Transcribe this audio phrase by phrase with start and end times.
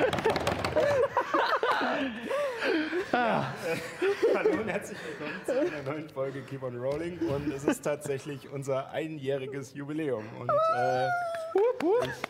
[3.12, 7.18] Hallo und herzlich willkommen zu einer neuen Folge Keep on Rolling.
[7.18, 10.24] Und es ist tatsächlich unser einjähriges Jubiläum.
[10.38, 11.08] Und äh,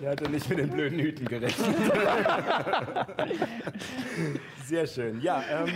[0.00, 1.66] ich hatte nicht mit den blöden Hüten gerechnet.
[4.66, 5.20] Sehr schön.
[5.20, 5.68] Ja, ähm,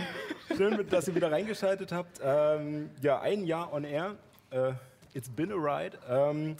[0.57, 2.19] schön, dass ihr wieder reingeschaltet habt.
[2.23, 4.15] Ähm, ja, ein Jahr on air.
[4.49, 4.71] Äh,
[5.13, 5.99] it's been a ride.
[6.09, 6.57] Ähm,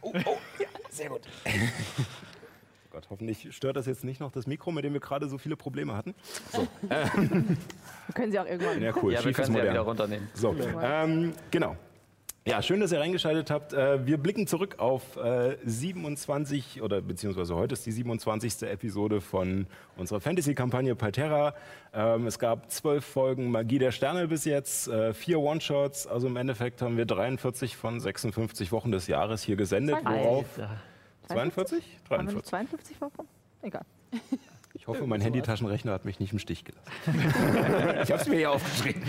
[0.00, 1.22] oh, oh, ja, sehr gut.
[2.94, 5.56] Gott, hoffentlich stört das jetzt nicht noch das Mikro, mit dem wir gerade so viele
[5.56, 6.14] Probleme hatten.
[6.52, 6.68] So.
[6.82, 7.10] Wir
[8.14, 8.80] können sie auch irgendwann.
[8.80, 9.12] Ja, cool.
[9.12, 10.28] Ja, wir können sie ja wieder runternehmen.
[10.32, 11.76] So, ähm, genau.
[12.46, 13.72] Ja, schön, dass ihr reingeschaltet habt.
[13.72, 18.62] Äh, Wir blicken zurück auf äh, 27 oder beziehungsweise heute ist die 27.
[18.62, 21.54] Episode von unserer Fantasy-Kampagne Palterra.
[21.92, 26.06] Ähm, Es gab zwölf Folgen Magie der Sterne bis jetzt, äh, vier One-Shots.
[26.06, 29.96] Also im Endeffekt haben wir 43 von 56 Wochen des Jahres hier gesendet.
[30.04, 30.44] Worauf?
[31.28, 31.84] 42?
[32.10, 32.34] Haben wir 43.
[32.34, 33.28] nicht 52 Wochen?
[33.62, 33.82] Egal.
[34.76, 36.90] Ich hoffe, mein Handytaschenrechner hat mich nicht im Stich gelassen.
[38.02, 39.02] ich habe es mir hier aufgeschrieben.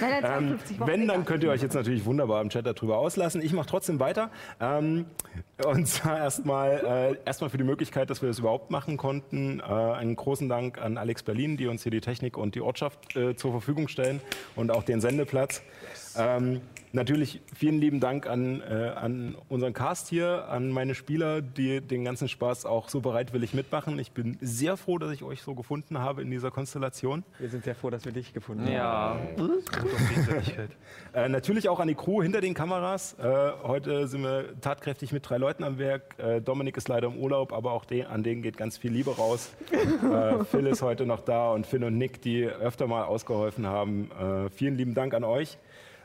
[0.00, 0.90] Nein, nein, Ähm, 52 Wochen.
[0.90, 3.42] wenn, dann könnt ihr euch jetzt natürlich wunderbar im Chat darüber auslassen.
[3.42, 4.30] Ich mache trotzdem weiter.
[4.60, 5.04] Ähm,
[5.62, 9.60] und zwar erstmal äh, erstmal für die Möglichkeit, dass wir das überhaupt machen konnten.
[9.60, 13.14] Äh, einen großen Dank an Alex Berlin, die uns hier die Technik und die Ortschaft
[13.14, 14.22] äh, zur Verfügung stellen
[14.56, 15.62] und auch den Sendeplatz.
[16.16, 21.80] Ähm, natürlich vielen lieben Dank an, äh, an unseren Cast hier, an meine Spieler, die
[21.80, 23.98] den ganzen Spaß auch so bereitwillig mitmachen.
[23.98, 27.24] Ich bin sehr froh, dass ich euch so gefunden habe in dieser Konstellation.
[27.38, 28.72] Wir sind sehr froh, dass wir dich gefunden haben.
[28.72, 29.16] Ja,
[31.14, 33.16] Äh, natürlich auch an die Crew hinter den Kameras.
[33.18, 33.24] Äh,
[33.62, 36.14] heute sind wir tatkräftig mit drei Leuten am Werk.
[36.18, 39.16] Äh, Dominik ist leider im Urlaub, aber auch den, an denen geht ganz viel Liebe
[39.16, 39.50] raus.
[39.72, 44.10] äh, Phil ist heute noch da und Finn und Nick, die öfter mal ausgeholfen haben.
[44.10, 45.58] Äh, vielen lieben Dank an euch.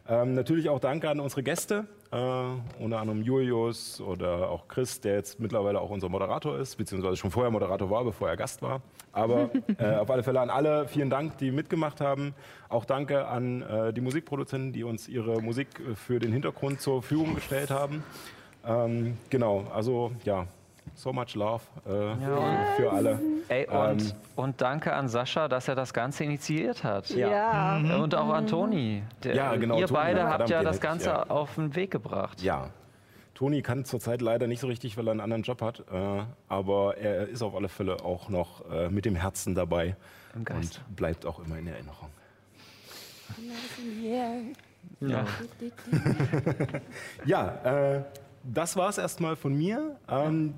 [0.08, 5.16] Ähm, natürlich auch Danke an unsere Gäste, äh, unter anderem Julius oder auch Chris, der
[5.16, 8.82] jetzt mittlerweile auch unser Moderator ist, beziehungsweise schon vorher Moderator war, bevor er Gast war.
[9.14, 12.34] Aber äh, auf alle Fälle an alle vielen Dank, die mitgemacht haben.
[12.68, 17.02] Auch danke an äh, die Musikproduzenten, die uns ihre Musik äh, für den Hintergrund zur
[17.02, 18.04] Verfügung gestellt haben.
[18.66, 20.48] Ähm, genau, also ja,
[20.96, 23.20] so much love äh, für alle.
[23.50, 24.12] ey, und, Ähm.
[24.36, 27.10] und danke an Sascha, dass er das Ganze initiiert hat.
[27.10, 27.78] Ja.
[27.78, 29.04] Und auch an Toni.
[29.24, 31.24] Der, Ja, genau, Ihr Toni, beide verdammt, habt ja das Ganze ja.
[31.30, 32.42] auf den Weg gebracht.
[32.42, 32.70] Ja.
[33.34, 36.98] Toni kann zurzeit leider nicht so richtig, weil er einen anderen Job hat, äh, aber
[36.98, 39.96] er ist auf alle Fälle auch noch äh, mit dem Herzen dabei
[40.36, 40.82] Im Geiste.
[40.88, 42.10] und bleibt auch immer in Erinnerung.
[45.02, 45.26] Ja.
[47.26, 48.04] Ja, äh,
[48.44, 49.96] das war es erstmal von mir.
[50.10, 50.54] Ähm,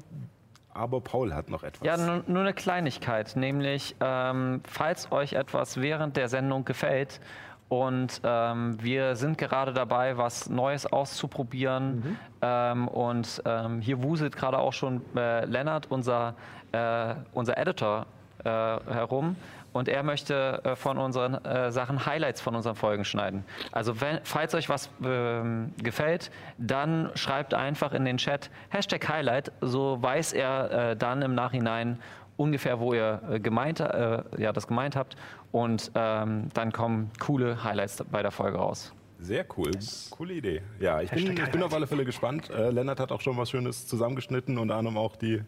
[0.74, 1.86] aber Paul hat noch etwas.
[1.86, 7.22] Ja, nur, nur eine Kleinigkeit, nämlich ähm, falls euch etwas während der Sendung gefällt
[7.70, 14.60] und ähm, wir sind gerade dabei, was Neues auszuprobieren ähm, und ähm, hier wuselt gerade
[14.60, 16.36] auch schon äh, Lennart, unser,
[16.72, 18.06] äh, unser Editor,
[18.44, 19.36] äh, herum
[19.76, 23.44] und er möchte äh, von unseren äh, Sachen Highlights von unseren Folgen schneiden.
[23.74, 29.52] Also wenn, falls euch was ähm, gefällt, dann schreibt einfach in den Chat Hashtag Highlight,
[29.60, 32.00] so weiß er äh, dann im Nachhinein
[32.38, 35.18] ungefähr, wo ihr äh, gemeint, äh, ja, das gemeint habt
[35.52, 38.94] und ähm, dann kommen coole Highlights bei der Folge raus.
[39.20, 39.72] Sehr cool.
[40.12, 40.62] Coole Idee.
[40.80, 42.50] Ja, ich bin, ich bin auf alle Fälle gespannt.
[42.50, 45.42] Äh, Lennart hat auch schon was Schönes zusammengeschnitten, unter anderem auch die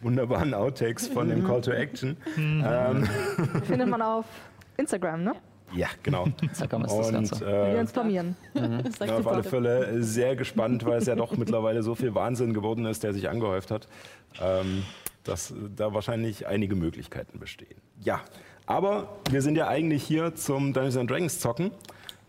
[0.00, 2.16] wunderbaren Outtakes von dem Call to Action.
[2.36, 3.08] Ähm,
[3.64, 4.26] Findet man auf
[4.76, 5.34] Instagram, ne?
[5.74, 6.26] ja, genau.
[6.42, 7.40] Instagram ist das Und Ganze.
[7.46, 8.36] Wir äh, uns blamieren.
[8.54, 12.86] bin auf alle Fälle sehr gespannt, weil es ja doch mittlerweile so viel Wahnsinn geworden
[12.86, 13.88] ist, der sich angehäuft hat,
[14.40, 14.82] ähm,
[15.24, 17.76] dass da wahrscheinlich einige Möglichkeiten bestehen.
[18.02, 18.20] Ja,
[18.66, 21.70] aber wir sind ja eigentlich hier zum Dungeons and Dragons zocken.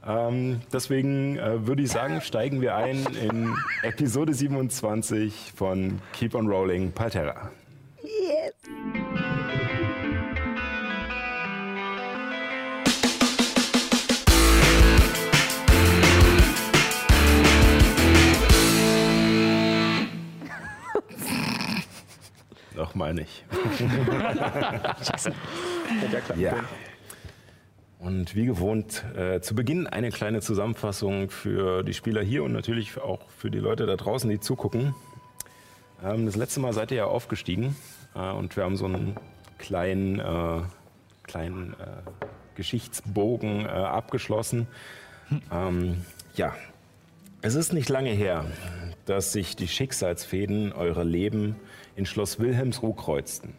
[0.05, 3.53] Ähm, deswegen äh, würde ich sagen, steigen wir ein in
[3.83, 7.51] Episode 27 von Keep on Rolling Palterra.
[22.75, 23.45] Nochmal nicht.
[26.37, 26.55] Ja.
[27.99, 32.97] Und wie gewohnt, äh, zu Beginn eine kleine Zusammenfassung für die Spieler hier und natürlich
[32.99, 34.95] auch für die Leute da draußen, die zugucken.
[36.03, 37.75] Ähm, das letzte Mal seid ihr ja aufgestiegen
[38.15, 39.15] Äh, und wir haben so einen
[39.57, 40.61] kleinen, äh,
[41.23, 42.09] kleinen äh,
[42.55, 44.67] Geschichtsbogen äh, abgeschlossen.
[45.51, 46.03] Ähm,
[46.35, 46.53] ja,
[47.41, 48.45] es ist nicht lange her,
[49.05, 51.55] dass sich die Schicksalsfäden eurer Leben
[51.95, 53.53] in Schloss Wilhelmsruh kreuzten.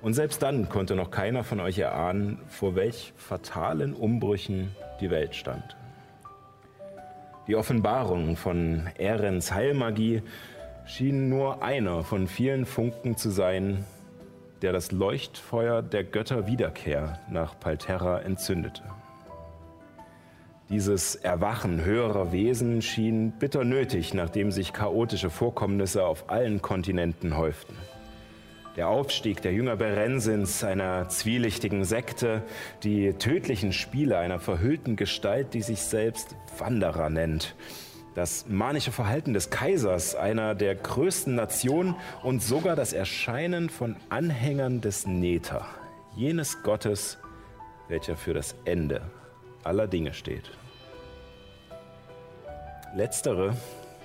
[0.00, 5.34] Und selbst dann konnte noch keiner von euch erahnen, vor welch fatalen Umbrüchen die Welt
[5.34, 5.76] stand.
[7.46, 10.22] Die Offenbarung von Ehrens Heilmagie
[10.86, 13.84] schien nur einer von vielen Funken zu sein,
[14.62, 18.82] der das Leuchtfeuer der Götter Wiederkehr nach Palterra entzündete.
[20.70, 27.76] Dieses Erwachen höherer Wesen schien bitter nötig, nachdem sich chaotische Vorkommnisse auf allen Kontinenten häuften.
[28.76, 32.42] Der Aufstieg der Jünger Berensins, einer zwielichtigen Sekte,
[32.82, 37.54] die tödlichen Spiele einer verhüllten Gestalt, die sich selbst Wanderer nennt,
[38.14, 44.80] das manische Verhalten des Kaisers, einer der größten Nationen und sogar das Erscheinen von Anhängern
[44.80, 45.66] des Nether,
[46.16, 47.18] jenes Gottes,
[47.88, 49.02] welcher für das Ende
[49.64, 50.50] aller Dinge steht.
[52.94, 53.56] Letztere,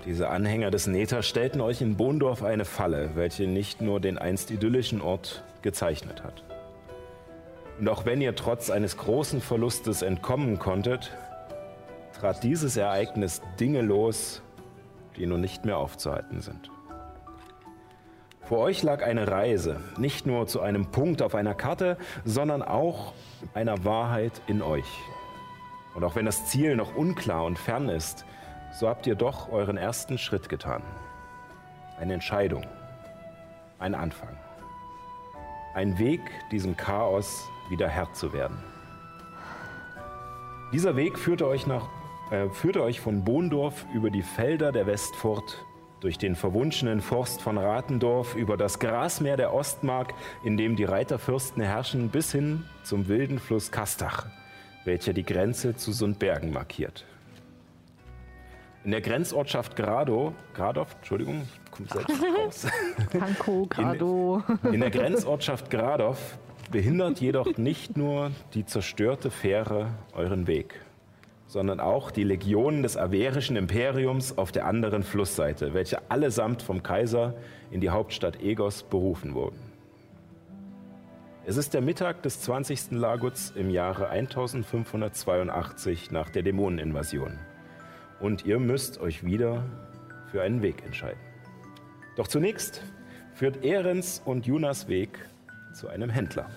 [0.06, 4.50] diese Anhänger des Nether, stellten euch in Bohndorf eine Falle, welche nicht nur den einst
[4.50, 6.44] idyllischen Ort gezeichnet hat.
[7.80, 11.12] Und auch wenn ihr trotz eines großen Verlustes entkommen konntet,
[12.20, 14.42] trat dieses Ereignis Dinge los,
[15.16, 16.70] die nun nicht mehr aufzuhalten sind.
[18.42, 23.14] Vor euch lag eine Reise, nicht nur zu einem Punkt auf einer Karte, sondern auch
[23.54, 24.90] einer Wahrheit in euch.
[25.96, 28.26] Und auch wenn das Ziel noch unklar und fern ist,
[28.74, 30.82] so habt ihr doch euren ersten Schritt getan.
[32.00, 32.66] Eine Entscheidung,
[33.78, 34.36] ein Anfang.
[35.74, 36.22] Ein Weg,
[36.52, 38.58] diesem Chaos wieder Herr zu werden.
[40.74, 41.88] Dieser Weg führte euch, nach,
[42.32, 45.66] äh, führte euch von Bohndorf über die Felder der Westfurt,
[46.00, 51.62] durch den verwunschenen Forst von Ratendorf, über das Grasmeer der Ostmark, in dem die Reiterfürsten
[51.62, 54.28] herrschen, bis hin zum wilden Fluss Kastach,
[54.86, 57.06] welcher die Grenze zu Sundbergen markiert.
[58.86, 62.68] In der Grenzortschaft Grado, Gradow, Entschuldigung, ich komme selbst raus.
[63.20, 64.42] Pankow, Grado.
[64.72, 66.16] In der Grenzortschaft Gradow
[66.72, 70.80] behindert jedoch nicht nur die zerstörte Fähre euren Weg,
[71.50, 77.34] sondern auch die Legionen des averischen Imperiums auf der anderen Flussseite, welche allesamt vom Kaiser
[77.72, 79.58] in die Hauptstadt Egos berufen wurden.
[81.48, 82.92] Es ist der Mittag des 20.
[82.92, 87.40] Laguts im Jahre 1582 nach der Dämoneninvasion
[88.20, 89.64] und ihr müsst euch wieder
[90.28, 91.20] für einen Weg entscheiden.
[92.16, 92.84] Doch zunächst
[93.34, 95.18] führt Ehrens und Junas Weg
[95.74, 96.48] zu einem Händler.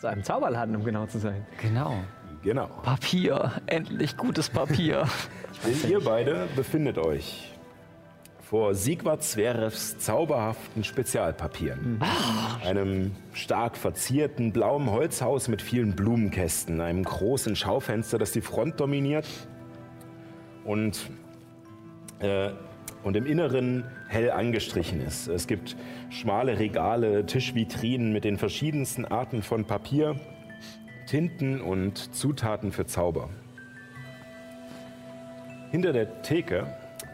[0.00, 1.46] Zu einem Zauberladen, um genau zu sein.
[1.60, 2.02] Genau.
[2.44, 2.66] Genau.
[2.82, 3.52] Papier.
[3.66, 5.08] Endlich gutes Papier.
[5.64, 7.50] Denn ihr beide befindet euch
[8.42, 12.00] vor Sigvard Zverevs zauberhaften Spezialpapieren.
[12.62, 19.26] Einem stark verzierten blauen Holzhaus mit vielen Blumenkästen, einem großen Schaufenster, das die Front dominiert
[20.64, 21.10] und,
[22.20, 22.50] äh,
[23.02, 25.26] und im Inneren hell angestrichen ist.
[25.26, 25.74] Es gibt
[26.10, 30.16] schmale Regale, Tischvitrinen mit den verschiedensten Arten von Papier,
[31.14, 33.28] Tinten und Zutaten für Zauber.
[35.70, 36.66] Hinter der Theke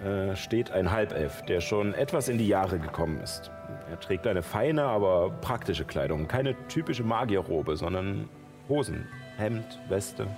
[0.03, 3.51] äh, steht ein Halbelf, der schon etwas in die Jahre gekommen ist.
[3.91, 6.29] Er trägt eine feine, aber praktische Kleidung.
[6.29, 8.31] Keine typische Magierrobe, sondern
[8.71, 10.29] Hosen, Hemd, Weste.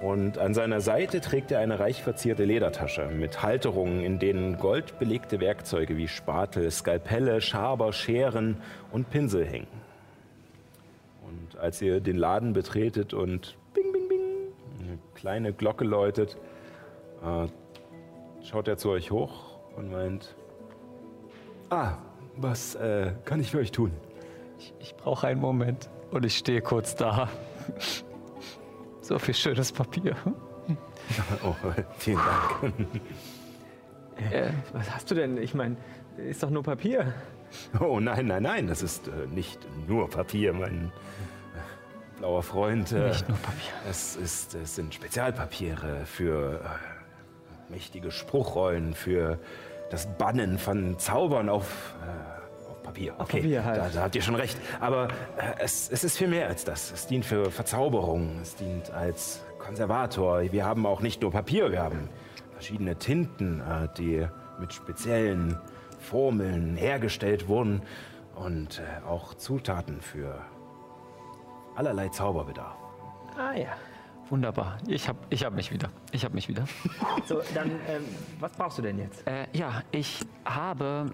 [0.00, 5.38] Und an seiner Seite trägt er eine reich verzierte Ledertasche mit Halterungen, in denen goldbelegte
[5.38, 8.56] Werkzeuge wie Spatel, Skalpelle, Schaber, Scheren
[8.90, 9.77] und Pinsel hängen.
[11.58, 14.20] Als ihr den Laden betretet und bing, bing, bing,
[14.80, 16.36] eine kleine Glocke läutet,
[17.22, 17.48] äh,
[18.44, 20.36] schaut er zu euch hoch und meint,
[21.70, 21.94] ah,
[22.36, 23.90] was äh, kann ich für euch tun?
[24.58, 27.28] Ich, ich brauche einen Moment und ich stehe kurz da.
[29.00, 30.14] So viel schönes Papier.
[31.42, 31.54] Oh,
[31.96, 32.74] vielen Dank.
[34.32, 35.38] Äh, was hast du denn?
[35.38, 35.76] Ich meine,
[36.16, 37.14] ist doch nur Papier.
[37.80, 40.90] Oh nein, nein, nein, das ist äh, nicht nur Papier, mein äh,
[42.18, 42.92] blauer Freund.
[42.92, 43.72] Äh, Nicht nur Papier.
[43.88, 49.38] Es, ist, es sind Spezialpapiere für äh, mächtige Spruchrollen, für
[49.90, 53.14] das Bannen von Zaubern auf, äh, auf Papier.
[53.18, 53.78] Okay, Papier halt.
[53.78, 54.58] da, da habt ihr schon recht.
[54.80, 56.92] Aber äh, es, es ist viel mehr als das.
[56.92, 60.42] Es dient für Verzauberung, es dient als Konservator.
[60.52, 62.08] Wir haben auch nicht nur Papier, wir haben
[62.52, 64.26] verschiedene Tinten, äh, die
[64.58, 65.56] mit speziellen
[66.00, 67.82] Formeln hergestellt wurden
[68.34, 70.34] und äh, auch Zutaten für
[71.78, 72.76] allerlei Zauberbedarf.
[73.38, 73.68] Ah ja.
[74.28, 74.78] Wunderbar.
[74.86, 75.88] Ich habe ich hab mich wieder.
[76.12, 76.64] Ich habe mich wieder.
[77.24, 78.04] So, dann, ähm,
[78.40, 79.26] was brauchst du denn jetzt?
[79.26, 81.06] Äh, ja, ich habe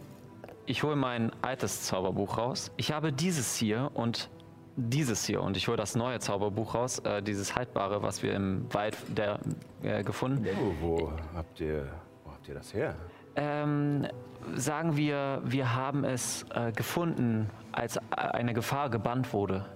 [0.67, 2.73] ich hole mein altes Zauberbuch raus.
[2.77, 4.31] Ich habe dieses hier und
[4.77, 8.67] dieses hier und ich hole das neue Zauberbuch raus, äh, dieses haltbare, was wir im
[8.73, 9.39] Wald der,
[9.83, 10.47] äh, gefunden.
[10.61, 11.87] Oh, wo habt ihr,
[12.25, 12.95] wo habt ihr das her?
[13.37, 14.07] Ähm,
[14.55, 19.67] sagen wir, wir haben es äh, gefunden, als eine Gefahr gebannt wurde.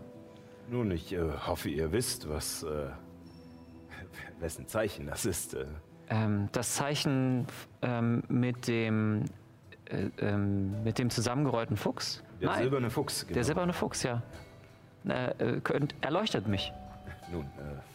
[0.71, 2.89] Nun, ich äh, hoffe, ihr wisst, was, äh,
[4.41, 5.55] wessen Zeichen das ist.
[5.55, 5.67] Äh.
[6.11, 7.47] Ähm, das Zeichen
[7.83, 9.25] ähm, mit dem
[9.91, 12.23] äh, ähm, mit dem zusammengerollten Fuchs?
[12.41, 14.23] Der silberne Fuchs, Der silberne Fuchs, ja.
[15.09, 16.73] Äh, äh, könnt, erleuchtet mich.
[17.33, 17.88] Nun, äh,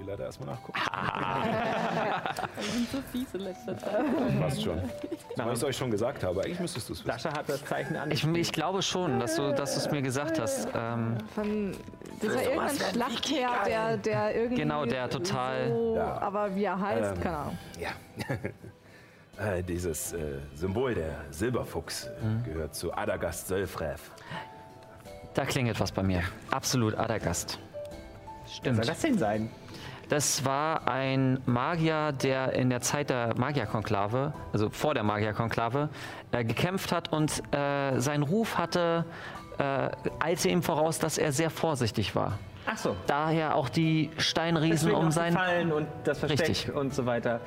[0.00, 0.80] muss der Spielleiter erstmal nachgucken.
[2.56, 4.40] Wir sind so fiese letzter Zeit.
[4.40, 4.80] Passt schon.
[5.36, 7.10] Was ich euch schon gesagt habe, eigentlich müsstest du es wissen.
[7.10, 8.10] Sascha hat das Zeichen an.
[8.10, 10.68] Ich, ich glaube schon, dass du dass du es mir gesagt hast.
[10.74, 11.72] Ähm, Von,
[12.22, 14.62] das war irgendein Schlachtherr, der, der irgendwie.
[14.62, 16.18] Genau, der total- So, Ja.
[16.20, 17.58] Aber wie er heißt, Ähm, keine Ahnung.
[17.78, 17.90] Ja.
[19.38, 22.44] Äh, Dieses äh, Symbol, der Silberfuchs, äh, Mhm.
[22.44, 23.98] gehört zu Adagast Sölfrev.
[25.32, 26.22] da klingelt was bei mir.
[26.50, 27.58] Absolut Adagast.
[28.44, 28.86] Was soll Stimmt.
[28.88, 29.50] das denn sein?
[30.10, 35.88] Das war ein Magier, der in der Zeit der Magierkonklave, also vor der Magierkonklave,
[36.32, 39.04] äh, gekämpft hat und äh, sein Ruf hatte,
[39.58, 39.88] äh,
[40.18, 42.40] eilte ihm voraus, dass er sehr vorsichtig war.
[42.66, 42.96] Ach so.
[43.06, 45.30] Daher auch die Steinriesen Deswegen um sein.
[45.30, 46.74] die Fallen und das Versteck Richtig.
[46.74, 47.38] und so weiter.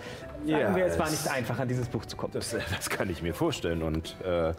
[0.46, 2.32] Sagen Ja, wir, es war nicht einfach, an dieses Buch zu kommen.
[2.32, 3.84] Das, äh, das kann ich mir vorstellen.
[3.84, 4.53] Und äh,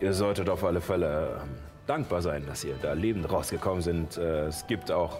[0.00, 1.50] ihr solltet auf alle Fälle ähm,
[1.86, 4.16] dankbar sein, dass ihr da lebend rausgekommen sind.
[4.16, 5.18] Äh, es gibt auch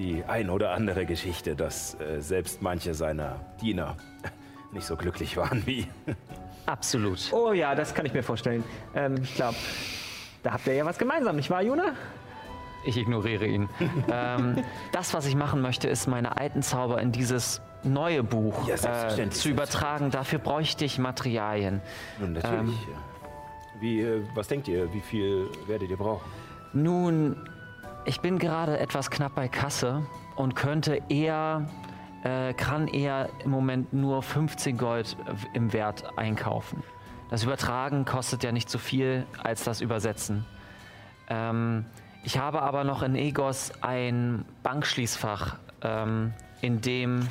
[0.00, 3.96] die ein oder andere Geschichte, dass äh, selbst manche seiner Diener
[4.72, 5.86] nicht so glücklich waren wie.
[6.66, 7.30] Absolut.
[7.32, 8.64] Oh ja, das kann ich mir vorstellen.
[8.94, 9.56] Ähm, ich glaube,
[10.42, 11.94] da habt ihr ja was gemeinsam, nicht wahr, Juna?
[12.86, 13.68] Ich ignoriere ihn.
[14.10, 19.08] ähm, das, was ich machen möchte, ist meine alten Zauber in dieses neue Buch Ja,
[19.16, 20.10] äh, zu übertragen.
[20.10, 21.82] Dafür bräuchte ich Materialien.
[22.18, 22.76] Nun, natürlich.
[23.80, 26.24] wie, äh, was denkt ihr, wie viel werdet ihr brauchen?
[26.72, 27.36] Nun,
[28.04, 31.66] ich bin gerade etwas knapp bei Kasse und könnte eher,
[32.24, 35.16] äh, kann eher im Moment nur 15 Gold
[35.52, 36.82] im Wert einkaufen.
[37.30, 40.44] Das Übertragen kostet ja nicht so viel als das Übersetzen.
[41.28, 41.84] Ähm,
[42.24, 47.28] ich habe aber noch in Egos ein Bankschließfach, ähm, in dem,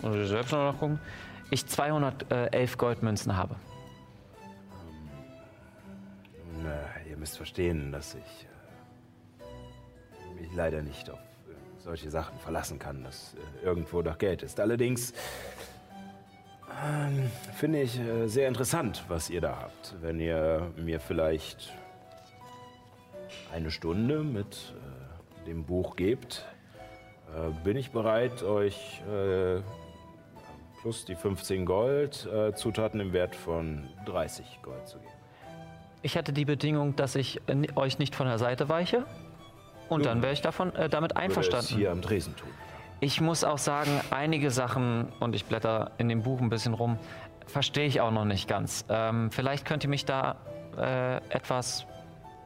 [0.00, 0.98] muss ich selbst noch gucken,
[1.50, 3.54] ich 211 Goldmünzen habe.
[6.64, 8.47] Äh, ihr müsst verstehen, dass ich äh,
[10.40, 14.60] mich leider nicht auf äh, solche Sachen verlassen kann, dass äh, irgendwo doch Geld ist.
[14.60, 15.12] Allerdings
[16.84, 19.96] ähm, finde ich äh, sehr interessant, was ihr da habt.
[20.00, 21.72] Wenn ihr mir vielleicht
[23.52, 24.74] eine Stunde mit
[25.42, 26.44] äh, dem Buch gebt,
[27.34, 29.02] äh, bin ich bereit, euch
[30.80, 35.10] plus die 15 Gold Zutaten im Wert von 30 Gold zu geben.
[36.02, 37.40] Ich hätte die Bedingung, dass ich
[37.74, 39.04] euch nicht von der Seite weiche.
[39.88, 41.66] Und dann wäre ich davon, äh, damit einverstanden.
[41.74, 42.48] hier am Tresen tun.
[43.00, 46.98] Ich muss auch sagen, einige Sachen, und ich blätter in dem Buch ein bisschen rum,
[47.46, 48.84] verstehe ich auch noch nicht ganz.
[48.88, 50.36] Ähm, vielleicht könnt ihr mich da
[50.76, 51.86] äh, etwas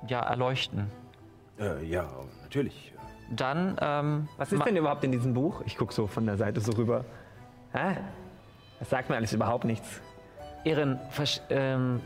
[0.07, 0.91] ja, erleuchten.
[1.59, 2.07] Äh, ja,
[2.43, 2.93] natürlich.
[3.31, 5.63] Dann, ähm, Was ist denn überhaupt in diesem Buch?
[5.65, 7.05] Ich gucke so von der Seite so rüber.
[7.73, 7.97] Hä?
[8.79, 10.01] Das sagt mir alles überhaupt nichts.
[11.11, 12.01] Versch- ähm,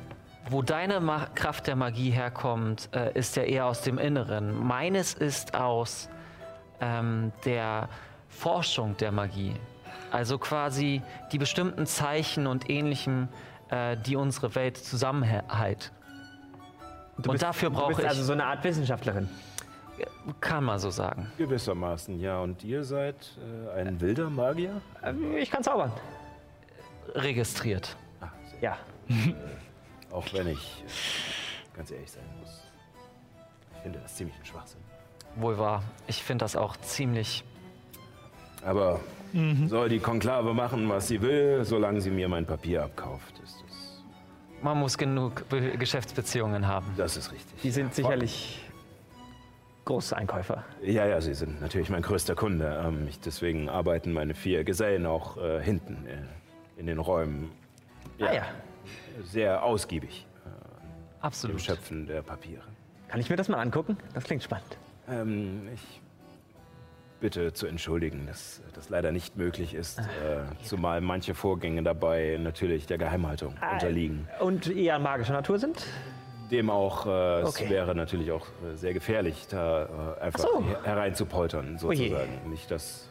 [0.48, 4.54] wo deine Ma Kraft der Magie herkommt, äh, ist ja eher aus dem Inneren.
[4.66, 6.08] Meines ist aus
[6.80, 7.88] ähm, der
[8.28, 9.54] Forschung der Magie.
[10.10, 13.28] Also quasi die bestimmten Zeichen und Ähnlichem,
[13.70, 15.92] äh, die unsere Welt zusammenhält.
[17.18, 19.28] Du Und bist, dafür du brauche bist ich, also so eine Art Wissenschaftlerin.
[20.40, 21.32] kann man so sagen.
[21.38, 22.38] Gewissermaßen, ja.
[22.38, 23.16] Und ihr seid
[23.74, 24.80] äh, ein wilder Magier?
[25.02, 25.90] Ähm, Ich kann zaubern.
[27.14, 27.96] Registriert.
[28.20, 28.60] Sehr.
[28.60, 28.76] Ja.
[30.10, 32.62] Auch wenn ich äh, ganz ehrlich sein muss.
[33.76, 34.80] Ich finde das ziemlich ein Schwachsinn.
[35.36, 35.82] Wohl wahr.
[36.06, 37.44] Ich finde das auch ziemlich.
[38.64, 39.00] Aber
[39.66, 44.02] soll die Konklave machen, was sie will, solange sie mir mein Papier abkauft, ist das.
[44.62, 46.86] Man muss genug Be Geschäftsbeziehungen haben.
[46.96, 47.60] Das ist richtig.
[47.60, 48.64] Die sind sicherlich
[49.84, 50.64] große Einkäufer.
[50.82, 52.82] Ja, ja, sie sind natürlich mein größter Kunde.
[52.84, 57.50] Ähm, ich, deswegen arbeiten meine vier Gesellen auch äh, hinten äh, in den Räumen.
[58.20, 58.42] Ah ja.
[59.24, 60.52] Sehr ausgiebig im
[61.22, 61.60] Absolut.
[61.60, 62.62] Schöpfen der Papiere.
[63.08, 63.96] Kann ich mir das mal angucken?
[64.14, 64.76] Das klingt spannend.
[65.08, 66.00] Ähm, ich
[67.20, 70.02] bitte zu entschuldigen, dass das leider nicht möglich ist, äh,
[70.62, 74.28] zumal manche Vorgänge dabei natürlich der Geheimhaltung unterliegen.
[74.40, 75.84] Und eher magischer Natur sind?
[76.50, 77.64] Dem auch, äh, Okay.
[77.64, 80.64] es wäre natürlich auch äh, sehr gefährlich, da äh, einfach Ach so.
[80.64, 82.50] her- hereinzupoltern, sozusagen.
[82.50, 83.08] Nicht, dass.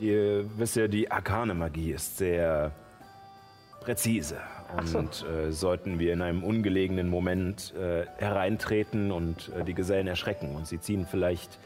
[0.00, 2.72] die, wisst ihr, die arkane Magie ist sehr
[3.84, 4.36] präzise.
[4.94, 10.56] Und äh, sollten wir in einem ungelegenen Moment äh, hereintreten und äh, die Gesellen erschrecken
[10.56, 11.58] und sie ziehen vielleicht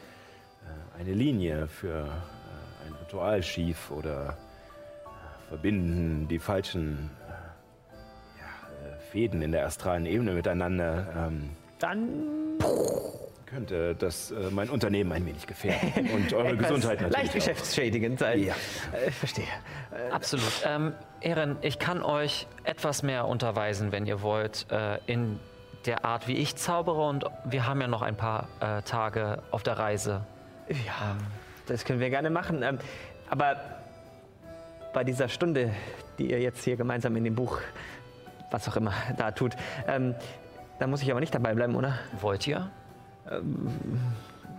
[0.63, 4.37] äh, eine Linie für äh, ein Ritual schief oder
[5.05, 7.09] äh, verbinden die falschen
[8.37, 11.49] ja, Fäden in der astralen Ebene miteinander, ähm,
[11.79, 12.07] Dann
[13.49, 17.17] könnte das äh, mein Unternehmen ein wenig gefährden und eure Gesundheit natürlich.
[17.17, 17.33] leicht auch.
[17.35, 18.43] geschäftsschädigend sein.
[18.43, 18.55] Ja.
[18.91, 19.45] Äh, verstehe.
[20.11, 20.63] Absolut.
[20.65, 25.39] Ähm, Ehren, ich kann euch etwas mehr unterweisen, wenn ihr wollt, äh, in
[25.85, 27.01] der Art, wie ich zaubere.
[27.07, 30.25] Und wir haben ja noch ein paar äh, Tage auf der Reise.
[30.69, 31.17] Ja,
[31.67, 32.63] das können wir gerne machen.
[32.63, 32.79] Ähm,
[33.29, 33.57] aber
[34.93, 35.71] bei dieser Stunde,
[36.17, 37.59] die ihr jetzt hier gemeinsam in dem Buch,
[38.51, 39.55] was auch immer, da tut,
[39.87, 40.15] ähm,
[40.79, 41.99] da muss ich aber nicht dabei bleiben, oder?
[42.19, 42.71] Wollt ihr?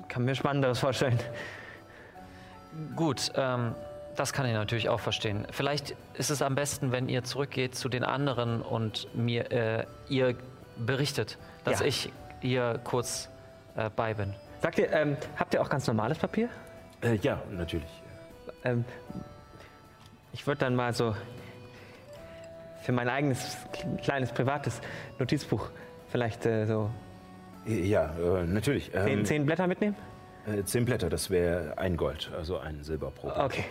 [0.09, 1.19] Kann mir Spannenderes vorstellen.
[2.97, 3.75] Gut, ähm,
[4.17, 5.47] das kann ich natürlich auch verstehen.
[5.50, 10.35] Vielleicht ist es am besten, wenn ihr zurückgeht zu den anderen und mir äh, ihr
[10.77, 11.87] berichtet, dass Ja.
[11.87, 13.29] ich hier kurz
[13.77, 14.35] äh, bei bin.
[14.62, 16.49] Sagt ihr, ähm, habt ihr auch ganz normales Papier?
[17.03, 18.03] Äh, ja, natürlich.
[18.65, 18.85] Ähm,
[20.33, 21.15] ich würde dann mal so
[22.83, 23.57] für mein eigenes
[24.03, 24.81] kleines privates
[25.19, 25.69] Notizbuch
[26.09, 26.91] vielleicht äh, so
[27.67, 28.90] Ja, äh, natürlich.
[28.93, 29.97] zehn, Ähm, zehn Blätter mitnehmen?
[30.47, 33.38] äh, zehn Blätter, das wäre ein Gold, also ein Silber pro Blatt.
[33.45, 33.64] Okay,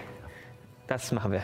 [0.87, 1.41] das machen wir.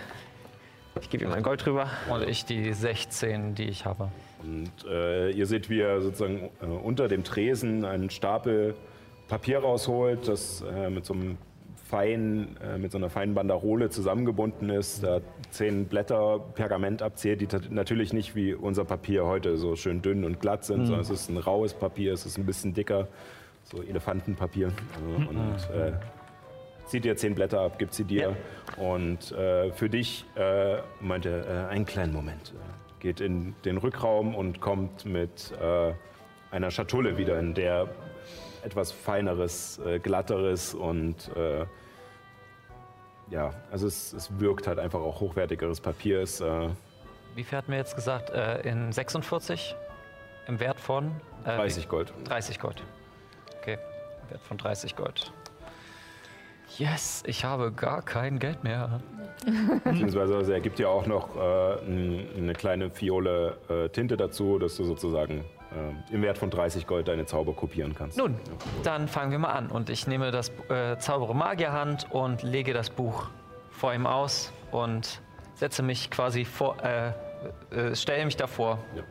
[1.01, 1.89] Ich gebe ihm mein Gold rüber.
[2.09, 4.09] Und ich die 16, die ich habe.
[4.41, 8.75] Und äh, ihr seht, wie er sozusagen äh, unter dem Tresen einen Stapel
[9.27, 11.37] Papier rausholt, das äh, mit so einem
[11.85, 17.47] feinen, äh, mit so einer feinen Banderole zusammengebunden ist, da zehn Blätter Pergament abzählt, die
[17.69, 21.29] natürlich nicht wie unser Papier heute so schön dünn und glatt sind, sondern es ist
[21.29, 23.07] ein raues Papier, es ist ein bisschen dicker,
[23.63, 24.67] so Elefantenpapier.
[24.67, 25.93] Äh, und äh,
[26.87, 28.35] zieht dir zehn Blätter ab, gibt sie dir.
[28.77, 32.53] Und äh, für dich äh, meint er, äh, einen kleinen Moment.
[32.99, 35.93] Geht in den Rückraum und kommt mit äh,
[36.49, 37.89] einer Schatulle wieder, in der
[38.65, 41.65] etwas feineres, äh, glatteres und äh,
[43.29, 46.21] ja, also es, es wirkt halt einfach auch hochwertigeres Papier.
[46.21, 46.69] Ist, äh,
[47.35, 48.29] Wie viel hatten wir jetzt gesagt?
[48.31, 49.75] Äh, in 46?
[50.47, 51.11] Im Wert von?
[51.43, 52.13] Äh, 30 Gold.
[52.25, 52.83] 30 Gold.
[53.61, 53.77] Okay,
[54.29, 55.31] Wert von 30 Gold.
[56.77, 58.99] Yes, ich habe gar kein Geld mehr.
[59.83, 61.79] Beziehungsweise also er gibt dir auch noch äh,
[62.37, 67.07] eine kleine Fiole äh, Tinte dazu, dass du sozusagen äh, im Wert von 30 Gold
[67.07, 68.17] deine Zauber kopieren kannst.
[68.17, 68.35] Nun,
[68.83, 69.67] dann fangen wir mal an.
[69.67, 73.27] Und ich nehme das äh, Zaubere Magierhand und lege das Buch
[73.71, 75.21] vor ihm aus und
[75.55, 77.09] setze mich quasi vor, äh,
[77.75, 79.03] äh, stelle mich davor Ja.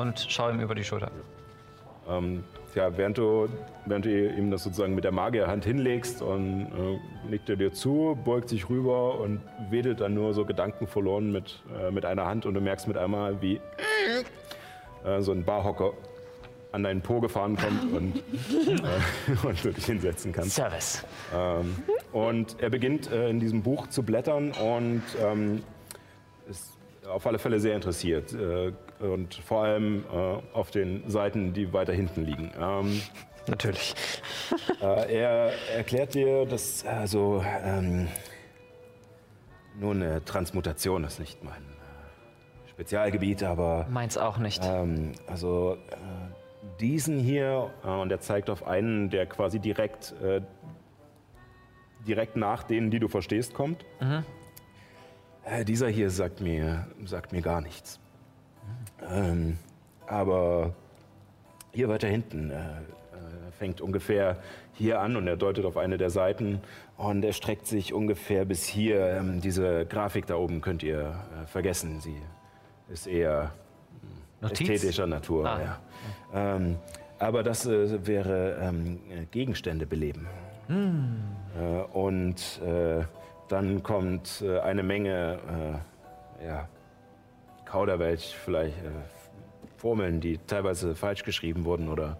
[0.00, 1.10] und schaue ihm über die Schulter.
[2.08, 3.48] Ähm, ja, während du,
[3.86, 8.18] während du ihm das sozusagen mit der Magierhand hinlegst und äh, nickt er dir zu,
[8.22, 12.52] beugt sich rüber und wedelt dann nur so gedankenverloren mit, äh, mit einer Hand und
[12.54, 13.60] du merkst mit einmal, wie
[15.06, 15.92] äh, so ein Barhocker
[16.72, 20.56] an deinen Po gefahren kommt und, äh, und du dich hinsetzen kannst.
[20.56, 21.04] Service.
[21.34, 21.76] Ähm,
[22.12, 25.62] und er beginnt äh, in diesem Buch zu blättern und ähm,
[26.48, 26.72] ist
[27.08, 28.32] auf alle Fälle sehr interessiert.
[28.32, 32.52] Äh, und vor allem äh, auf den Seiten, die weiter hinten liegen.
[32.58, 33.00] Ähm,
[33.46, 33.94] Natürlich.
[34.82, 38.08] äh, er erklärt dir, dass also ähm,
[39.78, 41.75] nur eine Transmutation ist nicht mein
[42.76, 44.62] Spezialgebiet, aber Meins auch nicht.
[44.62, 45.96] ähm, also äh,
[46.78, 50.42] diesen hier, äh, und er zeigt auf einen, der quasi direkt, äh,
[52.06, 53.82] direkt nach denen, die du verstehst, kommt.
[55.46, 57.98] Äh, dieser hier sagt mir, sagt mir gar nichts.
[59.10, 59.56] Ähm,
[60.06, 60.74] aber
[61.72, 64.36] hier weiter hinten äh, äh, fängt ungefähr
[64.74, 66.60] hier an und er deutet auf eine der Seiten
[66.98, 69.00] und er streckt sich ungefähr bis hier.
[69.12, 71.14] Ähm, diese Grafik da oben könnt ihr
[71.46, 72.00] vergessen.
[72.00, 72.16] Sie
[72.88, 73.52] ist eher
[74.40, 74.68] Notiz?
[74.68, 75.46] ästhetischer Natur.
[75.46, 75.60] Ah.
[75.60, 76.56] Ja.
[76.56, 76.76] Ähm,
[77.18, 80.26] aber das äh, wäre ähm, äh, Gegenstände beleben.
[80.68, 83.04] Äh, und äh,
[83.48, 85.38] dann kommt äh, eine Menge
[86.40, 86.68] äh, ja,
[87.64, 88.90] Kauderwelsch, vielleicht äh,
[89.76, 92.18] Formeln, die teilweise falsch geschrieben wurden oder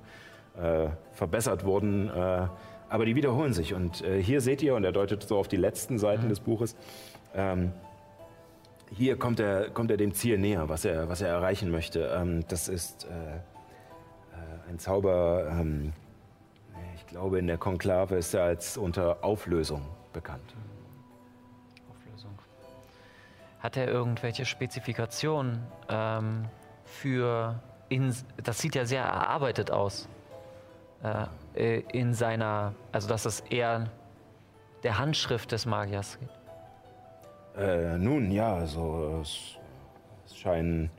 [1.12, 2.10] verbessert wurden.
[2.10, 3.74] Aber die wiederholen sich.
[3.74, 6.76] Und hier seht ihr, und er deutet so auf die letzten Seiten des Buches,
[7.34, 7.72] ähm,
[8.90, 12.12] hier kommt er, kommt er dem Ziel näher, was er, was er erreichen möchte.
[12.14, 13.40] Ähm, das ist äh, äh,
[14.70, 15.92] ein Zauber, ähm,
[16.94, 20.54] ich glaube, in der Konklave ist er als unter Auflösung bekannt.
[21.88, 22.36] Auflösung.
[23.60, 26.46] Hat er irgendwelche Spezifikationen ähm,
[26.84, 27.60] für.
[27.88, 30.08] In, das sieht ja sehr erarbeitet aus.
[31.02, 32.74] Äh, äh, in seiner.
[32.90, 33.88] Also, dass es eher
[34.82, 36.45] der Handschrift des Magiers geht.
[37.56, 39.56] Äh, nun, ja, also es,
[40.26, 40.90] es scheinen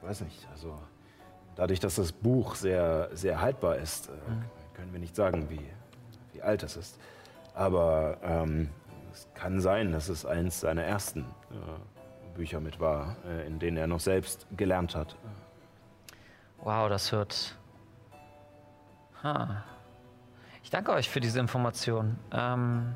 [0.00, 0.78] ich weiß nicht, also
[1.56, 4.44] dadurch, dass das Buch sehr, sehr haltbar ist, äh, mhm.
[4.72, 5.60] können wir nicht sagen, wie,
[6.32, 6.98] wie alt es ist.
[7.54, 8.70] Aber ähm,
[9.12, 13.76] es kann sein, dass es eins seiner ersten äh, Bücher mit war, äh, in denen
[13.76, 15.16] er noch selbst gelernt hat.
[16.62, 17.58] Wow, das hört.
[19.22, 19.64] Ha.
[20.62, 22.18] Ich danke euch für diese Information.
[22.32, 22.94] Ähm,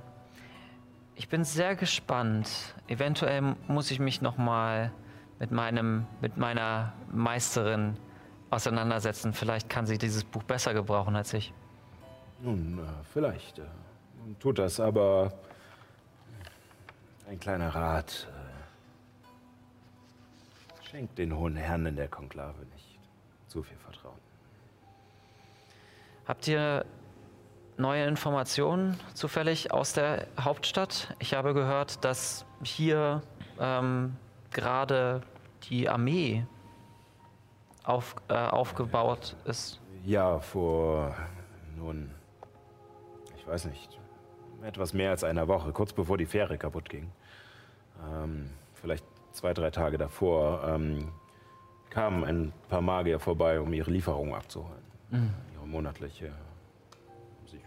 [1.17, 2.75] ich bin sehr gespannt.
[2.89, 4.93] Eventuell muss ich mich noch mal
[5.39, 7.97] mit meinem, mit meiner Meisterin
[8.51, 9.33] auseinandersetzen.
[9.33, 11.53] Vielleicht kann sie dieses Buch besser gebrauchen als ich.
[12.41, 13.59] Nun, äh, vielleicht.
[13.59, 13.65] Äh,
[14.41, 15.33] tut das, aber
[17.29, 18.29] ein kleiner Rat.
[18.31, 18.35] Äh,
[20.89, 22.99] schenkt den hohen Herren in der Konklave nicht
[23.49, 24.19] zu viel Vertrauen.
[26.27, 26.85] Habt ihr
[27.77, 31.15] neue Informationen zufällig aus der Hauptstadt?
[31.19, 33.23] Ich habe gehört, dass hier
[33.61, 34.17] ähm,
[34.53, 35.23] gerade
[35.69, 36.47] die Armee
[37.85, 39.81] auf, äh, aufgebaut ist.
[40.05, 41.15] Ja, vor
[41.77, 42.11] nun,
[43.37, 43.99] ich weiß nicht,
[44.63, 47.11] etwas mehr als einer Woche, kurz bevor die Fähre kaputt ging.
[48.13, 51.09] Ähm, vielleicht zwei, drei Tage davor ähm,
[51.91, 54.83] kamen ein paar Magier vorbei, um ihre Lieferung abzuholen.
[55.11, 55.35] Mhm.
[55.55, 56.33] Ihre monatliche.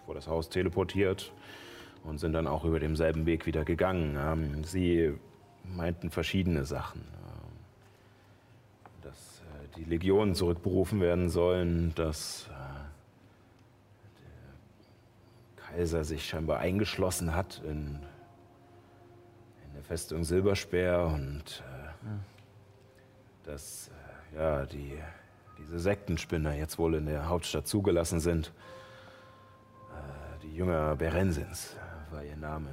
[0.07, 1.33] Vor das Haus teleportiert
[2.05, 4.17] und sind dann auch über demselben Weg wieder gegangen.
[4.17, 5.13] Ähm, sie
[5.65, 7.01] meinten verschiedene Sachen.
[7.01, 7.51] Ähm,
[9.01, 12.49] dass äh, die Legionen zurückberufen werden sollen, dass
[15.57, 17.99] Kaiser sich scheinbar eingeschlossen hat in,
[19.65, 21.61] in der Festung Silberspeer und
[22.03, 22.07] äh,
[23.45, 23.91] dass
[24.33, 24.97] äh, ja, die,
[25.57, 28.53] diese Sektenspinner jetzt wohl in der Hauptstadt zugelassen sind.
[30.57, 31.75] Äh, Jünger Berensins
[32.11, 32.69] war ihr Name.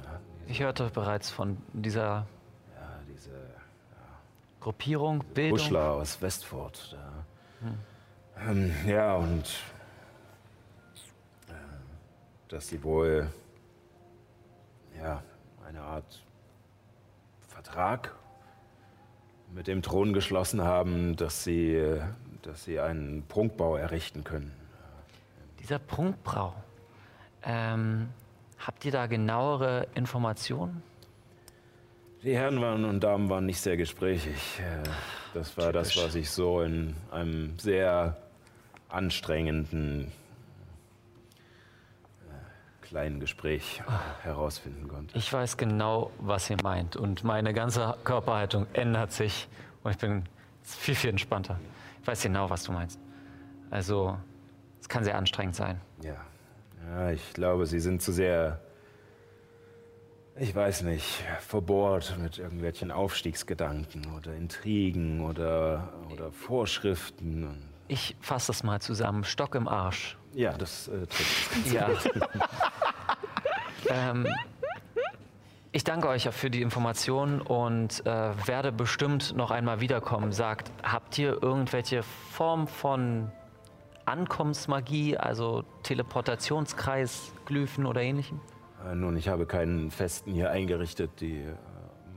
[0.47, 2.25] Ich hörte bereits von dieser
[2.75, 4.19] ja, diese, ja,
[4.59, 5.57] Gruppierung, Bildung.
[5.57, 6.97] Buschler aus Westford.
[7.61, 7.77] Hm.
[8.49, 9.43] Ähm, ja, und
[12.47, 13.31] dass sie wohl
[14.97, 15.23] ja,
[15.67, 16.23] eine Art
[17.47, 18.15] Vertrag
[19.53, 21.99] mit dem Thron geschlossen haben, dass sie,
[22.41, 24.51] dass sie einen Prunkbau errichten können.
[25.59, 26.53] Dieser Prunkbau,
[27.45, 28.09] ähm,
[28.59, 30.81] habt ihr da genauere Informationen?
[32.23, 34.59] Die Herren waren und Damen waren nicht sehr gesprächig.
[34.59, 34.83] Äh,
[35.33, 35.95] das war Typisch.
[35.95, 38.17] das, was ich so in einem sehr
[38.89, 40.11] anstrengenden
[42.81, 43.81] kleinen Gespräch
[44.23, 45.17] herausfinden konnte.
[45.17, 49.47] Ich weiß genau, was ihr meint und meine ganze Körperhaltung ändert sich
[49.83, 50.23] und ich bin
[50.63, 51.59] viel, viel entspannter.
[52.01, 52.99] Ich weiß genau, was du meinst.
[53.71, 54.17] Also,
[54.79, 55.81] es kann sehr anstrengend sein.
[56.03, 56.15] Ja.
[56.89, 58.59] Ja, ich glaube, sie sind zu sehr,
[60.37, 67.69] ich weiß nicht, verbohrt mit irgendwelchen Aufstiegsgedanken oder Intrigen oder, oder Vorschriften.
[67.87, 69.23] Ich fasse das mal zusammen.
[69.23, 70.17] Stock im Arsch.
[70.33, 71.71] Ja, das äh, trifft.
[71.73, 71.89] Ja.
[73.89, 74.27] ähm,
[75.71, 80.31] ich danke euch für die Informationen und äh, werde bestimmt noch einmal wiederkommen.
[80.31, 83.31] Sagt, habt ihr irgendwelche Form von
[84.05, 88.39] Ankommensmagie, also Teleportationskreis, Glyphen oder ähnlichem?
[88.85, 91.11] Äh, nun, ich habe keinen festen hier eingerichtet.
[91.19, 91.53] Die äh,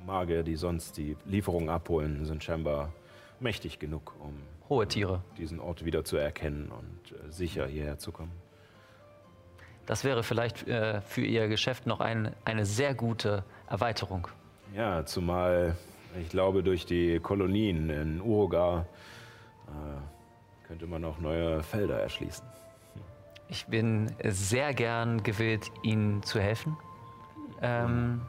[0.07, 2.93] Magier, die sonst die Lieferung abholen, sind scheinbar
[3.41, 4.35] mächtig genug, um
[4.69, 8.33] hohe Tiere diesen Ort wieder zu erkennen und äh, sicher hierher zu kommen.
[9.87, 14.29] Das wäre vielleicht äh, für Ihr Geschäft noch ein, eine sehr gute Erweiterung.
[14.75, 15.77] Ja, zumal
[16.21, 18.87] ich glaube, durch die Kolonien in Uruga
[19.67, 20.18] äh,
[20.69, 22.47] könnte man auch neue Felder erschließen.
[23.49, 26.77] Ich bin sehr gern gewillt, Ihnen zu helfen.
[27.63, 28.21] Ähm,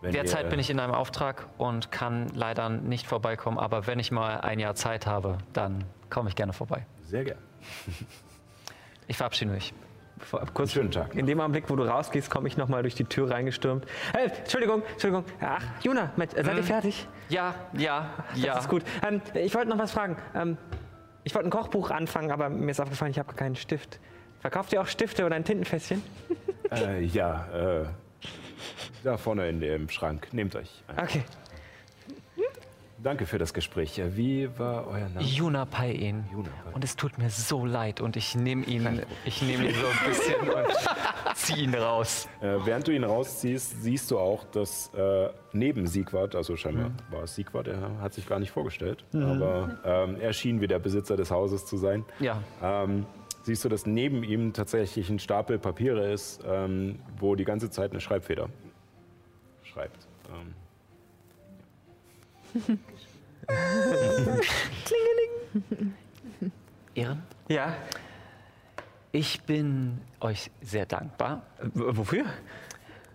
[0.00, 4.10] wenn Derzeit bin ich in einem Auftrag und kann leider nicht vorbeikommen, aber wenn ich
[4.10, 6.86] mal ein Jahr Zeit habe, dann komme ich gerne vorbei.
[7.02, 7.38] Sehr gern.
[9.06, 9.74] ich verabschiede mich.
[10.54, 11.14] Kurz, Schönen Tag.
[11.14, 13.86] In dem Augenblick, wo du rausgehst, komme ich nochmal durch die Tür reingestürmt.
[14.14, 15.24] Hey, Entschuldigung, Entschuldigung.
[15.40, 16.62] Ach, Juna, seid ihr hm.
[16.62, 17.06] fertig?
[17.28, 18.54] Ja, ja, ja.
[18.54, 18.84] Das ist gut.
[19.06, 20.16] Ähm, ich wollte noch was fragen.
[20.34, 20.56] Ähm,
[21.24, 23.98] ich wollte ein Kochbuch anfangen, aber mir ist aufgefallen, ich habe keinen Stift.
[24.40, 26.02] Verkauft ihr auch Stifte oder ein Tintenfässchen?
[26.70, 27.84] Äh, ja, äh,
[29.02, 30.28] da vorne in dem Schrank.
[30.32, 30.84] Nehmt euch.
[30.86, 31.00] Einen.
[31.00, 31.24] Okay.
[33.02, 34.00] Danke für das Gespräch.
[34.14, 35.24] Wie war euer Name?
[35.24, 36.24] Juna Payen.
[36.74, 40.08] Und es tut mir so leid und ich nehme ihn, ich nehme ihn so ein
[40.08, 42.28] bisschen und ziehe ihn raus.
[42.42, 46.96] Äh, während du ihn rausziehst, siehst du auch, dass äh, neben Siegwart, also scheinbar mhm.
[47.10, 49.22] war es Siegwart, er hat sich gar nicht vorgestellt, mhm.
[49.22, 52.04] aber ähm, er schien wie der Besitzer des Hauses zu sein.
[52.18, 52.42] Ja.
[52.62, 53.06] Ähm,
[53.42, 57.92] siehst du, dass neben ihm tatsächlich ein Stapel Papiere ist, ähm, wo die ganze Zeit
[57.92, 58.50] eine Schreibfeder
[59.62, 60.06] schreibt.
[60.28, 60.54] Ähm,
[64.84, 65.92] Klingeling.
[66.94, 67.74] Ehren, Ja,
[69.12, 72.24] ich bin euch sehr dankbar, w- wofür?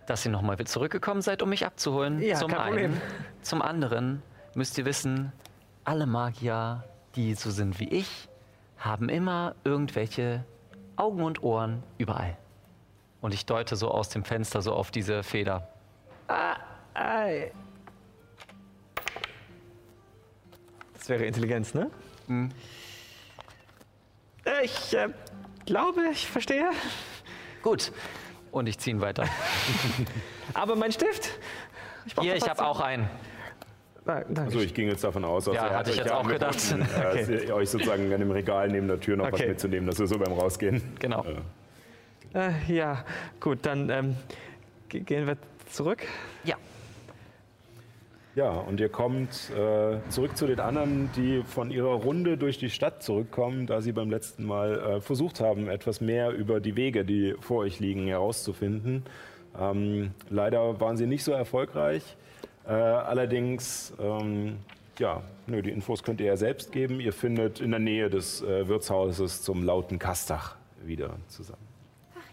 [0.06, 2.22] dass ihr nochmal zurückgekommen seid, um mich abzuholen.
[2.22, 2.92] Ja, zum kein einen.
[2.92, 3.00] Problem.
[3.42, 4.22] Zum anderen
[4.54, 5.32] müsst ihr wissen,
[5.84, 6.84] alle Magier,
[7.16, 8.28] die so sind wie ich,
[8.78, 10.44] haben immer irgendwelche
[10.94, 12.36] Augen und Ohren überall.
[13.20, 15.68] Und ich deute so aus dem Fenster so auf diese Feder.
[16.94, 17.50] Ei.
[21.06, 21.88] Das wäre Intelligenz, ne?
[24.44, 25.06] Äh, Ich äh,
[25.64, 26.68] glaube, ich verstehe.
[27.62, 27.92] Gut.
[28.50, 29.22] Und ich ziehe ihn weiter.
[30.54, 31.38] Aber mein Stift?
[32.12, 33.08] brauch Hier, ich habe auch einen.
[34.04, 34.22] Ah.
[34.34, 36.26] Also ich ging jetzt davon aus, also Ja, er hat hatte ich euch jetzt auch
[36.26, 36.56] gedacht.
[36.72, 37.52] äh, Okay.
[37.52, 39.48] euch sozusagen an dem Regal neben der Tür noch was Okay.
[39.50, 40.82] mitzunehmen, dass wir so beim Rausgehen.
[40.98, 41.24] Genau.
[42.34, 43.04] Äh, ja,
[43.38, 44.16] gut, dann ähm,
[44.88, 45.36] ge- gehen wir
[45.70, 46.02] zurück.
[46.42, 46.56] Ja.
[48.36, 52.68] Ja, und ihr kommt äh, zurück zu den anderen, die von ihrer Runde durch die
[52.68, 57.06] Stadt zurückkommen, da sie beim letzten Mal äh, versucht haben, etwas mehr über die Wege,
[57.06, 59.04] die vor euch liegen, herauszufinden.
[59.58, 62.02] Ähm, leider waren sie nicht so erfolgreich.
[62.66, 64.58] Äh, allerdings, ähm,
[64.98, 67.00] ja, nö, die Infos könnt ihr ja selbst geben.
[67.00, 71.65] Ihr findet in der Nähe des äh, Wirtshauses zum lauten Kastach wieder zusammen.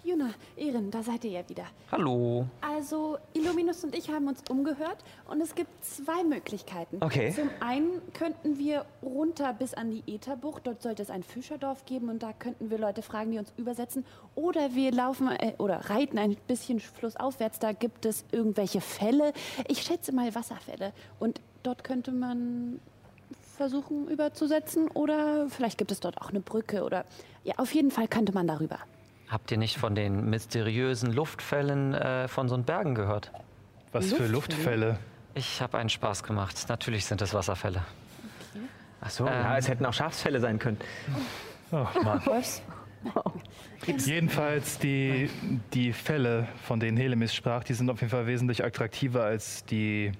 [0.06, 1.64] Juna, Ehren, da seid ihr ja wieder.
[1.90, 2.46] Hallo.
[2.60, 4.98] Also, Illuminus und ich haben uns umgehört
[5.30, 6.98] und es gibt zwei Möglichkeiten.
[7.00, 7.32] Okay.
[7.34, 10.68] Zum einen könnten wir runter bis an die Ätherbucht.
[10.68, 14.06] Dort sollte es ein Fischerdorf geben und da könnten wir Leute fragen, die uns übersetzen.
[14.36, 17.60] Oder wir laufen äh, oder reiten ein bisschen flussaufwärts.
[17.60, 19.32] Da gibt es irgendwelche Fälle.
[19.70, 20.92] Ich schätze mal Wasserfälle.
[21.20, 22.82] Und dort könnte man
[23.56, 24.90] versuchen überzusetzen.
[24.90, 26.84] Oder vielleicht gibt es dort auch eine Brücke.
[26.84, 27.06] Oder
[27.46, 28.80] ja, auf jeden Fall könnte man darüber.
[29.34, 33.32] Habt ihr nicht von den mysteriösen Luftfällen äh, von so Bergen gehört?
[33.92, 35.00] Was für Luftfälle.
[35.34, 36.64] Ich habe einen Spaß gemacht.
[36.70, 37.82] Natürlich sind es Wasserfälle.
[39.02, 39.34] Ach so, Ähm.
[39.34, 40.78] ja, es hätten auch Schafsfälle sein können.
[41.72, 42.22] Ach Mann.
[44.06, 45.32] Jedenfalls die,
[45.74, 50.12] die Fälle, von denen Helemis sprach, die sind auf jeden Fall wesentlich attraktiver als die,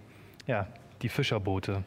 [0.48, 0.66] ja,
[1.04, 1.84] die Fischerboote.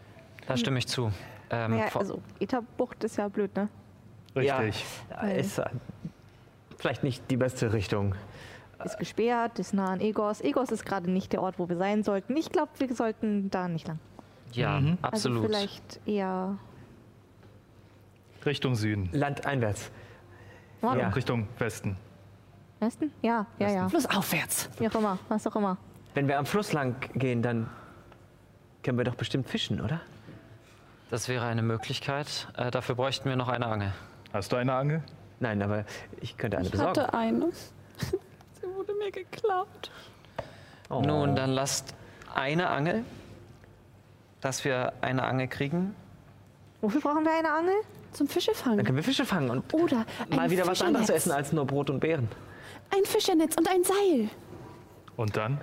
[0.47, 1.11] Da stimme ich zu.
[1.51, 3.69] Ähm, Naja, also Etherbucht ist ja blöd, ne?
[4.37, 4.85] Richtig.
[5.11, 5.65] Ja, ist äh,
[6.79, 8.15] vielleicht nicht die beste Richtung.
[8.85, 10.41] Ist gesperrt, ist nah an Egos.
[10.43, 12.37] Egos ist gerade nicht der Ort, wo wir sein sollten.
[12.37, 13.99] Ich glaube, wir sollten da nicht lang.
[14.53, 14.99] ja, Mhm.
[15.03, 15.45] absolut.
[15.45, 16.59] Also vielleicht eher
[18.45, 19.09] Richtung Süden.
[19.12, 19.91] Landeinwärts.
[20.83, 21.09] Norden, Ja.
[21.09, 21.97] Richtung Westen.
[22.81, 23.11] Westen?
[23.23, 23.89] Ja, ja, ja.
[23.89, 24.69] Flussaufwärts.
[24.79, 25.79] Wie auch immer, was auch immer.
[26.15, 27.69] Wenn wir am Fluss lang gehen, dann
[28.83, 30.01] können wir doch bestimmt fischen, oder?
[31.11, 32.49] Das wäre eine Möglichkeit.
[32.57, 33.93] Äh, dafür bräuchten wir noch eine Angel.
[34.33, 35.03] Hast du eine Angel?
[35.40, 35.85] Nein, aber
[36.20, 37.01] ich könnte eine Ich besorgen.
[37.01, 37.51] hatte eine.
[38.61, 39.90] Sie wurde mir geklaut.
[40.88, 41.01] Oh.
[41.01, 41.94] Nun, dann lasst
[42.35, 43.05] eine Angel,
[44.40, 45.94] dass wir eine Angel kriegen.
[46.81, 47.75] Wofür brauchen wir eine Angel?
[48.12, 48.85] Zum Fische Dann fangen.
[48.85, 52.01] können wir Fische fangen und Oder mal wieder was anderes essen als nur Brot und
[52.01, 52.29] Beeren.
[52.96, 54.31] Ein Fischernetz und ein Seil.
[55.16, 55.61] Und dann?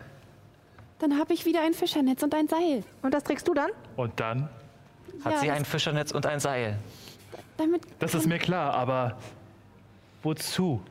[0.99, 2.83] Dann habe ich wieder ein Fischernetz und ein Seil.
[3.01, 3.71] Und das trägst du dann?
[3.95, 4.49] Und dann?
[5.23, 6.77] Hat Ja, sie ein Fischernetz und ein Seil?
[7.57, 9.17] Damit Das ist mir klar, aber
[10.23, 10.81] wozu?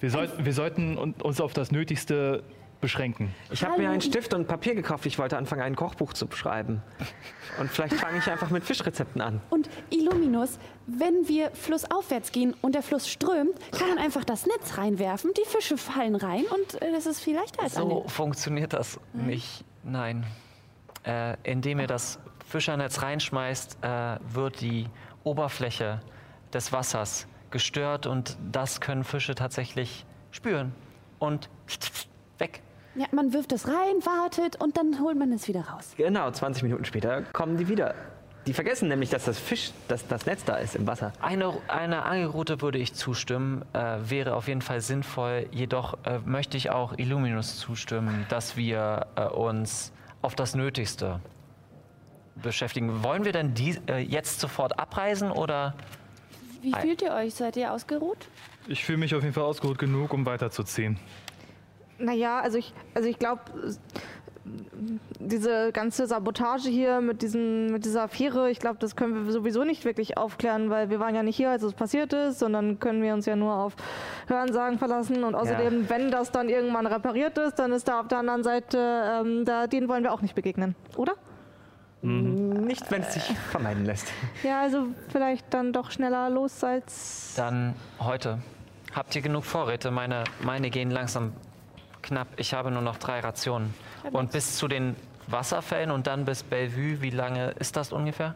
[0.00, 2.42] Wir, sollten- wir sollten un- uns auf das Nötigste
[2.80, 3.34] beschränken.
[3.50, 5.06] Ich habe mir einen Stift und Papier gekauft.
[5.06, 6.82] Ich wollte anfangen, ein Kochbuch zu schreiben.
[7.58, 9.40] Und vielleicht fange ich einfach mit Fischrezepten an.
[9.48, 14.76] und Illuminus, wenn wir flussaufwärts gehen und der Fluss strömt, kann man einfach das Netz
[14.76, 18.08] reinwerfen, die Fische fallen rein und äh, das ist viel leichter als So eine.
[18.10, 19.26] funktioniert das Hm?
[19.26, 19.64] nicht.
[19.82, 20.26] Nein.
[21.04, 24.86] Äh, indem ihr das Fischernetz reinschmeißt, äh, wird die
[25.24, 26.00] Oberfläche
[26.52, 30.72] des Wassers gestört und das können Fische tatsächlich spüren.
[31.18, 31.48] Und
[32.38, 32.62] weg.
[32.94, 35.94] Ja, man wirft es rein, wartet und dann holt man es wieder raus.
[35.96, 37.94] Genau, 20 Minuten später kommen die wieder.
[38.46, 41.12] Die vergessen nämlich, dass das Fisch, dass das Netz da ist im Wasser.
[41.20, 45.48] Eine, eine Angelroute würde ich zustimmen, äh, wäre auf jeden Fall sinnvoll.
[45.50, 51.20] Jedoch äh, möchte ich auch Illuminus zustimmen, dass wir äh, uns auf das Nötigste
[52.36, 53.02] beschäftigen.
[53.02, 55.74] Wollen wir denn die, äh, jetzt sofort abreisen oder?
[56.66, 57.34] Wie fühlt ihr euch?
[57.34, 58.28] Seid ihr ausgeruht?
[58.66, 60.98] Ich fühle mich auf jeden Fall ausgeruht genug, um weiterzuziehen.
[61.98, 63.42] Naja, also ich, also ich glaube,
[65.20, 69.62] diese ganze Sabotage hier mit, diesen, mit dieser Affäre, ich glaube, das können wir sowieso
[69.62, 73.00] nicht wirklich aufklären, weil wir waren ja nicht hier, als es passiert ist, sondern können
[73.00, 73.76] wir uns ja nur auf
[74.26, 75.22] Hörensagen verlassen.
[75.22, 78.78] Und außerdem, wenn das dann irgendwann repariert ist, dann ist da auf der anderen Seite,
[78.78, 81.14] ähm, da, denen wollen wir auch nicht begegnen, oder?
[82.02, 82.66] Mhm.
[82.66, 83.34] Nicht, wenn es sich äh.
[83.34, 84.12] vermeiden lässt.
[84.42, 87.34] Ja, also vielleicht dann doch schneller los als.
[87.36, 88.38] Dann heute.
[88.94, 89.90] Habt ihr genug Vorräte?
[89.90, 91.32] Meine, meine gehen langsam
[92.02, 92.28] knapp.
[92.36, 93.74] Ich habe nur noch drei Rationen.
[94.12, 98.34] Und bis zu den Wasserfällen und dann bis Bellevue, wie lange ist das ungefähr?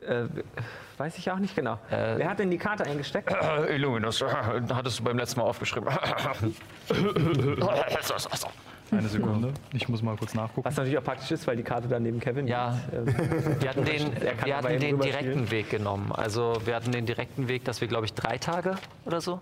[0.00, 0.24] Äh,
[0.96, 1.74] weiß ich auch nicht genau.
[1.90, 3.30] Äh, Wer hat denn die Karte eingesteckt?
[3.30, 5.90] Äh, Illuminus, hattest du beim letzten Mal aufgeschrieben.
[8.90, 9.52] Eine Sekunde.
[9.72, 10.64] Ich muss mal kurz nachgucken.
[10.64, 12.78] Was natürlich auch praktisch ist, weil die Karte dann neben Kevin Ja.
[13.04, 13.08] liegt.
[13.18, 14.12] Ähm, Wir hatten den,
[14.44, 16.12] wir hatten den direkten Weg genommen.
[16.12, 18.74] Also wir hatten den direkten Weg, dass wir, glaube ich, drei Tage
[19.06, 19.40] oder so.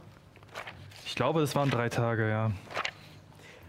[1.06, 2.50] Ich glaube, das waren drei Tage, ja.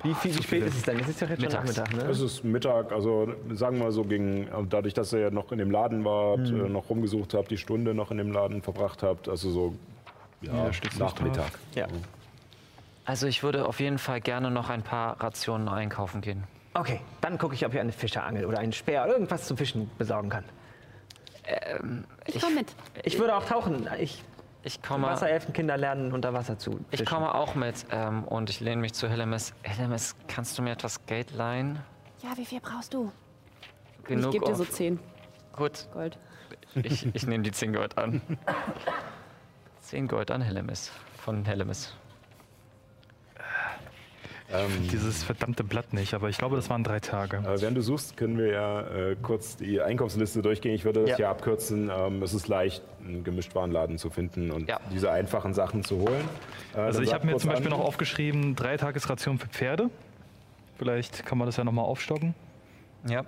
[0.04, 1.00] wie, viel, wie spät ist es denn?
[1.00, 1.78] Es ist doch jetzt schon Mittags.
[1.78, 2.12] Nachmittag, ne?
[2.12, 5.58] Es ist Mittag, also sagen wir mal so ging, dadurch, dass ihr ja noch in
[5.58, 6.66] dem Laden wart, Hm.
[6.66, 9.76] äh, noch rumgesucht habt, die Stunde noch in dem Laden verbracht habt, also so
[10.42, 11.52] ja, Ja, Nachmittag.
[11.76, 11.86] Ja.
[11.86, 11.96] Also
[13.28, 16.44] ich würde auf jeden Fall gerne noch ein paar Rationen einkaufen gehen.
[16.74, 19.90] Okay, dann gucke ich, ob ich eine Fischerangel oder einen Speer oder irgendwas zum Fischen
[19.98, 20.44] besorgen kann.
[22.28, 22.76] Ich komm mit.
[23.04, 23.88] Ich würde auch tauchen.
[24.00, 24.24] Ich,
[24.64, 27.06] Ich komme, Wasserelfenkinder lernen, unter Wasser zu ich fischen.
[27.06, 29.54] komme auch mit ähm, und ich lehne mich zu Hellemis.
[29.64, 31.80] Hellemis, kannst du mir etwas Geld leihen?
[32.22, 33.12] Ja, wie viel brauchst du?
[34.04, 35.00] Genug ich gebe dir so 10
[35.56, 36.20] Gut, Gold.
[36.76, 38.22] ich, ich nehme die 10 Gold an.
[39.82, 40.92] 10 Gold an Hellemis.
[41.18, 41.46] Von
[44.52, 44.90] Hellemis.
[44.92, 47.38] Dieses verdammte Blatt nicht, aber ich glaube, das waren drei Tage.
[47.38, 50.74] Äh, während du suchst, können wir ja äh, kurz die Einkaufsliste durchgehen.
[50.74, 51.16] Ich würde das Ja.
[51.18, 51.92] hier abkürzen.
[51.96, 54.80] Ähm, es ist leicht, einen Gemischtwarenladen zu finden und Ja.
[54.92, 56.28] diese einfachen Sachen zu holen.
[56.76, 57.78] Äh, Also ich habe mir zum Beispiel an.
[57.80, 59.90] noch aufgeschrieben, drei Tagesrationen für Pferde.
[60.78, 62.34] Vielleicht kann man das ja nochmal aufstocken.
[63.08, 63.24] Ja.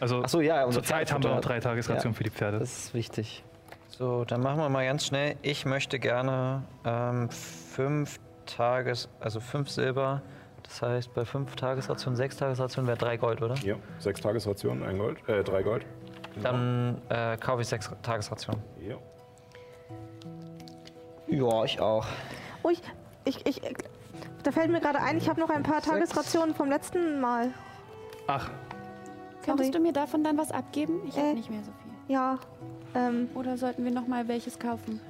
[0.00, 2.16] Also Ach so, ja, unser zurzeit haben wir noch drei Tagesrationen Ja.
[2.18, 2.58] für die Pferde.
[2.58, 3.44] Das ist wichtig.
[3.88, 5.36] So, dann machen wir mal ganz schnell.
[5.42, 10.22] Ich möchte gerne ähm, fünf Tages, also fünf Silber.
[10.62, 13.54] Das heißt, bei fünf Tagesrationen, sechs Tagesrationen wäre drei Gold, oder?
[13.56, 15.84] Ja, sechs Tagesrationen, ein Gold, äh, drei Gold.
[16.42, 18.62] Dann äh, kaufe ich sechs Tagesrationen.
[18.80, 18.96] Ja.
[21.26, 22.06] Ja, ich auch.
[22.62, 22.82] Oh, ich,
[23.24, 23.60] ich, ich,
[24.42, 27.50] da fällt mir gerade ein, ich habe noch ein paar Tagesrationen vom letzten Mal.
[28.26, 28.50] Ach,
[29.44, 31.02] Könntest du mir davon dann was abgeben?
[31.06, 31.20] Ich Äh.
[31.20, 32.14] habe nicht mehr so viel.
[32.14, 32.38] Ja,
[32.94, 35.00] ähm, Oder sollten wir noch mal welches kaufen?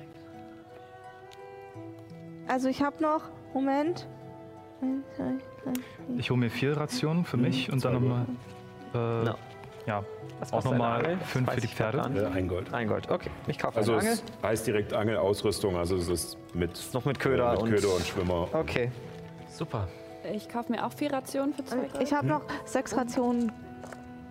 [2.49, 4.07] Also ich habe noch, Moment.
[4.83, 5.25] Eins, zwei,
[5.65, 5.73] drei,
[6.07, 6.19] vier.
[6.19, 8.27] ich hole mir vier Rationen für mich und dann nochmal.
[8.95, 9.35] Äh, No.
[9.87, 10.03] Ja,
[10.41, 11.99] Was auch nochmal fünf für die Pferde.
[11.99, 12.73] Äh, ein Gold.
[12.73, 13.29] Ein Gold, okay.
[13.49, 14.13] Ich kaufe Also eine Angel.
[14.15, 18.07] es heißt direkt Angelausrüstung, also es ist mit, Noch mit Köder mit und- Köder und
[18.07, 18.49] Schwimmer.
[18.55, 18.91] Okay.
[19.51, 19.87] Super.
[20.33, 21.87] Ich kaufe mir auch vier Rationen für zwei.
[22.01, 23.53] Ich habe noch sechs Rationen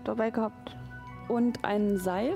[0.06, 0.76] dabei gehabt.
[1.28, 2.34] Und ein Seil.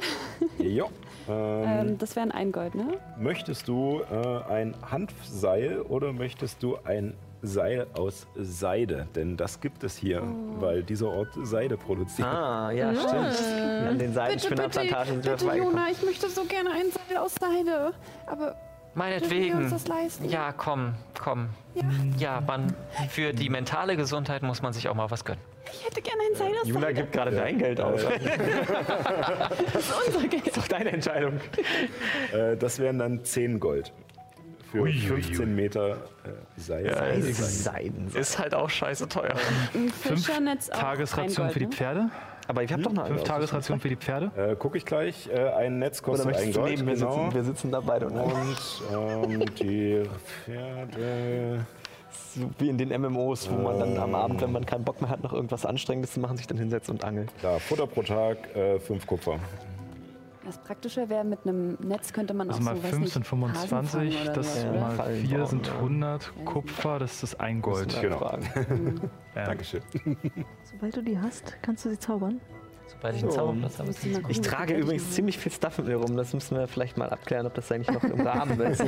[0.60, 0.86] Ja.
[1.30, 2.98] Ähm, Ähm, das wären ein Gold, ne?
[3.18, 9.08] Möchtest du äh, ein Hanfseil oder möchtest du ein Seil aus Seide?
[9.16, 10.24] Denn das gibt es hier,
[10.60, 12.28] weil dieser Ort Seide produziert.
[12.28, 13.88] Ah, ja, stimmt.
[13.88, 15.58] An den Seidenspinnerplantagen sind wir bitte.
[15.58, 17.94] Jona, ich möchte so gerne ein Seil aus Seide.
[18.26, 18.56] Aber
[18.96, 19.58] Meinetwegen.
[19.58, 20.28] uns das leisten?
[20.28, 21.50] Ja, komm, komm.
[22.18, 22.74] Ja, man,
[23.10, 25.42] für die mentale Gesundheit muss man sich auch mal was gönnen.
[25.72, 28.02] Ich hätte gerne ein Seil aus Juna gibt gerade dein Geld aus.
[29.74, 30.48] Das ist unser Geld.
[30.48, 31.40] Das ist doch deine Entscheidung.
[32.34, 33.94] Äh, das wären dann 10 Gold.
[34.72, 37.22] Für Ui, ui, 15 Meter äh, Seil.
[37.22, 38.10] Seiden.
[38.14, 39.36] Ist halt auch scheiße teuer.
[39.74, 41.78] Ein Fünf Fischernetz auch Tagesrationen ein für die Gold, ne?
[41.78, 42.10] Pferde.
[42.48, 43.16] Aber ich habe doch noch eine.
[43.16, 44.32] Fünf Tagesrationen für die Pferde.
[44.36, 45.30] Äh, Gucke ich gleich.
[45.30, 46.72] Äh, ein Netz Oder kostet ein Gold.
[46.72, 47.12] neben mir genau.
[47.12, 47.34] sitzen?
[47.36, 48.08] Wir sitzen da beide.
[48.08, 50.04] Und Und ähm, die
[50.46, 51.66] Pferde.
[52.36, 55.10] So wie in den MMOs, wo man dann am Abend, wenn man keinen Bock mehr
[55.10, 57.32] hat, noch irgendwas Anstrengendes zu machen, sich dann hinsetzt und angelt.
[57.42, 59.40] Da, Futter pro Tag, äh, 5 Kupfer.
[60.46, 63.14] Das Praktische wäre, mit einem Netz könnte man Also auch mal so, weiß 5 nicht,
[63.14, 64.72] sind Hasen 25, fangen oder das Ja.
[64.72, 65.74] mal Fallen 4 bauen, sind ja.
[65.74, 68.00] 100 Kupfer, das ist ein Gold.
[68.02, 68.18] Genau.
[68.20, 69.02] Fragen.
[69.36, 69.44] Ja.
[69.46, 69.82] Dankeschön.
[70.64, 72.40] Sobald du die hast, kannst du sie zaubern.
[73.00, 73.90] Sobald ich einen Zauberplatz habe.
[74.30, 76.18] Ich trage übrigens ziemlich viel Stuff mit mir rum.
[76.18, 78.80] Das müssen wir vielleicht mal abklären, ob das eigentlich noch im Rahmen ist.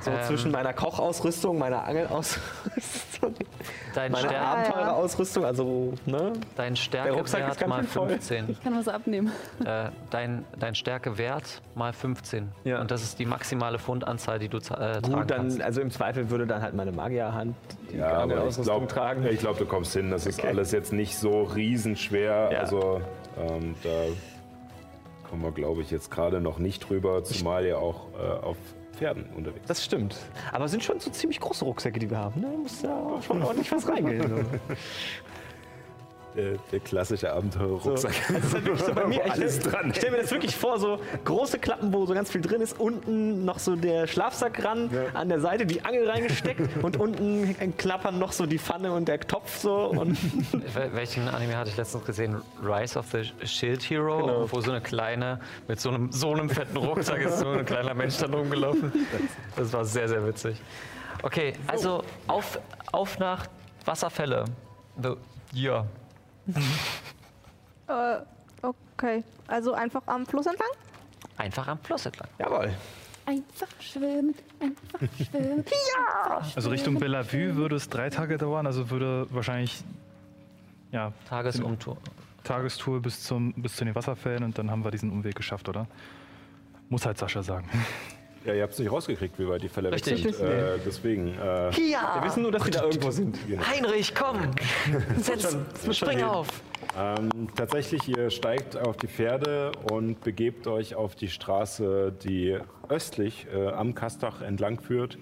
[0.00, 0.16] So Ähm.
[0.26, 3.34] zwischen meiner Kochausrüstung, meiner Angelausrüstung,
[3.94, 6.32] Dein, meiner Stärk, Abenteurerausrüstung, also ne?
[6.56, 8.08] dein ist Stärkewert mal schön voll.
[8.10, 8.50] 15.
[8.50, 9.32] Ich kann was abnehmen.
[9.64, 12.48] Äh, dein, dein Stärkewert mal 15.
[12.64, 12.80] Ja.
[12.80, 15.60] Und das ist die maximale Fundanzahl, die du äh, tragen Gut, dann, kannst.
[15.62, 17.54] also im Zweifel würde dann halt meine Magierhand
[17.92, 19.26] die Ja, Angelausrüstung glaube, tragen.
[19.26, 20.10] ich glaub, du kommst hin.
[20.10, 20.48] Das ist Okay.
[20.48, 22.50] alles jetzt nicht so riesenschwer.
[22.52, 22.58] Ja.
[22.60, 23.00] Also
[23.38, 24.06] ähm, da
[25.28, 28.56] kommen wir, glaube ich, jetzt gerade noch nicht drüber, zumal ihr auch äh, auf
[28.92, 30.16] Pferden unterwegs Das stimmt.
[30.52, 32.40] Aber es sind schon so ziemlich große Rucksäcke, die wir haben.
[32.40, 32.48] Ne?
[32.62, 34.22] Muss ja schon ordentlich was reingehen.
[36.34, 38.12] Der, der klassische Abenteuerrucksack.
[38.28, 39.24] Das ist halt wirklich so bei mir.
[39.26, 39.90] Ich Alles stell- dran.
[39.90, 42.80] Ich stelle mir das wirklich vor, so große Klappen, wo so ganz viel drin ist,
[42.80, 48.18] unten noch so der Schlafsack ran, an der Seite die Angel reingesteckt und unten klappern
[48.18, 49.86] noch so die Pfanne und der Topf so.
[49.88, 50.16] Und
[50.74, 52.40] Wel- Welchen Anime hatte ich letztens gesehen?
[52.62, 54.46] Rise of the Shield Hero, Genau.
[54.52, 57.92] wo so eine kleine, mit so einem, so einem fetten Rucksack ist so ein kleiner
[57.94, 58.90] Mensch dann rumgelaufen.
[59.56, 60.56] Das war sehr, sehr witzig.
[61.22, 62.58] Okay, also auf,
[62.90, 63.46] auf nach
[63.84, 64.44] Wasserfälle.
[65.02, 65.10] The,
[65.52, 65.84] ja.
[67.88, 68.20] Äh,
[68.62, 69.24] okay.
[69.48, 70.68] Also einfach am Fluss entlang?
[71.36, 72.28] Einfach am Fluss entlang.
[72.38, 72.72] Jawohl.
[73.24, 75.64] Einfach schwimmen, einfach schwimmen.
[75.96, 76.42] ja!
[76.56, 79.84] Also Richtung Bellevue würde es drei Tage dauern, also würde wahrscheinlich
[80.90, 81.98] ja, Tagesumtour.
[82.42, 85.86] Tagestour bis, zum, bis zu den Wasserfällen und dann haben wir diesen Umweg geschafft, oder?
[86.88, 87.68] Muss halt Sascha sagen.
[88.44, 90.34] Ja, ihr habt es nicht rausgekriegt, wie weit die Fälle weg Richtig.
[90.36, 90.46] sind.
[90.46, 91.28] Äh, deswegen.
[91.28, 93.38] Äh, Wir wissen nur, dass sie da irgendwo sind.
[93.70, 94.50] Heinrich, komm!
[95.18, 95.56] Setz,
[95.92, 96.48] spring auf!
[96.98, 103.46] Ähm, tatsächlich, ihr steigt auf die Pferde und begebt euch auf die Straße, die östlich
[103.54, 105.18] äh, am Kastach entlang führt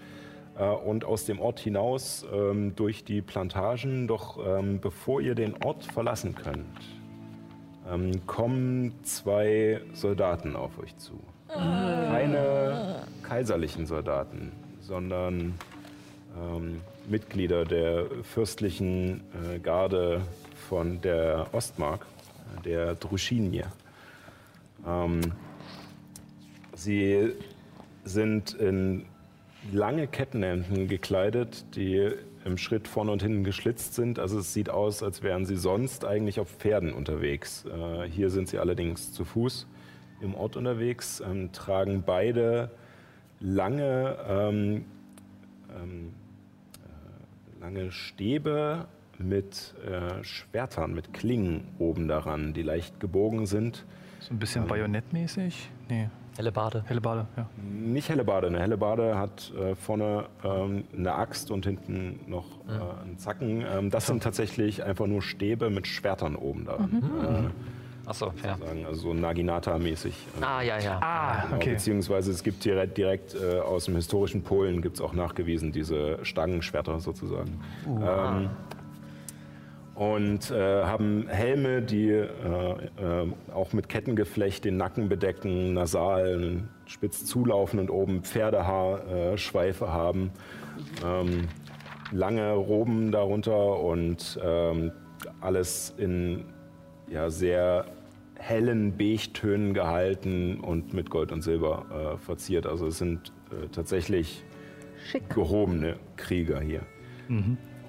[0.58, 4.08] äh, und aus dem Ort hinaus ähm, durch die Plantagen.
[4.08, 6.80] Doch ähm, bevor ihr den Ort verlassen könnt,
[7.88, 11.20] ähm, kommen zwei Soldaten auf euch zu.
[11.55, 15.55] Keine kaiserlichen Soldaten, sondern
[16.38, 19.22] ähm, Mitglieder der fürstlichen
[19.55, 20.22] äh, Garde
[20.68, 22.07] von der Ostmark,
[22.64, 23.66] der Druschinie.
[24.86, 25.20] Ähm,
[26.74, 27.32] sie
[28.05, 29.07] sind in
[29.72, 32.11] lange Kettenhemden gekleidet, die
[32.44, 34.18] im Schritt vorne und hinten geschlitzt sind.
[34.18, 37.64] Also es sieht aus, als wären sie sonst eigentlich auf Pferden unterwegs.
[37.66, 39.66] Äh, hier sind sie allerdings zu Fuß
[40.20, 42.70] im Ort unterwegs, ähm, tragen beide
[43.40, 44.84] lange ähm,
[45.74, 46.12] ähm,
[46.84, 48.86] äh, lange Stäbe
[49.18, 53.84] mit äh, Schwertern, mit Klingen oben daran, die leicht gebogen sind.
[54.20, 55.70] So ein bisschen bajonettmäßig?
[55.88, 56.84] Nee, Helle Bade.
[56.86, 57.46] helle Bade, ja.
[57.62, 58.46] Nicht Hellebade.
[58.46, 63.62] Eine Hellebade hat äh, vorne ähm, eine Axt und hinten noch äh, einen Zacken.
[63.70, 67.52] Ähm, das sind tatsächlich einfach nur Stäbe mit Schwertern oben daran.
[68.11, 68.56] Achso, ja.
[68.56, 70.14] Sagen, also so Naginata-mäßig.
[70.40, 70.98] Ah, ja, ja.
[71.00, 71.72] Ah, Genau, okay.
[71.74, 76.18] Beziehungsweise es gibt direkt, direkt äh, aus dem historischen Polen gibt es auch nachgewiesen diese
[76.24, 77.61] Stangenschwerter sozusagen.
[77.86, 78.50] Ähm,
[79.94, 87.26] und äh, haben Helme, die äh, äh, auch mit Kettengeflecht den Nacken bedecken, nasal, spitz
[87.26, 90.32] zulaufen und oben Pferdehaarschweife äh, Schweife haben.
[91.06, 91.46] Ähm,
[92.11, 94.90] lange Roben darunter und ähm,
[95.40, 96.44] alles in
[97.08, 97.84] ja, sehr
[98.41, 102.66] hellen Beigtönen gehalten und mit Gold und Silber äh, verziert.
[102.66, 104.43] Also es sind äh, tatsächlich
[105.11, 105.28] Schick.
[105.30, 106.82] gehobene Krieger hier.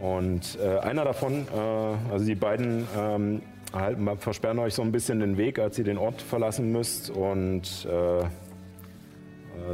[0.02, 3.42] Und äh, einer davon, äh, also die beiden ähm,
[3.74, 7.10] halten, versperren euch so ein bisschen den Weg, als ihr den Ort verlassen müsst.
[7.10, 8.26] Und äh, äh,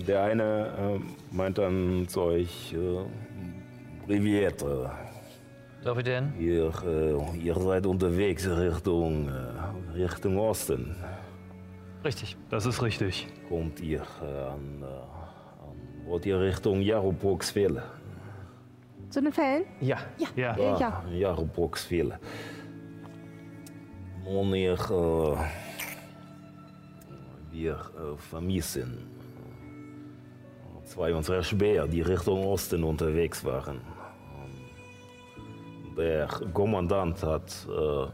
[0.05, 4.91] der eine äh, meint dann zu euch, äh, Riviere,
[5.83, 6.33] Darf ich denn?
[6.39, 10.95] ihr, äh, ihr seid unterwegs Richtung, äh, Richtung Osten.
[12.03, 12.37] Richtig.
[12.49, 13.27] Das ist richtig.
[13.49, 17.83] Kommt ihr äh, an, äh, an, wollt ihr Richtung Jaroboxville?
[19.09, 19.63] Zu den Fällen?
[19.79, 19.97] Ja.
[20.17, 20.55] Ja.
[20.57, 20.79] Ja.
[20.79, 21.03] ja.
[21.09, 22.19] Jaroboxville.
[24.25, 25.37] Und ihr, äh,
[27.51, 29.07] wir äh, vermissen
[30.83, 33.81] zwei unserer Speer, die Richtung Osten unterwegs waren.
[35.97, 38.07] Der Kommandant hat äh,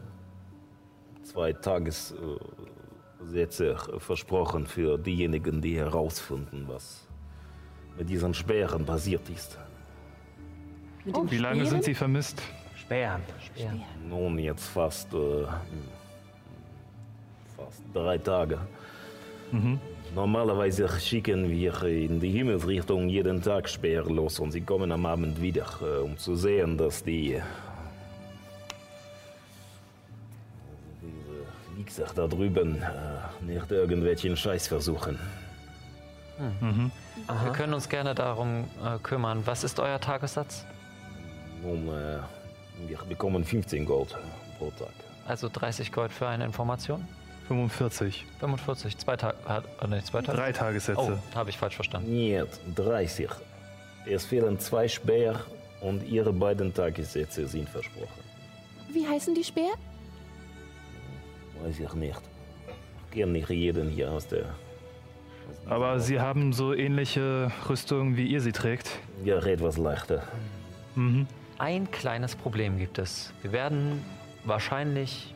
[1.24, 7.06] zwei Tagessätze versprochen für diejenigen, die herausfinden, was
[7.98, 9.58] mit diesen Speeren passiert ist.
[11.04, 11.70] Mit den Wie lange Speeren?
[11.72, 12.42] sind Sie vermisst?
[12.76, 13.22] Sperren.
[14.10, 15.44] Nun, jetzt fast, äh,
[17.58, 18.60] fast drei Tage.
[20.16, 25.40] Normalerweise schicken wir in die Himmelsrichtung jeden Tag Speer los und sie kommen am Abend
[25.42, 27.42] wieder, äh, um zu sehen, dass die.
[31.86, 32.88] Wichser da drüben äh,
[33.46, 35.20] nicht irgendwelchen Scheiß versuchen.
[36.38, 39.44] Wir können uns gerne darum äh, kümmern.
[39.46, 40.66] Was ist euer Tagessatz?
[41.62, 42.20] Nun, äh,
[42.88, 44.16] wir bekommen 15 Gold
[44.58, 44.90] pro Tag.
[45.28, 47.08] Also 30 Gold für eine Information?
[47.48, 48.26] 45.
[48.40, 49.36] 45, zwei Tage.
[49.48, 50.38] Äh, nee, zwei Tage?
[50.38, 51.20] Drei Oh, Tagessätze.
[51.36, 52.12] habe ich falsch verstanden.
[52.12, 53.30] Niet, 30.
[54.06, 55.40] Es fehlen zwei Speer
[55.82, 58.24] und ihre beiden Tagessätze sind versprochen.
[58.92, 59.74] Wie heißen die Speer?
[61.64, 62.22] Weiß ich nicht.
[63.10, 64.54] Ich kenne nicht jeden hier aus der.
[65.66, 68.90] Aber Sie haben so ähnliche Rüstungen, wie ihr sie trägt.
[69.24, 70.24] Ja, etwas leichter.
[71.58, 73.34] Ein kleines Problem gibt es.
[73.42, 74.04] Wir werden
[74.44, 75.34] wahrscheinlich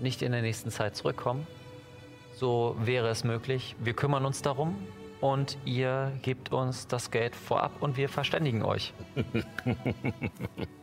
[0.00, 1.46] nicht in der nächsten Zeit zurückkommen.
[2.34, 3.74] So wäre es möglich.
[3.78, 4.76] Wir kümmern uns darum
[5.22, 8.92] und ihr gebt uns das Geld vorab und wir verständigen euch.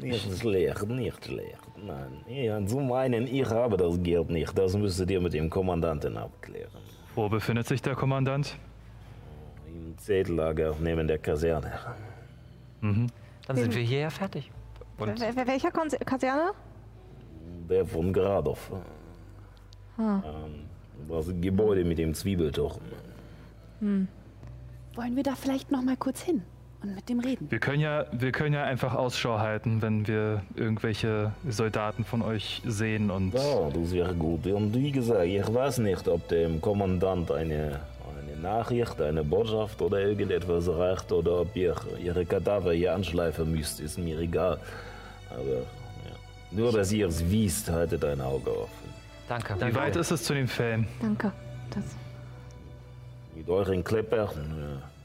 [0.00, 1.58] Nicht schlecht, nicht schlecht.
[1.84, 4.56] Nein, ja, zum einen, ich habe das Geld nicht.
[4.58, 6.70] Das müsstet ihr mit dem Kommandanten abklären.
[7.14, 8.56] Wo befindet sich der Kommandant?
[9.66, 11.72] Im Zeltlager neben der Kaserne.
[12.82, 13.10] Dann
[13.56, 14.50] sind wir hier ja fertig.
[14.98, 16.50] Und Wel- wel- Welcher Kaserne?
[17.68, 18.70] Der von Gradov.
[19.98, 20.20] Ah.
[20.24, 20.64] Ähm,
[21.08, 22.80] Das Gebäude mit dem Zwiebelturm.
[23.80, 24.08] Wollen
[25.16, 26.42] wir da vielleicht noch mal kurz hin
[26.82, 27.50] und mit dem reden?
[27.50, 32.62] Wir können ja, wir können ja einfach Ausschau halten, wenn wir irgendwelche Soldaten von euch
[32.66, 34.46] sehen und Ja, das wäre gut.
[34.46, 37.80] Und wie gesagt, ich weiß nicht, ob dem Kommandant eine,
[38.18, 43.80] eine Nachricht, eine Botschaft oder irgendetwas reicht oder ob ihr ihre Kadaver hier anschleifen müsst,
[43.80, 44.58] ist mir egal.
[45.30, 45.62] Aber ja.
[46.50, 48.86] nur, dass ihr es wisst, haltet ein Auge offen.
[49.28, 49.56] Danke.
[49.60, 50.86] wie weit ist es zu den Fällen?
[51.00, 51.32] Danke.
[51.70, 51.84] Das,
[53.34, 54.95] Mit euren Klippern ja,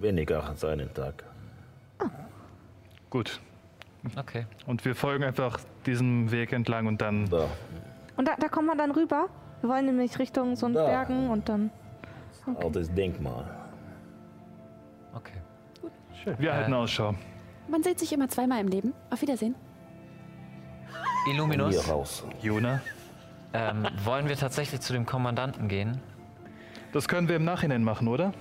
[0.00, 1.24] weniger als einen Tag.
[3.10, 3.40] Gut.
[4.16, 4.46] Okay.
[4.66, 7.28] Und wir folgen einfach diesem Weg entlang und dann.
[7.28, 7.46] Da.
[8.16, 9.28] und da, da kommen wir dann rüber.
[9.60, 10.84] Wir wollen nämlich Richtung so einen Da.
[10.86, 11.70] Bergen und dann.
[12.60, 13.44] Altes Denkmal.
[15.14, 15.40] Okay.
[16.38, 17.14] Wir halten Ausschau.
[17.68, 18.92] Man sieht sich immer zweimal im Leben.
[19.10, 19.54] Auf Wiedersehen.
[21.32, 22.24] Illuminus, Hier raus.
[22.42, 22.80] Jona?
[23.52, 26.00] ähm, wollen wir tatsächlich zu dem Kommandanten gehen?
[26.92, 28.32] Das können wir im Nachhinein machen, oder?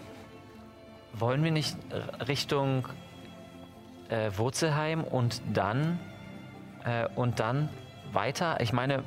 [1.17, 1.77] Wollen wir nicht
[2.27, 2.87] Richtung
[4.09, 5.99] äh, Wurzelheim und dann
[6.83, 7.69] äh, und dann
[8.11, 8.59] weiter?
[8.59, 9.03] Ich meine,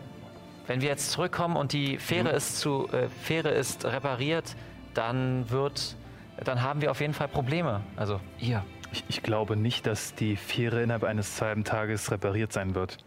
[0.67, 4.57] wenn wir jetzt zurückkommen und die Fähre ist zu äh, Fähre ist repariert,
[4.95, 5.97] dann wird
[6.45, 7.83] dann haben wir auf jeden Fall Probleme.
[7.97, 8.65] Also ihr.
[8.93, 12.99] Ich, ich glaube nicht, dass die Fähre innerhalb eines halben Tages repariert sein wird.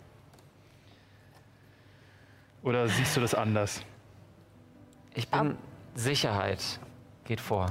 [2.61, 3.81] Oder siehst du das anders?
[5.15, 5.57] Ich bin
[5.95, 6.79] Sicherheit
[7.25, 7.69] geht vor.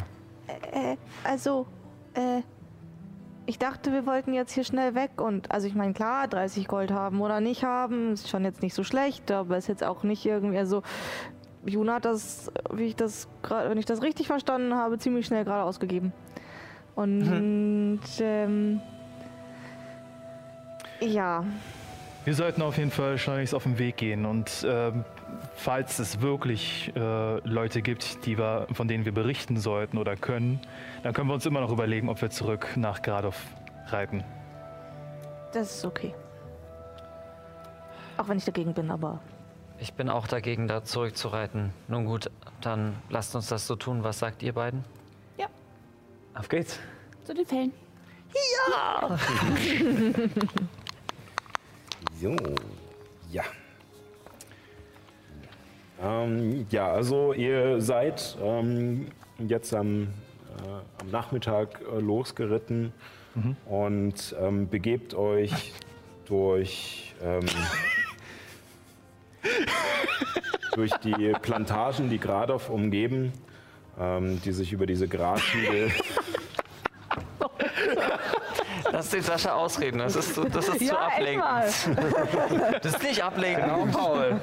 [0.72, 1.66] Äh, also,
[2.14, 2.42] äh,
[3.46, 6.92] ich dachte, wir wollten jetzt hier schnell weg und, also ich meine, klar, 30 Gold
[6.92, 10.24] haben oder nicht haben, ist schon jetzt nicht so schlecht, aber ist jetzt auch nicht
[10.24, 10.82] irgendwie, also,
[11.66, 15.64] Juna hat das, wie ich das wenn ich das richtig verstanden habe, ziemlich schnell gerade
[15.64, 16.12] ausgegeben.
[16.94, 18.80] Und, ähm,
[21.00, 21.44] ja,
[22.24, 25.04] Wir sollten auf jeden Fall schleunigst auf den Weg gehen und ähm,
[25.54, 30.60] falls es wirklich äh, Leute gibt, die wir, von denen wir berichten sollten oder können,
[31.02, 33.36] dann können wir uns immer noch überlegen, ob wir zurück nach Gradov
[33.88, 34.24] reiten.
[35.52, 36.14] das ist okay.
[38.16, 39.20] Auch wenn ich dagegen bin, aber
[39.78, 41.72] Ich bin auch dagegen, da zurückzureiten.
[41.88, 44.04] Nun gut, dann lasst uns das so tun.
[44.04, 44.84] Was sagt ihr beiden?
[46.34, 46.78] Auf geht's.
[47.24, 47.72] Zu den Fällen.
[52.20, 52.36] So,
[53.30, 53.42] ja.
[56.02, 62.92] Ähm, ja, also ihr seid ähm, jetzt am, äh, am Nachmittag äh, losgeritten
[63.66, 65.72] und ähm, begebt euch
[66.26, 67.46] durch, ähm,
[70.74, 73.32] durch die Plantagen, die Gradov umgeben,
[73.98, 75.90] ähm, die sich über diese Grashügel
[78.92, 79.98] Lass den Sascha ausreden.
[79.98, 81.44] Das ist, zu- das ist zu ablenkend.
[82.82, 83.92] Das ist nicht ablenkend.
[83.92, 84.40] Paul.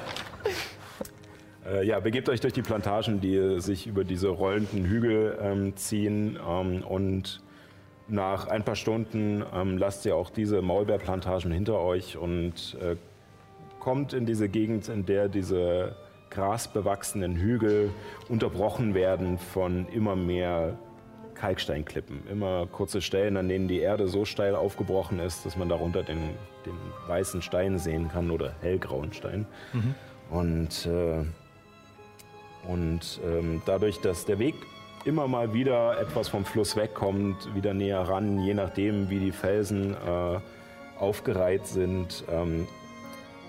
[1.70, 6.38] Äh, ja, begebt euch durch die Plantagen, die sich über diese rollenden Hügel ähm, ziehen.
[6.46, 7.42] Ähm, und
[8.08, 12.96] nach ein paar Stunden ähm, lasst ihr auch diese Maulbeerplantagen hinter euch und äh,
[13.80, 15.94] kommt in diese Gegend, in der diese
[16.30, 17.90] grasbewachsenen Hügel
[18.28, 20.78] unterbrochen werden von immer mehr
[21.34, 22.26] Kalksteinklippen.
[22.30, 26.18] Immer kurze Stellen, an denen die Erde so steil aufgebrochen ist, dass man darunter den,
[26.66, 26.74] den
[27.06, 29.46] weißen Stein sehen kann oder hellgrauen Stein.
[30.30, 31.24] Und, äh,
[32.68, 34.54] und ähm, dadurch, dass der Weg
[35.04, 39.94] immer mal wieder etwas vom Fluss wegkommt, wieder näher ran, je nachdem, wie die Felsen
[39.94, 40.38] äh,
[40.98, 42.68] aufgereiht sind, ähm,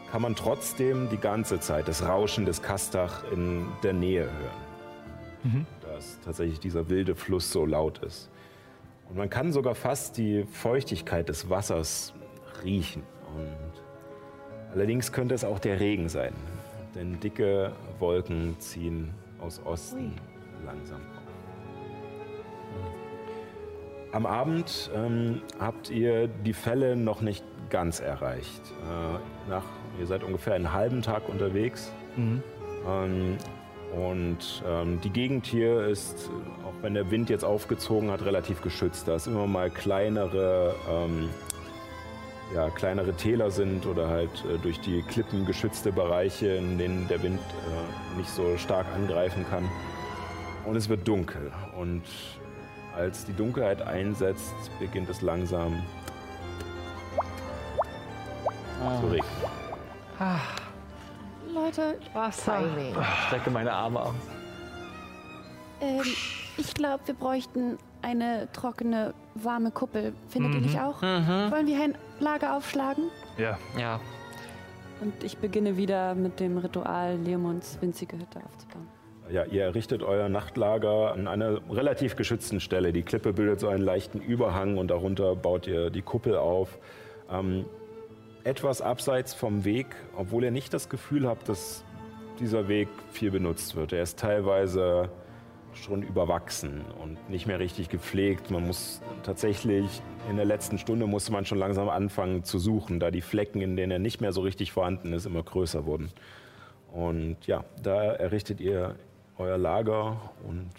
[0.09, 5.67] kann man trotzdem die ganze Zeit das Rauschen des Kastach in der Nähe hören.
[5.81, 8.29] Dass tatsächlich dieser wilde Fluss so laut ist.
[9.09, 12.13] Und man kann sogar fast die Feuchtigkeit des Wassers
[12.63, 13.03] riechen.
[13.35, 16.33] Und allerdings könnte es auch der Regen sein.
[16.95, 20.13] Denn dicke Wolken ziehen aus Osten
[20.65, 21.19] langsam auf.
[24.11, 28.61] Am Abend ähm, habt ihr die Fälle noch nicht ganz erreicht.
[28.81, 29.63] Äh, nach,
[29.99, 31.91] ihr seid ungefähr einen halben Tag unterwegs.
[32.87, 33.37] Ähm,
[33.95, 36.29] und ähm, die Gegend hier ist,
[36.63, 39.07] auch wenn der Wind jetzt aufgezogen hat, relativ geschützt.
[39.07, 41.29] Da es immer mal kleinere, ähm,
[42.53, 47.21] ja, kleinere Täler sind oder halt äh, durch die Klippen geschützte Bereiche, in denen der
[47.21, 49.69] Wind äh, nicht so stark angreifen kann.
[50.65, 51.51] Und es wird dunkel.
[51.79, 52.03] Und
[52.95, 55.81] als die Dunkelheit einsetzt, beginnt es langsam
[58.99, 59.29] zu regnen.
[61.53, 61.97] Leute,
[62.91, 64.13] Ich strecke meine Arme aus.
[65.81, 66.01] ähm,
[66.57, 70.13] ich glaube, wir bräuchten eine trockene, warme Kuppel.
[70.29, 71.01] Findet ihr nicht auch?
[71.01, 73.05] Wollen wir ein Lager aufschlagen?
[73.37, 73.99] Ja, Ja.
[75.01, 78.85] Und ich beginne wieder mit dem Ritual, Leomonds winzige Hütte aufzubauen.
[79.31, 82.91] Ja, ihr errichtet euer Nachtlager an einer relativ geschützten Stelle.
[82.91, 86.79] Die Klippe bildet so einen leichten Überhang und darunter baut ihr die Kuppel auf.
[87.31, 87.65] Ähm,
[88.43, 91.85] etwas abseits vom Weg, obwohl ihr nicht das Gefühl habt, dass
[92.39, 93.93] dieser Weg viel benutzt wird.
[93.93, 95.09] Er ist teilweise
[95.73, 98.51] schon überwachsen und nicht mehr richtig gepflegt.
[98.51, 103.11] Man muss tatsächlich, in der letzten Stunde musste man schon langsam anfangen zu suchen, da
[103.11, 106.11] die Flecken, in denen er nicht mehr so richtig vorhanden ist, immer größer wurden.
[106.91, 108.95] Und ja, da errichtet ihr
[109.37, 110.71] euer Lager und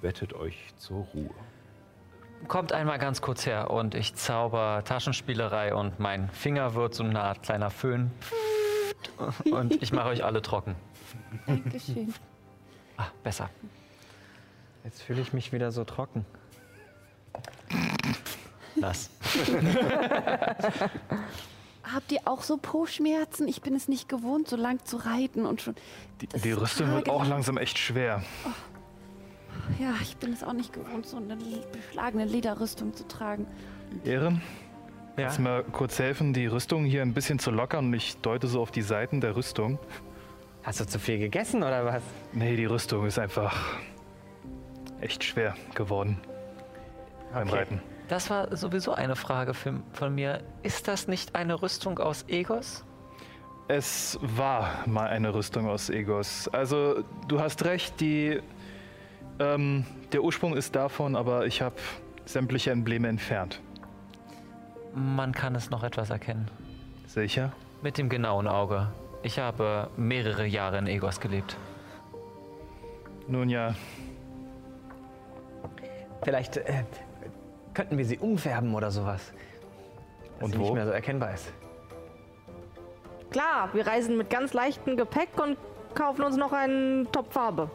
[0.00, 1.30] bettet euch zur Ruhe.
[2.46, 7.20] Kommt einmal ganz kurz her und ich zauber Taschenspielerei und mein Finger wird so eine
[7.20, 8.12] Art kleiner Föhn.
[9.50, 10.76] Und ich mache euch alle trocken.
[11.46, 12.14] Dankeschön.
[12.96, 13.48] Ah, besser.
[14.88, 16.24] Jetzt fühle ich mich wieder so trocken.
[18.74, 19.10] Lass.
[21.82, 23.48] Habt ihr auch so Po-Schmerzen?
[23.48, 25.74] Ich bin es nicht gewohnt, so lang zu reiten und schon.
[26.22, 28.22] Die, die Rüstung wird auch langsam echt schwer.
[29.78, 31.36] Ja, ich bin es auch nicht gewohnt, so eine
[31.70, 33.46] beschlagene Lederrüstung zu tragen.
[34.06, 34.40] Ehren,
[35.18, 35.24] Ja.
[35.24, 37.88] kannst du mir kurz helfen, die Rüstung hier ein bisschen zu lockern?
[37.88, 39.78] Und ich deute so auf die Seiten der Rüstung.
[40.62, 42.02] Hast du zu viel gegessen oder was?
[42.32, 43.54] Nee, die Rüstung ist einfach
[45.00, 46.20] echt schwer geworden
[47.32, 47.58] beim Okay.
[47.58, 47.82] Reiten.
[48.08, 50.42] Das war sowieso eine Frage für, von mir.
[50.62, 52.84] Ist das nicht eine Rüstung aus Egos?
[53.68, 56.48] Es war mal eine Rüstung aus Egos.
[56.48, 58.40] Also, du hast recht, die,
[59.38, 61.76] ähm, der Ursprung ist davon, aber ich habe
[62.24, 63.60] sämtliche Embleme entfernt.
[64.94, 66.50] Man kann es noch etwas erkennen.
[67.06, 67.52] Sicher?
[67.82, 68.88] Mit dem genauen Auge.
[69.22, 71.58] Ich habe mehrere Jahre in Egos gelebt.
[73.26, 73.74] Nun ja,
[76.22, 76.84] Vielleicht äh,
[77.74, 79.32] könnten wir sie umfärben oder sowas.
[80.38, 80.62] Dass Und sie wo?
[80.64, 81.52] nicht mehr so erkennbar ist.
[83.30, 85.56] Klar, wir reisen mit ganz leichtem Gepäck und
[85.94, 87.70] kaufen uns noch einen Topf Farbe.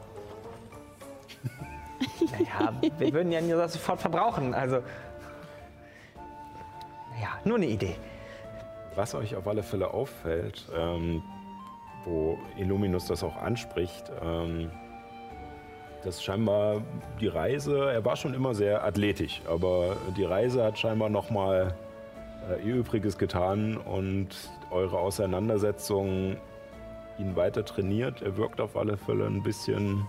[2.31, 4.53] Naja, wir würden ja nur das sofort verbrauchen.
[4.53, 4.77] Also.
[7.21, 7.95] Ja, nur eine Idee.
[8.95, 11.23] Was euch auf alle Fälle auffällt, ähm,
[12.05, 14.71] wo Illuminus das auch anspricht, ähm,
[16.03, 16.81] dass scheinbar
[17.19, 21.73] die Reise, er war schon immer sehr athletisch, aber die Reise hat scheinbar nochmal
[22.49, 24.29] äh, ihr Übriges getan und
[24.71, 26.37] eure Auseinandersetzung
[27.19, 28.21] ihn weiter trainiert.
[28.21, 30.05] Er wirkt auf alle Fälle ein bisschen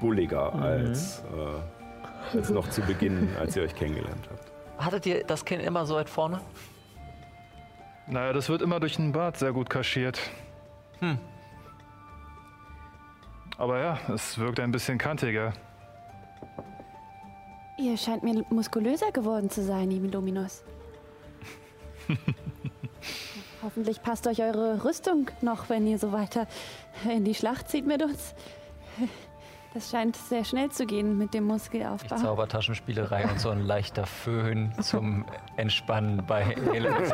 [0.00, 4.52] bulliger als, äh, als noch zu Beginn, als ihr euch kennengelernt habt.
[4.84, 6.40] Hattet ihr das Kind immer so weit vorne?
[8.06, 10.20] naja, das wird immer durch den Bart sehr gut kaschiert.
[11.00, 11.18] Hm.
[13.62, 15.52] Aber ja, es wirkt ein bisschen kantiger.
[17.78, 20.64] Ihr scheint mir muskulöser geworden zu sein, Illuminus.
[23.62, 26.48] Hoffentlich passt euch eure Rüstung noch, wenn ihr so weiter
[27.08, 28.34] in die Schlacht zieht mit uns.
[29.74, 32.16] Das scheint sehr schnell zu gehen mit dem Ich Muskelaufbau.
[32.16, 35.24] zauber Taschenspielerei und so ein leichter Föhn zum
[35.56, 36.96] Entspannen bei Elend.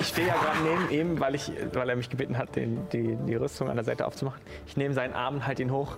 [0.00, 3.16] Ich stehe ja gerade neben ihm, weil, ich, weil er mich gebeten hat, den, die,
[3.26, 4.40] die Rüstung an der Seite aufzumachen.
[4.66, 5.96] Ich nehme seinen Arm und halte ihn hoch.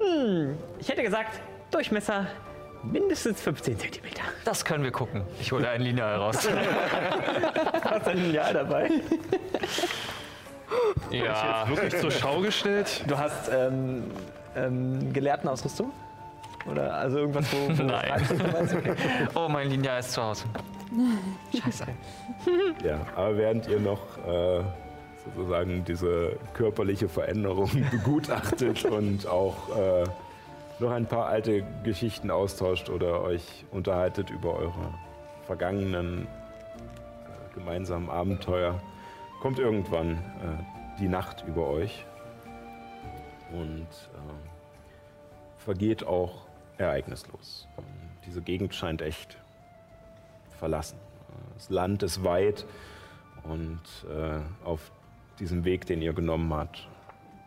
[0.00, 1.40] Hm, ich hätte gesagt,
[1.70, 2.26] Durchmesser
[2.82, 4.22] mindestens 15 Zentimeter.
[4.44, 5.22] Das können wir gucken.
[5.40, 6.36] Ich hole ein Lineal raus.
[7.84, 8.90] Hast du ein Lineal dabei?
[11.10, 11.68] ja.
[11.68, 13.04] Wirklich zur Schau gestellt?
[13.06, 14.04] Du hast ähm,
[14.56, 15.92] ähm, Gelehrtenausrüstung?
[16.70, 17.78] Oder also irgendwas, wo...
[17.78, 18.96] wo Nein.
[19.34, 20.44] Oh, mein Lineal ist zu Hause.
[21.62, 21.86] Scheiße.
[22.84, 24.62] Ja, aber während ihr noch äh,
[25.24, 30.04] sozusagen diese körperliche Veränderung begutachtet und auch äh,
[30.78, 34.94] noch ein paar alte Geschichten austauscht oder euch unterhaltet über eure
[35.46, 38.80] vergangenen äh, gemeinsamen Abenteuer,
[39.42, 42.06] kommt irgendwann äh, die Nacht über euch
[43.50, 46.46] und äh, vergeht auch
[46.78, 47.66] ereignislos.
[47.76, 47.84] Ähm,
[48.24, 49.36] diese Gegend scheint echt
[50.60, 50.96] verlassen.
[51.54, 52.64] Das Land ist weit
[53.42, 54.92] und äh, auf
[55.40, 56.88] diesem Weg, den ihr genommen habt,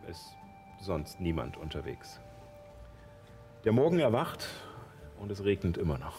[0.09, 0.35] ist
[0.81, 2.19] sonst niemand unterwegs.
[3.63, 4.49] Der Morgen erwacht
[5.17, 6.17] und es regnet immer noch.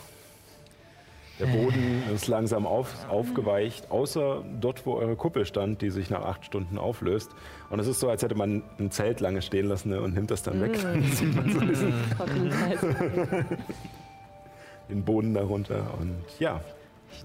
[1.38, 6.22] Der Boden ist langsam auf, aufgeweicht, außer dort, wo eure Kuppel stand, die sich nach
[6.22, 7.30] acht Stunden auflöst.
[7.68, 10.30] Und es ist so, als hätte man ein Zelt lange stehen lassen ne, und nimmt
[10.30, 10.80] das dann weg.
[10.80, 11.92] Dann sieht man so diesen,
[12.50, 12.80] Kreis.
[14.88, 15.94] den Boden darunter.
[16.00, 16.62] Und ja,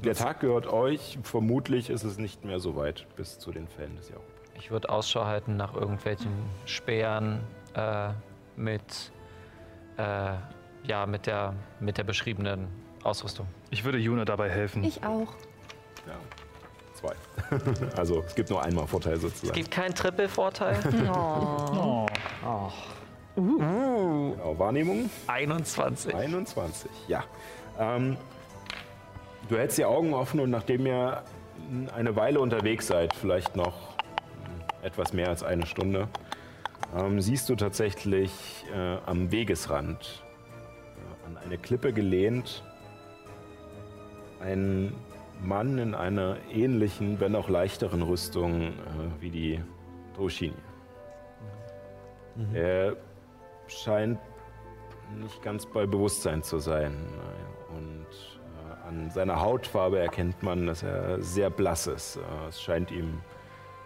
[0.03, 1.18] der Tag gehört euch.
[1.24, 4.51] Vermutlich ist es nicht mehr so weit bis zu den Fällen des Jahrhunderts.
[4.57, 6.32] Ich würde Ausschau halten nach irgendwelchen
[6.66, 7.39] Speeren
[7.76, 8.09] äh,
[8.57, 9.12] mit,
[9.97, 10.34] äh,
[10.84, 12.68] ja, mit, der, mit der beschriebenen
[13.03, 13.47] Ausrüstung.
[13.69, 14.83] Ich würde Juna dabei helfen.
[14.83, 15.33] Ich auch.
[16.07, 16.17] Ja.
[16.93, 17.15] zwei.
[17.97, 19.55] also es gibt nur einmal Vorteil Es sozusagen.
[19.55, 20.77] gibt keinen Triple-Vorteil.
[22.43, 22.69] Oh.
[23.35, 26.13] Genau, Wahrnehmung 21.
[26.13, 27.23] 21, ja.
[27.79, 28.17] Ähm,
[29.47, 31.23] du hältst die Augen offen und nachdem ihr
[31.95, 33.95] eine Weile unterwegs seid, vielleicht noch
[34.81, 36.07] etwas mehr als eine Stunde,
[36.97, 38.31] ähm, siehst du tatsächlich
[38.75, 40.23] äh, am Wegesrand
[40.97, 42.63] äh, an eine Klippe gelehnt
[44.41, 44.95] einen
[45.43, 48.71] Mann in einer ähnlichen, wenn auch leichteren Rüstung äh,
[49.19, 49.59] wie die
[50.15, 50.53] Doshini.
[52.53, 52.95] Er
[53.67, 54.19] scheint
[55.19, 56.95] nicht ganz bei Bewusstsein zu sein.
[57.75, 62.17] Und äh, an seiner Hautfarbe erkennt man, dass er sehr blass ist.
[62.17, 63.21] Äh, es scheint ihm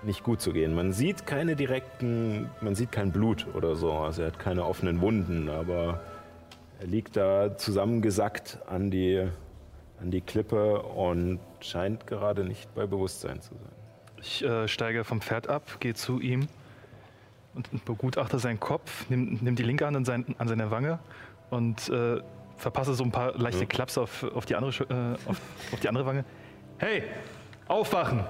[0.04, 0.76] nicht gut zu gehen.
[0.76, 3.92] Man sieht keine direkten, man sieht kein Blut oder so.
[3.92, 6.02] Also er hat keine offenen Wunden, aber
[6.80, 9.28] er liegt da zusammengesackt an die,
[10.02, 13.72] an die Klippe und scheint gerade nicht bei Bewusstsein zu sein.
[14.20, 16.48] Ich äh, steige vom Pferd ab, gehe zu ihm
[17.54, 21.00] und begutachte seinen Kopf, nimm, nimm die linke Hand an, sein, an seine Wange
[21.50, 22.22] und äh,
[22.58, 25.40] verpasse so ein paar leichte Klaps auf, auf, die andere, äh, auf,
[25.72, 26.26] auf die andere Wange.
[26.78, 27.04] Hey,
[27.68, 28.24] aufwachen!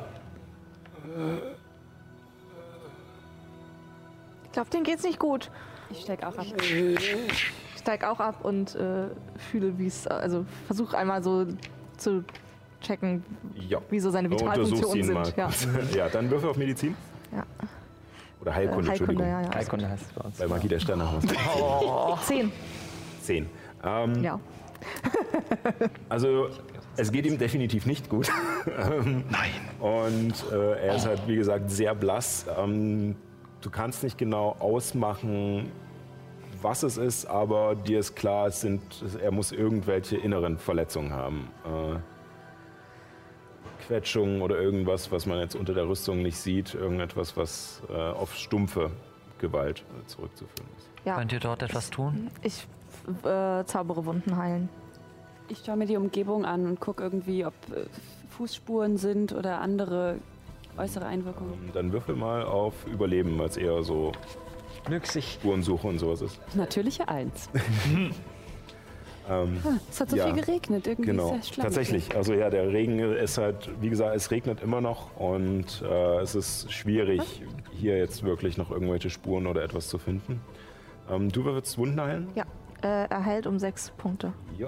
[4.44, 5.52] Ich glaube, denen geht's nicht gut.
[5.90, 6.46] Ich steig auch ab.
[7.86, 9.10] Ich steig auch ab und äh,
[9.52, 11.46] fühle, wie es, also versuche einmal so
[11.98, 12.24] zu
[12.82, 13.24] checken,
[13.70, 13.78] Ja.
[13.92, 15.38] wie so seine Vitalfunktionen sind.
[15.38, 15.50] Ja.
[15.96, 16.96] ja, dann würfel auf Medizin.
[17.32, 17.44] Ja.
[18.42, 19.24] Oder Äh, Heilkunde, Entschuldigung.
[19.28, 19.54] ja, ja.
[19.54, 20.38] Heilkunde heißt es bei uns.
[20.40, 22.18] Bei Magie der Sterne haben wir Oh.
[22.24, 22.52] Zehn,
[23.22, 23.48] Zehn.
[23.84, 24.40] Ähm, ja.
[26.10, 26.50] Also
[26.98, 28.32] es geht ihm definitiv nicht gut.
[28.66, 29.52] Nein.
[29.80, 32.48] Und äh, er ist halt, wie gesagt, sehr blass.
[32.58, 33.16] Ähm,
[33.62, 35.72] du kannst nicht genau ausmachen,
[36.66, 38.82] was es ist, aber dir ist klar, es sind,
[39.22, 41.48] er muss irgendwelche inneren Verletzungen haben.
[41.64, 42.00] Äh,
[43.86, 46.74] Quetschungen oder irgendwas, was man jetzt unter der Rüstung nicht sieht.
[46.74, 48.90] Irgendetwas, was äh, auf stumpfe
[49.38, 50.90] Gewalt zurückzuführen ist.
[51.06, 51.18] ja.
[51.18, 52.32] Könnt ihr dort etwas tun?
[52.42, 52.66] Ich
[53.24, 54.70] äh, zaubere Wunden heilen.
[55.50, 57.86] Ich schaue mir die Umgebung an und gucke irgendwie, ob äh,
[58.32, 60.18] Fußspuren sind oder andere
[60.78, 61.54] äußere Einwirkungen.
[61.54, 64.14] Ähm, Dann würfel mal auf Überleben, weil es eher so
[64.90, 65.34] Nüchsig.
[65.40, 66.40] Spurensuche und sowas ist.
[66.56, 67.50] Natürliche Eins.
[69.28, 70.86] Ähm, Ah, es hat so Ja, viel geregnet.
[70.86, 72.16] Irgendwie Genau, ist tatsächlich.
[72.16, 76.36] Also ja, der Regen ist halt, wie gesagt, es regnet immer noch und äh, es
[76.36, 80.42] ist schwierig, hier jetzt wirklich noch irgendwelche Spuren oder etwas zu finden.
[81.10, 82.28] Ähm, du würdest Wunden heilen?
[82.36, 82.44] Ja.
[82.84, 84.32] Äh, er heilt um sechs Punkte.
[84.60, 84.68] Ja.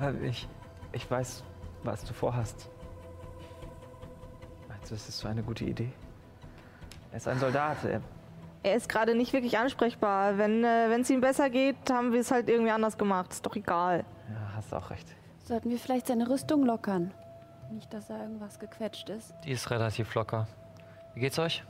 [0.00, 0.48] Äh, Ich,
[0.92, 1.44] ich weiß,
[1.84, 2.70] was du vorhast.
[4.66, 5.90] Meinst du, das ist so eine gute Idee?
[7.10, 7.84] Er ist ein Soldat.
[7.84, 8.00] Er,
[8.62, 10.36] Er ist gerade nicht wirklich ansprechbar.
[10.36, 13.32] Wenn äh, es ihm besser geht, haben wir es halt irgendwie anders gemacht.
[13.32, 14.04] Ist doch egal.
[14.28, 15.06] ja, hast auch recht.
[15.44, 17.12] Sollten wir vielleicht seine Rüstung lockern?
[17.72, 19.32] Nicht, dass da irgendwas gequetscht ist.
[19.44, 20.46] Die ist relativ locker.
[21.14, 21.64] Wie geht's euch?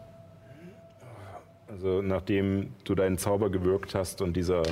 [1.69, 4.67] Also nachdem du deinen Zauber gewirkt hast und dieser, äh,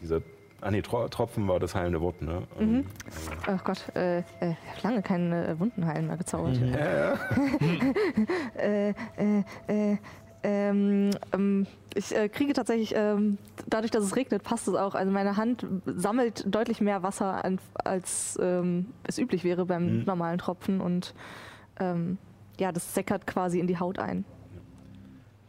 [0.00, 0.20] dieser
[0.62, 2.42] Ah nee, Tro Tropfen war das heilende Wort, ne?
[2.58, 2.86] Ähm,
[3.46, 4.46] Ach Gott, äh, äh, ich
[4.82, 6.56] habe lange keine äh, Wundenheilen mehr gezaubert.
[8.56, 8.94] äh, äh,
[9.68, 9.98] äh,
[10.46, 13.36] ähm, ähm, ich äh, kriege tatsächlich, ähm,
[13.66, 14.94] dadurch, dass es regnet, passt es auch.
[14.94, 20.04] Also meine Hand sammelt deutlich mehr Wasser, an, als ähm, es üblich wäre beim Mhm.
[20.04, 20.80] normalen Tropfen.
[20.80, 21.14] Und
[21.80, 22.18] ähm,
[22.60, 24.24] ja, das säckert quasi in die Haut ein.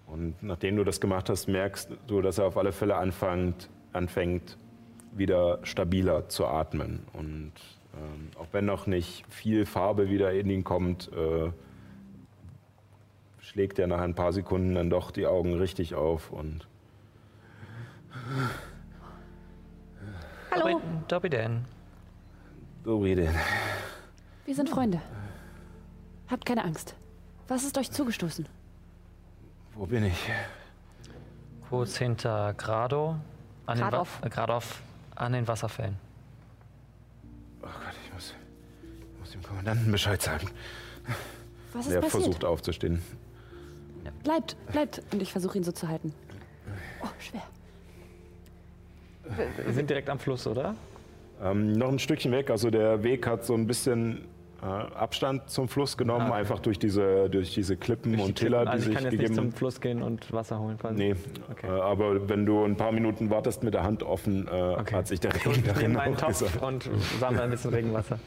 [0.07, 4.57] Und nachdem du das gemacht hast, merkst du, dass er auf alle Fälle anfängt, anfängt
[5.11, 7.01] wieder stabiler zu atmen.
[7.13, 7.51] Und
[7.93, 11.51] ähm, auch wenn noch nicht viel Farbe wieder in ihn kommt, äh,
[13.57, 16.67] schlägt er nach ein paar Sekunden dann doch die Augen richtig auf und
[20.51, 20.79] Hallo!
[21.07, 21.65] Dobby Dan.
[22.85, 23.33] so rede.
[24.45, 25.01] Wir sind Freunde.
[26.29, 26.93] Habt keine Angst.
[27.47, 28.47] Was ist euch zugestoßen?
[29.73, 30.29] Wo bin ich?
[31.67, 33.15] Kurz hinter Grado.
[33.65, 34.19] An den Wa- Gradov.
[34.23, 34.81] äh, Gradov
[35.15, 35.95] an den Wasserfällen.
[37.63, 37.73] Oh Gott,
[38.05, 38.35] ich muss,
[39.13, 40.47] ich muss dem Kommandanten Bescheid sagen.
[41.73, 42.23] Was ist Er passiert?
[42.23, 43.01] versucht aufzustehen.
[44.27, 45.01] Bleibt, bleibt.
[45.13, 46.13] Und ich versuche ihn so zu halten.
[47.01, 47.43] Oh, schwer.
[49.65, 50.75] Wir sind direkt am Fluss, oder?
[51.41, 54.25] Ähm, noch ein Stückchen weg, also der Weg hat so ein bisschen
[54.61, 56.39] äh, Abstand zum Fluss genommen, Ah, okay.
[56.39, 59.03] einfach durch diese, durch diese Klippen Durch die und Tiller, die also ich sich kann
[59.05, 60.95] jetzt nicht gegeben zum Fluss gehen und Wasser holen quasi.
[60.97, 61.15] Nee,
[61.49, 61.67] Okay.
[61.67, 65.21] äh, aber wenn du ein paar Minuten wartest mit der Hand offen, äh, hat sich
[65.21, 66.61] der Regen Ich nehme darin meinen auch Topf gesagt.
[66.61, 68.19] und sammle ein bisschen Regenwasser.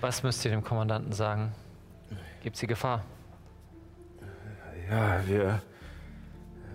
[0.00, 1.50] Was müsst ihr dem Kommandanten sagen?
[2.44, 3.02] Gibt's die Gefahr?
[4.88, 5.60] Ja, wir,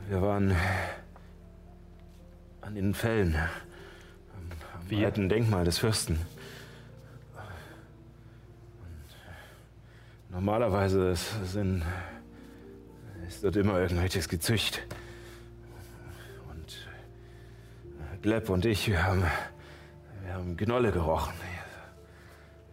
[0.10, 0.54] wir waren
[2.60, 3.36] an den Fällen.
[3.36, 5.06] Am Wir?
[5.06, 6.20] alten Denkmal des Fürsten.
[10.30, 11.84] Normalerweise ist, sind,
[13.30, 14.82] ist dort immer irgendwelches Gezücht.
[16.50, 16.88] Und
[18.14, 19.24] äh, Gleb und ich, wir haben,
[20.24, 21.34] wir haben Gnolle gerochen.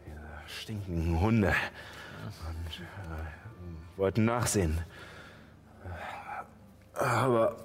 [0.05, 1.49] Diese, diese stinkenden Hunde.
[1.49, 4.78] Und äh, wollten nachsehen.
[6.99, 7.57] Aber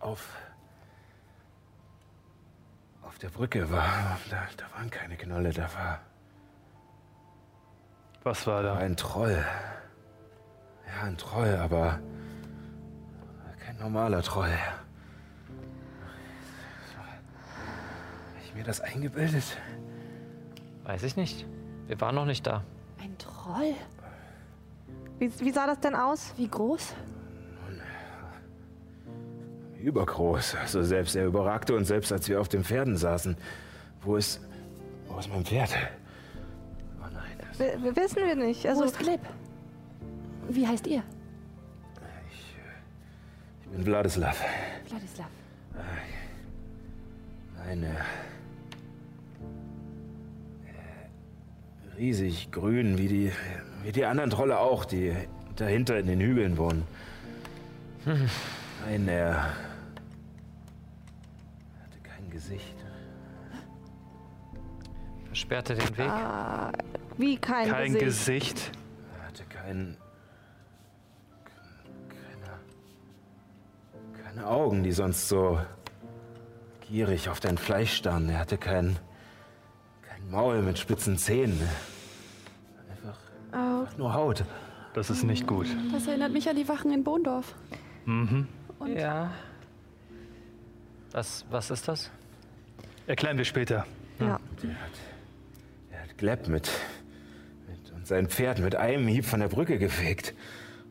[0.00, 0.28] auf,
[3.02, 6.00] auf der Brücke war, da, da waren keine Gnolle, da war
[8.24, 8.74] Was war da?
[8.76, 9.44] ein Troll.
[10.86, 12.00] Ja, ein Troll, aber
[13.64, 14.50] kein normaler Troll.
[16.96, 19.44] Habe ich mir das eingebildet?
[20.82, 21.46] Weiß ich nicht.
[21.86, 22.64] Wir waren noch nicht da.
[23.00, 23.74] Ein Troll?
[25.20, 26.32] Wie, wie sah das denn aus?
[26.36, 26.94] Wie groß?
[29.82, 30.56] Übergroß.
[30.56, 33.36] Also selbst er überragte uns selbst, als wir auf den Pferden saßen.
[34.02, 34.40] Wo ist.
[35.08, 35.70] Wo ist mein Pferd?
[37.00, 37.22] Oh nein.
[37.38, 38.64] das- W wissen wir nicht.
[38.64, 39.20] Wo Also, ist Gleb?
[40.48, 41.02] Wie heißt ihr?
[43.62, 44.42] Ich bin Wladislav.
[44.86, 45.26] Vladislav.
[47.68, 47.82] Ein.
[47.82, 47.94] Äh,
[51.98, 53.32] riesig grün, wie die,
[53.82, 55.14] wie die anderen Trolle auch, die
[55.56, 56.84] dahinter in den Hügeln wohnen.
[58.88, 59.08] Ein.
[59.08, 59.46] Er.
[62.36, 62.76] Gesicht.
[65.24, 66.06] Versperrte den Weg.
[66.10, 66.70] ah,
[67.16, 68.04] wie kein, Kein Gesicht.
[68.04, 68.72] Gesicht.
[69.18, 69.96] Er hatte kein.
[72.10, 72.60] Keine,
[74.22, 75.58] keine Augen, die sonst so
[76.86, 78.28] gierig auf dein Fleisch starren.
[78.28, 78.98] Er hatte kein.
[80.02, 81.58] kein Maul mit spitzen Zähnen.
[82.90, 83.18] Einfach,
[83.54, 84.44] Oh, einfach nur Haut.
[84.92, 85.68] Das ist nicht gut.
[85.90, 87.54] Das erinnert mich an die Wachen in Bohndorf.
[88.04, 88.46] Mhm.
[88.94, 89.30] Ja.
[91.12, 92.10] Was, was ist das?
[93.06, 93.86] Erklären wir später.
[94.18, 94.40] ja.
[94.62, 94.90] Der hat.
[95.90, 96.70] Er hat Gleb mit.
[97.68, 100.34] mit und sein Pferd mit einem Hieb von der Brücke gefegt.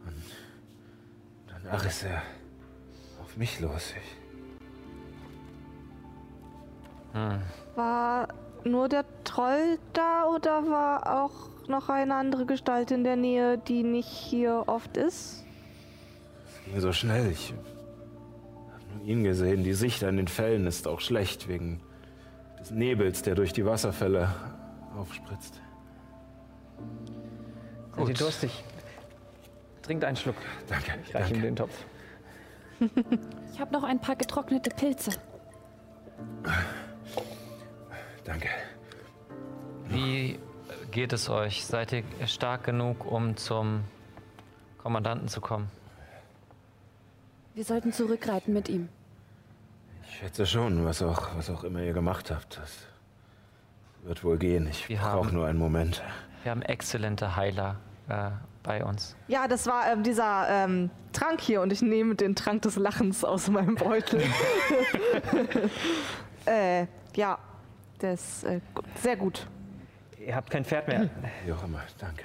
[0.05, 0.24] Und
[1.63, 2.22] danach ist er
[3.22, 3.93] auf mich los.
[3.97, 4.16] Ich,
[7.76, 8.28] War
[8.63, 13.84] nur der Troll da oder war auch noch eine andere Gestalt in der Nähe, die
[13.84, 15.43] nicht hier oft ist?
[16.66, 17.32] ging so schnell.
[17.32, 19.63] Ich habe nur ihn gesehen.
[19.63, 21.80] Die Sicht an den Fällen ist auch schlecht wegen
[22.66, 24.34] des Nebels, der durch die Wasserfälle
[24.97, 25.61] aufspritzt.
[27.95, 28.63] Seid ihr durstig?
[29.84, 30.36] Trinkt einen Schluck.
[30.68, 30.93] Danke.
[31.05, 31.74] Ich reiche ihm den Topf.
[33.53, 35.11] Ich habe noch ein paar getrocknete Pilze.
[38.26, 38.49] Danke.
[39.88, 40.38] Wie
[40.91, 41.66] geht es euch?
[41.66, 43.86] Seid ihr stark genug, um zum
[44.78, 45.70] Kommandanten zu kommen?
[47.53, 48.89] Wir sollten zurückreiten mit ihm.
[50.16, 52.57] Ich schätze schon, was auch, was auch immer ihr gemacht habt.
[52.57, 52.88] Das
[54.03, 54.66] wird wohl gehen.
[54.68, 56.01] Ich Wir brauche nur einen Moment.
[56.43, 57.76] Wir haben exzellente Heiler
[58.07, 58.30] äh,
[58.63, 59.18] bei uns.
[59.28, 63.26] Ja, das war ähm, dieser ähm, Trank hier und ich nehme den Trank des Lachens
[63.26, 64.24] aus meinem Beutel.
[66.45, 67.38] äh, ja,
[67.99, 68.61] das ist äh,
[69.01, 69.45] sehr gut.
[70.26, 71.09] Ihr habt kein Pferd mehr.
[71.43, 71.82] Wie auch immer.
[71.99, 72.24] Danke.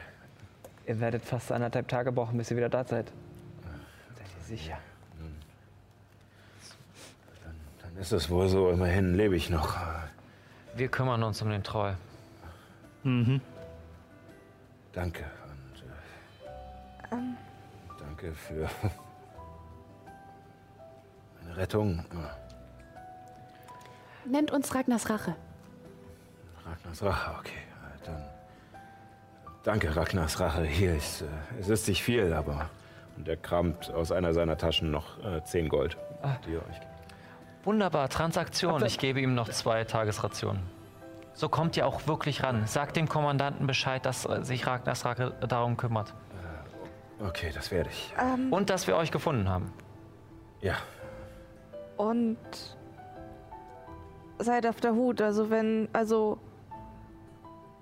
[0.87, 3.11] Ihr werdet fast anderthalb Tage brauchen, bis ihr wieder da seid.
[4.15, 4.79] Seid ihr sicher?
[7.90, 8.71] Dann ist es wohl so.
[8.71, 9.77] Immerhin lebe ich noch.
[10.75, 11.97] Wir kümmern uns um den Troll.
[13.03, 13.41] Mhm.
[14.93, 15.25] Danke.
[17.11, 17.23] Und, äh,
[17.99, 18.69] danke für
[21.43, 22.05] meine Rettung.
[24.25, 25.35] Nennt uns Ragnars Rache.
[26.65, 27.53] Ragnars Rache, okay.
[27.53, 28.23] Äh, Dann.
[29.63, 30.65] Danke, Ragnars Rache.
[30.65, 31.23] Hier ist.
[31.23, 31.27] Äh,
[31.61, 32.71] es ist nicht viel, aber.
[33.17, 35.99] Und er kramt aus einer seiner Taschen noch äh, 10 Gold,
[36.47, 36.90] die er euch gibt.
[37.65, 38.85] Wunderbar, Transaktion.
[38.85, 40.63] Ich gebe ihm noch zwei Tagesrationen.
[41.35, 42.67] So kommt ihr auch wirklich ran.
[42.67, 46.15] Sagt dem Kommandanten Bescheid, dass äh, sich Ragnars Rache darum kümmert.
[47.23, 48.13] Okay, das werde ich.
[48.51, 49.73] Und dass wir euch gefunden haben.
[50.61, 50.77] Ja,
[51.97, 52.39] Und
[54.39, 55.21] seid auf der Hut.
[55.21, 56.39] Also wenn, also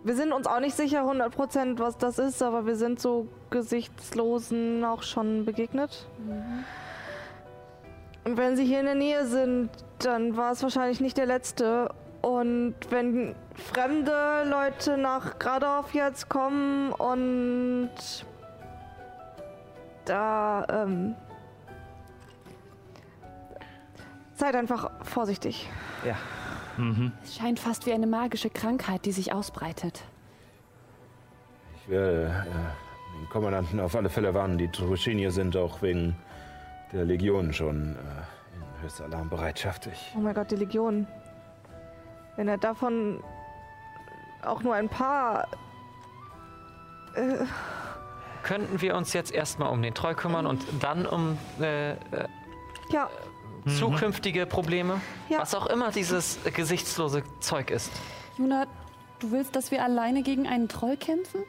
[0.04, 4.84] wir sind uns auch nicht sicher 100% was das ist, aber wir sind so Gesichtslosen
[4.84, 6.06] auch schon begegnet.
[8.24, 11.90] Und wenn sie hier in der Nähe sind, dann war es wahrscheinlich nicht der letzte.
[12.20, 17.90] Und wenn fremde Leute nach Gradorf jetzt kommen und
[20.04, 21.14] da ähm,
[24.34, 25.68] seid einfach vorsichtig.
[26.04, 26.16] Ja.
[27.24, 30.04] Es scheint fast wie eine magische Krankheit, die sich ausbreitet.
[31.82, 34.58] ich werde äh, den Kommandanten auf alle Fälle warnen.
[34.58, 36.14] Die Truschinier sind auch wegen
[36.92, 39.86] der Legion schon äh, in höchster Alarmbereitschaft.
[39.86, 41.06] Ich, Oh mein Gott, die Legion.
[42.36, 43.22] Wenn er davon
[44.42, 45.48] auch nur ein paar.
[47.14, 47.44] Äh,
[48.42, 51.96] könnten wir uns jetzt erstmal um den Troll kümmern und dann um äh, äh,
[52.90, 53.10] Ja,
[53.66, 55.00] zukünftige Probleme?
[55.28, 55.40] Ja.
[55.40, 57.90] Was auch immer dieses gesichtslose Zeug ist.
[58.38, 58.66] Juna,
[59.18, 61.42] du willst, dass wir alleine gegen einen Troll kämpfen?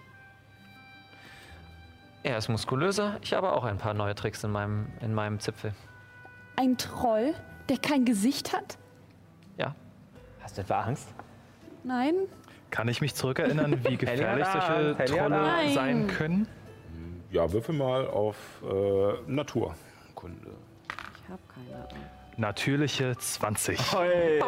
[2.23, 5.73] Er ist muskulöser, ich habe auch ein paar neue Tricks in meinem, in meinem Zipfel.
[6.57, 7.33] Ein Troll,
[7.69, 8.77] der kein Gesicht hat?
[9.57, 9.73] Ja.
[10.41, 11.13] Hast du etwa Angst?
[11.83, 12.15] Nein?
[12.71, 14.95] Kann ich mich zurückerinnern, wie gefährlich solche.
[15.05, 15.73] Trolle Nein.
[15.73, 16.47] sein können?
[17.31, 20.51] Ja, würfel mal auf äh, Naturkunde.
[21.23, 22.18] Ich habe keine Ahnung.
[22.39, 23.77] Natürliche 20.
[23.79, 24.39] Ich wollte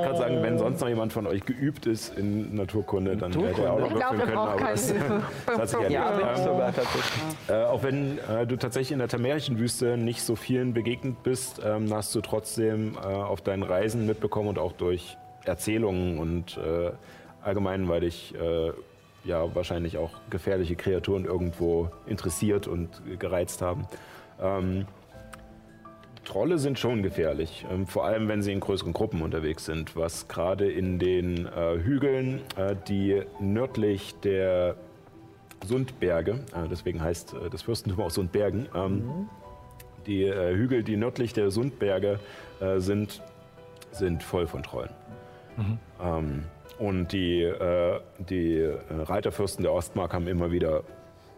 [0.00, 3.72] gerade sagen, wenn sonst noch jemand von euch geübt ist in Naturkunde, dann hätte er
[3.74, 4.36] auch noch würfeln können.
[4.38, 4.94] aber das-
[5.46, 7.22] das hat sich Ja, sogar tatsächlich.
[7.48, 11.60] Äh, auch wenn äh, du tatsächlich in der tamerischen Wüste nicht so vielen begegnet bist,
[11.62, 16.92] ähm, hast du trotzdem äh, auf deinen Reisen mitbekommen und auch durch Erzählungen und äh,
[17.42, 18.72] allgemein, weil dich äh,
[19.24, 22.88] ja wahrscheinlich auch gefährliche Kreaturen irgendwo interessiert und
[23.18, 23.86] gereizt haben.
[24.40, 24.86] Ähm,
[26.26, 30.28] Trolle sind schon gefährlich, ähm, vor allem wenn sie in größeren Gruppen unterwegs sind, was
[30.28, 34.76] gerade in den äh, Hügeln, äh, die nördlich der
[35.64, 38.68] Sundberge, äh, deswegen heißt äh, das Fürstentum auch Sundbergen.
[38.74, 39.28] Ähm,
[40.06, 42.20] Die äh, Hügel, die nördlich der Sundberge
[42.60, 43.22] äh, sind,
[43.90, 44.90] sind voll von Trollen.
[46.00, 46.44] Ähm,
[46.78, 47.50] und die,
[48.18, 50.82] die Reiterfürsten der Ostmark haben immer wieder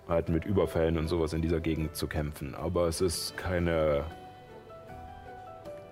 [0.09, 2.57] halt mit Überfällen und sowas in dieser Gegend zu kämpfen.
[2.57, 4.03] Aber es ist keine,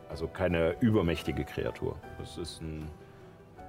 [0.08, 1.96] also keine übermächtige Kreatur.
[2.22, 2.88] Es ist ein,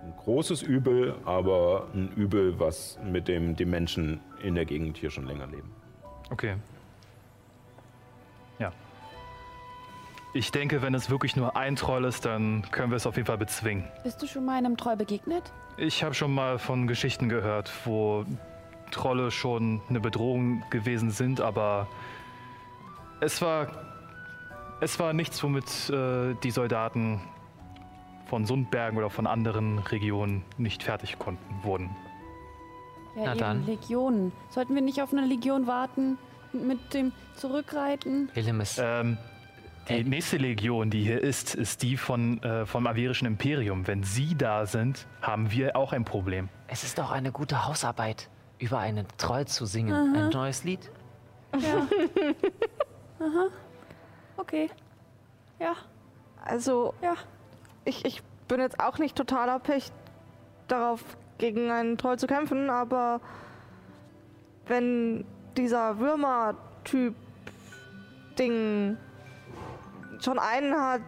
[0.03, 5.09] ein großes Übel, aber ein Übel, was mit dem die Menschen in der Gegend hier
[5.09, 5.71] schon länger leben.
[6.29, 6.55] Okay.
[8.59, 8.71] Ja.
[10.33, 13.27] Ich denke, wenn es wirklich nur ein Troll ist, dann können wir es auf jeden
[13.27, 13.85] Fall bezwingen.
[14.03, 15.51] Bist du schon mal einem Troll begegnet?
[15.77, 18.25] Ich habe schon mal von Geschichten gehört, wo
[18.91, 21.87] Trolle schon eine Bedrohung gewesen sind, aber
[23.19, 23.67] es war,
[24.81, 27.21] es war nichts, womit äh, die Soldaten
[28.25, 31.89] von Sundbergen oder von anderen Regionen nicht fertig konnten wurden.
[33.15, 33.65] Ja, Na eben dann.
[33.65, 34.31] Legionen.
[34.49, 36.17] Sollten wir nicht auf eine Legion warten
[36.53, 38.29] und mit dem Zurückreiten?
[38.33, 39.17] Helemis, Ähm,
[39.89, 43.87] die nächste Legion, die hier ist, ist die von, äh, vom Averischen Imperium.
[43.87, 46.49] Wenn sie da sind, haben wir auch ein Problem.
[46.67, 49.93] es ist doch eine gute Hausarbeit, über einen Troll zu singen.
[50.15, 50.91] Ein neues Lied.
[51.57, 51.87] Ja.
[53.25, 53.47] Aha.
[54.37, 54.69] Okay.
[55.59, 55.75] Ja,
[56.45, 57.15] also ja.
[57.83, 59.91] ich, ich bin jetzt auch nicht total abhängig
[60.67, 61.03] darauf,
[61.37, 63.21] gegen einen Troll zu kämpfen, aber
[64.67, 65.25] wenn
[65.55, 67.15] dieser Würmer-Typ
[68.37, 68.97] Ding
[70.19, 71.01] schon einen hat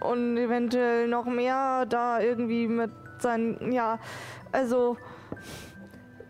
[0.00, 3.98] und eventuell noch mehr da irgendwie mit seinen, ja,
[4.52, 4.96] also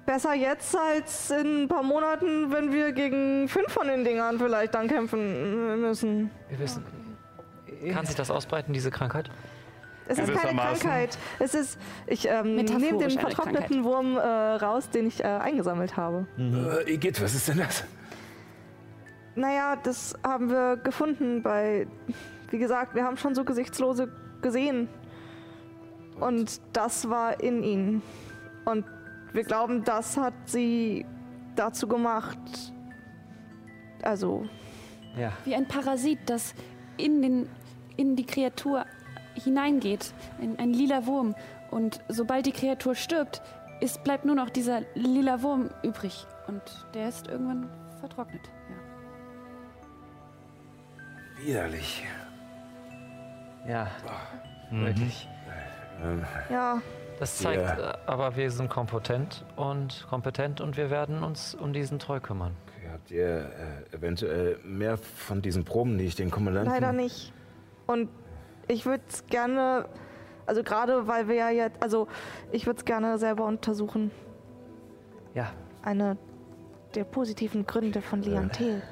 [0.08, 4.74] besser jetzt als in ein paar Monaten, wenn wir gegen fünf von den Dingern vielleicht
[4.74, 6.30] dann kämpfen müssen.
[6.48, 6.82] Wir wissen.
[7.92, 9.30] Kann sich das ausbreiten, diese Krankheit?
[10.06, 10.58] Es ist keine.
[10.58, 11.18] Krankheit.
[11.38, 16.26] Es ist, ich ähm, nehme den vertrockneten Wurm äh, raus, den ich äh, eingesammelt habe.
[16.38, 17.84] Äh, Igitt, was ist denn das?
[19.34, 21.86] Naja, das haben wir gefunden bei,
[22.50, 24.08] wie gesagt, wir haben schon so Gesichtslose
[24.40, 24.88] gesehen.
[26.18, 28.02] Und das war in ihnen.
[28.64, 28.86] Und
[29.32, 31.06] wir glauben, das hat sie
[31.56, 32.38] dazu gemacht.
[34.02, 34.46] Also,
[35.18, 35.32] Ja.
[35.44, 36.54] Wie ein Parasit, das
[36.96, 37.48] in, den,
[37.96, 38.84] in die Kreatur
[39.34, 40.12] hineingeht.
[40.40, 41.34] Ein, ein lila Wurm.
[41.70, 43.42] Und sobald die Kreatur stirbt,
[43.80, 46.26] ist, bleibt nur noch dieser lila Wurm übrig.
[46.46, 46.62] Und
[46.94, 47.68] der ist irgendwann
[48.00, 48.42] vertrocknet.
[51.38, 51.46] Ja.
[51.46, 52.04] Widerlich.
[53.66, 53.88] Ja.
[54.70, 54.86] Mhm.
[54.86, 55.28] Wirklich.
[56.50, 56.80] Ja,
[57.18, 57.90] Das zeigt Ja.
[57.92, 62.54] äh, aber, wir sind kompetent und kompetent und wir werden uns um diesen Troll kümmern.
[62.76, 63.50] okay, habt ihr
[63.92, 66.72] äh, eventuell mehr von diesen Proben, die ich den Kommandanten...
[66.72, 67.32] leider nicht.
[67.86, 68.08] Und
[68.68, 69.86] ich würde es gerne,
[70.46, 72.06] also gerade weil wir ja jetzt, also
[72.52, 74.10] ich würde es gerne selber untersuchen.
[75.34, 75.50] Ja.
[75.82, 76.16] Eine
[76.94, 78.82] der positiven Gründe von Liantel.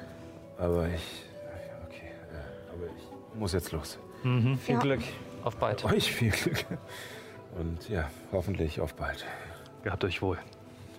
[0.57, 1.25] Aber ich...
[1.85, 3.97] Okay, äh, aber ich muss jetzt los.
[4.23, 4.79] Viel Ja.
[4.79, 5.01] Glück.
[5.43, 5.85] Auf bald.
[5.85, 6.65] Euch viel Glück.
[7.59, 9.25] Und ja, hoffentlich auf bald.
[9.83, 10.37] Gehabt euch wohl.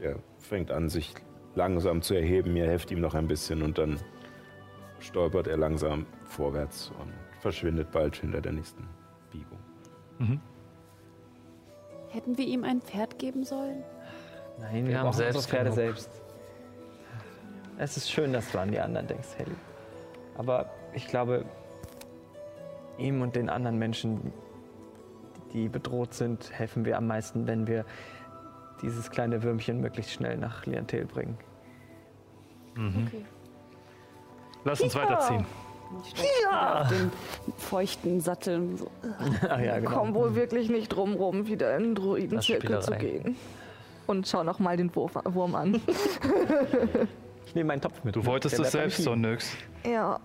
[0.01, 1.15] Er fängt an, sich
[1.55, 2.57] langsam zu erheben.
[2.57, 3.99] Ihr helft ihm noch ein bisschen und dann
[5.01, 8.89] stolpert er langsam vorwärts und verschwindet bald hinter der nächsten
[9.31, 10.41] Biegung.
[12.11, 13.85] Hätten wir ihm ein Pferd geben sollen?
[14.59, 15.77] Nein, wir, Wir haben selbst unsere Pferde genug.
[15.77, 16.11] selbst.
[17.77, 19.55] Es ist schön, dass du an die anderen denkst, Helly.
[20.37, 21.45] Aber ich glaube,
[22.97, 24.33] ihm und den anderen Menschen,
[25.53, 27.85] die bedroht sind, helfen wir am meisten, wenn wir
[28.83, 31.37] dieses kleine Würmchen möglichst schnell nach Liantel bringen.
[32.77, 33.25] Okay.
[34.65, 35.45] Lass uns weiterziehen.
[36.05, 37.11] Ich steig wieder auf den
[37.57, 38.57] feuchten Sattel.
[38.57, 38.91] und So.
[39.49, 39.91] Ach ja, genau.
[39.91, 43.37] Komm wohl wirklich nicht drum rum, wieder in den Druidenzirkel zu gehen.
[44.07, 45.81] Und schau noch mal den Wurf, Wurm an.
[47.47, 48.15] Ich nehme meinen Topf mit.
[48.15, 49.05] Du wolltest es selbst, Knie.
[49.05, 49.57] Sonnix.
[49.83, 50.21] ja,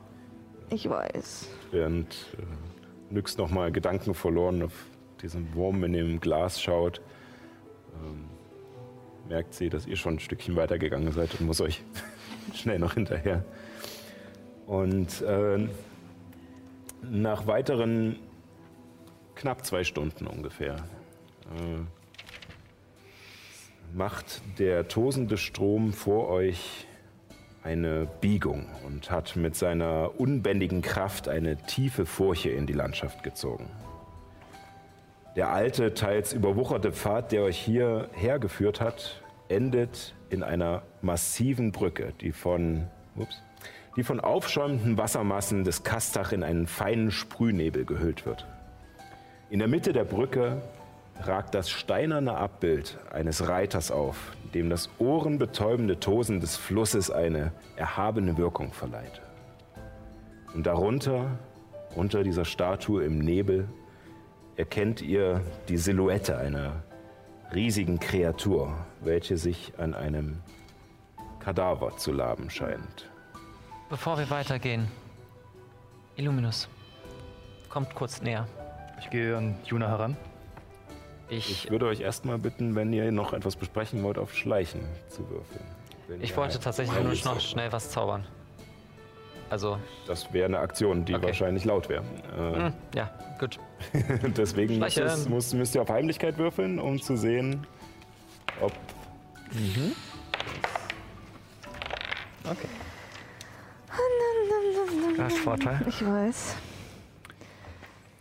[0.70, 1.48] ich weiß.
[1.72, 4.74] Während äh, Nyx nochmal Gedanken verloren auf
[5.24, 7.02] diesen Wurm in dem Glas schaut,
[7.96, 8.26] ähm,
[9.28, 11.82] merkt sie, dass ihr schon ein Stückchen weitergegangen seid und muss euch
[12.54, 13.44] schnell noch hinterher.
[14.68, 15.68] Und äh,
[17.02, 18.20] nach weiteren
[19.36, 21.82] knapp zwei Stunden ungefähr äh,
[23.94, 26.88] macht der tosende Strom vor euch
[27.64, 33.70] eine Biegung und hat mit seiner unbändigen Kraft eine tiefe Furche in die Landschaft gezogen.
[35.36, 42.14] Der alte, teils überwucherte Pfad, der euch hier hergeführt hat, endet in einer massiven Brücke,
[42.22, 43.42] die von, ups,
[43.98, 48.46] die von aufschäumenden Wassermassen des Kastach in einen feinen Sprühnebel gehüllt wird.
[49.50, 50.62] In der Mitte der Brücke
[51.20, 58.38] ragt das steinerne Abbild eines Reiters auf, dem das ohrenbetäubende Tosen des Flusses eine erhabene
[58.38, 59.22] Wirkung verleiht.
[60.54, 61.40] Und darunter,
[61.96, 63.68] unter dieser Statue im Nebel,
[64.58, 66.84] erkennt ihr die Silhouette einer
[67.54, 70.42] riesigen Kreatur, welche sich an einem
[71.40, 73.10] Kadaver zu laben scheint.
[73.90, 74.88] Bevor wir weitergehen,
[76.16, 76.68] Illuminus,
[77.70, 78.48] kommt kurz näher.
[79.00, 80.16] Ich gehe an Juna heran.
[81.30, 85.28] Ich, Ich würde euch erstmal bitten, wenn ihr noch etwas besprechen wollt, auf Schleichen zu
[85.30, 85.64] würfeln.
[86.08, 88.26] Wenn ich wollte halt tatsächlich nur noch schnell was zaubern.
[89.50, 89.78] Also,
[90.08, 91.28] Das wäre eine Aktion, die Okay.
[91.28, 92.04] wahrscheinlich laut wäre.
[92.38, 93.60] Äh, hm, ja, gut.
[94.38, 95.14] Deswegen müsst, Schleichen.
[95.22, 97.66] es, muss, müsst ihr auf Heimlichkeit würfeln, um zu sehen,
[98.62, 98.72] ob
[102.46, 102.68] Okay.
[105.16, 105.80] Du hast Vorteil.
[105.88, 106.56] Ich weiß.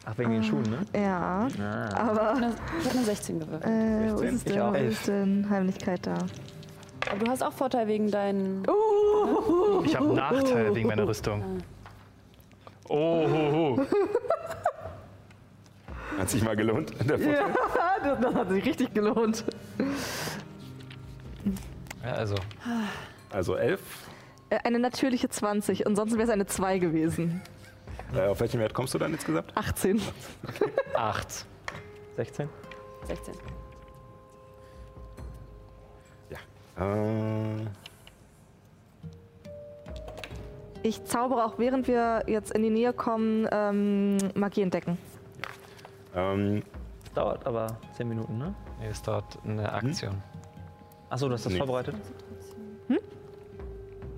[0.04, 1.00] Ach, wegen den Schuhen, ne?
[1.00, 1.88] Ja, Ah.
[1.96, 2.36] aber
[2.80, 3.64] Ich habe eine 16 gewürfelt.
[3.64, 4.60] äh, wo ist es Ich denn?
[4.62, 4.72] auch.
[4.72, 6.14] Wo ist denn Heimlichkeit da?
[7.10, 8.62] Aber du hast auch Vorteil wegen deinen.
[9.84, 11.62] Ich habe Nachteil wegen meiner Rüstung.
[12.88, 13.86] Oh, ho, ho.
[16.18, 16.92] hat sich mal gelohnt.
[17.08, 17.54] Der Vorteil.
[18.02, 19.44] das, das hat sich richtig gelohnt.
[22.04, 22.34] Ja, also,
[23.30, 23.80] Also 11.
[24.50, 27.40] Äh, Eine natürliche 20, ansonsten wäre es eine 2 gewesen.
[28.14, 29.56] Äh, auf welchen Wert kommst du dann insgesamt?
[29.56, 30.00] 18.
[30.94, 31.46] 8.
[32.16, 32.48] 16?
[33.08, 33.34] 16.
[36.78, 37.66] Äh,
[40.84, 44.98] Ich zaubere auch während wir jetzt in die Nähe kommen, ähm, Magie entdecken.
[46.14, 46.62] Ähm,
[47.04, 48.54] Das dauert aber 10 Minuten, ne?
[48.80, 50.22] Nee, es dauert eine Aktion.
[51.10, 51.58] Achso, du hast das Nee.
[51.58, 51.94] vorbereitet?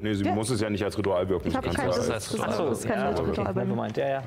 [0.00, 0.34] nee, sie Ja.
[0.34, 1.48] muss es ja nicht als Ritual wirken.
[1.48, 3.66] Ich habe kein ja als- heißt, Achso, das ist kein ja, Ritual okay.
[3.66, 3.96] gemeint.
[3.96, 4.22] Ja, ja.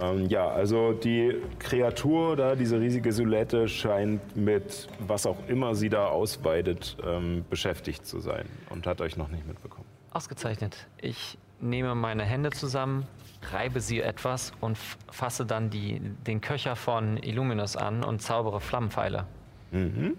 [0.00, 5.90] Ähm, ja, also die Kreatur da, diese riesige Silhouette, scheint mit was auch immer sie
[5.90, 9.84] da ausweidet, ähm, beschäftigt zu sein und hat euch noch nicht mitbekommen.
[10.12, 10.86] Ausgezeichnet.
[11.02, 13.06] Ich nehme meine Hände zusammen,
[13.52, 14.76] reibe sie etwas und
[15.10, 19.26] fasse dann die, den Köcher von Illuminus an und zaubere Flammenpfeile.
[19.70, 20.16] Mhm.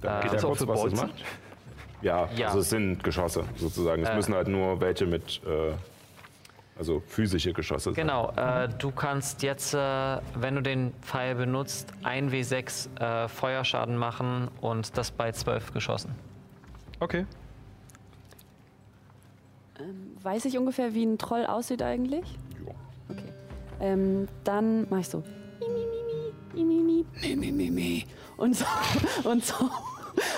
[0.00, 1.08] Dann Äh, geht das ja auch kurz, für was es Bolzen?
[1.08, 1.24] macht.
[2.02, 2.46] Ja, Ja.
[2.48, 4.02] also es sind Geschosse sozusagen.
[4.02, 4.16] Es Äh.
[4.16, 5.72] müssen halt nur welche mit, äh,
[6.78, 7.94] also physische Geschosse sein.
[7.94, 9.78] Genau, äh, du kannst jetzt, äh,
[10.34, 16.14] wenn du den Pfeil benutzt, 1w6 äh, Feuerschaden machen und das bei 12 geschossen.
[17.00, 17.26] Okay.
[19.80, 22.38] Ähm, weiß ich ungefähr, wie ein Troll aussieht eigentlich?
[23.82, 25.24] Ähm, dann mache ich so.
[28.36, 28.64] Und, so,
[29.24, 29.54] und, so,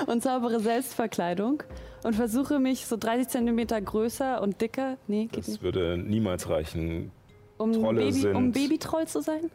[0.07, 1.63] und zaubere Selbstverkleidung
[2.05, 4.97] und versuche mich so 30 cm größer und dicker.
[5.07, 5.63] Nee, geht das nicht.
[5.63, 7.13] würde niemals reichen.
[7.59, 9.51] Um, Trolle Baby, sind, um Babytroll zu sein?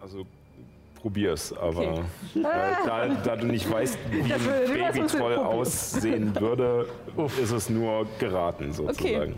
[0.00, 0.26] Also
[1.00, 2.02] probier's, aber okay.
[2.36, 4.40] Äh, da, da, du nicht weißt, wie ein
[4.92, 6.86] Babytroll aussehen würde,
[7.40, 9.32] ist es nur geraten sozusagen.
[9.32, 9.34] Okay.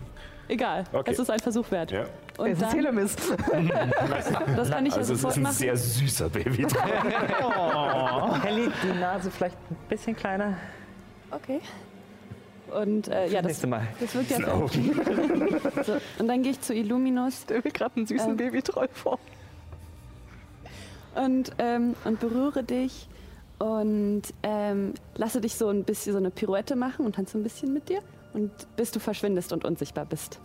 [0.47, 1.11] Egal, okay.
[1.11, 1.91] es ist ein Versuch wert.
[1.91, 2.05] Ja.
[2.37, 3.15] Und Es ist dann, Telemis.
[4.55, 5.53] das kann ich ja Also es ist sofort ein machen.
[5.53, 6.81] sehr süßer Babytroll.
[8.43, 10.57] Helly, die Nase vielleicht ein bisschen kleiner.
[11.31, 11.61] Okay.
[12.71, 13.85] Und äh, ja, das, Nächste Mal.
[13.99, 14.37] das wirkt ja
[15.83, 18.37] so, Und dann gehe ich zu Illuminus Stell mir gerade einen süßen Ähm.
[18.37, 19.19] Babytroll vor.
[21.15, 23.07] und, ähm, und berühre dich
[23.59, 27.71] und ähm, lasse dich so ein bisschen so eine Pirouette machen und tanze ein bisschen
[27.73, 27.99] mit dir
[28.33, 30.39] und bis du verschwindest und unsichtbar bist.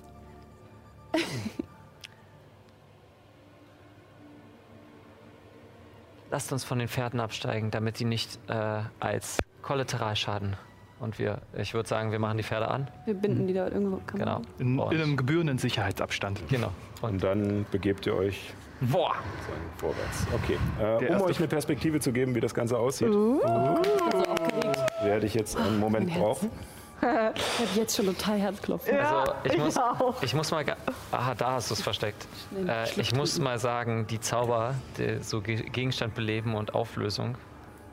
[6.30, 10.56] Lasst uns von den Pferden absteigen, damit die nicht äh, als Kollateralschaden
[11.00, 12.88] Und wir, ich würde sagen, wir machen die Pferde an.
[13.06, 14.00] Wir binden die da irgendwo.
[14.06, 14.42] Kann Genau.
[14.58, 16.42] In, in einem gebührenden Sicherheitsabstand.
[16.48, 16.70] Genau.
[17.00, 19.14] Und Und dann begebt ihr euch boah,
[19.76, 20.26] vorwärts.
[20.34, 20.58] Okay.
[20.80, 23.10] Äh, um euch eine Perspektive zu geben, wie das Ganze aussieht,
[25.02, 26.50] werde ich jetzt einen Moment brauchen.
[27.00, 28.98] Ich habe jetzt schon total Herzklopfen.
[28.98, 30.22] also ich muss, auch.
[30.22, 30.64] ich muss mal,
[31.12, 32.26] aha, da hast du es versteckt.
[32.66, 37.36] Äh, ich muss mal sagen, die Zauber, die, so Ge Gegenstand beleben und Auflösung,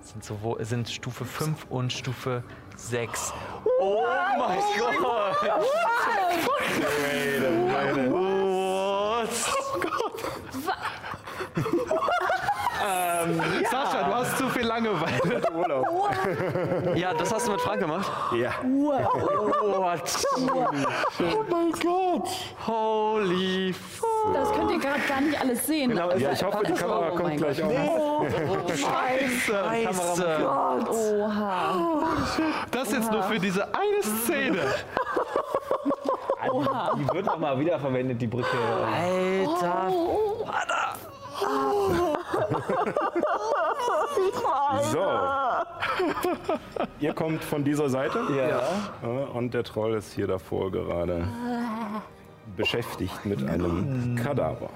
[0.02, 2.44] sind, sowohl, sind Stufe 5 und Stufe
[2.78, 3.34] 6.
[3.80, 4.04] Oh
[4.40, 5.36] mein Gott!
[13.72, 15.42] Sascha, du hast zu viel Langeweile.
[16.96, 18.10] Ja, das hast du mit Frank gemacht?
[18.36, 18.52] Ja.
[18.64, 19.08] What?
[21.20, 22.28] Oh mein Gott!
[22.68, 24.02] Holy f
[24.34, 25.90] Das könnt ihr gerade gar nicht alles sehen.
[25.92, 27.72] Genau, ja, ich hoffe, die Kamera Oh kommt gleich Gott.
[27.72, 28.28] auf.
[28.70, 29.64] Scheiße!
[30.90, 32.04] Oha.
[32.72, 34.62] Das jetzt nur für diese eine Szene.
[36.98, 38.58] Die wird noch mal wiederverwendet, die Brücke.
[38.94, 39.92] Alter!
[44.92, 45.06] So.
[47.00, 48.20] Ihr kommt von dieser Seite.
[48.36, 48.62] Ja.
[49.34, 51.28] Und der Troll ist hier davor gerade
[52.56, 54.70] beschäftigt mit einem Kadaver.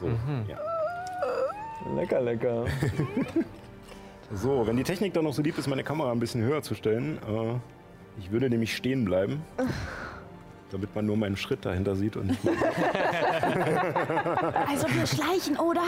[0.00, 0.08] So,
[0.48, 0.58] ja.
[1.94, 2.64] Lecker, lecker.
[4.32, 6.74] so, wenn die Technik dann noch so lieb ist, meine Kamera ein bisschen höher zu
[6.74, 7.18] stellen.
[7.18, 7.54] Äh,
[8.18, 9.42] ich würde nämlich stehen bleiben,
[10.72, 12.40] damit man nur meinen Schritt dahinter sieht und nicht
[14.68, 15.82] Also wir schleichen, oder?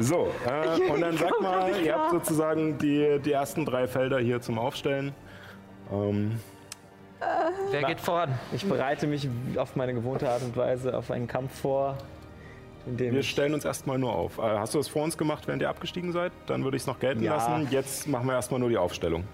[0.00, 4.40] So, äh, und dann sag mal, ihr habt sozusagen die, die ersten drei Felder hier
[4.40, 5.12] zum Aufstellen.
[5.92, 6.38] Ähm,
[7.70, 8.38] Wer geht voran?
[8.52, 11.98] Ich bereite mich auf meine gewohnte Art und Weise auf einen Kampf vor,
[12.86, 14.38] in dem wir stellen uns erstmal nur auf.
[14.38, 16.32] Äh, hast du das vor uns gemacht, während ihr abgestiegen seid?
[16.46, 17.34] Dann würde ich es noch gelten Ja.
[17.34, 17.66] lassen.
[17.70, 19.24] Jetzt machen wir erstmal nur die Aufstellung.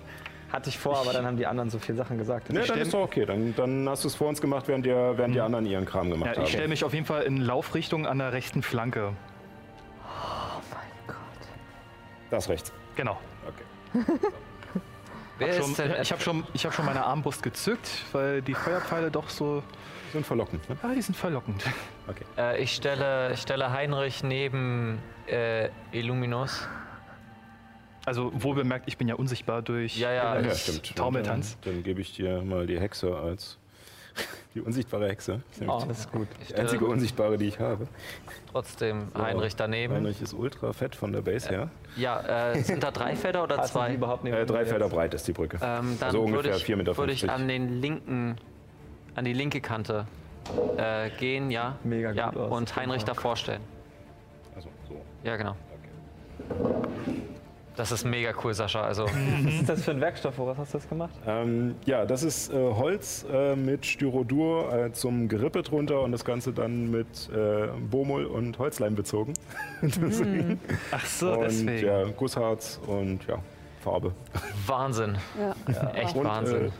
[0.55, 2.51] Hatte ich vor, aber dann haben die anderen so viele Sachen gesagt.
[2.52, 3.26] Ne, dann ist doch okay.
[3.26, 6.10] Dann, dann hast du es vor uns gemacht, während, ihr, während die anderen ihren Kram
[6.10, 6.70] gemacht Ja, ich stelle haben.
[6.70, 9.12] mich auf jeden Fall in Laufrichtung an der rechten Flanke.
[12.31, 12.72] Das rechts.
[12.97, 13.18] Genau.
[13.47, 14.02] Okay.
[15.39, 15.94] Wer Schon, ist denn?
[16.01, 19.62] ich habe schon, ich hab schon meine Armbrust gezückt, weil die Feuerpfeile doch so.
[20.12, 20.68] Sind verlockend.
[20.70, 20.76] Ne?
[20.82, 21.64] Ah, die sind verlockend.
[22.39, 26.68] Äh, ich, stelle, ich stelle Heinrich neben äh, Illuminus.
[28.06, 30.94] Also wohl bemerkt, ich bin ja unsichtbar durch Ja, ja, äh, Ja, stimmt.
[30.97, 31.56] Taumeltanz.
[31.62, 33.59] Dann, dann gebe ich dir mal die Hexe als
[34.55, 35.43] die unsichtbare Hexe.
[35.66, 36.28] Oh, das ist gut.
[36.48, 37.89] Die einzige unsichtbare, die ich habe.
[38.52, 39.94] trotzdem Heinrich daneben.
[39.94, 41.70] Heinrich ist ultra fett von der Base her.
[41.97, 43.94] Ja, äh, sind da drei Felder oder Passen zwei?
[43.94, 44.94] überhaupt Äh, drei Felder jetzt?
[44.94, 45.56] breit ist die Brücke.
[45.62, 46.97] Ähm, dann Also ungefähr würde ich, 4,50 Meter.
[46.97, 48.36] würde ich an den linken,
[49.16, 50.06] an die linke Kante
[50.76, 51.76] äh, gehen, ja.
[51.82, 52.52] Mega ja, gut aus.
[52.52, 53.62] Und Heinrich davor stellen.
[54.55, 55.01] Also, so.
[55.24, 55.56] Ja, genau.
[57.77, 58.83] Das ist mega cool, Sascha.
[58.83, 59.05] Also,
[59.43, 60.39] Was ist das für ein Werkstoff?
[60.39, 61.13] Woraus hast du das gemacht?
[61.27, 66.25] Ähm, ja, das ist äh, Holz äh, mit Styrodur äh, zum Gerippe drunter und das
[66.25, 69.35] Ganze dann mit äh, Bomul und Holzleim bezogen.
[69.83, 70.61] Deswegen.
[70.93, 71.87] Ach so, und deswegen.
[71.87, 73.39] ja, Gussharz und ja,
[73.83, 74.13] Farbe.
[74.67, 75.17] Wahnsinn.
[75.69, 75.91] Ja.
[75.95, 76.71] Echt Und Wahnsinn.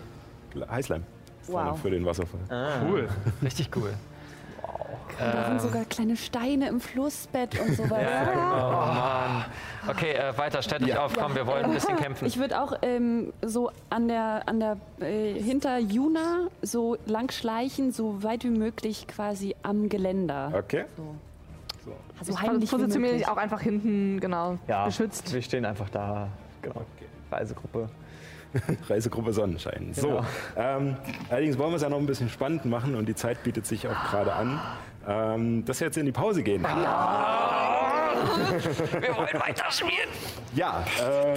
[0.57, 1.03] äh, Heißleim.
[1.43, 1.81] Vorne Wow.
[1.81, 2.41] Für den Wasserfall.
[2.89, 3.09] Cool.
[3.43, 3.91] Richtig cool.
[5.18, 8.32] Da sind sogar kleine Steine im Flussbett und so weiter.
[8.34, 9.44] Oh Mann.
[9.88, 12.26] Okay, äh, weiter, stellt euch auf, komm, wir wollen ein bisschen kämpfen.
[12.26, 17.92] Ich würde auch ähm, so an der, an der äh, hinter Juna so lang schleichen,
[17.92, 20.52] so weit wie möglich quasi am Geländer.
[20.55, 20.84] Okay.
[20.96, 21.14] So.
[21.84, 21.92] So.
[22.18, 25.32] Also Ich heimlich positioniere mich auch einfach hinten, genau, Ja, beschützt.
[25.32, 26.28] Wir stehen einfach da.
[26.62, 26.76] Genau.
[26.76, 27.06] Okay.
[27.30, 27.88] Reisegruppe.
[28.89, 29.90] Reisegruppe Sonnenschein.
[29.93, 30.24] So, Genau.
[30.56, 30.97] ähm,
[31.31, 33.86] allerdings wollen wir es ja noch ein bisschen spannend machen und die Zeit bietet sich
[33.89, 34.60] auch gerade an,
[35.06, 36.64] ähm, dass wir jetzt in die Pause gehen.
[39.01, 40.09] Wir wollen weiterspielen.
[40.55, 41.35] Ja, äh,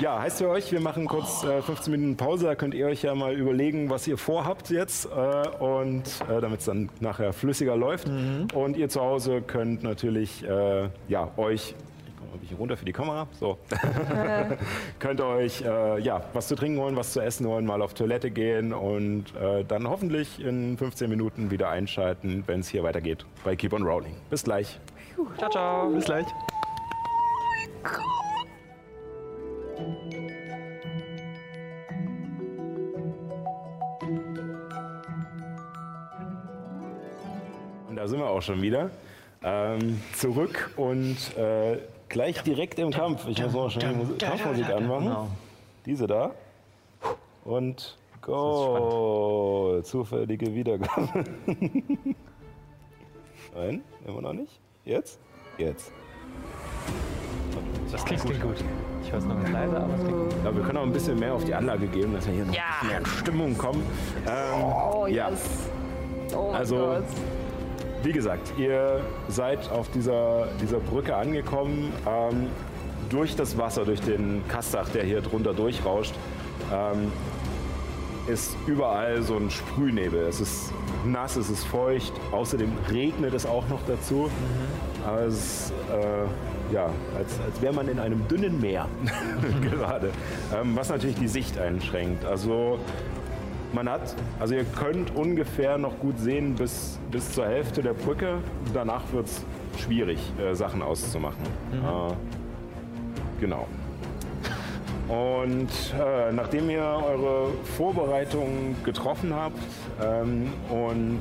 [0.00, 2.46] ja, heißt für euch, wir machen kurz äh, 15 Minuten Pause.
[2.46, 6.60] Da könnt ihr euch ja mal überlegen, was ihr vorhabt jetzt äh, und äh, damit
[6.60, 8.08] es dann nachher flüssiger läuft.
[8.54, 11.74] Und ihr zu Hause könnt natürlich äh, ja, euch
[12.46, 13.26] bisschen runter für die Kamera.
[13.38, 13.58] So.
[14.98, 17.94] könnt ihr euch äh, ja, was zu trinken holen, was zu essen holen, mal auf
[17.94, 23.24] Toilette gehen und äh, dann hoffentlich in 15 Minuten wieder einschalten, wenn es hier weitergeht
[23.44, 24.14] bei Keep on Rolling.
[24.30, 24.78] Bis gleich.
[25.38, 25.90] Ciao, ciao.
[25.90, 26.26] Bis gleich.
[37.88, 38.90] Und da sind wir auch schon wieder.
[39.42, 43.26] Ähm, zurück und äh, gleich direkt im Kampf.
[43.28, 45.04] Ich muss noch schnell die Musik, Kampfmusik anmachen.
[45.04, 45.28] Genau.
[45.84, 46.30] Diese da.
[47.44, 49.80] Und go.
[49.82, 51.24] Zufällige Wiedergabe.
[53.54, 54.60] Nein, immer noch nicht.
[54.84, 55.18] Jetzt?
[55.58, 55.92] Jetzt.
[57.90, 58.40] Das klingt gut.
[58.42, 58.56] gut.
[59.02, 60.34] Ich weiß noch nicht leise, aber es klingt gut.
[60.44, 62.52] Ja, wir können auch ein bisschen mehr auf die Anlage geben, dass wir hier noch
[62.82, 63.82] mehr in Stimmung kommen.
[64.26, 65.30] Ähm, Oh, ja.
[65.30, 65.40] yes.
[66.34, 67.04] Oh mein Also- Gott.
[68.06, 71.92] Wie gesagt, ihr seid auf dieser, dieser Brücke angekommen.
[72.08, 72.46] Ähm,
[73.10, 76.14] durch das Wasser, durch den Kastach, der hier drunter durchrauscht,
[76.72, 77.10] ähm,
[78.28, 80.20] ist überall so ein Sprühnebel.
[80.20, 80.72] Es ist
[81.04, 82.12] nass, es ist feucht.
[82.30, 84.30] Außerdem regnet es auch noch dazu.
[85.04, 88.86] Aber es ist, äh, ja, als, als wäre man in einem dünnen Meer
[89.62, 90.12] gerade.
[90.54, 92.24] Ähm, was natürlich die Sicht einschränkt.
[92.24, 92.78] Also
[93.76, 98.38] man hat, also ihr könnt ungefähr noch gut sehen bis, bis zur Hälfte der Brücke.
[98.74, 99.44] Danach wird es
[99.78, 101.44] schwierig, äh, Sachen auszumachen.
[101.72, 103.66] Äh, genau.
[105.08, 109.58] Und äh, nachdem ihr eure Vorbereitungen getroffen habt
[110.02, 111.20] ähm, und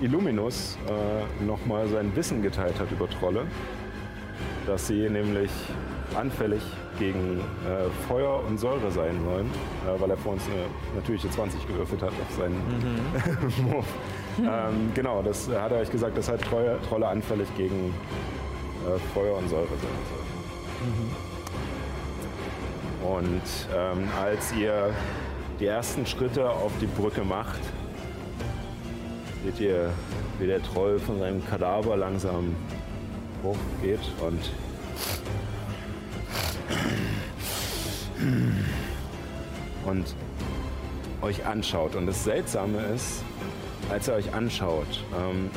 [0.00, 3.42] Illuminus äh, nochmal sein Wissen geteilt hat über Trolle,
[4.66, 5.50] dass sie nämlich
[6.16, 6.62] anfällig
[6.98, 9.50] gegen äh, Feuer und Säure sein sollen,
[9.86, 10.66] äh, weil er vor uns eine
[10.96, 12.60] natürliche 20 gewürfelt hat auf seinen
[13.72, 13.86] Wurf.
[14.38, 17.94] ähm, genau, das hat er euch gesagt, dass halt Trolle, Trolle anfällig gegen
[18.86, 19.78] äh, Feuer und Säure sein
[20.10, 20.28] sollen.
[23.16, 23.42] Und
[23.74, 24.90] ähm, als ihr
[25.60, 27.60] die ersten Schritte auf die Brücke macht,
[29.44, 29.90] seht ihr,
[30.38, 32.54] wie der Troll von seinem Kadaver langsam
[33.42, 34.50] hochgeht und
[39.84, 40.14] und
[41.22, 41.94] euch anschaut.
[41.94, 43.22] Und das Seltsame ist,
[43.90, 45.50] als er euch anschaut, ähm,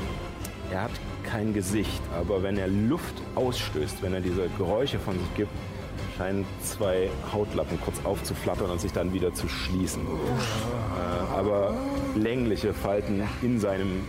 [0.71, 0.91] er hat
[1.23, 5.51] kein Gesicht, aber wenn er Luft ausstößt, wenn er diese Geräusche von sich gibt,
[6.17, 10.01] scheinen zwei Hautlappen kurz aufzuflattern und sich dann wieder zu schließen.
[10.03, 11.75] Äh, aber
[12.15, 14.03] längliche Falten in seinem,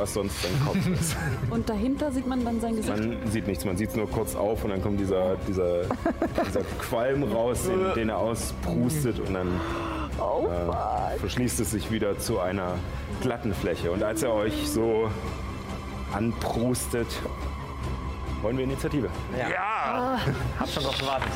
[0.00, 1.16] was sonst sein Kopf ist.
[1.50, 2.96] Und dahinter sieht man dann sein Gesicht.
[2.96, 5.82] Man sieht nichts, man sieht es nur kurz auf und dann kommt dieser, dieser,
[6.46, 12.40] dieser Qualm raus, den, den er ausprustet und dann äh, verschließt es sich wieder zu
[12.40, 12.74] einer
[13.20, 13.92] glatten Fläche.
[13.92, 15.10] Und als er euch so
[16.12, 17.06] anprustet,
[18.42, 19.10] wollen wir Initiative.
[20.58, 21.32] Hab schon drauf gewartet.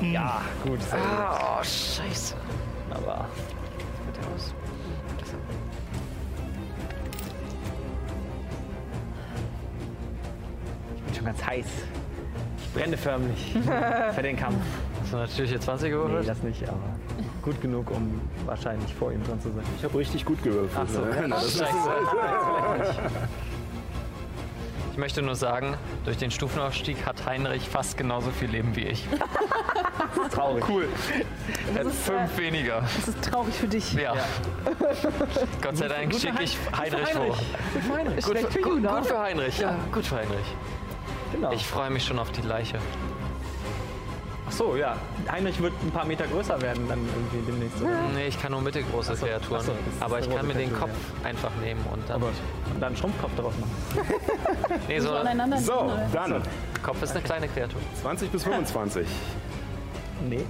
[0.00, 0.80] Ja, gut.
[0.82, 1.08] Sehr gut.
[1.08, 2.34] Oh, scheiße.
[2.90, 3.26] Aber.
[11.22, 11.66] Schon ganz heiß.
[12.58, 13.54] Ich brenne förmlich
[14.14, 14.56] für den Kampf.
[15.02, 16.28] Hast du natürliche 20 Nee, gewürfelt?
[16.28, 16.78] das nicht, aber
[17.42, 19.64] gut genug, um wahrscheinlich vor ihm dran zu sein.
[19.78, 20.86] Ich habe richtig gut gewürfelt.
[20.88, 21.00] Ach so.
[21.00, 21.26] ne?
[21.28, 21.74] Das ist- Scheiße.
[24.92, 25.74] Ich möchte nur sagen,
[26.04, 29.06] durch den Stufenaufstieg hat Heinrich fast genauso viel Leben wie ich.
[30.30, 30.62] Traurig.
[30.68, 30.86] Cool.
[31.74, 32.82] Er hat ist, fünf weniger.
[32.96, 33.94] Das ist traurig für dich.
[33.94, 34.12] Ja.
[35.62, 37.34] Gott sei Dank schicke ich Heinrich vor.
[38.18, 39.04] Ist Gut, für, für gut, ihn, gut ne?
[39.04, 39.76] für Heinrich, ja.
[39.92, 40.56] Gut für Heinrich.
[41.32, 41.52] Genau.
[41.52, 42.78] Ich freue mich schon auf die Leiche.
[44.48, 44.96] Ach so, ja.
[45.30, 47.80] Heinrich wird ein paar Meter größer werden dann irgendwie demnächst.
[47.80, 47.90] oder?
[48.14, 49.62] Nee, ich kann nur mittelgroße Kreaturen.
[49.62, 50.90] so, das ist aber ich kann mir den Kopf
[51.24, 52.22] einfach nehmen und dann.
[52.22, 52.32] Und
[52.80, 53.70] dann einen Schrumpfkopf daraus machen.
[54.88, 55.08] Nee, so
[55.58, 56.42] So, dann
[56.82, 57.80] Kopf ist eine kleine Kreatur.
[58.02, 59.06] 20 bis 25.
[60.28, 60.44] Nee.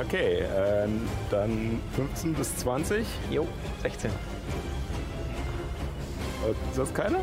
[0.00, 1.00] Okay, ähm,
[1.30, 3.04] dann 15 bis 20.
[3.30, 3.46] Jo,
[3.82, 4.10] 16.
[4.10, 4.14] Äh,
[6.70, 7.18] Ist das keiner?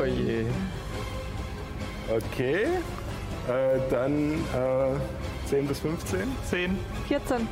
[0.00, 0.46] Oh je.
[2.10, 2.64] Okay,
[3.48, 6.20] äh, dann äh, 10 bis 15.
[6.48, 6.78] 10.
[7.06, 7.48] 14.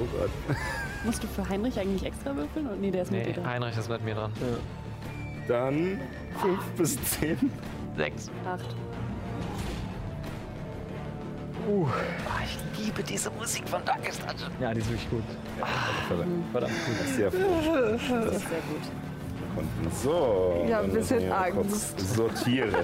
[0.00, 0.30] Oh Gott.
[1.04, 2.66] Musst du für Heinrich eigentlich extra würfeln?
[2.68, 3.48] Und nee, der ist mit Nee, dir da.
[3.50, 4.32] Heinrich ist mit mir dran.
[5.48, 6.00] Dann
[6.40, 7.50] 5 bis 10.
[7.96, 8.30] Sechs.
[8.46, 8.64] Acht.
[11.64, 14.50] Ah, ich liebe diese Musik von Darkest Dungeon.
[14.60, 15.22] Ja, die ist wirklich gut.
[16.52, 17.08] Verdammt gut.
[17.16, 17.42] Sehr frisch.
[18.08, 19.11] Das ist sehr gut.
[19.56, 20.64] Und so.
[20.68, 22.00] Ja, ein bisschen wir Angst.
[22.14, 22.74] Sortieren.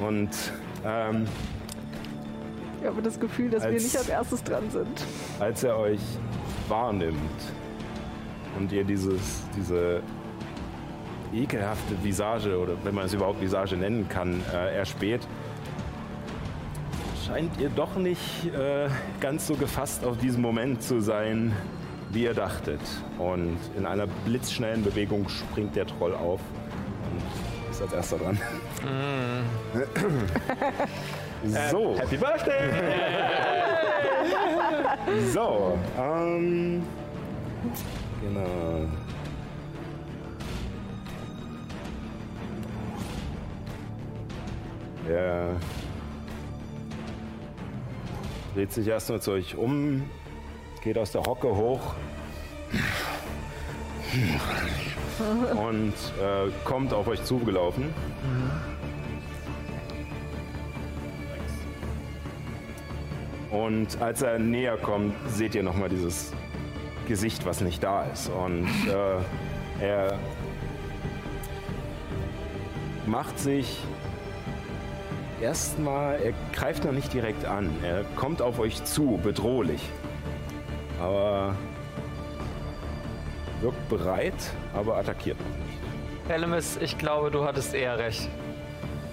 [0.00, 0.30] Und
[0.84, 1.26] ähm,
[2.80, 5.04] Ich habe das Gefühl, dass wir Als- nicht als erstes dran sind.
[5.40, 6.00] als er euch
[6.68, 7.16] wahrnimmt
[8.58, 10.02] und ihr dieses, diese
[11.32, 15.26] ekelhafte Visage, oder wenn man es überhaupt Visage nennen kann, äh, erspäht,
[17.26, 18.88] scheint ihr doch nicht äh,
[19.20, 21.52] ganz so gefasst auf diesen Moment zu sein,
[22.10, 22.80] wie ihr dachtet.
[23.18, 26.40] Und in einer blitzschnellen Bewegung springt der Troll auf
[27.10, 28.38] und ist als erster dran.
[31.70, 31.96] so.
[31.98, 32.70] Happy Birthday!
[35.32, 36.82] So, ähm.
[38.20, 38.88] Genau.
[45.08, 45.56] Er
[48.54, 50.04] dreht sich erstmal zu euch um,
[50.86, 51.94] geht aus der Hocke hoch.
[55.56, 57.92] und äh, kommt auf euch zugelaufen.
[63.50, 66.32] Und als er näher kommt, seht ihr nochmal dieses
[67.08, 68.30] Gesicht, was nicht da ist.
[68.30, 70.16] Und äh, er
[73.06, 73.82] macht sich
[75.42, 77.70] erstmal, er greift noch nicht direkt an.
[77.82, 79.82] Er kommt auf euch zu, bedrohlich.
[81.00, 81.54] Aber
[83.60, 84.34] wirkt bereit,
[84.74, 85.78] aber attackiert noch nicht.
[86.28, 88.28] Elemis, ich glaube, du hattest eher recht.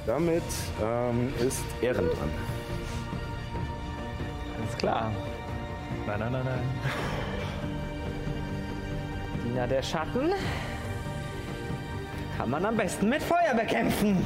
[0.05, 0.43] Damit
[0.81, 2.31] ähm, ist Ehren dran.
[4.59, 5.11] Alles klar.
[6.05, 6.63] Nein, nein, nein, nein.
[9.45, 10.31] Diener der Schatten
[12.37, 14.17] kann man am besten mit Feuer bekämpfen.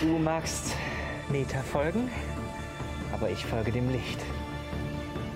[0.00, 0.74] Du magst
[1.28, 2.10] Neta folgen,
[3.16, 4.20] aber ich folge dem Licht.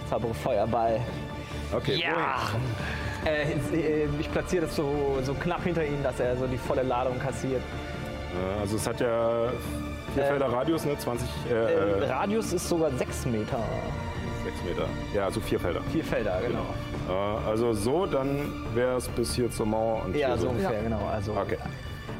[0.09, 1.01] Zaubere Feuerball.
[1.75, 2.37] Okay, Ja!
[3.25, 6.83] Äh, äh, ich platziere das so, so knapp hinter ihm, dass er so die volle
[6.83, 7.63] Ladung kassiert.
[8.61, 9.51] also es hat ja
[10.15, 10.99] vier Äh, Felder Radius, ne?
[10.99, 13.59] 20, äh, Äh, äh, Radius ist sogar 6 Meter.
[14.45, 14.89] 6 Meter.
[15.15, 15.83] Ja, also vier Felder.
[15.93, 16.65] Vier Felder, genau.
[17.09, 20.83] Äh, also so, dann wäre es bis hier zur Mauer und Ja, hier so ungefähr,
[20.83, 21.07] genau.
[21.07, 21.59] Also Okay.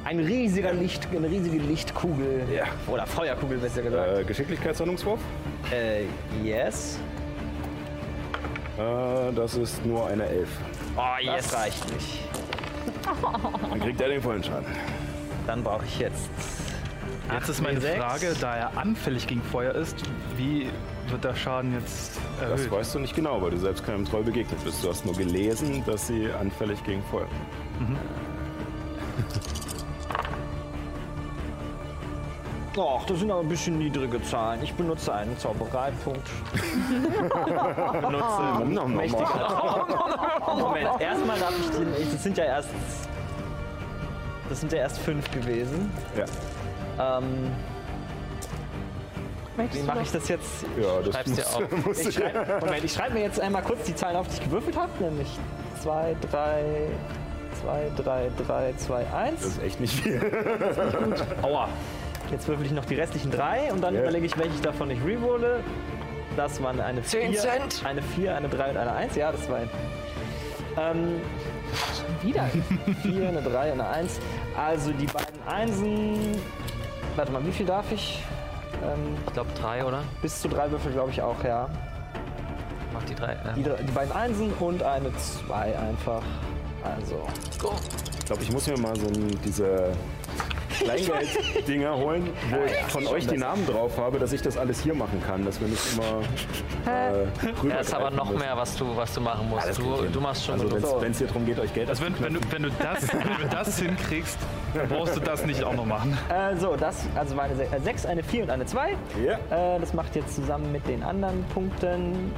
[0.05, 2.43] Ein riesiger Licht, eine riesige Lichtkugel.
[2.55, 2.65] Ja.
[2.87, 4.19] Oder Feuerkugel, besser gesagt.
[4.19, 5.21] Äh, Geschicklichkeitshandlungswurf.
[5.73, 6.05] Äh,
[6.43, 6.99] yes.
[8.79, 10.49] Äh, das ist nur eine 11.
[10.97, 11.49] Oh, yes.
[11.49, 12.19] Das reicht nicht.
[13.71, 14.67] Dann kriegt er den vollen Schaden.
[15.47, 16.31] Dann brauche ich jetzt.
[17.33, 17.97] Jetzt ist meine 8W6.
[17.97, 19.97] Frage, da er anfällig gegen Feuer ist,
[20.37, 20.69] wie
[21.09, 22.71] wird der Schaden jetzt Das erhöht?
[22.73, 24.83] weißt du nicht genau, weil du selbst keinem Troll begegnet bist.
[24.83, 27.29] Du hast nur gelesen, dass sie anfällig gegen Feuer
[27.79, 27.99] sind.
[32.77, 34.63] Och, das sind aber ein bisschen niedrige Zahlen.
[34.63, 36.23] Ich benutze einen Zaubereipunkt.
[38.01, 38.95] benutze nom.
[38.95, 39.87] mächtiger.
[40.57, 41.93] Moment, erstmal darf ich den.
[42.01, 42.69] ich- Das sind ja erst.
[44.49, 45.91] Das sind ja erst fünf gewesen.
[46.17, 47.19] Ja.
[47.19, 47.51] Ähm,
[49.73, 50.65] wie mache ich das jetzt?
[50.81, 51.85] Ja, das Schreib's dir muss, auf.
[51.87, 54.45] muss Ich schreib, Moment, ich schreibe mir jetzt einmal kurz die Zahlen auf, die ich
[54.45, 54.91] gewürfelt habe.
[55.01, 55.29] Nämlich
[55.83, 56.63] 2, 3,
[57.63, 59.45] 2, 3, 3, 2, Das 1.
[59.45, 60.21] ist echt nicht viel.
[61.43, 61.69] Aua.
[62.31, 64.03] Jetzt würfel ich noch die restlichen drei und dann Ja.
[64.03, 65.61] überlege ich, welche ich davon ich rerolle.
[66.37, 67.83] Das waren eine 4, Cent.
[67.85, 69.17] eine 4, eine 3 und eine 1.
[69.17, 69.71] Ja, das war ein.
[70.79, 71.21] Ähm,
[72.23, 72.45] Wieder.
[73.03, 74.21] 4, eine 3, eine 1.
[74.57, 76.37] Also die beiden Einsen.
[77.17, 78.23] Warte mal, wie viel darf ich?
[78.83, 80.03] Ähm, Ich glaube drei, oder?
[80.23, 81.69] bis zu drei Würfel, glaube ich auch, ja.
[82.93, 83.35] Mach die drei.
[83.57, 86.23] Die, Ähm, drei- die beiden Einsen und eine 2 einfach.
[86.85, 87.27] Also.
[87.59, 87.73] go.
[88.21, 89.91] Ich glaube, ich muss mir mal so ein, diese
[90.81, 94.95] Kleingeld-Dinger holen, wo ich von euch die Namen drauf habe, dass ich das alles hier
[94.95, 96.23] machen kann, dass wir nicht immer
[96.91, 99.79] äh, rüber Da ist aber noch mehr, was du, was du machen musst.
[99.79, 102.35] Du, du machst schon Also wenn es hier darum geht, euch Geld Also wenn, wenn,
[102.35, 104.39] du, wenn, du das, wenn du das hinkriegst,
[104.75, 106.17] dann brauchst du das nicht auch noch machen.
[106.29, 108.97] Äh, so, das, also meine 6, eine 4 und eine 2.
[109.25, 109.75] Ja.
[109.75, 112.33] Äh, das macht jetzt zusammen mit den anderen Punkten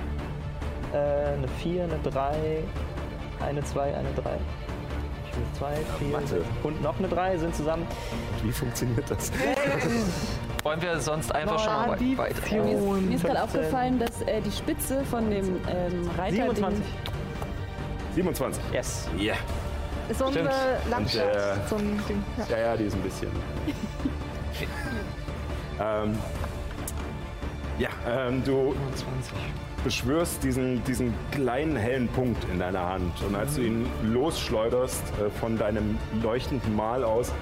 [0.93, 2.63] äh, eine 4, eine 3,
[3.47, 4.31] eine 2, eine 3.
[5.35, 6.45] Will 2, 4 Mathe.
[6.63, 7.87] und noch eine 3 sind zusammen.
[8.43, 9.33] Wie funktioniert das?
[10.63, 12.63] Wollen wir sonst einfach schon mal wei- weiter?
[12.65, 13.61] Mir ist, mir ist gerade 15.
[13.61, 16.37] aufgefallen, dass äh, die Spitze von dem ähm, Reiter...
[16.37, 16.85] 27.
[18.15, 18.63] 27.
[18.73, 19.09] Yes.
[19.19, 19.35] Ja.
[20.09, 20.51] Ist so Stimmt.
[20.51, 21.35] eine Landschaft.
[21.35, 22.23] Äh, so ein Ding.
[22.37, 22.57] Ja.
[22.57, 23.31] Ja, ja, die ist ein bisschen.
[25.81, 26.19] ähm,
[27.79, 28.75] ja, ähm, du
[29.85, 33.13] beschwörst diesen, diesen kleinen hellen Punkt in deiner Hand.
[33.27, 37.33] Und als du ihn losschleuderst äh, von deinem leuchtenden Mal aus,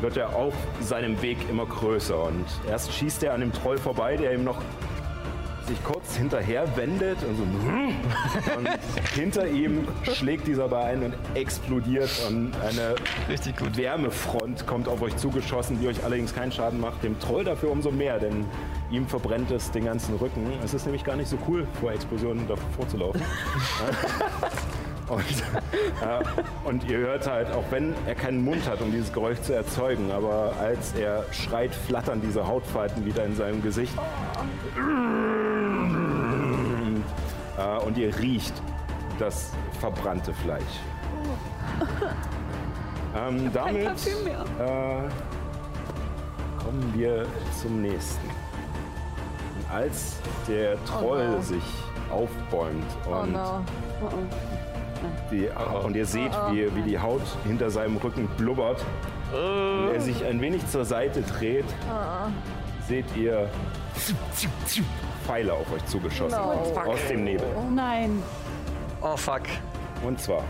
[0.00, 2.22] wird er auf seinem Weg immer größer.
[2.22, 4.62] Und erst schießt er an dem Troll vorbei, der ihm noch
[5.70, 7.42] sich kurz hinterher wendet und so.
[8.58, 8.68] Und
[9.14, 12.96] hinter ihm schlägt dieser bei ein und explodiert und eine
[13.28, 13.76] Richtig gut.
[13.76, 17.02] Wärmefront kommt auf euch zugeschossen, die euch allerdings keinen Schaden macht.
[17.04, 18.44] Dem Troll dafür umso mehr, denn
[18.90, 20.52] ihm verbrennt es den ganzen Rücken.
[20.64, 23.22] Es ist nämlich gar nicht so cool, vor Explosionen davor zu laufen.
[25.10, 25.24] Und,
[26.02, 26.22] äh,
[26.64, 30.12] und ihr hört halt, auch wenn er keinen Mund hat, um dieses Geräusch zu erzeugen,
[30.12, 33.92] aber als er schreit, flattern diese Hautfalten wieder in seinem Gesicht.
[37.58, 38.54] Äh, und ihr riecht
[39.18, 39.50] das
[39.80, 40.62] verbrannte Fleisch.
[43.16, 43.90] Ähm, damit äh,
[46.62, 47.26] kommen wir
[47.60, 48.28] zum nächsten.
[48.28, 50.16] Und als
[50.46, 51.40] der Troll no.
[51.40, 51.64] sich
[52.10, 53.64] aufbäumt Oh und, no.
[55.30, 55.48] Die,
[55.84, 58.84] und ihr seht, wie, wie die Haut hinter seinem Rücken blubbert
[59.32, 61.64] und er sich ein wenig zur Seite dreht,
[62.88, 63.48] seht ihr
[65.26, 66.38] Pfeile auf euch zugeschossen.
[66.38, 66.80] No.
[66.80, 67.46] Aus dem Nebel.
[67.56, 68.22] Oh nein.
[69.00, 69.42] Oh fuck.
[70.04, 70.42] Und zwar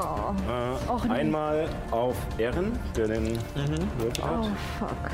[0.00, 0.32] Oh,
[1.08, 3.88] äh, einmal auf Ehren, der den Mhm.
[3.98, 4.46] Würfel oh hat.
[4.78, 5.10] fuck.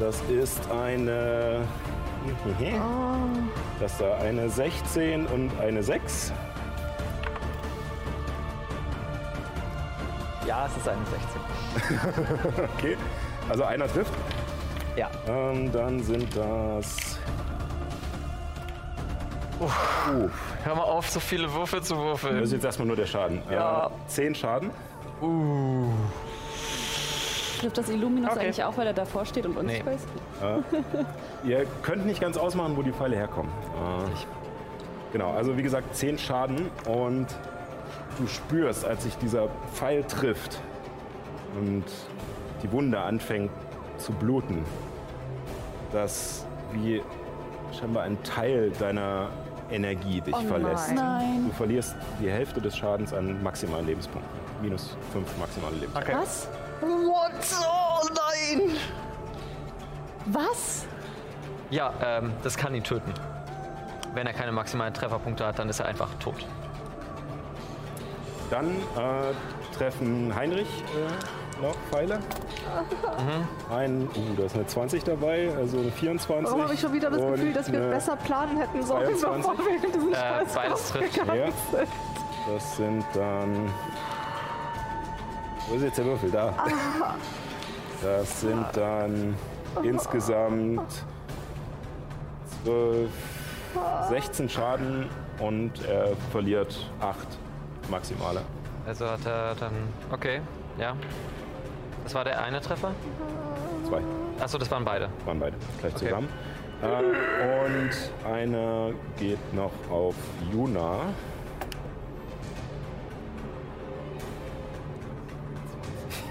[0.00, 1.60] Das ist eine.
[2.26, 3.38] Oh.
[3.78, 6.32] Das ist da eine 16 und eine 6.
[10.56, 11.00] Ja, es ist eine
[12.48, 12.64] 16.
[12.78, 12.96] Okay.
[13.50, 14.12] Also einer trifft.
[14.96, 15.10] Ja.
[15.28, 17.18] Ähm, dann sind das.
[19.60, 20.28] Uh,
[20.64, 22.44] Hör mal auf, so viele Würfel zu das ist würfeln.
[22.50, 23.42] jetzt erstmal nur der Schaden.
[23.50, 23.86] Ja.
[23.86, 24.70] Äh, 10 Schaden.
[27.60, 28.40] Trifft das Illuminus Okay.
[28.40, 29.82] eigentlich auch, weil er davor steht und uns Nee.
[29.84, 30.06] weiß?
[31.44, 33.50] Ihr könnt nicht ganz ausmachen, wo die Pfeile herkommen.
[33.74, 37.26] Äh, genau, also wie gesagt, 10 Schaden und
[38.18, 40.58] du spürst, als sich dieser Pfeil trifft
[41.58, 41.84] und
[42.62, 43.50] die Wunde anfängt
[43.98, 44.64] zu bluten,
[45.92, 47.02] dass wie
[47.78, 49.28] scheinbar ein Teil deiner
[49.70, 50.88] Energie dich Oh verlässt.
[50.92, 51.18] nein.
[51.18, 51.44] Nein.
[51.48, 54.30] Du verlierst die Hälfte des Schadens an maximalen Lebenspunkten.
[54.62, 56.12] Minus 5 maximale Lebenspunkte.
[56.12, 56.20] Okay.
[56.22, 56.48] Was?
[56.80, 57.32] What?
[57.62, 58.76] Oh nein!
[60.26, 60.86] Was?
[61.70, 63.12] Ja, ähm, das kann ihn töten.
[64.14, 66.46] Wenn er keine maximalen Trefferpunkte hat, dann ist er einfach tot.
[68.50, 72.18] Dann äh, treffen Heinrich äh, noch Pfeile.
[73.70, 76.46] Ein, uh, da ist eine 20 dabei, also eine 24.
[76.46, 79.50] Warum habe ich schon wieder das Gefühl, dass wir besser planen hätten sollen, 22?
[79.50, 81.16] bevor wir in diesen Äh, Scheiß beides trifft.
[81.16, 81.48] Ja,
[82.52, 83.70] das sind dann.
[85.68, 86.30] Wo ist jetzt der Würfel?
[86.30, 86.54] Da.
[88.02, 89.34] Das sind dann
[89.82, 90.80] insgesamt
[92.64, 93.10] 12,
[94.08, 95.08] 16 Schaden
[95.40, 97.16] und er verliert 8
[97.88, 98.42] maximale.
[98.86, 99.72] Also hat er dann.
[100.12, 100.40] Okay,
[100.78, 100.94] ja.
[102.04, 102.92] Das war der eine Treffer?
[103.88, 104.00] Zwei.
[104.40, 105.08] Achso, das waren beide.
[105.24, 106.04] waren beide gleich Okay.
[106.06, 106.28] zusammen.
[106.82, 106.86] Äh,
[107.64, 107.90] und
[108.30, 110.14] eine geht noch auf
[110.52, 111.06] Juna.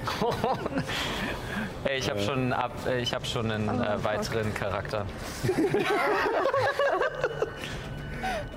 [1.83, 5.05] Ey, ich habe schon ab, äh, ich habe schon einen äh, weiteren Charakter.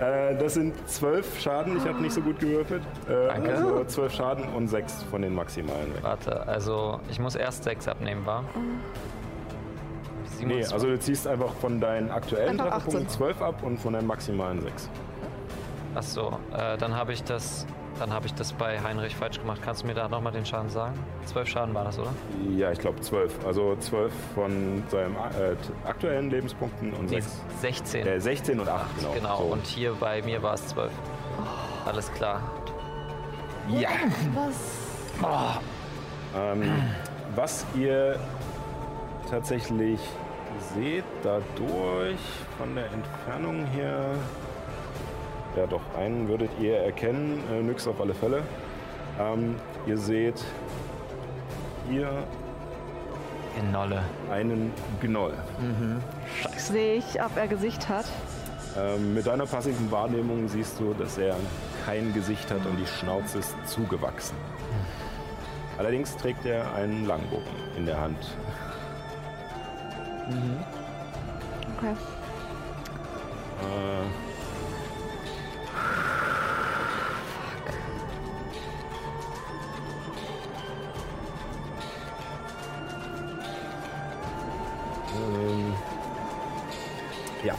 [0.01, 1.77] Äh, das sind zwölf Schaden.
[1.77, 2.83] Ich habe nicht so gut gewürfelt.
[3.09, 3.51] Äh, Danke.
[3.55, 6.03] Also zwölf Schaden und sechs von den maximalen weg.
[6.03, 8.45] Warte, also ich muss erst sechs abnehmen, war?
[10.41, 13.19] Nee, also du ziehst einfach von deinen aktuellen Einfach Trefferpunkten 18.
[13.19, 14.89] 12 ab und von deinen maximalen 6.
[15.95, 17.67] Achso, äh, dann habe ich das,
[17.99, 19.61] dann habe ich das bei Heinrich falsch gemacht.
[19.65, 20.95] Kannst du mir da nochmal den Schaden sagen?
[21.27, 22.13] Zwölf Schaden war das, oder?
[22.57, 23.45] Ja, ich glaube 12.
[23.47, 25.57] Also 12 von seinen äh,
[25.87, 27.41] aktuellen Lebenspunkten und Nee, 6.
[27.61, 28.07] 16.
[28.07, 29.13] Äh, 16 und 8, genau.
[29.13, 29.37] genau.
[29.39, 29.45] So.
[29.45, 30.93] Und hier bei mir war es zwölf.
[31.85, 32.41] Alles klar.
[33.69, 33.89] ja.
[34.35, 34.55] Was?
[36.37, 36.71] Ähm,
[37.35, 38.19] was ihr
[39.31, 39.99] tatsächlich
[40.75, 42.19] seht dadurch
[42.57, 44.11] von der Entfernung her,
[45.57, 48.43] ja doch, einen würdet ihr erkennen, äh, nix auf alle Fälle.
[49.21, 49.57] Ähm,
[49.87, 50.45] ihr seht
[51.89, 52.11] hier
[53.59, 54.03] In Nolle.
[54.31, 55.35] einen Gnoll.
[56.57, 58.05] Sehe ich, ob er Gesicht hat.
[58.77, 61.35] Ähm, mit deiner passiven Wahrnehmung siehst du, dass er
[61.85, 64.37] kein Gesicht hat und die Schnauze ist zugewachsen.
[65.79, 67.47] Allerdings trägt er einen Langbogen
[67.77, 68.37] in der Hand.
[71.79, 71.93] Okay.
[73.63, 74.28] Äh,
[85.15, 85.75] Ähm,
[87.45, 87.55] ja.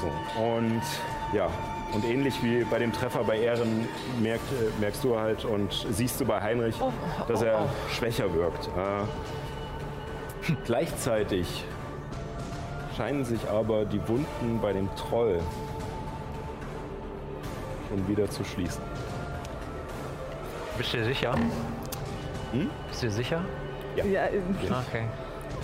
[0.00, 0.82] So, und
[1.32, 1.48] ja,
[1.92, 3.88] und ähnlich wie bei dem Treffer bei Ehren
[4.20, 6.76] merkt, äh, merkst du halt und siehst du bei Heinrich,
[7.26, 8.68] dass er schwächer wirkt.
[8.68, 11.64] Äh, gleichzeitig
[12.96, 15.40] scheinen sich aber die Wunden bei dem Troll
[17.88, 18.82] schon wieder zu schließen.
[20.76, 21.34] Bist du dir sicher?
[22.52, 22.70] Hm?
[22.88, 23.40] Bist du dir sicher?
[23.96, 24.40] Ja, äh,
[24.88, 25.04] Okay.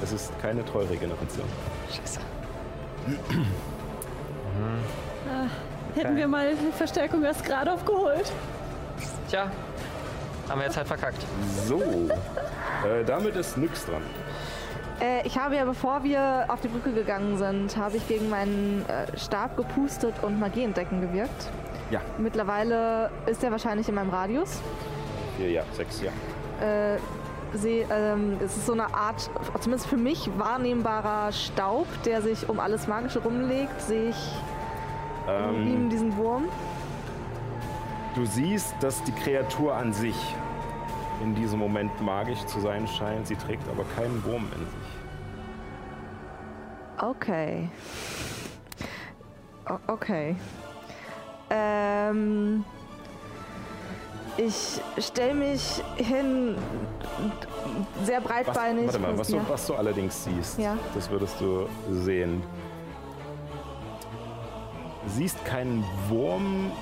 [0.03, 1.47] Es ist keine Trollregeneration.
[1.89, 2.21] Scheiße.
[5.95, 8.33] Hätten wir mal Verstärkung erst gerade aufgeholt.
[9.29, 9.51] Tja,
[10.49, 11.25] haben wir jetzt halt verkackt.
[11.65, 14.03] So, äh, damit ist Nyx dran.
[15.01, 18.85] Äh, ich habe ja, bevor wir auf die Brücke gegangen sind, habe ich gegen meinen
[18.89, 21.49] äh, Stab gepustet und Magie entdecken gewirkt.
[21.95, 24.61] Ja, Mittlerweile ist er wahrscheinlich in meinem Radius.
[25.37, 26.11] vier, ja, sechs, ja.
[26.61, 26.99] Äh,
[27.53, 29.31] seh, ähm, es ist so eine Art,
[29.61, 33.81] zumindest für mich, wahrnehmbarer Staub, der sich um alles Magische rumlegt.
[33.81, 34.33] Sehe ich
[35.29, 36.49] Ähm, ihm diesen Wurm.
[38.17, 40.17] du siehst, dass die Kreatur an sich
[41.23, 43.29] in diesem Moment magisch zu sein scheint.
[43.29, 44.91] Sie trägt aber keinen Wurm in sich.
[46.99, 47.69] Okay.
[49.71, 50.35] O okay.
[51.57, 52.65] Ähm,
[54.37, 56.57] ich stelle mich hin,
[58.03, 58.87] sehr Was, breitbeinig.
[58.87, 60.77] warte mal, was du, was du allerdings siehst, Ja.
[60.95, 62.43] das würdest du sehen.
[65.07, 66.73] Siehst keinen Wurm,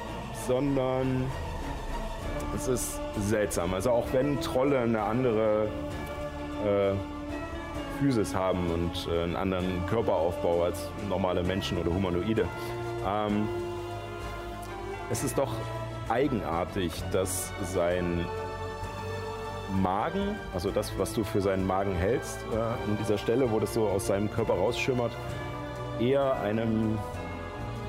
[0.47, 1.25] sondern
[2.57, 3.75] es ist seltsam.
[3.75, 5.69] Also auch wenn Trolle eine andere
[6.65, 6.95] äh,
[7.99, 12.47] Physis haben und äh, einen anderen Körperaufbau als normale Menschen oder Humanoide,
[13.07, 13.47] ähm,
[15.13, 15.53] es ist doch
[16.09, 18.25] eigenartig, dass sein
[19.83, 23.75] Magen, also das, was du für seinen Magen hältst, äh, an dieser Stelle, wo das
[23.75, 25.13] so aus seinem Körper rausschimmert,
[26.01, 26.99] eher einem,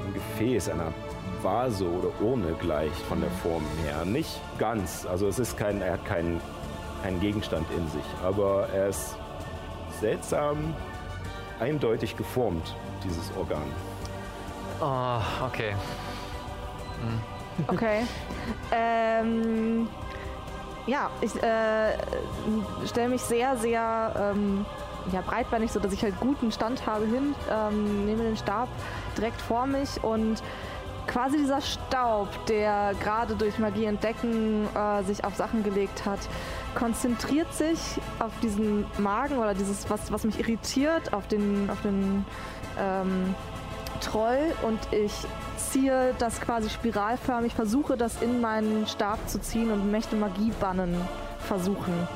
[0.02, 0.94] einem Gefäß, einer
[1.42, 4.04] Vase oder Urne gleicht von der Form her.
[4.06, 6.42] Nicht ganz, also es ist kein, er hat keinen
[7.04, 9.18] keinen Gegenstand in sich, aber er ist
[10.00, 10.74] seltsam
[11.60, 13.64] eindeutig geformt, dieses Organ.
[14.80, 15.74] Oh, okay.
[17.68, 18.02] Okay.
[18.72, 19.88] ähm,
[20.88, 21.98] ja, ich äh,
[22.88, 24.66] stelle mich sehr, sehr ähm,
[25.12, 28.70] ja, breitbeinig, so dass ich halt guten Stand habe hin, ähm, nehme den Stab
[29.18, 30.42] direkt vor mich und
[31.08, 36.20] quasi dieser Staub, der gerade durch Magie entdecken äh, sich auf Sachen gelegt hat,
[36.76, 37.80] konzentriert sich
[38.20, 42.26] auf diesen Magen oder dieses, was, was mich irritiert, auf den, auf den
[42.80, 43.36] ähm,
[44.04, 45.14] Troll und ich
[45.58, 50.96] ziehe das quasi spiralförmig, versuche das in meinen Stab zu ziehen und möchte Magie bannen
[51.48, 52.08] versuchen.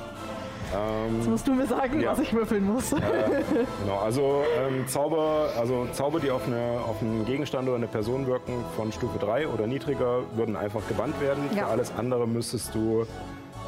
[0.76, 2.12] Ähm, Jetzt musst du mir sagen, Ja.
[2.12, 2.92] was ich würfeln muss.
[3.84, 8.28] Genau, also ähm, Zauber, also Zauber, die auf, eine, auf einen Gegenstand oder eine Person
[8.28, 11.50] wirken von Stufe 3 oder niedriger, würden einfach gebannt werden.
[11.56, 11.66] Ja.
[11.66, 13.04] Für alles andere müsstest du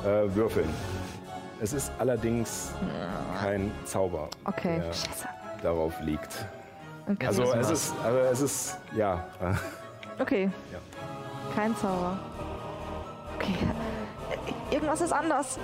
[0.04, 0.68] äh, würfeln.
[1.62, 2.72] Es ist allerdings
[3.42, 5.28] kein Zauber, Okay, der scheiße.
[5.62, 6.46] darauf liegt.
[7.10, 7.26] Okay.
[7.26, 9.26] Also es ist, also es ist, ja,
[10.20, 10.52] okay.
[10.72, 10.78] Ja.
[11.56, 12.20] Kein Zauber.
[13.36, 13.56] Okay.
[14.70, 15.58] Irgendwas ist anders.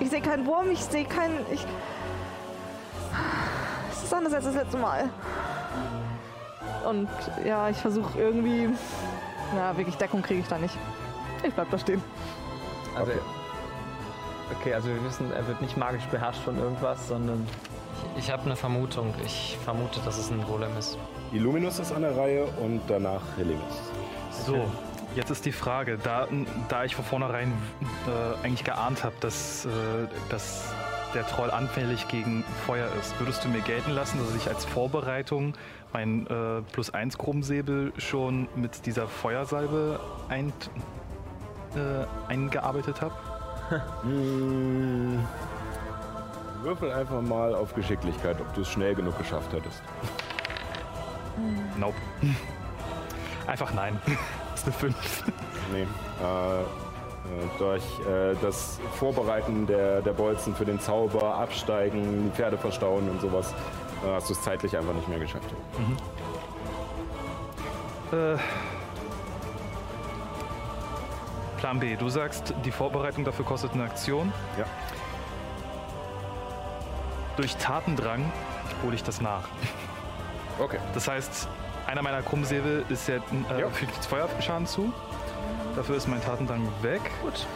[0.00, 1.38] Ich sehe keinen Wurm, ich sehe keinen.
[1.50, 1.64] Ich.
[3.90, 5.08] Es ist anders als das letzte Mal.
[6.86, 7.08] Und
[7.44, 8.68] ja, ich versuche irgendwie.
[9.56, 10.76] Ja, wirklich Deckung kriege ich da nicht.
[11.42, 12.02] Ich bleib da stehen.
[12.98, 13.12] Also,
[14.60, 14.74] okay.
[14.74, 17.46] also wir wissen, er wird nicht magisch beherrscht von irgendwas, sondern
[18.18, 19.14] Ich habe eine Vermutung.
[19.24, 20.98] Ich vermute, dass es ein Golem ist.
[21.32, 23.62] Illuminus ist an der Reihe und danach Helimus.
[24.46, 24.70] So,
[25.14, 26.28] jetzt ist die Frage, da,
[26.68, 27.52] da ich von vornherein
[28.06, 29.68] äh, eigentlich geahnt habe, dass, äh,
[30.28, 30.72] dass
[31.14, 35.54] der Troll anfällig gegen Feuer ist, würdest du mir gelten lassen, dass ich als Vorbereitung
[35.92, 39.98] mein äh, plus 1 Krummsäbel schon mit dieser Feuersalbe
[40.28, 40.52] ein,
[41.74, 43.14] äh, eingearbeitet habe?
[44.02, 45.24] Hm,
[46.66, 49.80] würfel einfach mal auf Geschicklichkeit, ob du es schnell genug geschafft hättest.
[51.78, 51.94] Nope.
[53.46, 54.00] Einfach nein.
[54.50, 55.24] Das ist eine 5.
[55.72, 55.82] Nee.
[55.82, 62.58] Äh, äh, durch äh, das Vorbereiten der, der Bolzen für den Zauber, Absteigen, die Pferde
[62.58, 63.54] verstauen und sowas,
[64.04, 65.48] äh, hast du es zeitlich einfach nicht mehr geschafft.
[68.10, 68.36] Äh,
[71.58, 74.32] Plan B, du sagst, die Vorbereitung dafür kostet eine Aktion.
[74.58, 74.64] Ja.
[77.36, 78.30] Durch Tatendrang
[78.82, 79.44] hole ich das nach.
[80.58, 80.78] Okay.
[80.94, 81.48] Das heißt,
[81.86, 83.68] einer meiner Krummsäbel ist ja, äh, Ja.
[83.70, 84.92] fügt jetzt Feuerschaden zu.
[85.74, 87.02] Dafür ist mein Tatendrang weg.
[87.22, 87.46] Gut.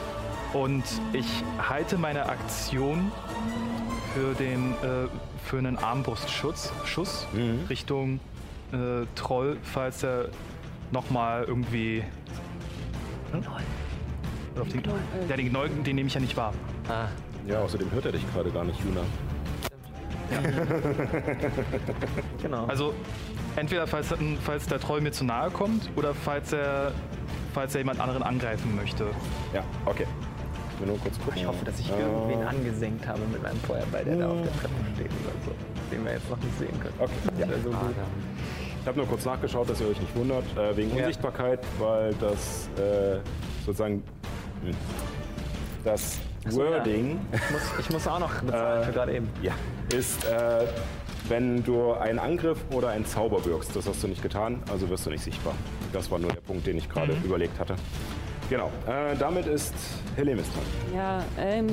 [0.52, 3.10] Und ich halte meine Aktion
[4.14, 5.08] für den äh,
[5.44, 7.64] für einen Armbrustschutz Schuss Mhm.
[7.70, 8.20] Richtung
[8.72, 10.26] äh, Troll, falls er
[10.90, 12.04] nochmal irgendwie.
[13.32, 13.38] Hm?
[14.54, 14.82] Oder Auf den,
[15.28, 16.52] ja, den Gnoll, den nehme ich ja nicht wahr.
[16.88, 17.06] Ah,
[17.46, 19.00] Ja, außerdem hört er dich gerade gar nicht, Juna.
[22.42, 22.66] genau.
[22.66, 22.94] Also
[23.56, 24.08] entweder falls,
[24.44, 26.92] falls der Troll mir zu nahe kommt oder falls er,
[27.54, 29.06] falls er jemand anderen angreifen möchte.
[29.54, 30.06] Ja, okay.
[30.74, 31.34] Ich will nur kurz gucken.
[31.36, 34.52] ich hoffe, dass ich Äh, irgendwen angesenkt habe mit meinem Feuerball, der da auf der
[34.52, 35.52] Treppe steht oder so.
[35.92, 36.94] Den wir jetzt noch nicht sehen können.
[36.98, 37.12] Okay.
[37.38, 37.94] Das wäre so gut.
[38.80, 41.04] Ich habe nur kurz nachgeschaut, dass ihr euch nicht wundert, äh, wegen Ja.
[41.04, 43.18] Unsichtbarkeit, weil das äh,
[43.66, 44.02] sozusagen
[44.64, 44.74] hm,
[45.84, 46.18] das
[46.50, 46.70] so, ja.
[46.78, 49.28] Wording Ich muss, ich muss auch noch bezahlen Äh, für gerade eben.
[49.42, 49.52] ja.
[49.96, 50.66] ist, äh,
[51.28, 53.76] wenn du einen Angriff oder einen Zauber wirkst.
[53.76, 55.54] Das hast du nicht getan, also wirst du nicht sichtbar.
[55.92, 57.76] Das war nur der Punkt, den ich gerade überlegt hatte.
[58.48, 58.70] Genau.
[58.88, 59.74] Äh, damit ist
[60.16, 60.96] Helemis dran.
[60.96, 61.68] Ja, ähm,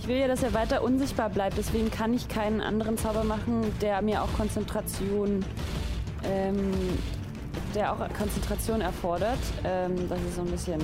[0.00, 1.56] ich will ja, dass er weiter unsichtbar bleibt.
[1.56, 5.44] Deswegen kann ich keinen anderen Zauber machen, der mir auch Konzentration,
[6.24, 6.72] ähm,
[7.74, 9.38] der auch Konzentration erfordert.
[9.64, 10.80] Ähm, das ist so ein bisschen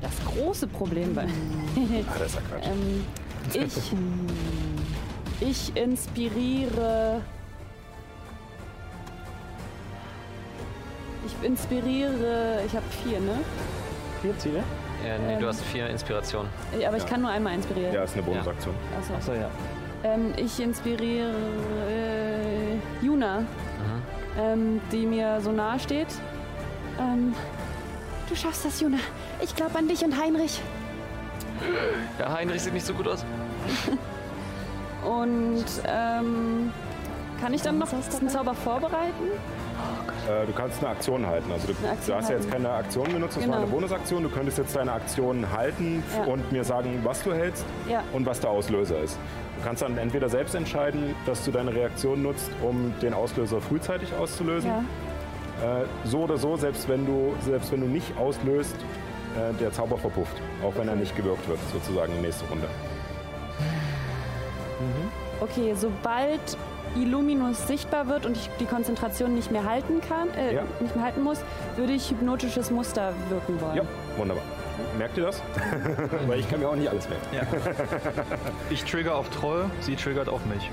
[0.00, 1.22] das große Problem bei.
[1.24, 2.66] ah, das ist ja Quatsch.
[2.66, 3.04] ähm,
[3.52, 4.26] ich, hm,
[5.40, 7.20] ich inspiriere.
[11.26, 12.60] Ich inspiriere.
[12.66, 13.38] Ich habe vier, ne?
[14.22, 14.58] Vier Ziele?
[15.04, 16.50] Äh, nee, ähm, du hast vier Inspirationen.
[16.86, 17.08] Aber ich ja.
[17.08, 17.94] kann nur einmal inspirieren.
[17.94, 18.74] Ja, ist eine Bonusaktion.
[18.92, 18.98] Ja.
[18.98, 19.14] Achso.
[19.14, 19.50] Achso, ja.
[20.04, 21.30] Ähm, ich inspiriere
[21.88, 23.46] äh, Juna, mhm.
[24.38, 26.08] ähm, die mir so nahe steht.
[27.00, 27.34] Ähm,
[28.28, 28.98] du schaffst das, Juna.
[29.42, 30.60] Ich glaube an dich und Heinrich.
[32.18, 33.24] Ja, Heinrich sieht nicht so gut aus.
[35.04, 36.72] Und ähm,
[37.40, 39.24] kann ich dann noch einen Zauber vorbereiten?
[40.28, 41.50] Äh, du kannst eine Aktion halten.
[41.52, 42.64] Also du, Eine Aktion du hast ja jetzt halten.
[42.64, 43.56] keine Aktion genutzt, das Genau.
[43.56, 44.22] war eine Bonusaktion.
[44.24, 46.24] Du könntest jetzt deine Aktion halten Ja.
[46.24, 48.02] und mir sagen, was du hältst Ja.
[48.12, 49.16] und was der Auslöser ist.
[49.58, 54.12] Du kannst dann entweder selbst entscheiden, dass du deine Reaktion nutzt, um den Auslöser frühzeitig
[54.14, 54.70] auszulösen.
[54.70, 54.84] Ja.
[55.62, 58.76] Äh, so oder so, selbst wenn du, selbst wenn du nicht auslöst,
[59.36, 60.36] äh, der Zauber verpufft.
[60.62, 62.66] Auch wenn er nicht gewirkt wird, sozusagen in nächste Runde.
[65.40, 66.40] Okay, sobald
[66.96, 70.62] Illuminus sichtbar wird und ich die Konzentration nicht mehr halten kann, äh, Ja.
[70.80, 71.38] nicht mehr halten muss,
[71.76, 73.76] würde ich hypnotisches Muster wirken wollen.
[73.76, 73.82] Ja,
[74.16, 74.42] wunderbar.
[74.96, 75.42] Merkt ihr das?
[76.28, 77.26] Weil ich kann mir auch nicht alles merken.
[78.70, 80.70] Ich trigger auf Troll, sie triggert auf mich.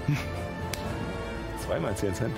[1.66, 2.32] Zweimal 10 Cent.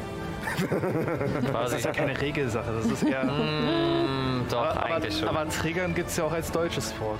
[1.53, 3.23] Das ist ja keine Regelsache, das ist eher...
[3.25, 5.27] Mm, doch, aber, eigentlich schon.
[5.27, 7.19] aber, aber Triggern gibt es ja auch als deutsches Wort.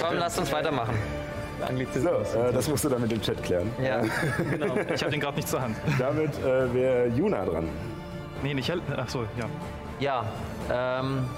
[0.00, 0.94] Komm, lasst uns weitermachen.
[1.94, 3.70] So, äh, das musst du dann mit dem Chat klären.
[3.82, 4.00] Ja.
[4.50, 4.76] genau.
[4.94, 5.76] Ich habe den gerade nicht zur Hand.
[5.98, 7.68] Damit äh, wäre Juna dran.
[8.42, 8.68] Nee, nicht...
[8.68, 9.46] Hel- Ach so, ja.
[10.00, 10.24] Ja,
[11.00, 11.28] ähm,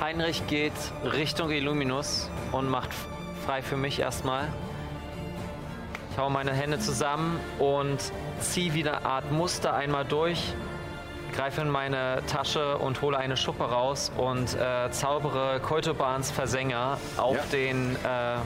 [0.00, 0.72] Heinrich geht
[1.04, 2.90] Richtung Illuminus und macht
[3.44, 4.48] frei für mich erstmal.
[6.16, 7.98] Ich hau meine Hände zusammen und
[8.40, 10.54] ziehe wieder eine Art Muster einmal durch,
[11.34, 17.36] greife in meine Tasche und hole eine Schuppe raus und äh, zaubere Koitobans Versänger auf,
[17.36, 17.42] Ja.
[17.52, 18.36] den, äh,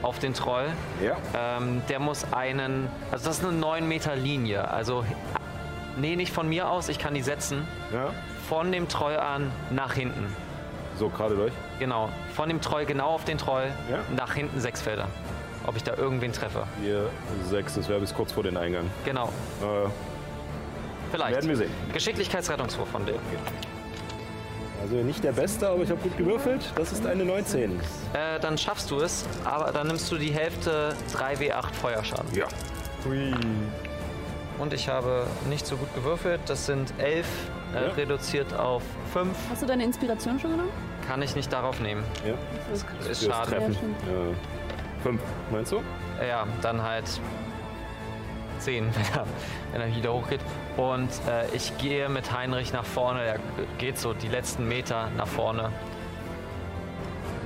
[0.00, 0.64] auf den Troll.
[1.02, 1.18] Ja.
[1.58, 5.04] Ähm, der muss einen, also das ist eine 9 Meter Linie, also
[5.98, 8.14] nee, nicht von mir aus, ich kann die setzen ja.
[8.48, 10.34] von dem Troll an nach hinten.
[10.98, 11.52] So gerade durch.
[11.78, 12.08] Genau.
[12.34, 13.66] Von dem Troll genau auf den Troll,
[14.16, 15.08] nach hinten sechs Felder.
[15.66, 16.64] Ob ich da irgendwen treffe.
[16.82, 17.08] Vier,
[17.48, 18.90] sechs, das wäre bis kurz vor den Eingang.
[19.04, 19.26] Genau.
[19.62, 19.88] Äh,
[21.10, 21.34] Vielleicht.
[21.36, 21.70] werden wir sehen.
[21.92, 23.16] Geschicklichkeitsrettungswurf von dem.
[24.82, 26.60] Also nicht der Beste, aber ich habe gut gewürfelt.
[26.76, 27.80] Das ist eine 19.
[28.12, 32.34] Äh, dann schaffst du es, aber dann nimmst du die Hälfte 3w8 Feuerschaden.
[32.34, 32.46] Ja.
[34.58, 36.40] Und ich habe nicht so gut gewürfelt.
[36.46, 37.26] Das sind 11
[37.74, 37.92] äh, Ja.
[37.92, 38.82] reduziert auf
[39.14, 39.34] 5.
[39.50, 40.70] Hast du deine Inspiration schon genommen?
[41.08, 42.02] Kann ich nicht darauf nehmen.
[42.26, 42.34] ja.
[42.72, 43.50] Ist Fürs schade.
[43.52, 43.76] Treffen.
[44.06, 44.34] Ja,
[45.04, 45.20] fünf,
[45.50, 45.82] meinst du?
[46.26, 47.04] Ja, dann halt
[48.58, 49.26] 10, wenn er,
[49.72, 50.40] wenn er wieder hochgeht.
[50.76, 53.22] Und äh, ich gehe mit Heinrich nach vorne.
[53.22, 53.38] Er
[53.78, 55.70] geht so die letzten Meter nach vorne.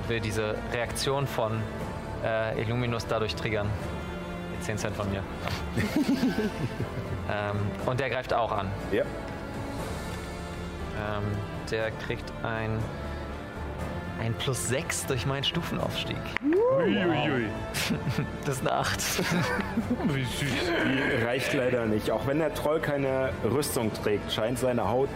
[0.07, 1.61] Will diese Reaktion von
[2.23, 3.69] äh, Illuminus dadurch triggern.
[4.57, 5.21] Die 10 Cent von mir.
[7.29, 8.71] ähm, und der greift auch an.
[8.91, 9.03] Ja.
[9.03, 9.09] Ähm,
[11.69, 12.79] der kriegt ein,
[14.19, 16.17] ein plus 6 durch meinen Stufenaufstieg.
[16.77, 17.45] Uiuiui.
[18.45, 18.99] Das ist eine 8.
[20.13, 20.49] Wie süß.
[20.85, 22.11] Die reicht leider nicht.
[22.11, 25.09] Auch wenn der Troll keine Rüstung trägt, scheint seine Haut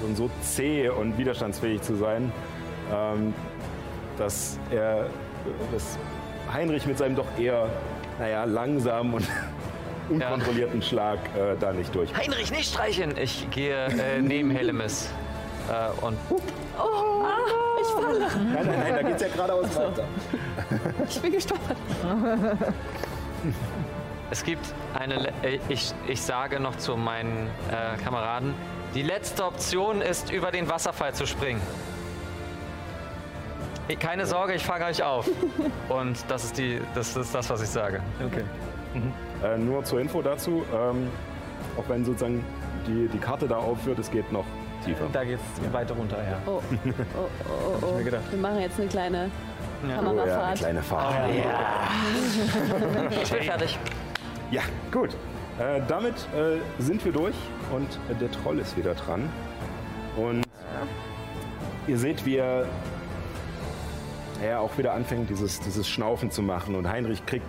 [0.00, 2.32] schon so zäh und widerstandsfähig zu sein,
[2.92, 3.34] ähm,
[4.18, 5.06] dass er,
[5.72, 5.98] dass
[6.52, 7.68] Heinrich mit seinem doch eher,
[8.18, 9.28] naja, langsamen und
[10.08, 12.14] unkontrollierten Schlag äh, da nicht durch.
[12.14, 13.16] Heinrich, nicht streichen!
[13.16, 15.10] Ich gehe äh, neben Helemis.
[15.68, 16.16] Äh, und
[18.52, 20.04] Nein, nein, nein, da geht's ja geradeaus weiter.
[21.08, 21.76] Ich bin gestolpert.
[24.30, 25.16] es gibt eine.
[25.16, 28.54] le- äh, Ich, ich sage noch zu meinen äh, Kameraden:
[28.94, 31.60] Die letzte Option ist, über den Wasserfall zu springen.
[33.98, 35.28] Keine Sorge, ich fange euch auf.
[35.88, 38.00] Und das ist, die, das ist das, was ich sage.
[38.24, 38.44] Okay.
[39.44, 41.08] Äh, nur zur Info dazu, ähm,
[41.76, 42.44] auch wenn sozusagen
[42.86, 44.44] die, die Karte da aufführt, es geht noch
[44.84, 45.06] tiefer.
[45.12, 45.42] Da geht's
[45.72, 46.38] weiter runter, ja.
[46.46, 47.96] Oh, oh, oh, oh, oh.
[47.96, 48.22] mir gedacht.
[48.30, 49.30] Wir machen jetzt eine kleine
[49.82, 50.58] Oh ja, eine Kamerafahrt.
[50.58, 51.14] kleine Fahrt.
[53.22, 53.78] Ich bin fertig.
[54.50, 54.62] Ja,
[54.92, 55.16] gut.
[55.58, 57.34] Äh, damit äh, sind wir durch
[57.72, 59.28] und äh, der Troll ist wieder dran.
[60.16, 60.44] Und
[61.86, 62.66] ihr seht, wie er
[64.44, 66.74] ja, auch wieder anfängt, dieses, dieses Schnaufen zu machen.
[66.74, 67.46] Und Heinrich kriegt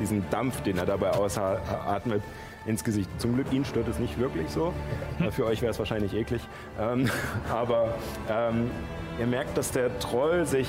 [0.00, 2.22] diesen Dampf, den er dabei ausatmet,
[2.66, 3.08] ins Gesicht.
[3.20, 4.72] Zum Glück ihn stört es nicht wirklich so.
[5.20, 6.42] Äh, Für euch wäre es wahrscheinlich eklig.
[6.80, 7.08] Ähm,
[7.52, 7.94] aber
[8.30, 8.70] ähm,
[9.18, 10.68] ihr merkt, dass der Troll sich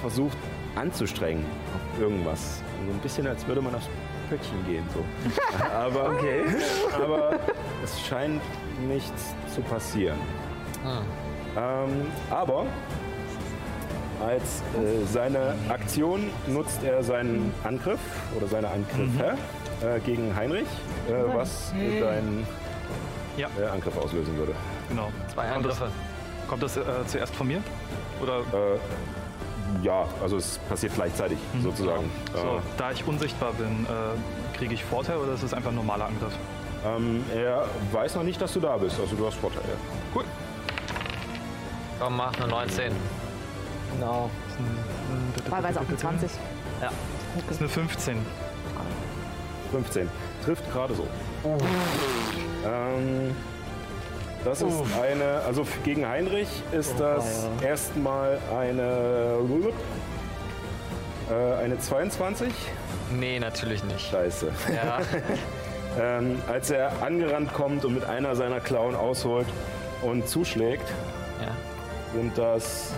[0.00, 0.36] versucht
[0.76, 1.44] anzustrengen
[1.74, 2.62] auf irgendwas.
[2.86, 3.88] So ein bisschen, als würde man aufs
[4.28, 4.84] Pöttchen gehen.
[4.94, 5.04] So.
[5.74, 6.12] Aber,
[6.94, 7.40] aber
[7.82, 8.40] es scheint
[8.86, 10.18] nichts zu passieren.
[11.56, 12.64] Ähm, aber
[14.20, 18.00] als äh, seine Aktion nutzt er seinen Angriff
[18.36, 19.36] oder seine Angriffe
[19.82, 20.68] äh, gegen Heinrich,
[21.08, 22.46] äh, was dein
[23.36, 23.48] Ja.
[23.58, 24.52] äh, Angriff auslösen würde.
[24.88, 25.10] Genau.
[25.32, 25.92] Zwei Kommt das, Angriffe.
[26.48, 27.62] kommt das äh, zuerst von mir?
[28.22, 28.78] Oder Äh,
[29.82, 32.10] ja, also es passiert gleichzeitig sozusagen.
[32.34, 36.06] so, da ich unsichtbar bin, äh, kriege ich Vorteil oder ist es einfach ein normaler
[36.06, 36.32] Angriff?
[36.84, 39.62] Äh, ähm, er weiß noch nicht, dass du da bist, also du hast Vorteile.
[40.14, 40.24] Cool.
[42.00, 42.92] Komm, mach eine 19.
[44.00, 44.30] Genau.
[45.48, 46.30] Teilweise 28.
[46.80, 48.18] Das ist eine 15.
[49.70, 50.08] 15.
[50.44, 51.06] Trifft gerade so.
[52.64, 53.36] Ähm,
[54.44, 59.36] das ist eine, also gegen Heinrich ist das erstmal eine,
[61.30, 62.48] äh, eine 22.
[63.12, 64.00] Nee, natürlich nicht.
[64.00, 64.50] Scheiße.
[64.74, 65.00] Ja,
[65.98, 69.46] Ähm, als er angerannt kommt und mit einer seiner Klauen ausholt
[70.02, 70.88] und zuschlägt,
[71.40, 71.50] ja.
[72.14, 72.92] sind das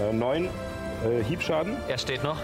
[0.00, 1.76] äh, neun äh, Hiebschaden.
[1.88, 2.36] Er steht noch.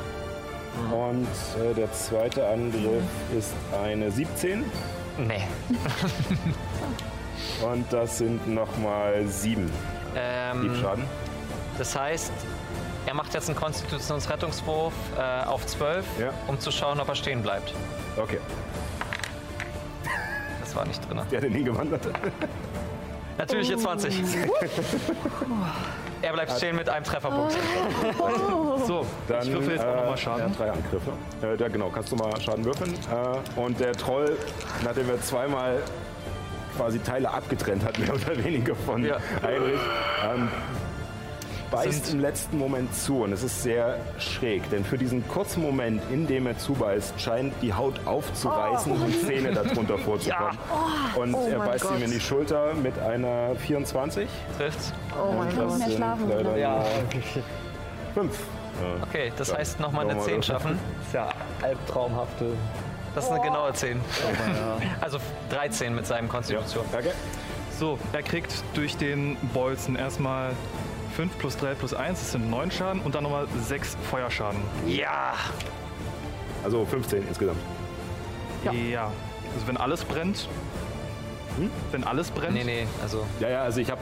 [0.92, 1.28] Und
[1.60, 3.02] äh, der zweite Angriff
[3.36, 3.52] ist
[3.84, 4.64] eine 17.
[5.18, 5.42] Nee.
[7.64, 9.70] Und das sind nochmal sieben
[10.16, 11.04] Ähm, Hiebschaden.
[11.78, 12.32] das heißt,
[13.06, 16.30] er macht jetzt einen Konstitutionsrettungswurf äh, auf 12, Ja.
[16.48, 17.72] um zu schauen, ob er stehen bleibt.
[18.16, 18.38] Okay.
[20.60, 21.20] Das war nicht drin.
[21.30, 22.02] Der hat den hingewandert.
[23.38, 24.22] Natürliche 20.
[26.24, 27.52] er bleibt stehen mit einem Trefferpunkt.
[28.86, 30.56] So, Dann, ich würfel jetzt auch äh, nochmal Ja, Schaden.
[30.56, 31.12] drei Angriffe.
[31.42, 32.94] Äh, da, genau, kannst du mal Schaden würfeln.
[32.94, 34.36] Äh, und der Troll,
[34.84, 35.78] nachdem er zweimal
[36.76, 39.16] quasi Teile abgetrennt hat, mehr oder weniger von Ja.
[39.42, 39.80] Heinrich,
[40.28, 40.48] ähm,
[41.74, 43.22] beißt im letzten Moment zu.
[43.22, 47.52] Und es ist sehr schräg, denn für diesen kurzen Moment, in dem er zubeißt, scheint
[47.62, 50.58] die Haut aufzureißen und Zähne darunter vorzukommen.
[51.16, 52.02] Und er mein beißt ihm Gott.
[52.02, 54.28] in die Schulter mit einer 24.
[54.58, 54.92] Trifft's?
[55.16, 55.66] Oh mein Gott.
[55.66, 56.56] das sind schlafen, leider?
[56.56, 56.84] Ja,
[58.14, 58.38] fünf.
[59.02, 60.42] Okay, das heißt nochmal eine Nochmal 10 würfeln.
[60.42, 60.78] schaffen.
[61.06, 61.28] ist ja
[61.62, 62.46] albtraumhafte.
[63.14, 64.00] Das ist eine genaue 10.
[65.00, 65.18] Also
[65.50, 66.84] 13 mit seinem Ja, Konstitution.
[66.90, 67.12] danke.
[67.78, 70.50] So, er kriegt durch den Bolzen erstmal
[71.16, 74.60] 5 plus 3 plus 1, das sind 9 Schaden und dann nochmal 6 Feuerschaden.
[74.86, 75.34] Ja!
[76.64, 77.58] Also 15 insgesamt.
[78.64, 78.72] Ja.
[79.54, 80.48] Also wenn alles brennt.
[81.92, 82.54] Wenn alles brennt.
[82.54, 84.00] Nee, nee, also Ja, ja, also ich habe,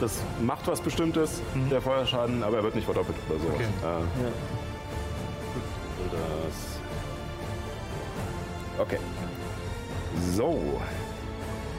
[0.00, 3.54] das macht was Bestimmtes, der Feuerschaden, aber er wird nicht verdoppelt oder sowas.
[3.54, 3.64] Okay.
[3.64, 4.30] Äh,
[6.12, 6.56] Das.
[8.78, 8.98] Okay.
[10.34, 10.80] So.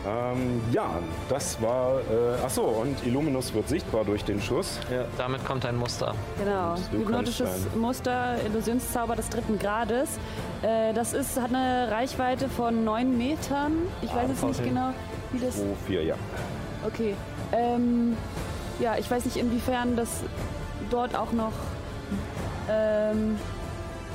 [0.07, 1.99] Ähm, ja, das war.
[1.99, 4.79] Äh, achso, und Illuminus wird sichtbar durch den Schuss.
[5.17, 6.13] damit kommt ein Muster.
[6.37, 6.75] Genau.
[6.91, 10.17] Hypnotisches Muster, Illusionszauber des dritten Grades.
[10.61, 13.73] Äh, das ist, hat eine Reichweite von 9 Metern.
[14.01, 14.93] Ich weiß jetzt nicht genau,
[15.31, 15.57] wie das.
[15.57, 16.15] 2, 4, ja.
[16.85, 17.15] Okay.
[17.51, 18.15] Ähm,
[18.79, 20.21] ja, ich weiß nicht, inwiefern das
[20.89, 21.53] dort auch noch.
[22.69, 23.37] Ähm,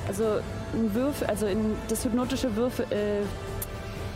[0.08, 0.24] also
[0.72, 2.86] ein Würfel, also in, das hypnotische Würfel.
[2.90, 3.22] Äh,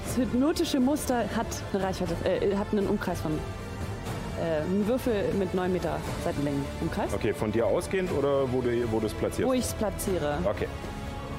[0.07, 3.33] das hypnotische Muster hat eine Reichweite, äh, hat einen Umkreis von.
[3.33, 7.12] Äh, ein Würfel mit 9 Meter Seitenlängen Umkreis.
[7.15, 9.49] Okay, von dir ausgehend oder wo du wo du es platzierst?
[9.49, 10.39] Wo ich es platziere.
[10.45, 10.66] Okay.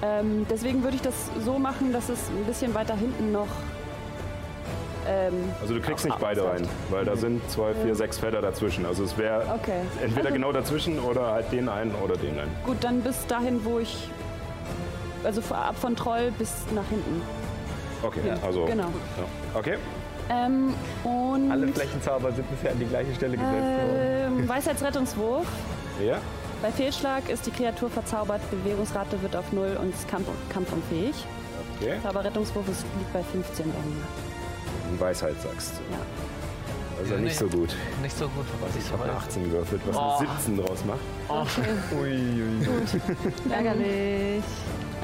[0.02, 1.14] Ähm, deswegen würde ich das
[1.44, 3.48] so machen, dass es ein bisschen weiter hinten noch.
[5.08, 8.86] Ähm, Also du kriegst nicht beide rein, weil da sind zwei, vier, sechs Felder dazwischen.
[8.86, 9.82] Also es wäre okay.
[10.02, 12.52] entweder Also, genau dazwischen oder halt den einen oder den einen.
[12.66, 14.10] Gut, dann bis dahin, wo ich.
[15.24, 17.22] Also ab von Troll bis nach hinten.
[18.04, 18.66] Okay, Ja, also.
[18.66, 18.84] genau.
[18.84, 19.60] Ja.
[19.60, 19.78] Okay.
[20.30, 21.52] Ähm, und.
[21.52, 24.38] Alle Flächenzauber sind bisher an die gleiche Stelle gesetzt worden.
[24.40, 25.48] ähm, Weisheitsrettungswurf.
[26.06, 26.18] Ja.
[26.62, 31.16] Bei Fehlschlag ist die Kreatur verzaubert, Bewegungsrate wird auf 0 und ist kampf kampfunfähig.
[31.80, 31.94] Okay.
[32.04, 35.00] Zauberrettungswurf ist, liegt bei 15 bei mir.
[35.00, 35.94] Weisheit sagst du.
[35.94, 36.00] Ja.
[37.00, 37.48] Also Ja, nicht nee.
[37.50, 37.76] so gut.
[38.02, 40.18] Nicht so gut, was ich Ich habe eine so 18 gewürfelt, was Oh.
[40.18, 41.00] eine 17 draus macht.
[43.52, 44.44] Ärgerlich.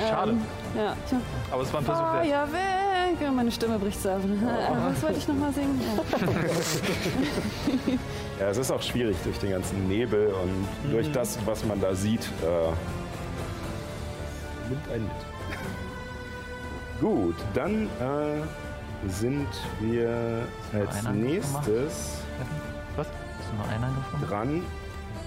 [0.10, 0.32] Schade.
[0.32, 0.41] Ähm,
[0.76, 0.95] ja.
[1.08, 1.18] Tja.
[1.52, 2.26] Aber es war ein Versuch wert.
[2.26, 3.32] Feuer weg!
[3.36, 4.22] Meine Stimme bricht so ab.
[4.86, 5.80] Was wollte ich nochmal singen?
[8.40, 8.45] Ja.
[8.45, 11.94] Ja, es ist auch schwierig durch den ganzen Nebel und durch das, was man da
[11.94, 12.72] sieht, äh,
[14.70, 15.14] nimmt einen mit.
[17.00, 18.41] Gut, dann äh,
[19.10, 19.48] sind
[19.80, 22.18] wir als einer nächstes
[22.95, 23.08] Was?
[23.08, 24.26] Du nur einen gefunden?
[24.28, 24.62] dran,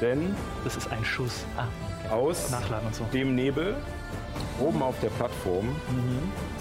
[0.00, 1.44] denn Das ist ein Schuss.
[1.56, 1.64] Ah,
[2.10, 2.50] aus
[2.92, 3.04] so.
[3.12, 3.76] dem Nebel
[4.60, 5.74] oben auf der Plattform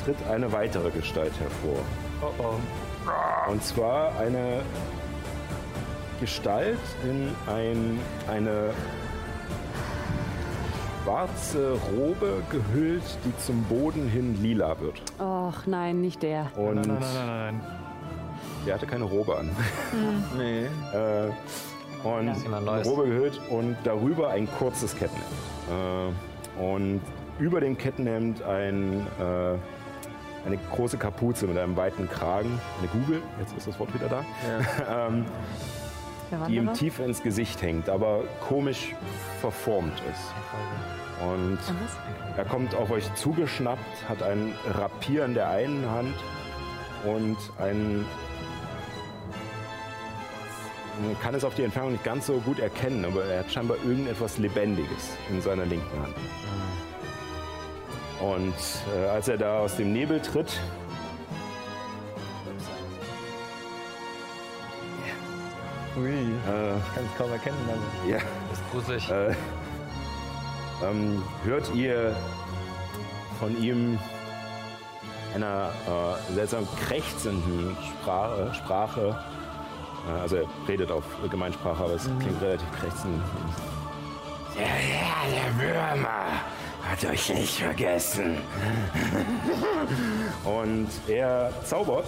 [0.03, 1.79] tritt eine weitere Gestalt hervor.
[2.21, 3.51] Oh oh.
[3.51, 4.61] Und zwar eine
[6.19, 8.71] Gestalt in ein, eine
[11.03, 15.01] schwarze Robe gehüllt, die zum Boden hin lila wird.
[15.19, 16.47] Och nein, nicht der.
[16.55, 17.61] Und Nein, nein, nein, nein, nein.
[18.65, 19.49] der hatte keine Robe an.
[20.37, 20.65] Nee.
[20.93, 21.29] Äh,
[22.05, 22.87] und ist jemand eine Neues.
[22.87, 25.25] Robe gehüllt und darüber ein kurzes Kettenhemd.
[25.69, 27.01] Äh, und
[27.39, 29.57] über dem Kettenhemd ein äh,
[30.45, 34.23] eine große Kapuze mit einem weiten Kragen, eine Google, jetzt ist das Wort wieder da,
[35.07, 35.25] ähm,
[36.31, 38.95] Der die ihm tief ins Gesicht hängt, aber komisch
[39.41, 40.33] verformt ist.
[41.27, 41.59] Und
[42.35, 46.15] er kommt auf euch zugeschnappt, hat ein Rapier in der einen Hand
[47.05, 48.05] und ein.
[51.01, 53.77] Man kann es auf die Entfernung nicht ganz so gut erkennen, aber er hat scheinbar
[53.85, 56.15] irgendetwas Lebendiges in seiner linken Hand.
[58.21, 58.53] Und
[58.95, 60.59] äh, als er da aus dem Nebel tritt,
[65.97, 66.13] Ui, äh,
[66.93, 67.57] kann es kaum erkennen.
[67.69, 68.11] Also.
[68.11, 68.17] ja,
[68.49, 69.09] Das ist gruselig.
[69.09, 69.33] äh,
[70.83, 72.15] ähm, hört ihr
[73.39, 73.97] von ihm
[75.33, 79.17] einer äh, seltsam krächzenden Sprache, Sprache
[80.13, 83.21] also er redet auf Gemeinsprache, aber es klingt relativ krächzend.
[84.55, 86.25] Ja, ja, der Würmer
[86.87, 88.37] hat euch nicht vergessen.
[90.45, 92.05] Und er zaubert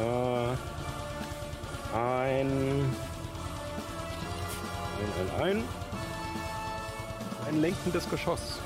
[0.00, 0.48] äh,
[1.96, 2.50] ein,
[4.98, 5.64] ein, ein, ein,
[7.48, 8.58] ein lenkendes Geschoss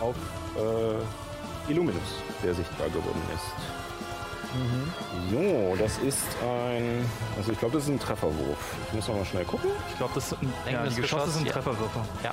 [0.00, 0.16] auf
[0.56, 3.75] äh, Illuminus, der sichtbar geworden ist.
[5.30, 7.04] So, das ist ein.
[7.36, 8.58] Also ich glaube, das ist ein Trefferwurf.
[8.88, 9.70] Ich muss noch mal schnell gucken.
[9.90, 10.38] Ich glaube, das sind
[10.70, 11.52] ja, Enges die Geschosse Geschoss, sind ja.
[11.52, 12.00] Trefferwürfe.
[12.22, 12.30] Ja.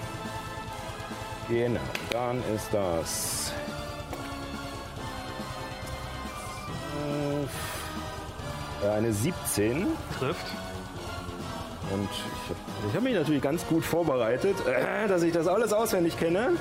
[1.50, 1.80] Genau,
[2.12, 3.52] dann ist das.
[8.84, 9.88] äh, Eine 17
[10.20, 10.46] Trifft.
[11.92, 12.60] und ich habe
[12.90, 16.52] ich hab mich natürlich ganz gut vorbereitet, äh, dass ich das alles auswendig kenne.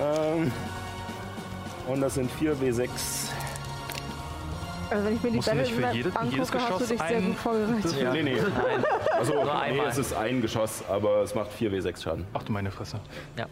[0.00, 0.50] Ähm,
[1.86, 2.88] und das sind 4 W6.
[4.90, 6.74] Also wenn ich mir die du nicht für Battle jede- Map jedes angucke, hast du
[6.74, 7.94] Geschoss dich sehr gut vorbereitet.
[8.00, 8.12] Ja.
[8.12, 8.34] Nee, nee.
[8.40, 8.84] Nein.
[9.18, 9.86] Also, Nur nee, einmal.
[9.88, 12.26] es ist ein Geschoss, aber es macht 4 W6 Schaden.
[12.34, 12.98] Ach du meine Fresse.
[13.38, 13.46] Ja.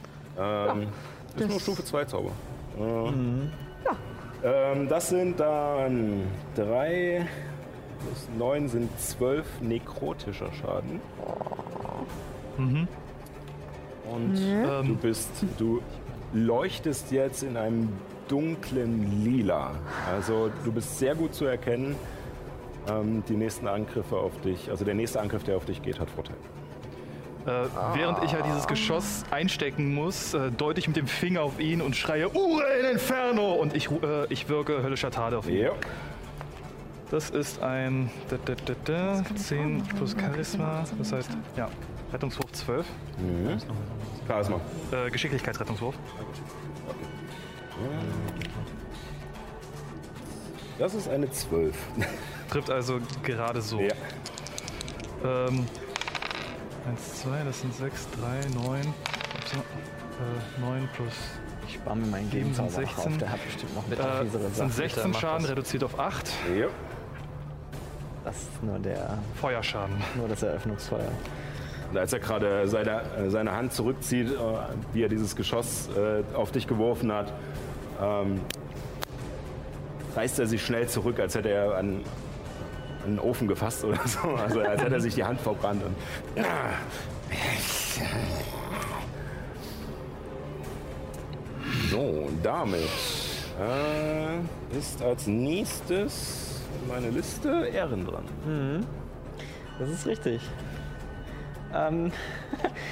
[0.73, 0.87] Ähm,
[1.37, 2.31] ist nur Stufe 2 Zauber.
[2.79, 3.13] Äh,
[4.45, 6.23] ähm, das sind dann
[6.57, 7.27] 3
[8.01, 11.01] plus 9 sind 12 nekrotischer Schaden.
[12.59, 15.81] Und du Ähm, bist, du
[16.35, 17.89] leuchtest jetzt in einem
[18.33, 19.73] dunklen Lila.
[20.11, 21.95] Also du bist sehr gut zu erkennen.
[22.89, 26.11] Ähm, die nächsten Angriffe auf dich, also der nächste Angriff, der auf dich geht, hat
[26.11, 26.37] Vorteil.
[27.47, 31.61] äh, während ich halt dieses Geschoss einstecken muss, äh, deute ich mit dem Finger auf
[31.61, 33.53] ihn und schreie Ure in Inferno!
[33.53, 35.59] Und ich, äh, ich wirke höllischer Tade auf ihn.
[35.59, 35.73] Ja.
[37.11, 40.85] Das ist ein da, da, da, da, 10 plus Charisma.
[40.99, 41.69] Das heißt, ja,
[42.13, 42.87] Rettungswurf 12.
[44.27, 44.61] Charisma.
[44.91, 45.95] Äh, Geschicklichkeitsrettungswurf.
[50.79, 51.75] Das ist eine 12.
[52.51, 53.81] Trifft also gerade so.
[53.81, 53.89] ja.
[55.25, 55.67] Ähm,
[56.89, 58.83] 1, 2, das sind 6, 3, 9.
[58.83, 61.13] So, äh, 9 plus
[61.69, 63.19] Ich spare mir meinen Gegenzauber noch auf, 16.
[63.19, 64.71] der hat bestimmt noch mit äh, fiesere sind Sachen.
[64.73, 65.51] 16 mach Schaden, das.
[65.53, 66.33] reduziert auf 8.
[66.59, 66.67] ja.
[68.25, 69.97] Das ist nur, der, Feuerschaden.
[70.17, 71.11] nur das Eröffnungsfeuer.
[71.91, 74.37] Und als er gerade seine, äh, seine Hand zurückzieht, äh,
[74.93, 77.33] wie er dieses Geschoss äh, auf dich geworfen hat,
[78.03, 78.41] ähm,
[80.15, 82.01] reißt er sich schnell zurück, als hätte er an,
[83.05, 84.21] einen Ofen gefasst oder so.
[84.37, 85.83] Also als hätte er sich die Hand verbrannt.
[85.85, 85.97] Und,
[91.91, 92.81] so, damit
[93.61, 98.25] äh, ist als nächstes meine Liste Ehren dran.
[99.79, 100.41] Das ist richtig.
[101.75, 102.07] Ähm,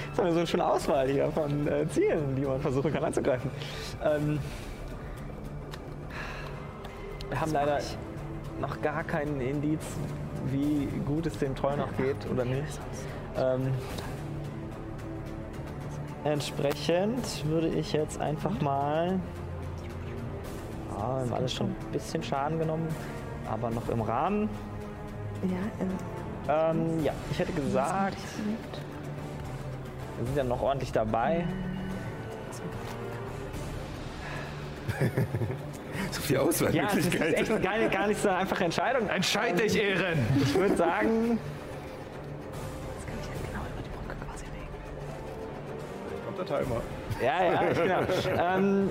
[0.08, 3.04] jetzt haben wir so eine schöne Auswahl hier von äh, Zielen, die man versuchen kann
[3.04, 3.50] anzugreifen.
[4.02, 4.38] Ähm,
[7.30, 7.78] wir haben leider
[8.60, 9.80] noch gar keinen Indiz,
[10.46, 12.80] wie gut es dem Troll noch geht oder nicht.
[13.36, 13.72] Ähm,
[16.24, 19.18] entsprechend würde ich jetzt einfach mal.
[20.90, 22.88] Ja, wir haben alles schon ein bisschen Schaden genommen,
[23.50, 24.50] aber noch im Rahmen.
[25.48, 28.18] Ja, Ähm, ja, ich hätte gesagt,
[30.18, 31.46] wir sind ja noch ordentlich dabei.
[36.12, 37.34] So viel Ja, es ist Auswahlmöglichkeiten.
[37.34, 39.08] echt gar nicht, gar nicht so eine einfache Entscheidung.
[39.08, 40.18] Entscheid dich, Ehren!
[40.42, 41.38] Ich würde sagen,
[46.26, 46.80] Kommt der Timer.
[47.22, 48.56] ja, ja, genau.
[48.56, 48.90] ähm,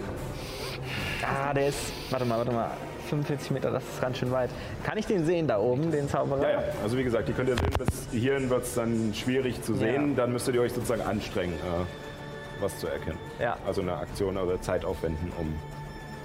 [1.23, 2.71] ah, der ist, warte mal, warte mal,
[3.09, 4.49] 45 Meter, das ist ganz schön weit.
[4.83, 6.43] Kann ich den sehen da oben, den Zauberer?
[6.43, 9.61] Ja, ja, also wie gesagt, die könnt ihr sehen, bis hierhin wird es dann schwierig
[9.63, 10.11] zu sehen.
[10.11, 10.15] Ja.
[10.17, 13.17] Dann müsstet ihr euch sozusagen anstrengen, äh, was zu erkennen.
[13.39, 13.57] Ja.
[13.65, 15.53] Also eine Aktion oder Zeit aufwenden, um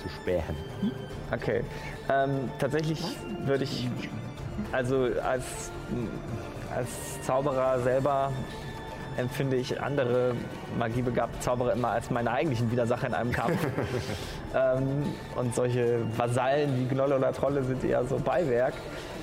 [0.04, 0.42] zu spähen.
[1.32, 1.64] Okay.
[2.10, 3.02] Ähm, tatsächlich
[3.44, 3.88] würde ich,
[4.72, 5.70] also als,
[6.74, 8.30] als Zauberer selber
[9.16, 10.34] empfinde ich andere
[10.78, 13.58] magiebegabte Zauberer immer als meine eigentlichen Widersacher in einem Kampf.
[14.56, 15.02] Ähm,
[15.34, 18.74] und solche Vasallen wie Gnolle oder Trolle sind eher so Beiwerk.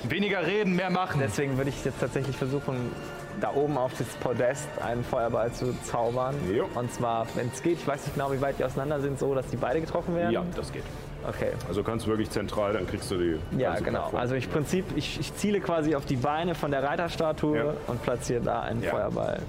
[0.02, 1.22] Weniger reden, mehr machen.
[1.24, 2.92] Deswegen würde ich jetzt tatsächlich versuchen,
[3.40, 6.34] da oben auf das Podest einen Feuerball zu zaubern.
[6.52, 6.66] Jo.
[6.74, 9.34] Und zwar, wenn es geht, ich weiß nicht genau, wie weit die auseinander sind, so
[9.34, 10.32] dass die beide getroffen werden.
[10.32, 10.84] Ja, das geht.
[11.26, 11.52] Okay.
[11.68, 13.38] Also kannst du wirklich zentral, dann kriegst du die.
[13.58, 14.00] Ja, genau.
[14.00, 14.20] Plattform.
[14.20, 17.74] Also ich Prinzip, ich, ich ziele quasi auf die Beine von der Reiterstatue Ja.
[17.86, 18.90] und platziere da einen Ja.
[18.90, 19.40] Feuerball.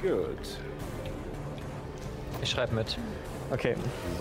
[0.00, 0.58] Gut.
[2.42, 2.96] Ich schreibe mit.
[3.52, 3.74] Okay.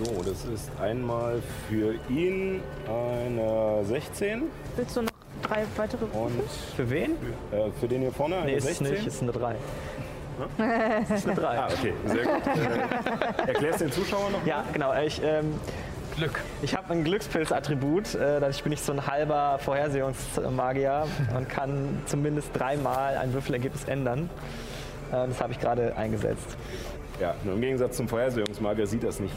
[0.04, 4.44] So, das ist einmal für ihn eine 16
[4.76, 5.10] Willst du noch
[5.48, 6.42] drei weitere und
[6.76, 7.12] Für wen?
[7.52, 8.92] äh, für den hier vorne Nee, ist es 16.
[8.96, 9.56] nicht, ist eine 3.
[11.16, 11.48] ist eine 3.
[11.48, 12.48] Ah, okay, sehr gut.
[12.48, 14.46] äh, erklärst den Zuschauern noch?
[14.46, 14.94] Ja, genau.
[15.02, 15.54] Ich, ähm,
[16.18, 16.40] Glück.
[16.62, 18.16] ich habe ein Glückspilzattribut.
[18.16, 21.06] Äh, dass ich bin nicht so ein halber Vorhersehungsmagier
[21.36, 24.30] und kann zumindest dreimal ein Würfelergebnis ändern.
[25.12, 26.58] Äh, das habe ich gerade eingesetzt.
[27.22, 29.34] Ja, nur im Gegensatz zum Vorhersehungsmagier sieht das nicht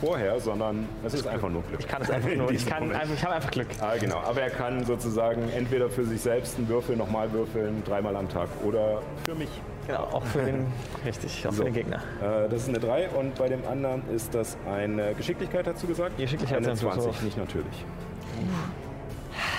[0.00, 1.80] vorher, sondern es ist einfach nur Glück.
[1.80, 2.50] Ich kann es einfach In nur.
[2.50, 3.68] Ich, kann einfach, ich habe einfach Glück.
[3.80, 4.18] Ah, genau.
[4.18, 8.48] Aber er kann sozusagen entweder für sich selbst einen Würfel nochmal würfeln, dreimal am Tag,
[8.64, 9.48] oder für mich.
[9.86, 10.66] Genau, auch für den,
[11.04, 11.58] richtig, auch So.
[11.58, 11.96] für den Gegner.
[12.22, 16.12] Äh, das ist eine 3 und bei dem anderen ist das eine Geschicklichkeit, dazu gesagt?
[16.18, 17.24] Die Geschicklichkeit eine ist natürlich 20, hoch.
[17.24, 17.84] nicht natürlich.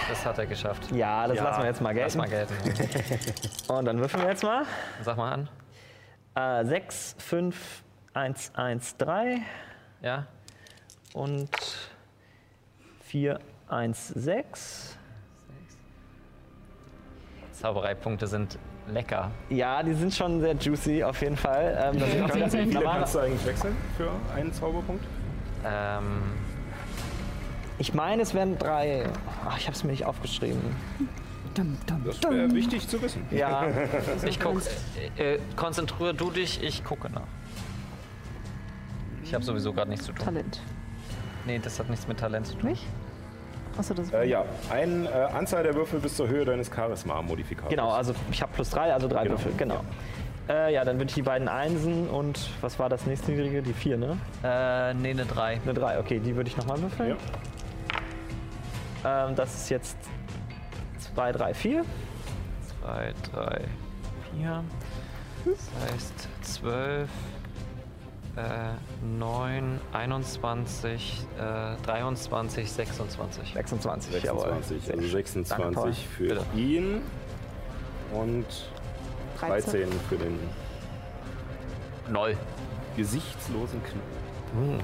[0.09, 0.91] Das hat er geschafft.
[0.93, 2.18] Ja, das lassen wir jetzt mal Lass gelten.
[2.18, 2.53] mal gelten.
[3.72, 4.63] Und dann würfeln wir jetzt mal.
[5.03, 5.47] Sag mal
[6.35, 6.61] an.
[6.63, 9.38] Äh, 6, 5, 1, 1, 3
[10.02, 10.26] Ja?
[11.14, 11.49] und
[13.06, 14.98] 4, 1, 6.
[17.53, 18.57] Zaubereipunkte sind
[18.88, 19.32] lecker.
[19.49, 21.91] Ja, die sind schon sehr juicy auf jeden Fall.
[21.94, 25.03] Ähm, das sind Wie viele kannst du eigentlich wechseln für einen Zauberpunkt?
[25.65, 26.22] Ähm,
[27.78, 29.06] ich meine, es wären drei.
[29.45, 30.61] Ach, ich habe es mir nicht aufgeschrieben.
[31.53, 33.26] Das wäre wichtig zu wissen.
[33.30, 33.68] Ja,
[34.26, 34.61] ich guck.
[35.18, 37.28] Äh, konzentriere du dich, ich gucke nach.
[39.32, 40.26] Ich habe sowieso gerade nichts zu tun.
[40.26, 40.60] Talent.
[41.45, 42.72] Nee, das hat nichts mit Talent zu tun.
[42.72, 42.84] Nicht?
[43.78, 44.14] Achso, das ist.
[44.14, 47.70] Äh, ja, eine äh, Anzahl der Würfel bis zur Höhe deines Charisma-Modifikators.
[47.70, 47.91] genau.
[47.91, 49.36] Also ich habe plus drei, also drei Genau.
[49.36, 49.53] Würfel.
[49.58, 49.86] Genau.
[50.49, 53.62] Äh, ja, dann würde ich die beiden Einsen und was war das nächste niedrige?
[53.62, 54.18] Die vier, ne?
[54.44, 55.62] Äh, nee, eine 3.
[55.64, 55.98] Eine drei.
[55.98, 57.16] Okay, die würde ich nochmal würfeln.
[59.06, 59.30] Ja.
[59.30, 59.95] Ähm, das ist jetzt
[61.14, 61.86] 2, 3, 4.
[62.82, 63.62] 2, 3,
[64.36, 64.64] 4.
[65.45, 67.10] Das heißt 12,
[68.36, 73.53] äh, 9, 21, äh, 23, 26.
[73.53, 74.41] 26, jawohl.
[74.44, 75.12] 26, Sehr also schön.
[75.12, 76.45] 26 Danke, für Bitte.
[76.56, 77.02] ihn
[78.14, 78.45] und
[79.40, 80.38] 13 für den
[82.10, 82.38] Null.
[82.95, 84.80] gesichtslosen Knoll.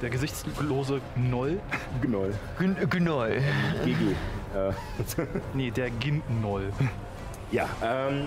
[0.00, 1.58] Der gesichtslose Gnoll.
[2.00, 2.32] Gnoll.
[2.90, 3.24] Genau.
[3.84, 4.14] Gigi.
[4.54, 4.72] Äh,
[5.54, 6.72] Nee, der Ginoll.
[7.50, 8.26] ja, ähm,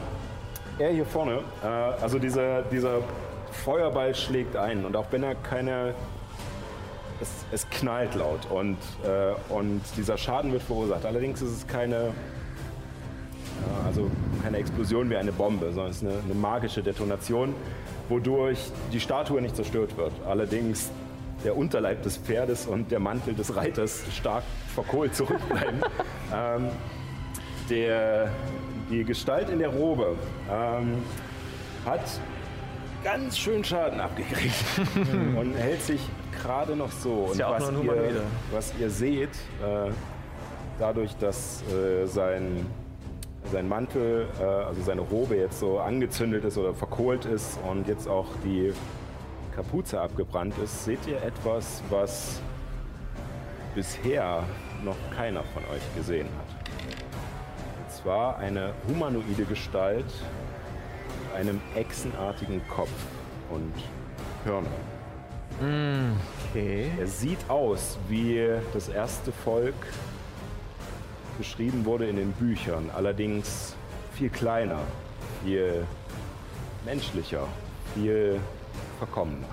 [0.78, 3.00] er hier vorne, äh, also dieser, dieser
[3.52, 5.94] Feuerball schlägt ein und auch wenn er keine.
[7.19, 11.06] Es, es knallt laut und, äh, und dieser Schaden wird verursacht.
[11.06, 14.10] Allerdings ist es keine, ja, also
[14.41, 17.53] keine Explosion wie eine Bombe, sondern es ist eine, eine magische Detonation,
[18.10, 20.14] wodurch die Statue nicht zerstört wird.
[20.28, 20.90] Allerdings
[21.44, 25.82] der Unterleib des Pferdes und der Mantel des Reiters stark verkohlt zurückbleiben.
[26.36, 26.69] ähm,
[27.69, 28.32] der,
[28.90, 30.15] die Gestalt in der Robe
[30.52, 31.03] ähm,
[31.86, 32.02] hat
[33.03, 34.56] ganz schön Schaden abgekriegt
[35.38, 36.02] und hält sich
[36.41, 37.30] gerade noch so.
[37.32, 39.91] Und ja was, ihr, was ihr seht, äh,
[40.80, 42.65] dadurch, dass äh, sein,
[43.52, 48.07] sein Mantel, äh, also seine Robe jetzt so angezündet ist oder verkohlt ist und jetzt
[48.07, 48.73] auch die
[49.56, 52.41] Kapuze abgebrannt ist, seht ihr etwas, was
[53.76, 54.44] bisher
[54.84, 56.72] noch keiner von euch gesehen hat.
[57.84, 60.06] Und zwar eine humanoide Gestalt
[61.32, 62.90] mit einem echsenartigen Kopf
[63.49, 63.74] und
[64.44, 64.72] Hörnern.
[66.49, 66.90] Okay.
[66.99, 69.76] Er sieht aus, wie das erste Volk
[71.38, 73.76] beschrieben wurde in den Büchern, allerdings
[74.14, 74.80] viel kleiner,
[75.44, 75.86] viel
[76.86, 77.48] menschlicher,
[77.94, 78.40] viel
[78.98, 79.48] verkommener.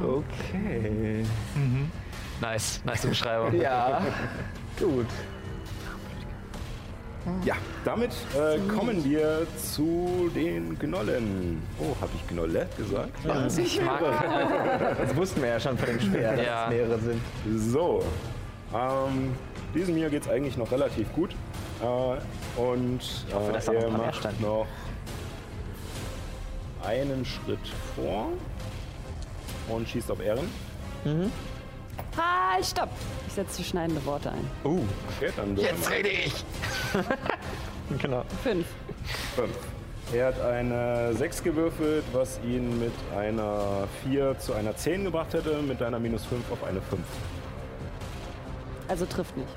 [0.00, 1.24] Okay.
[2.40, 3.60] Nice, nice Beschreibung.
[3.60, 4.02] Ja.
[4.78, 5.06] Gut.
[7.44, 7.54] Ja,
[7.84, 11.62] damit äh, kommen wir zu den Gnollen.
[11.78, 13.10] Oh, habe ich Gnolle gesagt?
[13.58, 14.00] Ich mag.
[14.98, 16.64] Das wussten wir ja schon von dem Speer, dass Ja.
[16.64, 17.20] es mehrere sind.
[17.70, 18.02] So,
[18.74, 19.32] ähm,
[19.74, 21.30] diesem hier geht es eigentlich noch relativ gut.
[21.80, 23.00] Äh, und
[23.32, 24.66] hoffe, dass da äh, noch er mehr macht noch
[26.84, 27.58] einen Schritt
[27.94, 28.28] vor
[29.68, 30.48] und schießt auf Ehren.
[32.16, 32.88] Halt, stopp!
[33.26, 34.50] Ich setze schneidende Worte ein.
[34.64, 36.44] Okay, dann wir rede ich.
[37.98, 38.22] Genau.
[38.42, 38.66] Fünf.
[39.36, 39.50] fünf.
[40.14, 45.60] Er hat eine 6 gewürfelt, was ihn mit einer 4 zu einer 10 gebracht hätte,
[45.62, 47.00] mit einer minus 5 auf eine 5.
[48.88, 49.48] Also trifft nicht.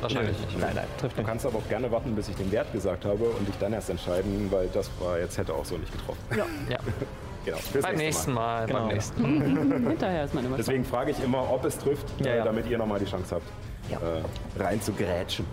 [0.00, 0.58] Wahrscheinlich nicht.
[0.58, 1.28] Nein, nein, trifft Du nicht.
[1.28, 3.90] kannst aber auch gerne warten, bis ich den Wert gesagt habe und dich dann erst
[3.90, 6.20] entscheiden, weil das war jetzt hätte auch so nicht getroffen.
[6.36, 6.76] Ja.
[7.46, 8.66] Genau, fürs Beim nächsten Mal.
[8.66, 8.80] Genau.
[8.80, 9.24] Beim nächsten.
[9.88, 12.44] Hinterher ist man immer Deswegen frage ich immer, ob es trifft, Ja, ja.
[12.44, 13.46] damit ihr nochmal die Chance habt,
[13.88, 13.98] Ja.
[13.98, 15.46] äh, rein zu grätschen.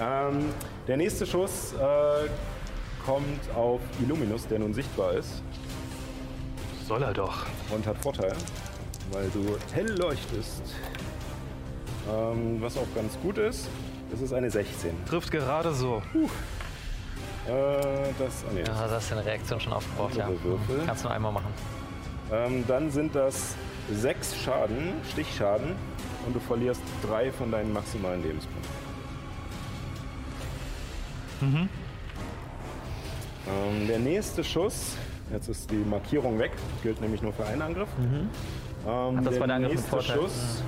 [0.00, 0.46] Ähm,
[0.88, 2.28] der nächste Schuss äh,
[3.06, 5.40] kommt auf Illuminus, der nun sichtbar ist
[6.86, 7.46] Soll er doch.
[7.70, 8.32] und hat Vorteil,
[9.12, 10.62] weil du hell leuchtest.
[12.12, 13.68] Ähm, was auch ganz gut ist,
[14.10, 14.90] das ist eine 16.
[15.08, 16.02] Trifft gerade so.
[17.48, 20.28] Äh, das, ah, nee, Ja, das ist eine Reaktion schon aufgebraucht, ja.
[20.28, 20.82] Würfel.
[20.84, 21.52] Kannst du nur einmal machen.
[22.30, 23.54] Ähm, dann sind das
[23.90, 25.74] sechs Schaden, Stichschaden,
[26.26, 28.70] und du verlierst drei von deinen maximalen Lebenspunkten.
[31.40, 31.70] Ähm,
[33.86, 34.96] der nächste Schuss,
[35.32, 36.52] jetzt ist die Markierung weg,
[36.82, 37.88] gilt nämlich nur für einen Angriff.
[37.98, 38.28] Ähm,
[38.86, 40.16] Ach, das der war der Angriff nächste Vorteil.
[40.16, 40.62] Schuss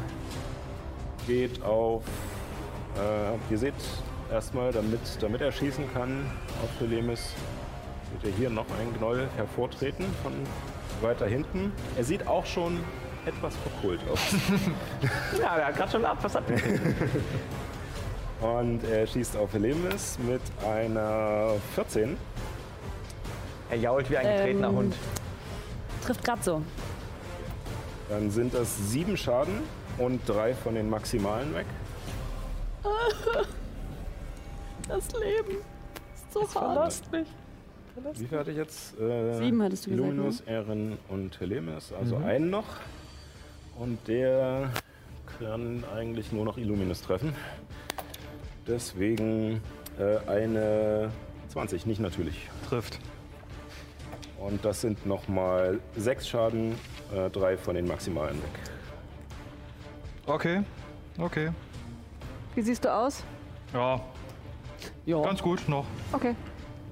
[1.27, 2.05] geht auf,
[2.97, 3.75] äh, ihr seht
[4.31, 6.31] erstmal, damit, damit er schießen kann,
[6.63, 7.35] auf Telemis,
[8.13, 10.33] seht ihr hier noch ein Gnoll hervortreten von
[11.03, 11.73] weiter hinten.
[11.97, 12.81] Er sieht auch schon
[13.27, 14.21] etwas verkohlt aus.
[15.41, 16.45] Ja, er hat gerade schon ab, was ab.
[18.41, 22.17] Und er schießt auf Helemis mit einer 14.
[23.71, 24.77] Er jault wie ein getretener Ähm.
[24.77, 24.97] Hund.
[26.05, 26.63] Trifft gerade so.
[28.09, 29.61] Dann sind das sieben Schaden
[29.99, 31.67] und drei von den Maximalen weg.
[34.91, 35.59] Das Leben
[36.15, 37.01] ist so hart.
[38.15, 38.99] Wie viel hatte ich jetzt?
[38.99, 40.13] Äh, Sieben hattest du gesagt, ne?
[40.15, 42.25] Illuminus, Erin und Helemis, also Mhm.
[42.25, 42.65] einen noch.
[43.79, 44.71] Und der
[45.39, 47.35] kann eigentlich nur noch Illuminus treffen.
[48.67, 49.61] Deswegen
[49.99, 51.11] äh, eine
[51.49, 52.49] 20, nicht natürlich.
[52.69, 52.99] Trifft.
[54.41, 56.75] Und das sind nochmal sechs Schaden,
[57.15, 58.51] äh, drei von den Maximalen weg.
[60.27, 60.63] Okay.
[61.19, 61.51] Okay.
[62.55, 63.23] Wie siehst du aus?
[63.73, 64.01] Ja,
[65.07, 65.23] Ja.
[65.23, 65.87] ganz gut noch.
[66.13, 66.35] Okay.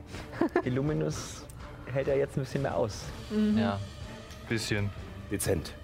[0.64, 1.44] Illuminus
[1.92, 3.04] hält ja jetzt ein bisschen mehr aus.
[3.56, 3.78] Ja.
[4.48, 4.90] Bisschen.
[5.30, 5.74] Dezent.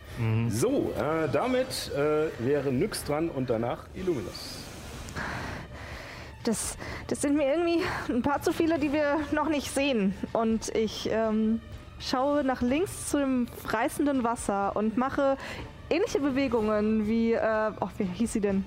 [0.48, 4.60] So, äh, damit äh, wäre Nyx dran und danach Illuminus.
[6.44, 6.76] Das,
[7.08, 10.14] das sind mir irgendwie ein paar zu viele, die wir noch nicht sehen.
[10.32, 11.60] Und ich ähm,
[11.98, 15.36] schaue nach links zu dem reißenden Wasser und mache
[15.90, 18.64] ähnliche Bewegungen wie, äh, oh, wie hieß sie denn?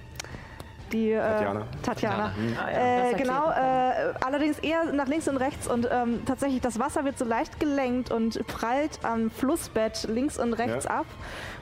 [0.91, 1.61] Die äh, Tatjana.
[1.83, 2.31] Tatjana.
[2.57, 2.77] Ah, ja.
[2.77, 7.03] Äh, Das genau, äh, allerdings eher nach links und rechts und ähm, tatsächlich das Wasser
[7.03, 10.99] wird so leicht gelenkt und prallt am Flussbett links und rechts Ja.
[11.01, 11.05] ab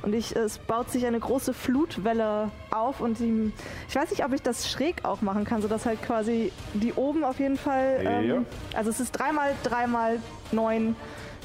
[0.04, 3.52] und ich, es baut sich eine große Flutwelle auf und die,
[3.90, 7.24] ich weiß nicht, ob ich das schräg auch machen kann, sodass halt quasi die oben
[7.24, 8.38] auf jeden Fall, ähm, Ja.
[8.78, 10.20] also es ist dreimal dreimal
[10.52, 10.96] neun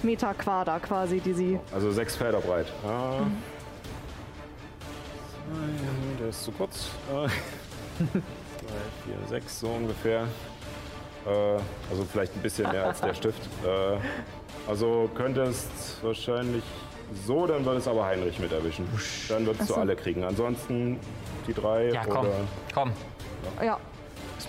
[0.03, 2.67] Meter Quader quasi, die sie, Also sechs Felder breit.
[2.87, 3.21] Ah.
[5.47, 6.91] Zwei, Der ist zu kurz.
[8.09, 10.23] Zwei, vier, sechs so ungefähr.
[11.27, 11.31] Äh,
[11.91, 13.41] also vielleicht ein bisschen mehr als der Stift.
[13.67, 13.99] Äh,
[14.69, 15.71] also könntest
[16.03, 16.63] wahrscheinlich
[17.27, 18.87] so, dann würde es aber Heinrich mit erwischen.
[19.29, 19.81] Dann würdest du so.
[19.81, 20.23] alle kriegen.
[20.25, 20.99] Ansonsten
[21.47, 22.27] die drei Ja, komm.
[22.27, 22.35] oder
[22.73, 22.93] Komm.
[23.63, 23.81] ja, Ist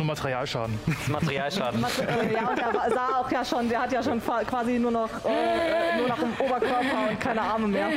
[0.01, 0.77] nur Materialschaden.
[1.07, 1.83] Materialschaden.
[2.07, 5.09] äh, ja und er sah auch ja schon, der hat ja schon quasi nur noch,
[5.25, 7.87] äh, nur noch im Oberkörper und keine Arme mehr.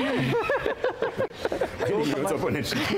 [1.84, 2.84] einigen uns auf unentschieden.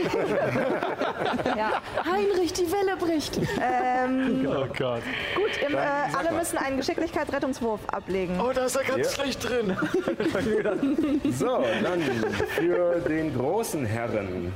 [1.56, 1.80] Ja.
[2.04, 3.38] Heinrich, die Welle bricht.
[3.60, 5.02] Ähm, Oh Gott.
[5.34, 6.38] gut, im, äh, alle mal.
[6.38, 8.38] müssen einen Geschicklichkeitsrettungswurf ablegen.
[8.40, 9.22] Oh, da ist er ganz Ja.
[9.22, 9.76] schlecht drin.
[11.32, 12.02] So, dann
[12.56, 14.52] für den großen Herren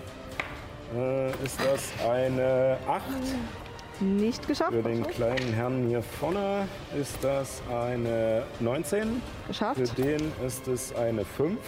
[0.97, 3.03] äh, ist das eine 8.
[4.01, 4.73] Nicht geschafft.
[4.73, 6.67] Für den kleinen Herrn hier vorne
[6.99, 9.21] ist das eine 19.
[9.43, 9.99] Für Geschafft.
[9.99, 11.59] den ist es eine 5.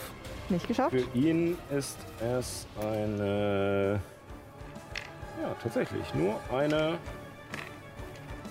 [0.48, 0.92] Nicht geschafft.
[0.92, 4.00] Für ihn ist es eine.
[5.42, 6.14] Ja, tatsächlich.
[6.14, 6.98] Nur eine.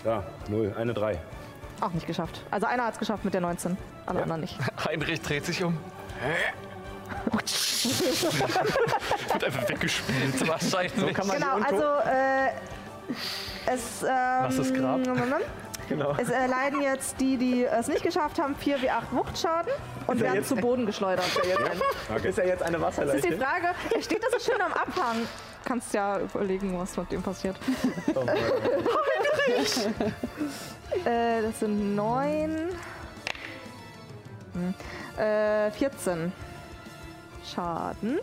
[0.06, 0.74] Ja, 0.
[0.78, 1.18] Eine 3.
[1.80, 2.44] Auch nicht geschafft.
[2.52, 3.76] Also einer hat es geschafft mit der 19,
[4.06, 4.24] alle Ja.
[4.24, 4.58] anderen nicht.
[4.86, 5.76] Heinrich dreht sich um.
[9.32, 10.48] Wird einfach weggespielt.
[10.48, 11.14] Wahrscheinlich.
[11.16, 12.50] Kann man Genau, also äh,
[13.66, 14.04] es.
[14.04, 14.10] Ähm,
[14.44, 15.00] Was ist Grab?
[15.90, 16.16] Genau.
[16.18, 19.74] Es äh, leiden jetzt die, die es nicht geschafft haben, 4 wie 8 Wuchtschaden
[20.08, 21.26] und er werden jetzt- zu Boden geschleudert.
[21.28, 21.60] Ist er jetzt,
[22.14, 23.38] ein, ist er jetzt eine Das ist die Wasserleiche?
[23.38, 23.68] Frage.
[23.94, 25.28] Er steht da so schön am Abhang.
[25.66, 27.58] Kannst ja überlegen, was mit dem passiert.
[28.16, 28.22] Oh.
[31.06, 32.70] Äh, das sind 9.
[34.54, 34.74] Hm.
[35.22, 36.32] Äh, 14
[37.54, 38.20] Schaden.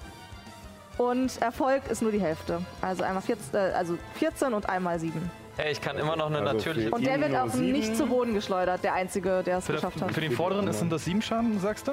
[0.99, 2.61] Und Erfolg ist nur die Hälfte.
[2.83, 5.31] Also einmal 14, äh, also 14 und einmal 7.
[5.57, 6.91] Hey, ich kann immer noch eine Also natürliche.
[6.91, 10.13] Und der wird auch nicht zu Boden geschleudert, der Einzige, der es geschafft hat.
[10.13, 11.93] für den vorderen ist- sind das sieben Schaden, sagst du?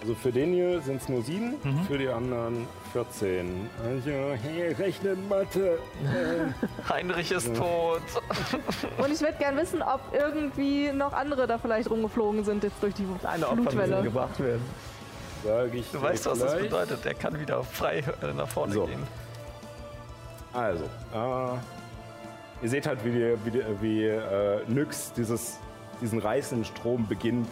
[0.00, 1.84] Also für den hier sind es nur sieben, Mhm.
[1.86, 3.68] für die anderen 14.
[3.84, 4.10] Also,
[4.42, 5.78] hey, rechne Mathe.
[6.88, 8.02] Heinrich ist tot.
[8.98, 12.94] Und ich würde gern wissen, ob irgendwie noch andere da vielleicht rumgeflogen sind jetzt durch
[12.94, 14.02] die Eine Opfer müssen Flutwelle.
[14.02, 14.62] gebracht werden.
[15.44, 16.62] Sag ich Du weißt, was das gleich.
[16.64, 17.04] bedeutet.
[17.04, 18.86] Der kann wieder frei äh, nach vorne So.
[18.86, 19.02] gehen.
[20.52, 21.56] Also, äh,
[22.62, 25.58] ihr seht halt, wie, die, wie, die, wie äh, Nyx dieses,
[26.00, 27.48] diesen reißenden Strom beginnt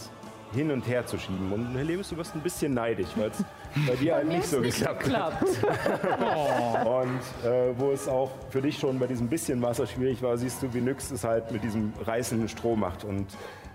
[0.52, 1.52] hin und her zu schieben.
[1.52, 3.44] Und Helene, du wirst ein bisschen neidisch, weil es
[3.86, 5.40] bei dir halt nicht so geklappt hat.
[6.86, 10.62] Und äh, wo es auch für dich schon bei diesem bisschen Wasser schwierig war, siehst
[10.62, 13.04] du, wie Nyx es halt mit diesem reißenden Strom macht.
[13.04, 13.26] Und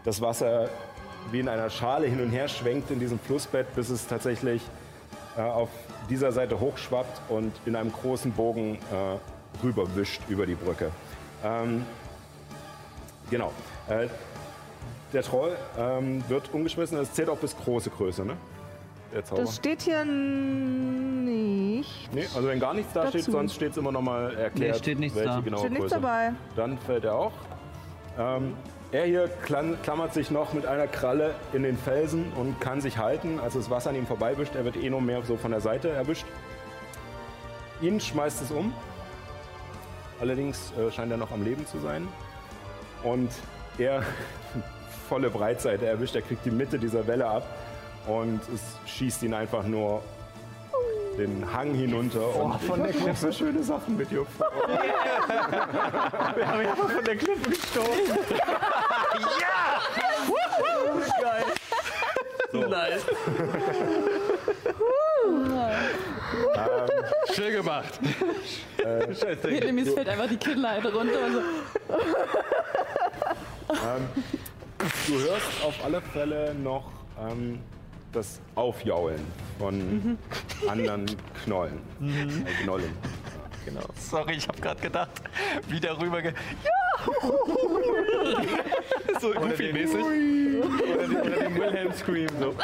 [0.04, 0.70] das Wasser
[1.32, 4.62] wie in einer Schale hin und her schwenkt in diesem Flussbett, bis es tatsächlich
[5.38, 5.70] äh, auf
[6.10, 10.92] dieser Seite hochschwappt und in einem großen Bogen äh, rüberwischt über die Brücke.
[11.44, 11.86] Ähm,
[13.30, 13.52] genau.
[13.90, 14.08] Äh,
[15.14, 16.98] der Troll ähm, wird umgeschmissen.
[16.98, 18.36] Das zählt auch bis große Größe, ne?
[19.14, 19.44] Der Zauber.
[19.44, 22.14] Das steht hier nicht.
[22.14, 23.20] Nee, also wenn gar nichts da Dazu.
[23.20, 25.58] steht, sonst steht es immer noch mal erklärt, Nee, steht nichts welche da.
[25.58, 26.34] Steht nichts dabei.
[26.56, 27.32] Dann fällt er auch.
[28.18, 28.54] Ähm,
[28.96, 33.40] er hier klammert sich noch mit einer Kralle in den Felsen und kann sich halten,
[33.42, 34.56] als das Wasser an ihm vorbeiwischt.
[34.56, 36.26] Er wird eh nur mehr so von der Seite erwischt.
[37.82, 38.74] Ihn schmeißt es um.
[40.22, 42.08] Allerdings äh, scheint er noch am Leben zu sein.
[43.04, 43.32] Und
[43.78, 44.02] er
[45.10, 46.16] volle Breitseite erwischt.
[46.16, 47.46] Er kriegt die Mitte dieser Welle ab
[48.08, 50.04] und es schießt ihn einfach nur
[51.18, 54.52] den Hang hinunter oh, und von der Klippe so schöne Sachen mit dir vor.
[56.36, 58.18] Wir haben einfach von der Klippe gestoßen.
[59.40, 59.82] ja!
[61.22, 61.44] Geil.
[62.52, 62.68] So.
[62.68, 63.06] Nice.
[66.56, 66.90] ähm,
[67.34, 68.00] Schön gemacht.
[68.78, 69.52] Äh, Scheiß Ding.
[69.52, 71.20] Vietnamis fällt einfach die Kinnleiter runter.
[71.24, 71.40] Also.
[73.70, 74.08] ähm,
[75.08, 77.60] du hörst auf alle Fälle noch ähm,
[78.16, 79.20] das Aufjaulen
[79.60, 80.18] von
[80.68, 81.06] anderen
[81.44, 81.80] Knollen.
[82.02, 82.92] Äh, Knollen.
[83.66, 83.82] Genau.
[83.96, 85.22] Sorry, ich habe gerade gedacht,
[85.68, 86.34] wie darüber ge
[89.20, 90.04] So Goofy-mäßig.
[90.04, 92.56] Oder den, oder den Wilhelm Scream so.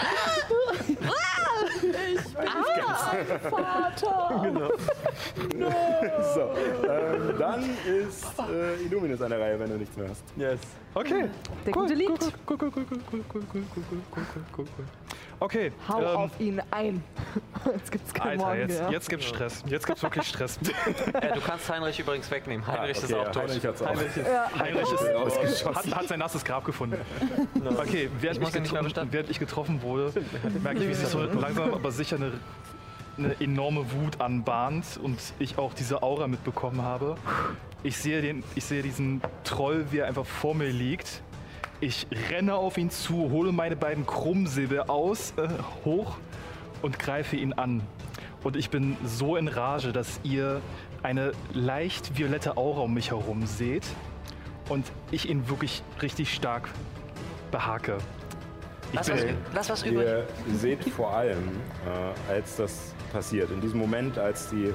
[6.34, 6.41] So,
[6.88, 10.23] ähm, dann ist äh, Illuminus an der Reihe, wenn du nichts mehr hast.
[10.38, 10.60] Yes.
[10.94, 11.30] Okay.
[11.65, 12.10] Der gute Lied.
[12.10, 12.18] Cool,
[12.49, 14.86] cool, cool, cool, cool, cool, cool, cool, cool, cool, cool, cool.
[15.41, 15.72] Okay.
[15.89, 17.03] Hau ähm, auf ihn ein.
[17.73, 18.91] Jetzt gibt's keinen Alter, Morgen jetzt, mehr.
[18.91, 19.63] jetzt gibt's Stress.
[19.65, 20.57] Jetzt gibt's wirklich Stress.
[21.13, 22.65] äh, Du kannst Heinrich übrigens wegnehmen.
[22.65, 23.43] Heinrich ist okay, auch ja, tot.
[23.43, 23.88] Heinrich hat's auch.
[24.59, 26.97] Heinrich ist hat, hat sein nasses Grab gefunden.
[27.77, 29.13] Okay, während ich, muss ihn nicht mehr getro- bestatten.
[29.13, 30.13] während ich getroffen wurde,
[30.61, 32.34] merke ich, wie sich so langsam aber sicher eine,
[33.18, 37.15] eine enorme Wut anbahnt und ich auch diese Aura mitbekommen habe.
[37.84, 41.22] Ich sehe, den, ich sehe diesen Troll, wie er einfach vor mir liegt.
[41.81, 45.47] Ich renne auf ihn zu, hole meine beiden Krummsäbel aus, äh,
[45.83, 46.17] hoch
[46.83, 47.81] und greife ihn an.
[48.43, 50.61] Und ich bin so in Rage, dass ihr
[51.01, 53.83] eine leicht violette Aura um mich herum seht
[54.69, 56.69] und ich ihn wirklich richtig stark
[57.49, 57.97] behake.
[58.91, 60.05] Ich Lass was, lass was übrig.
[60.05, 61.49] Ihr seht vor allem,
[62.29, 64.71] äh, als das passiert, in diesem Moment, als die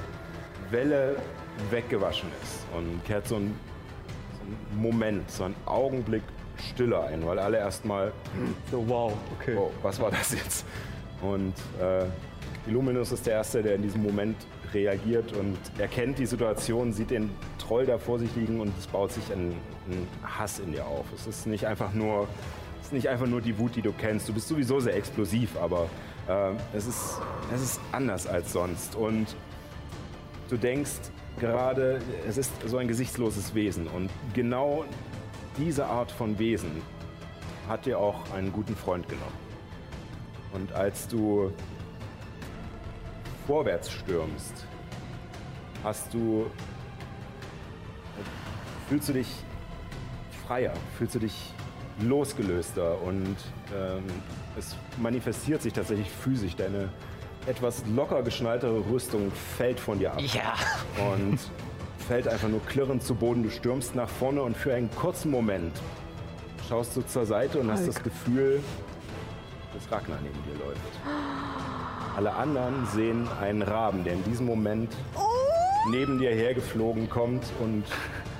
[0.71, 1.15] Welle
[1.69, 3.57] weggewaschen ist und kehrt so ein,
[4.33, 6.23] so ein Moment, so ein Augenblick
[6.59, 8.11] Stille ein, weil alle erstmal,
[8.71, 9.55] So, wow, okay.
[9.57, 10.65] oh, was war das jetzt?
[11.21, 12.05] Und äh,
[12.69, 14.35] Illuminus ist der Erste, der in diesem Moment
[14.73, 19.11] reagiert und erkennt die Situation, sieht den Troll da vor sich liegen und es baut
[19.11, 19.53] sich ein,
[19.89, 21.05] ein Hass in dir auf.
[21.15, 22.27] Es ist nicht einfach nur,
[22.81, 24.27] es ist nicht einfach nur die Wut, die du kennst.
[24.27, 25.89] Du bist sowieso sehr explosiv, aber
[26.27, 27.21] äh, es, ist,
[27.53, 28.95] es ist anders als sonst.
[28.95, 29.27] Und
[30.49, 33.87] du denkst gerade, es ist so ein gesichtsloses Wesen.
[33.87, 34.85] Und genau
[35.57, 36.81] diese Art von Wesen
[37.67, 39.35] hat dir auch einen guten Freund genommen.
[40.53, 41.51] Und als du
[43.45, 44.65] vorwärts stürmst,
[45.83, 46.45] hast du.
[48.89, 49.27] fühlst du dich
[50.47, 51.53] freier, fühlst du dich
[52.01, 53.35] losgelöster und
[53.75, 54.03] ähm,
[54.57, 56.55] es manifestiert sich tatsächlich physisch.
[56.55, 56.89] Deine
[57.47, 60.53] etwas locker geschnalltere Rüstung fällt von dir ab Ja.
[61.11, 61.39] und
[62.07, 63.43] fällt einfach nur klirrend zu Boden.
[63.43, 65.73] Du stürmst nach vorne und für einen kurzen Moment
[66.69, 68.61] schaust du zur Seite und hast das Gefühl,
[69.73, 70.79] dass Ragnar neben dir läuft.
[72.15, 74.95] Alle anderen sehen einen Raben, der in diesem Moment
[75.89, 77.83] neben dir hergeflogen kommt und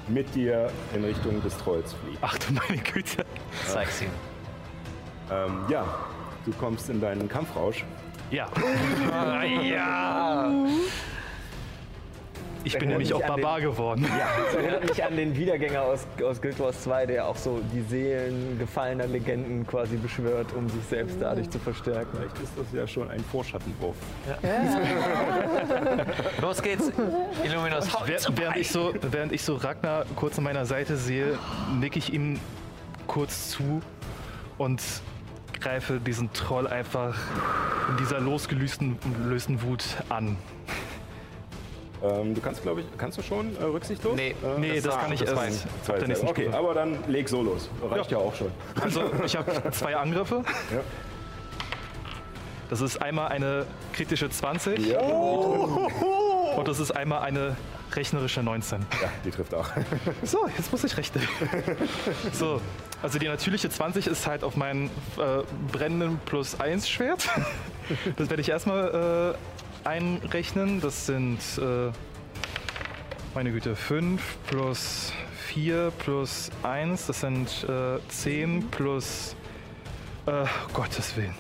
[0.08, 2.20] mit dir in Richtung des Trolls fliegt.
[2.22, 3.26] ach du meine Güte.
[3.66, 4.10] Zeig's ihm.
[5.30, 5.84] Ähm, ja,
[6.46, 7.84] du kommst in deinen Kampfrausch
[8.32, 8.48] Ja.
[9.62, 10.52] ja.
[12.64, 14.06] Ich bin nämlich auch an den- Barbar geworden.
[14.46, 17.82] Das erinnert mich an den Wiedergänger aus, aus Guild Wars 2, der auch so die
[17.82, 22.08] Seelen gefallener Legenden quasi beschwört, um sich selbst dadurch zu verstärken.
[22.18, 23.96] Vielleicht ist das ja schon ein Vorschattenwurf.
[26.42, 26.92] Los geht's.
[27.44, 31.38] Illuminus, Wer- Während ich, so, während ich so Ragnar kurz an meiner Seite sehe,
[31.80, 32.40] nicke ich ihm
[33.08, 33.82] kurz zu
[34.58, 34.82] und
[35.60, 37.18] greife diesen Troll einfach
[37.90, 40.38] in dieser losgelösten lösten Wut an.
[42.04, 44.16] Ähm, du kannst, glaube ich, kannst du schon äh, rücksichtslos?
[44.16, 44.30] Nee.
[44.44, 46.58] Äh, Nee, das, kann ich das erst der nächsten okay, Stufe.
[46.58, 47.70] aber dann leg so los.
[47.82, 48.52] Reicht ja, auch schon.
[48.80, 50.44] Also ich habe zwei Angriffe.
[50.72, 50.82] Ja.
[52.70, 57.56] Das ist einmal eine kritische 20 Ja, und das ist einmal eine
[57.94, 58.86] rechnerische 19.
[59.02, 59.70] ja, die trifft auch.
[60.24, 61.26] So, jetzt muss ich rechnen.
[62.34, 62.62] So,
[63.02, 64.88] also die natürliche 20 ist halt auf meinen
[65.18, 67.30] äh, brennenden plus 1 Schwert.
[68.18, 70.82] Das werde ich erstmal äh, einrechnen.
[70.82, 71.92] Das sind, äh,
[73.34, 75.14] meine Güte, 5 plus
[75.48, 77.08] 4 plus 1.
[77.08, 79.36] Das sind äh, 10 plus,
[80.26, 81.36] äh, Gottes Willen.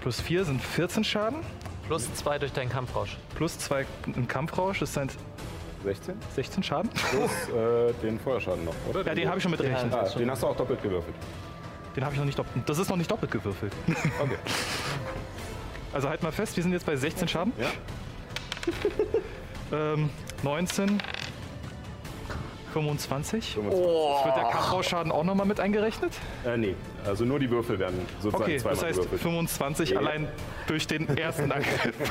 [0.00, 1.40] Plus 4 sind 14 Schaden.
[1.86, 3.18] Plus zwei durch deinen Kampfrausch.
[3.34, 3.84] Plus 2
[4.14, 4.78] im Kampfrausch.
[4.78, 5.16] Das sind
[5.82, 6.90] 16 16 Schaden.
[6.90, 9.04] plus äh, den Feuerschaden noch, oder?
[9.04, 9.92] Ja, den habe ich schon mit gerechnet.
[9.92, 11.16] Ah, den hast du auch doppelt gewürfelt.
[11.96, 12.68] Den habe ich noch nicht doppelt.
[12.68, 13.72] Das ist noch nicht doppelt gewürfelt.
[14.20, 14.36] Okay.
[15.92, 17.52] Also halt mal fest, wir sind jetzt bei 16 Schaden.
[17.58, 17.66] Ja.
[19.72, 20.10] Ähm,
[20.42, 21.00] 19.
[22.72, 23.54] 25.
[23.54, 24.24] 25.
[24.24, 26.12] Wird der Kampfrausschaden auch nochmal mit eingerechnet?
[26.44, 26.74] Äh, nee,
[27.06, 29.22] also nur die Würfel werden sozusagen Okay, zweimal das heißt gewürfelt.
[29.22, 29.98] 25 Ja.
[30.00, 30.26] allein
[30.66, 31.94] durch den ersten Angriff.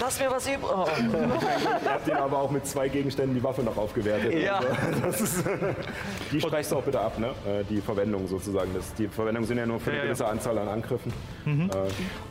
[0.00, 0.62] Lass mir was übrig.
[0.64, 0.86] Oh.
[1.84, 4.32] Ihr habt ihn aber auch mit zwei Gegenständen die Waffe noch aufgewertet.
[4.34, 4.58] Ja.
[4.58, 5.44] Also, das ist,
[6.32, 7.28] die streichst du auch bitte ab, ne?
[7.46, 8.72] Äh, Die Verwendung sozusagen.
[8.74, 10.30] Das, die Verwendung sind ja nur für Ja, eine ja, gewisse ja.
[10.30, 11.12] Anzahl an Angriffen.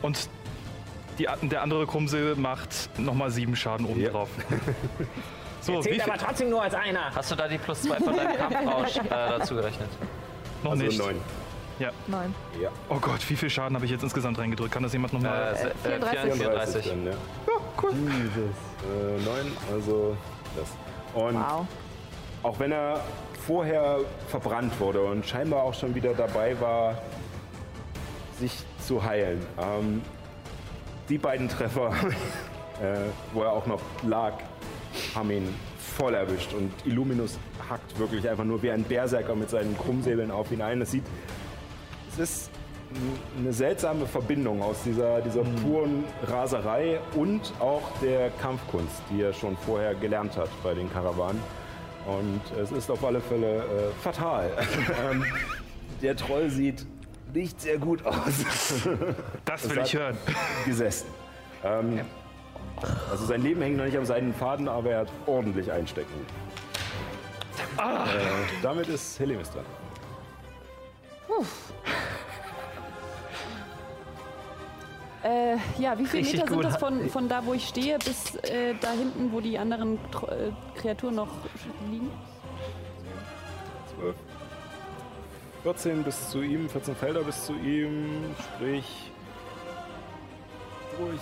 [0.01, 0.29] Und
[1.19, 4.09] die, der andere Krummsäbel macht nochmal 7 Schaden oben Ja.
[4.09, 4.29] drauf.
[5.59, 7.13] So, Zählt aber trotzdem nur als einer.
[7.13, 9.89] Hast du da die plus zwei von deinem Kampfrausch äh, dazu gerechnet?
[10.63, 10.97] Noch Also nicht.
[10.97, 11.15] neun.
[11.79, 11.91] Ja.
[12.07, 12.33] Nein.
[12.61, 12.69] Ja.
[12.89, 14.71] Oh Gott, wie viel Schaden habe ich jetzt insgesamt reingedrückt?
[14.71, 15.53] Kann das jemand nochmal?
[15.53, 16.33] Äh, se- äh, 34.
[16.33, 16.89] 34.
[16.89, 17.11] dann, ja.
[17.83, 17.91] cool.
[17.91, 20.17] Äh, neun, also
[20.55, 20.69] das.
[21.13, 21.65] Und Wow.
[22.43, 22.99] auch wenn er
[23.45, 26.97] vorher verbrannt wurde und scheinbar auch schon wieder dabei war,
[28.39, 28.51] sich
[28.85, 29.45] zu heilen.
[29.59, 30.01] Ähm,
[31.09, 31.91] die beiden Treffer,
[32.81, 32.97] äh,
[33.33, 34.33] wo er auch noch lag,
[35.15, 35.53] haben ihn
[35.97, 37.37] voll erwischt und Illuminus
[37.69, 40.81] hackt wirklich einfach nur wie ein Berserker mit seinen Krummsäbeln auf ihn ein.
[40.81, 41.03] Es sieht,
[42.19, 42.51] es ist
[43.37, 49.57] eine seltsame Verbindung aus dieser, dieser puren Raserei und auch der Kampfkunst, die er schon
[49.57, 51.41] vorher gelernt hat bei den Karawanen.
[52.05, 53.61] Und es ist auf alle Fälle äh,
[54.01, 54.49] fatal.
[55.11, 55.25] ähm,
[56.01, 56.85] der Troll sieht
[57.33, 58.15] nicht sehr gut aus.
[59.45, 60.17] Das will ich hören.
[60.65, 61.07] Gesessen.
[61.63, 61.99] Ähm,
[63.11, 66.13] also sein Leben hängt noch nicht am seinen Faden, aber er hat ordentlich einstecken.
[67.77, 67.81] Äh,
[68.61, 69.65] damit ist Helemis dran.
[75.23, 78.35] Äh, ja, wie viele Richtig Meter sind das von, von da, wo ich stehe, bis
[78.35, 81.29] äh, da hinten, wo die anderen Tro äh, Kreaturen noch
[81.89, 82.11] liegen?
[83.99, 84.15] 12.
[85.63, 89.11] 14 bis zu ihm, 14 Felder bis zu ihm, sprich
[90.97, 91.19] durch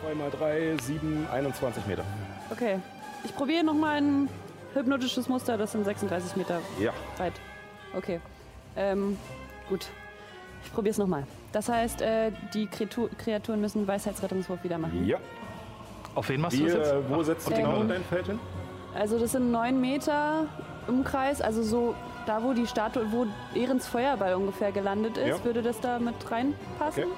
[0.00, 2.04] 2 mal 3, 7, 21 Meter.
[2.50, 2.78] Okay.
[3.24, 4.28] Ich probiere nochmal ein
[4.74, 7.34] hypnotisches Muster, das sind 36 Meter Ja, weit.
[7.94, 8.20] Okay.
[8.76, 9.16] Ähm,
[9.68, 9.86] gut.
[10.64, 11.24] Ich probiere es nochmal.
[11.52, 15.04] Das heißt, äh, die Kreatu Kreaturen müssen Weisheitsrettungswurf wieder machen.
[15.06, 15.18] ja.
[16.14, 16.92] Auf wen machst du das jetzt?
[16.92, 18.38] äh, wo setzt du genau dein Feld hin?
[18.94, 20.46] Also das sind neun Meter
[20.86, 21.94] Umkreis, also so
[22.26, 25.44] da, wo die Statue, wo Ehrens Feuerball ungefähr gelandet ist, Ja.
[25.44, 27.04] würde das da mit reinpassen?
[27.04, 27.12] Okay.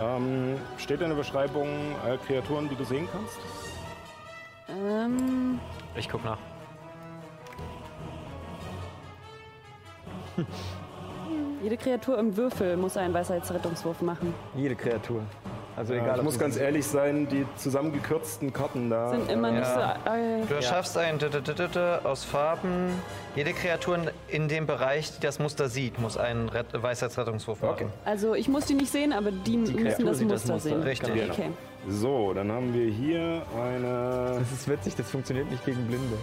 [0.00, 1.66] Ähm, steht in der Beschreibung
[2.06, 3.38] äh, Kreaturen, die du sehen kannst?
[4.68, 5.58] Ähm,
[5.96, 6.38] Ich guck nach.
[11.62, 14.34] jede Kreatur im Würfel muss einen Weisheitsrettungswurf machen.
[14.56, 15.22] Jede Kreatur.
[15.74, 16.18] Also Ja, egal.
[16.18, 19.08] ich muss ganz ehrlich sein, die zusammengekürzten Karten da.
[19.10, 19.80] Sind immer äh, nicht so.
[19.80, 19.94] Ja.
[20.04, 22.90] Äh, Du erschaffst ein D- D- D- D- D- aus Farben.
[23.36, 23.98] Jede Kreatur
[24.28, 27.72] in dem Bereich, die das Muster sieht, muss einen Rett Weisheitsrettungswurf machen.
[27.72, 27.86] Okay.
[28.04, 30.68] also ich muss die nicht sehen, aber die, müssen Kreatur das sieht das Muster Muster.
[30.68, 30.82] sehen.
[30.82, 31.14] Richtig.
[31.14, 31.32] Genau.
[31.32, 31.48] Okay.
[31.88, 34.36] So, dann haben wir hier eine.
[34.40, 36.18] Das ist witzig, das funktioniert nicht gegen Blinde.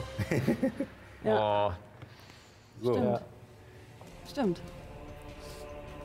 [1.25, 1.71] Oh.
[2.81, 2.93] So.
[2.93, 3.19] Stimmt.
[4.29, 4.61] Stimmt.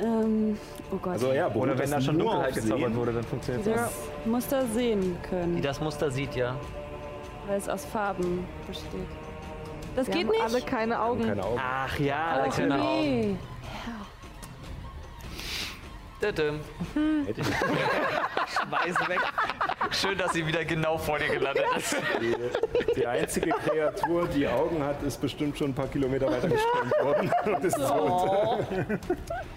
[0.00, 0.58] Ähm,
[0.90, 1.12] oh Gott.
[1.14, 3.92] Also ja, Oder wenn da schon nur Dunkelheit gezaubert wurde, dann funktioniert das
[4.24, 6.56] Muster sehen Die können, das Muster sieht, ja.
[7.46, 8.90] weil es aus Farben besteht.
[9.94, 10.42] Das Wir geht haben nicht?
[10.42, 11.26] alle keine Augen.
[11.26, 11.60] Keine Augen.
[11.62, 13.36] Ach ja, Ach keine nee.
[16.24, 19.20] Hätte ich Schmeiß weg.
[19.90, 21.96] Schön, dass sie wieder genau vor dir gelandet ist.
[22.20, 22.34] die,
[22.96, 27.30] die einzige Kreatur, die Augen hat, ist bestimmt schon ein paar Kilometer weiter gesprengt worden
[27.54, 27.88] und ist tot.
[27.90, 28.58] Oh.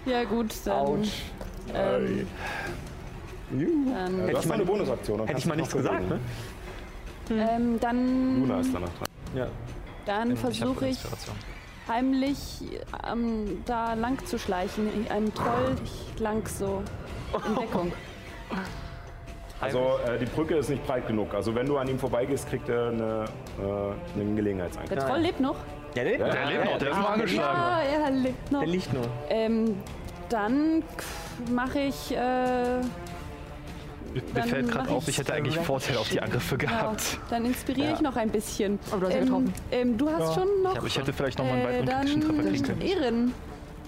[0.06, 1.04] Ja gut, dann,
[1.74, 2.26] ähm,
[3.52, 3.92] Juhu.
[3.94, 5.20] dann, Äh, Du hast mal eine Bonusaktion.
[5.20, 6.20] Hätte ich kannst mal du nichts gesagt, ne?
[7.30, 9.08] ähm, dann, Luna ist danach dran.
[9.34, 9.46] Ja.
[10.06, 11.36] dann Ich versuche ich Inspiration.
[11.88, 12.60] Heimlich
[13.10, 15.74] ähm, da lang zu schleichen, einem Troll
[16.18, 16.82] lang so
[17.46, 17.92] in Deckung.
[19.60, 21.34] Also äh, die Brücke ist nicht breit genug.
[21.34, 23.24] Also wenn du an ihm vorbeigehst, kriegt er eine,
[23.60, 24.90] äh, einen Gelegenheitsangriff.
[24.90, 25.56] Der Troll lebt noch?
[25.96, 27.58] Ja, der, Ja, Der lebt noch, der ist nur angeschlagen.
[27.58, 28.60] Ja, er lebt noch.
[28.60, 29.04] der liegt nur.
[29.28, 29.82] Ähm,
[30.28, 30.84] dann
[31.50, 32.80] mache ich, äh,
[34.34, 37.18] Mir fällt gerade auf, ich ich hätte eigentlich Vorteil auf die Angriffe genau, gehabt.
[37.30, 38.78] dann inspiriere ich noch ein bisschen.
[38.90, 39.54] Aber du hast ja ähm, getroffen.
[39.70, 42.00] ähm, du hast schon noch Aber ich hätte vielleicht noch mal einen äh, weiteren dann
[42.06, 42.80] kritischen Treffer kriegen können.
[42.80, 43.34] Ehren.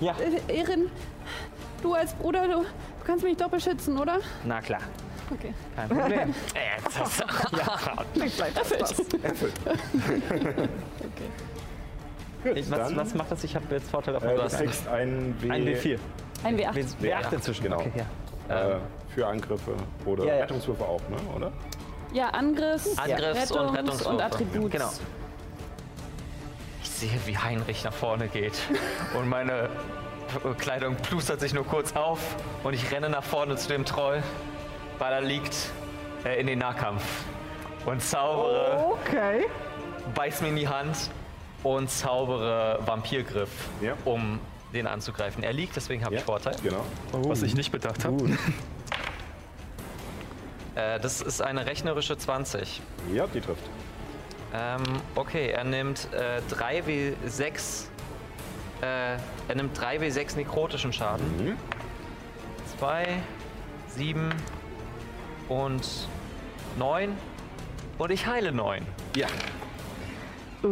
[0.01, 0.15] Ja.
[0.49, 0.91] Äh, Ehren,
[1.83, 2.65] du als Bruder, du, du
[3.07, 4.19] kannst mich doch beschützen, oder?
[4.45, 4.81] Na klar,
[5.33, 5.55] Okay.
[5.77, 6.35] kein Problem.
[12.55, 13.45] Ich, was, was macht das?
[13.45, 15.99] Ich habe jetzt Vorteil auf Äh, du das kriegst ein W, Ein W4.
[16.43, 16.75] Ein W8.
[16.75, 17.63] W- W8 inzwischen.
[17.65, 17.81] Genau.
[17.81, 17.93] Okay,
[18.49, 18.77] ja.
[18.77, 18.79] äh,
[19.15, 19.74] für Angriffe
[20.07, 20.41] oder Ja, ja.
[20.43, 21.16] Rettungswürfe auch, ne?
[21.37, 21.53] oder?
[22.12, 24.09] Ja, Angriffs, Angriffs- und Rettungs- Rettungswürfe.
[24.11, 24.70] und Attribut.
[24.73, 24.91] Genau.
[26.82, 28.55] Ich sehe, wie Heinrich nach vorne geht.
[29.19, 29.69] Und meine
[30.59, 32.19] Kleidung plustert sich nur kurz auf.
[32.62, 34.23] Und ich renne nach vorne zu dem Troll,
[34.99, 35.57] weil er liegt
[36.24, 37.03] äh, in den Nahkampf.
[37.87, 39.47] Und zaubere, Okay.
[40.15, 41.11] beiß mir in die Hand
[41.62, 43.51] und zaubere Vampirgriff,
[43.81, 43.95] Ja.
[44.05, 44.39] um
[44.74, 45.43] den anzugreifen.
[45.43, 46.27] Er liegt, deswegen habe ich Ja.
[46.27, 46.55] Vorteil.
[46.62, 46.85] Genau.
[47.12, 48.16] Was ich nicht bedacht habe.
[50.81, 52.81] Äh, das ist eine rechnerische 20.
[53.12, 53.65] Ja, die trifft.
[54.55, 54.82] Ähm,
[55.15, 57.85] okay, er nimmt äh, 3W6.
[58.82, 59.16] Äh,
[59.48, 61.27] er nimmt 3W6 nekrotischen Schaden.
[61.36, 61.57] Mhm.
[62.78, 63.07] 2,
[63.89, 64.31] 7
[65.48, 65.86] und
[66.78, 67.16] 9.
[67.98, 68.86] Und ich heile 9.
[69.15, 69.27] Ja.
[70.62, 70.69] Ich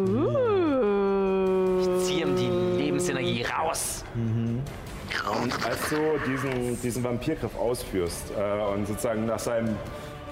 [2.07, 4.05] ziehe ihm die Lebensenergie raus.
[5.43, 9.77] Und als du diesen, diesen Vampirgriff ausführst äh, und sozusagen nach seinem,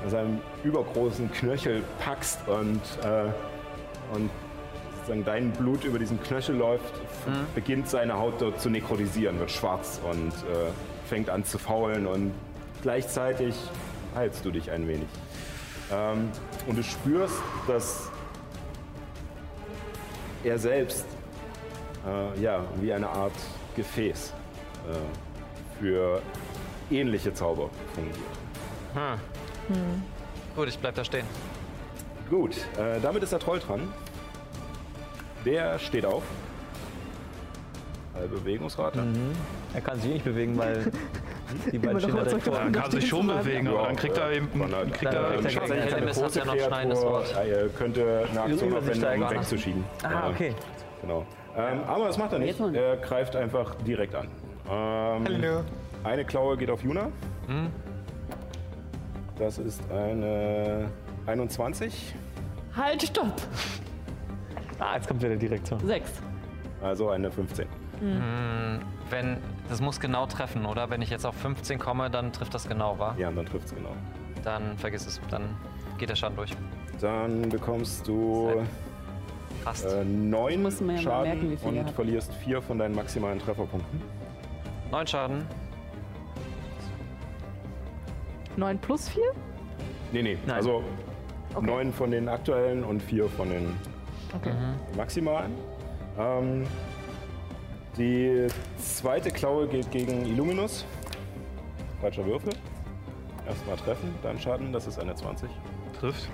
[0.05, 3.25] nach seinem übergroßen Knöchel packst und, äh,
[4.15, 4.31] und
[4.97, 9.51] sozusagen dein Blut über diesen Knöchel läuft, f- beginnt seine Haut dort zu nekrotisieren, wird
[9.51, 10.71] schwarz und äh,
[11.09, 12.33] fängt an zu faulen und
[12.83, 13.55] gleichzeitig
[14.15, 15.09] heilst du dich ein wenig.
[15.93, 16.31] Ähm,
[16.67, 17.37] und du spürst,
[17.69, 18.11] dass
[20.45, 21.07] er selbst
[22.07, 23.33] äh, ja, wie eine Art
[23.77, 24.33] Gefäß
[24.89, 26.23] äh, für
[26.91, 28.17] ähnliche Zauber fungiert.
[30.55, 31.27] Gut, ich bleib da stehen.
[32.31, 33.89] Gut, äh, damit ist der Troll dran.
[35.45, 36.23] Der steht auf.
[38.15, 39.05] Halbe Bewegungsrate.
[39.75, 40.91] Er kann sich nicht bewegen, weil
[41.73, 42.57] die beiden stehen da direkt vor.
[42.59, 45.05] Er kann sich schon bewegen, aber Ja, dann kriegt er äh, eben von einer- kriegt
[45.05, 47.35] er Dann einen kriegt er Helmis hat ja noch schneidendes Wort.
[47.37, 49.85] Er könnte eine Aktion aufwenden, um wegzuschieben.
[50.03, 50.55] Ah, Äh, okay.
[51.03, 51.27] Genau.
[51.57, 52.59] Ähm, aber das macht er nicht.
[52.59, 54.29] Er greift einfach direkt an.
[54.71, 55.65] Ähm, Hallo.
[56.05, 57.11] Eine Klaue geht auf Juna.
[57.47, 57.71] Hm?
[59.39, 60.89] Das ist eine
[61.27, 62.15] 21.
[62.75, 63.33] Halt, stopp.
[64.79, 65.79] Ah, jetzt kommt wieder direkt so.
[65.79, 66.13] Sechs.
[66.83, 67.67] Also eine 15.
[69.11, 69.39] Wenn,
[69.69, 70.91] das muss genau treffen, oder?
[70.91, 73.15] Wenn ich jetzt auf 15 komme, dann trifft das genau, wa?
[73.19, 73.93] Ja, und dann trifft es genau.
[74.45, 75.57] Dann vergiss es, dann
[75.97, 76.51] geht der Schaden durch.
[77.01, 78.51] Dann bekommst du
[79.65, 82.79] äh, 9 Muss man ja mal Schaden merken, wie viel ihr und verlierst 4 von
[82.79, 84.03] deinen maximalen Trefferpunkten.
[84.97, 85.47] 9 Schaden.
[88.57, 89.23] 9 plus 4?
[90.13, 90.57] Nee, nee, Nein.
[90.57, 90.83] also
[91.61, 93.75] 9 von den aktuellen und 4 von den
[94.35, 94.53] Okay.
[94.97, 95.53] maximalen.
[96.19, 96.67] Ähm,
[97.99, 98.47] die
[98.79, 100.87] zweite Klaue geht gegen Illuminus.
[102.01, 102.55] Falscher Würfel.
[103.47, 105.51] Erstmal treffen, dann Schaden, das ist eine 20.
[106.01, 106.29] Trifft.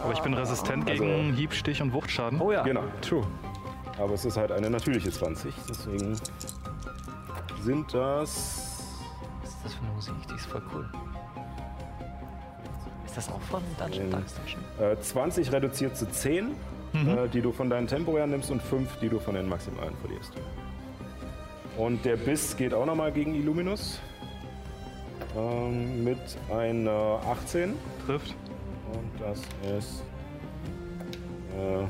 [0.00, 2.40] Aber ich bin resistent Also- gegen Hieb, Stich und Wuchtschaden.
[2.40, 2.62] Oh ja.
[2.62, 2.82] Genau.
[3.00, 3.26] True.
[3.98, 6.16] Aber es ist halt eine natürliche 20, deswegen
[7.62, 8.68] sind das
[9.42, 10.14] Was ist das für eine Musik?
[10.30, 10.88] Die ist voll cool.
[13.04, 14.62] Ist das auch von Dungeon Ähm, Dark Station?
[14.80, 16.54] äh, 20 reduziert zu 10,
[16.94, 17.08] Mhm.
[17.08, 20.32] äh, die du von deinen temporären nimmst und 5, die du von den maximalen verlierst.
[21.78, 23.98] Und der Biss geht auch nochmal gegen Illuminus.
[25.36, 26.18] Ähm, mit
[26.54, 27.74] einer 18
[28.06, 28.34] Trifft.
[28.92, 29.38] und das
[29.78, 30.02] ist
[31.56, 31.86] äh,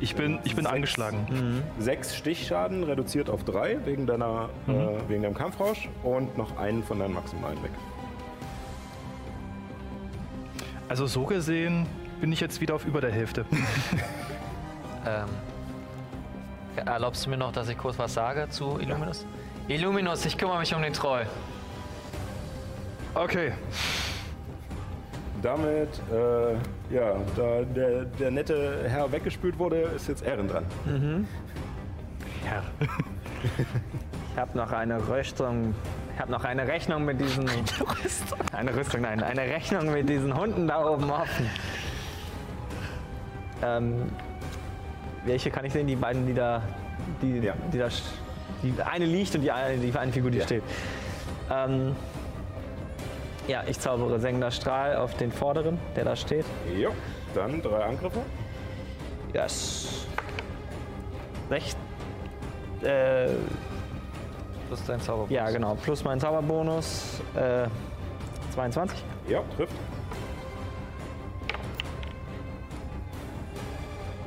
[0.00, 0.74] Ich bin, ich bin Sechs.
[0.74, 1.62] angeschlagen.
[1.78, 4.74] 6 Stichschaden reduziert auf 3 wegen, deiner, Mhm.
[4.74, 7.70] äh, wegen deinem Kampfrausch und noch einen von deinen maximalen weg.
[10.88, 11.86] Also so gesehen
[12.20, 13.44] bin ich jetzt wieder auf über der Hälfte.
[15.06, 15.28] Ähm,
[16.76, 19.24] erlaubst du mir noch, dass ich kurz was sage zu Illuminus?
[19.66, 21.24] Illuminus, ich kümmere mich um den Troll.
[23.14, 23.52] Okay.
[25.42, 30.64] Damit, äh, ja, da der, der nette Herr weggespült wurde, ist jetzt Ehren dran.
[32.44, 32.62] Ja.
[34.32, 35.74] Ich habe noch eine Rüstung.
[36.14, 37.48] Ich habe noch eine Rechnung mit diesen.
[37.48, 37.60] Eine
[38.04, 38.38] Rüstung?
[38.52, 39.22] Eine Rüstung, nein.
[39.22, 41.46] Eine Rechnung mit diesen Hunden da oben offen.
[43.62, 44.10] Ähm,
[45.24, 45.86] welche kann ich sehen?
[45.86, 46.62] Die beiden, die da.
[47.22, 47.54] Die, Ja.
[47.72, 47.88] die da.
[48.62, 50.44] Die eine liegt und die eine, die eine Figur, die Ja.
[50.44, 50.62] steht.
[51.50, 51.96] Ähm,
[53.48, 56.44] ja, ich zaubere sengender Strahl auf den vorderen, der da steht.
[56.76, 56.90] Jo,
[57.34, 58.20] dann drei Angriffe.
[59.32, 60.06] Yes.
[61.50, 61.76] Recht.
[62.82, 63.26] Äh,
[64.72, 65.30] ist dein Zauberbonus.
[65.32, 65.74] Ja, genau.
[65.74, 67.20] Plus mein Zauberbonus.
[67.34, 67.66] Äh,
[68.54, 69.04] 22.
[69.28, 69.74] Ja, trifft.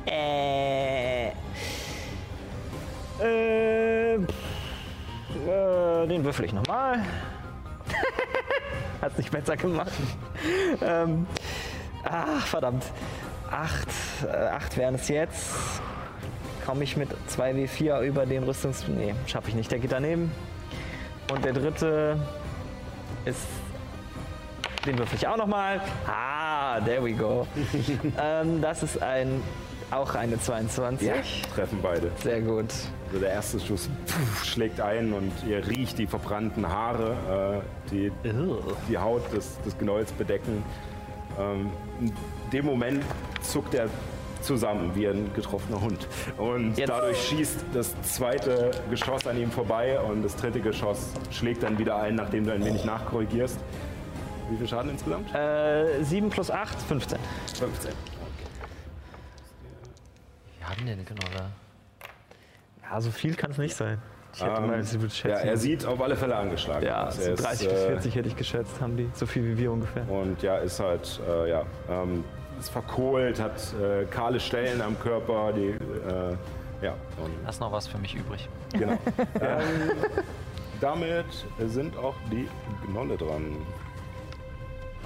[0.06, 1.28] Äh.
[3.20, 4.18] Äh.
[4.18, 7.00] pff, äh den würfel ich nochmal.
[9.04, 9.92] Hat's nicht besser gemacht.
[10.80, 11.26] ähm,
[12.04, 12.84] ach, verdammt.
[13.50, 13.88] Acht,
[14.26, 15.52] äh, acht wären es jetzt.
[16.64, 18.88] Komme ich mit 2W4 über den Rüstungs...
[18.88, 19.70] Nee, schaffe ich nicht.
[19.70, 20.32] Der geht daneben.
[21.30, 22.18] Und der dritte
[23.26, 23.46] ist...
[24.86, 25.82] Den würfel ich auch nochmal.
[26.06, 27.46] Ah, there we go.
[28.18, 29.42] ähm, das ist ein...
[29.90, 31.10] Auch eine 22.
[31.54, 32.10] Treffen beide.
[32.22, 32.72] Sehr gut.
[33.14, 38.10] Also der erste Schuss pff, schlägt ein und ihr riecht die verbrannten Haare, äh, die
[38.88, 40.64] die Haut des, des Gnolls bedecken.
[41.38, 41.70] Ähm,
[42.00, 42.12] in
[42.52, 43.04] dem Moment
[43.40, 43.88] zuckt er
[44.42, 46.08] zusammen wie ein getroffener Hund.
[46.38, 51.62] Und Jetzt- dadurch schießt das zweite Geschoss an ihm vorbei und das dritte Geschoss schlägt
[51.62, 53.60] dann wieder ein, nachdem du ein wenig nachkorrigierst.
[54.50, 55.32] Wie viel Schaden insgesamt?
[55.32, 57.18] Äh, 7 plus 8, 15.
[57.60, 57.92] 15.
[60.58, 61.52] Wir haben den Gnoller.
[62.94, 64.00] Ja, so viel kann es nicht sein.
[64.32, 65.48] Ich hätte Ähm, mal sie würde Ja, schätzen.
[65.48, 68.28] er sieht auf alle Fälle angeschlagen Ja, so Er 30 ist, bis äh, 40 hätte
[68.28, 69.10] ich geschätzt, haben die.
[69.14, 70.08] So viel wie wir ungefähr.
[70.08, 72.22] Und ja, ist halt, äh, ja, ähm,
[72.60, 76.36] ist verkohlt, hat äh, kahle Stellen am Körper, die, äh,
[76.82, 78.48] ja, und Da ist noch was für mich übrig.
[78.72, 78.92] genau.
[79.40, 79.62] ähm,
[80.80, 81.26] damit
[81.66, 82.48] sind auch die
[82.86, 83.56] Gnolle dran.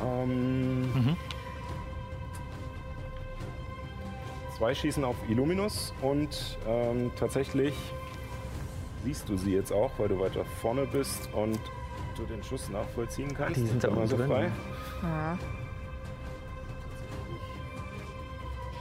[0.05, 1.17] Ähm,
[4.59, 7.75] Zwei schießen auf Illuminus und ähm, tatsächlich
[9.05, 11.61] siehst du sie jetzt auch, weil du weiter vorne bist und
[12.17, 13.57] du den Schuss nachvollziehen kannst.
[13.61, 14.27] die sind da Immer unten so drin.
[14.29, 14.51] frei.
[15.03, 15.39] Ja.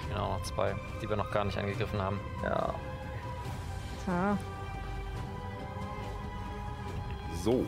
[0.09, 2.19] Genau, noch zwei, die wir noch gar nicht angegriffen haben.
[2.43, 2.73] Ja.
[7.43, 7.65] So.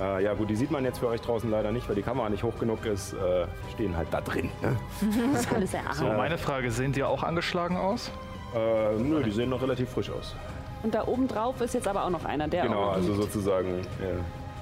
[0.00, 2.28] Äh, ja gut, die sieht man jetzt für euch draußen leider nicht, weil die Kamera
[2.28, 3.14] nicht hoch genug ist.
[3.14, 4.50] Äh, stehen halt da drin.
[4.62, 4.76] Ne?
[5.54, 5.72] Alles.
[5.94, 8.10] So, meine Frage, sehen die auch angeschlagen aus?
[8.54, 10.34] Äh, nö, die sehen noch relativ frisch aus.
[10.82, 13.22] Und da oben drauf ist jetzt aber auch noch einer, der Genau, auch also liegt.
[13.24, 13.80] sozusagen.
[14.00, 14.08] Ja.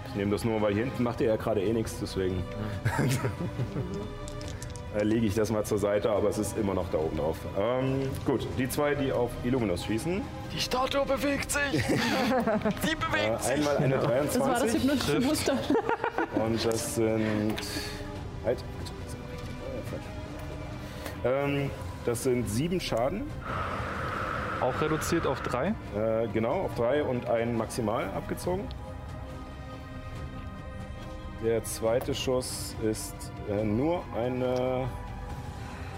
[0.09, 2.43] Ich nehme das nur, weil hier hinten macht ihr ja gerade eh nichts, deswegen
[5.03, 7.37] lege ich das mal zur Seite, aber es ist immer noch da oben drauf.
[7.59, 10.23] Ähm, gut, die zwei, die auf Illuminus schießen.
[10.55, 11.63] Die Statue bewegt sich!
[11.73, 15.59] Die Äh, bewegt einmal eine Das war das 23 hypnotische Muster.
[16.47, 17.55] und das sind.
[18.45, 18.65] Halt.
[21.25, 21.71] Ähm,
[22.05, 23.23] das sind sieben Schaden.
[24.61, 25.75] Auch reduziert auf drei?
[25.95, 28.67] Äh, genau, auf drei und ein maximal abgezogen.
[31.45, 33.15] Der zweite Schuss ist
[33.49, 34.89] äh, nur eine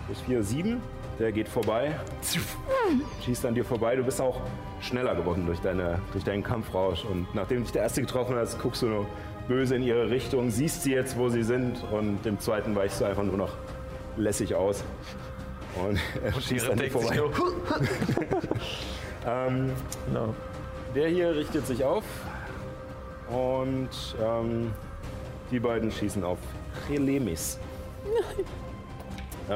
[0.06, 0.82] plus 4, 7.
[1.18, 1.98] Der geht vorbei.
[3.24, 3.96] Schießt an dir vorbei.
[3.96, 4.40] Du bist auch
[4.80, 7.04] schneller geworden durch, deine, durch deinen Kampfrausch.
[7.04, 9.06] Und nachdem dich der erste getroffen hat, guckst du nur
[9.48, 11.82] böse in ihre Richtung, siehst sie jetzt, wo sie sind.
[11.90, 13.52] Und dem zweiten weichst du einfach nur noch
[14.16, 14.84] lässig aus.
[15.76, 17.20] Und er schießt an dir vorbei.
[19.26, 19.72] ähm,
[20.12, 20.34] No.
[20.94, 22.04] der hier richtet sich auf
[23.28, 23.90] und
[24.22, 24.72] ähm,
[25.50, 26.38] die beiden schießen auf
[26.86, 27.58] Chelemis.
[29.48, 29.54] Äh,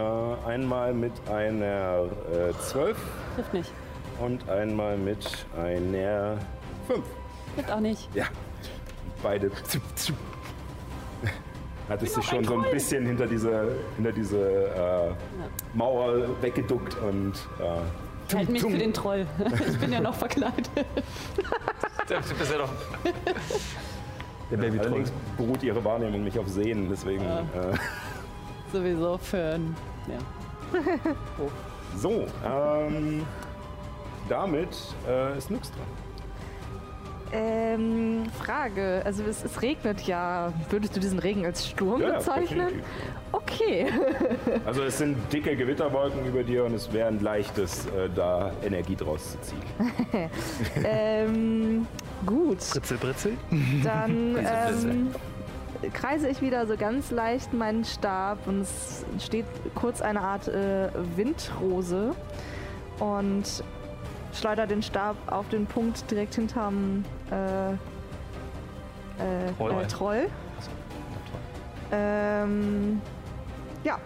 [0.49, 2.97] einmal mit einer äh, 12
[3.37, 3.71] Trifft nicht.
[4.19, 6.39] und einmal mit einer
[6.87, 7.05] 5.
[7.55, 8.09] Trifft auch nicht.
[8.15, 8.25] Ja,
[9.23, 9.51] beide.
[11.91, 15.11] Hat es sich schon so ein bisschen hinter diese, hinter diese äh,
[15.75, 19.27] Mauer weggeduckt und äh, Hält mich tum, für den Troll.
[19.69, 20.71] Ich bin ja noch verkleidet.
[22.09, 22.73] Du bist ja doch.
[24.53, 24.87] Der Baby Troll.
[24.87, 27.25] Allerdings beruht ihre Wahrnehmung nicht auf Sehen, deswegen.
[27.27, 27.41] Ah.
[27.41, 27.77] Äh,
[28.73, 29.75] Sowieso für ein.
[30.07, 30.79] Ja.
[31.97, 33.23] so, ähm,
[34.29, 34.77] damit
[35.09, 35.81] äh, ist Nux dran.
[37.35, 39.01] Ähm, Frage.
[39.07, 40.53] Also es, es regnet ja.
[40.69, 42.69] Würdest du diesen Regen als Sturm Ja, ja, bezeichnen?
[42.69, 42.85] definitiv.
[43.33, 43.87] Okay.
[44.67, 48.97] Also es sind dicke Gewitterwolken über dir und es wäre ein leichtes, äh, da Energie
[48.97, 49.63] draus zu ziehen.
[50.85, 51.87] ähm,
[52.27, 52.59] gut.
[52.59, 53.37] Britzel, Britzel?
[53.83, 55.11] Dann ähm,
[55.93, 60.89] kreise ich wieder so ganz leicht meinen Stab und es steht kurz eine Art äh,
[61.17, 62.15] Windrose
[62.99, 63.65] und
[64.33, 69.73] schleudere den Stab auf den Punkt direkt hinterm äh, äh, Troll.
[69.73, 70.27] Äh, Troll.
[71.91, 73.01] Ähm,
[73.85, 73.99] ja,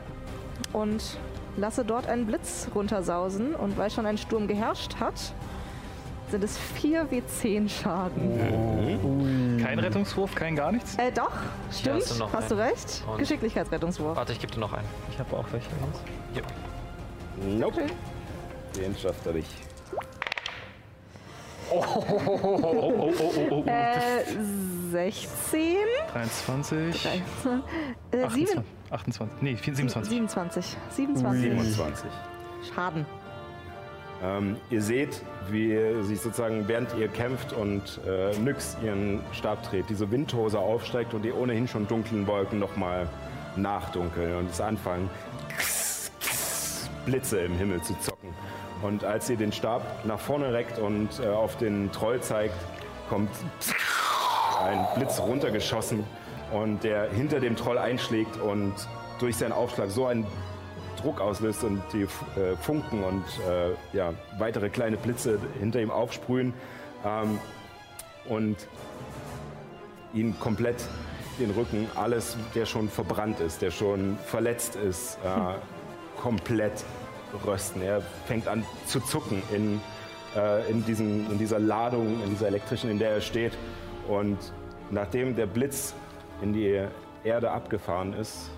[0.72, 1.18] und
[1.56, 5.32] lasse dort einen Blitz runtersausen und weil schon ein Sturm geherrscht hat,
[6.30, 9.60] sind es 4 W10 Schaden.
[9.62, 10.96] Kein Rettungswurf, kein gar nichts?
[10.98, 11.30] Äh, doch,
[11.72, 13.04] stimmt, hast du noch hast du recht.
[13.06, 14.16] Und- Geschicklichkeitsrettungswurf.
[14.16, 14.86] Warte, ich gebe dir noch einen.
[15.10, 15.68] Ich habe auch welche.
[17.58, 17.86] Nope.
[18.76, 19.50] Den schafft er nicht.
[21.70, 23.64] Oh, oh, oh, oh, oh.
[23.66, 24.22] Äh,
[24.92, 25.76] 16,
[26.12, 27.62] 23, 13,
[28.12, 30.08] äh, 7, 28, 28, nee, 27.
[30.10, 30.76] 27.
[30.90, 32.10] 27 27.
[32.72, 33.04] Schaden.
[34.22, 39.86] Ähm, ihr seht, wie sich sozusagen, während ihr kämpft und äh, Nyx ihren Stab dreht,
[39.88, 43.08] diese Windhose aufsteigt und die ohnehin schon dunklen Wolken nochmal
[43.56, 45.10] nachdunkeln und es anfangen,
[47.04, 48.30] Blitze im Himmel zu zocken.
[48.82, 52.56] Und als ihr den Stab nach vorne reckt und äh, auf den Troll zeigt,
[53.08, 53.30] kommt
[54.62, 56.04] ein Blitz runtergeschossen
[56.52, 58.74] und der hinter dem Troll einschlägt und
[59.18, 60.26] durch seinen Aufschlag so einen
[61.06, 66.52] Druck auslöst und die äh, Funken und äh, ja, weitere kleine Blitze hinter ihm aufsprühen
[67.04, 67.38] ähm,
[68.28, 68.56] und
[70.12, 70.76] ihn komplett
[71.38, 76.84] den Rücken, alles, der schon verbrannt ist, der schon verletzt ist, äh, komplett
[77.46, 77.82] rösten.
[77.82, 79.80] Er fängt an zu zucken in,
[80.34, 83.52] äh, in, diesen, in dieser Ladung, in dieser elektrischen, in der er steht.
[84.08, 84.38] Und
[84.90, 85.94] nachdem der Blitz
[86.42, 86.84] in die
[87.22, 88.50] Erde abgefahren ist,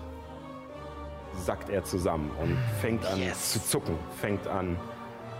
[1.39, 4.77] sackt er zusammen und fängt an zu zucken, fängt an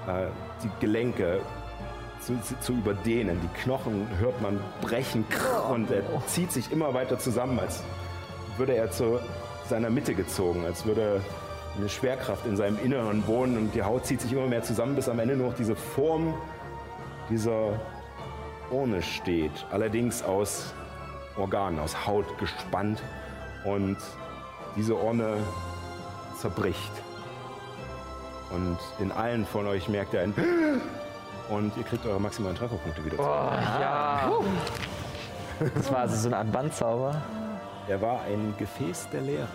[0.08, 0.28] äh,
[0.64, 1.42] die Gelenke
[2.22, 3.40] zu, zu überdehnen.
[3.42, 7.84] Die Knochen hört man brechen krr, und er zieht sich immer weiter zusammen, als
[8.58, 9.20] würde er zu
[9.68, 11.22] seiner Mitte gezogen, als würde
[11.78, 15.08] eine Schwerkraft in seinem Inneren wohnen und die Haut zieht sich immer mehr zusammen, bis
[15.08, 16.34] am Ende nur noch diese Form
[17.30, 17.80] dieser
[18.72, 19.52] Urne steht.
[19.72, 20.74] Allerdings aus
[21.38, 23.02] Organen, aus Haut gespannt
[23.64, 23.98] und
[24.76, 25.38] diese Urne
[26.40, 26.92] zerbricht.
[28.52, 30.34] Und in allen von euch merkt ihr ein
[31.50, 33.30] und ihr kriegt eure maximalen Trefferpunkte wieder zurück.
[33.30, 34.32] Ja.
[35.76, 37.22] Das war also so eine Art Bandzauber.
[37.88, 39.48] Er war ein Gefäß der Leere.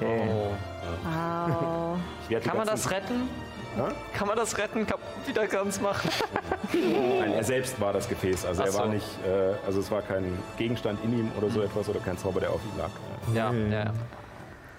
[0.00, 0.28] Okay.
[0.28, 1.98] Wow.
[2.22, 3.28] Ich werde die Kann man das retten?
[3.76, 3.88] Ja?
[4.12, 4.86] Kann man das retten?
[4.86, 6.08] Kap wieder ganz machen?
[6.72, 8.46] Nein, er selbst war das Gefäß.
[8.46, 8.92] Also Ach er war so.
[8.92, 12.40] nicht, äh, also es war kein Gegenstand in ihm oder so etwas oder kein Zauber,
[12.40, 12.90] der auf ihm lag.
[13.34, 13.92] Ja, ja, ja.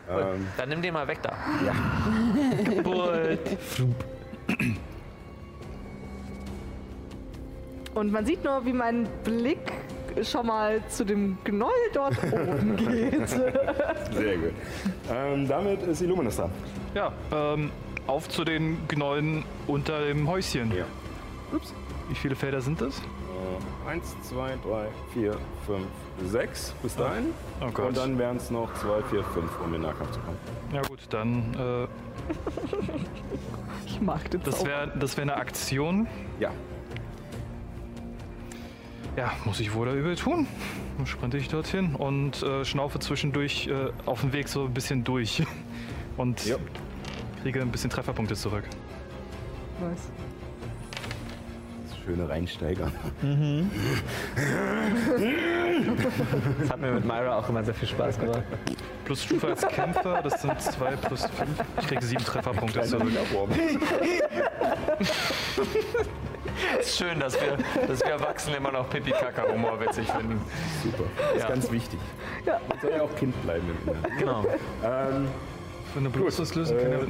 [0.10, 1.34] Ähm, Dann nimm den mal weg da.
[7.96, 9.72] Und man sieht nur, wie mein Blick
[10.24, 13.28] schon mal zu dem Gnoll dort oben geht.
[13.30, 14.54] sehr gut.
[15.12, 16.52] Ähm, damit ist Illuminus dran.
[16.94, 17.72] Ja, ähm,
[18.08, 20.72] auf zu den Gnollen unter dem Häuschen.
[20.76, 20.86] Ja.
[22.10, 23.00] Wie viele Felder sind das?
[23.00, 25.88] Äh, eins, zwei, drei, vier, fünf,
[26.26, 27.26] sechs bis dahin.
[27.62, 27.88] Oh Gott.
[27.90, 30.38] Und dann wären es noch zwei, vier, fünf, um in den Nahkampf zu kommen.
[30.74, 31.88] Ja gut, dann, äh,
[33.86, 34.70] Ich mag den das Zauber.
[34.70, 36.08] wäre das wär eine Aktion.
[36.40, 36.52] Ja,
[39.16, 40.48] Ja, muss ich wohl oder übel tun.
[40.98, 45.04] Dann sprinte ich dorthin und äh, schnaufe zwischendurch äh, auf dem Weg so ein bisschen
[45.04, 45.44] durch.
[46.18, 46.56] Und Ja.
[47.44, 48.64] kriege ein bisschen Trefferpunkte zurück.
[49.82, 50.10] Nice.
[52.06, 52.92] Schöne Reinsteiger.
[56.60, 58.44] Das hat mir mit Myra auch immer sehr viel Spaß gemacht.
[59.06, 61.64] Plus Stufe als Kämpfer, das sind zwei plus fünf.
[61.80, 63.12] Ich kriege sieben Trefferpunkte zurück.
[66.80, 70.42] Es ist schön, dass wir, dass wir Erwachsene immer noch Pipi-Kaka-Humor witzig finden.
[70.84, 71.04] Super.
[71.18, 71.50] Das ist Ja.
[71.50, 72.00] ganz wichtig.
[72.46, 72.60] Ja.
[72.68, 74.18] Man soll ja auch Kind bleiben im Inneren.
[74.18, 74.46] Genau.
[74.84, 75.28] Ähm,
[75.96, 77.08] Wenn du Blutslösen Äh, äh,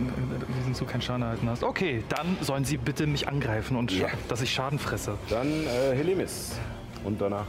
[0.59, 1.64] diesen Zug keinen Schaden erhalten hast.
[1.64, 4.07] Okay, dann sollen sie bitte mich angreifen und Ja.
[4.30, 5.17] dass ich Schaden fresse.
[5.30, 6.55] dann äh, Helemis.
[7.03, 7.45] Und danach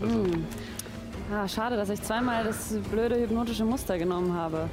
[0.00, 0.38] Juna.
[1.32, 4.68] Ah, schade, dass ich zweimal das blöde hypnotische Muster genommen habe.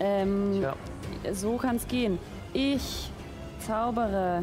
[0.00, 0.74] Ähm, Ja.
[1.32, 2.18] So kann es gehen.
[2.54, 3.10] Ich
[3.58, 4.42] zaubere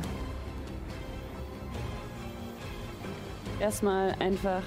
[3.60, 4.62] erstmal einfach.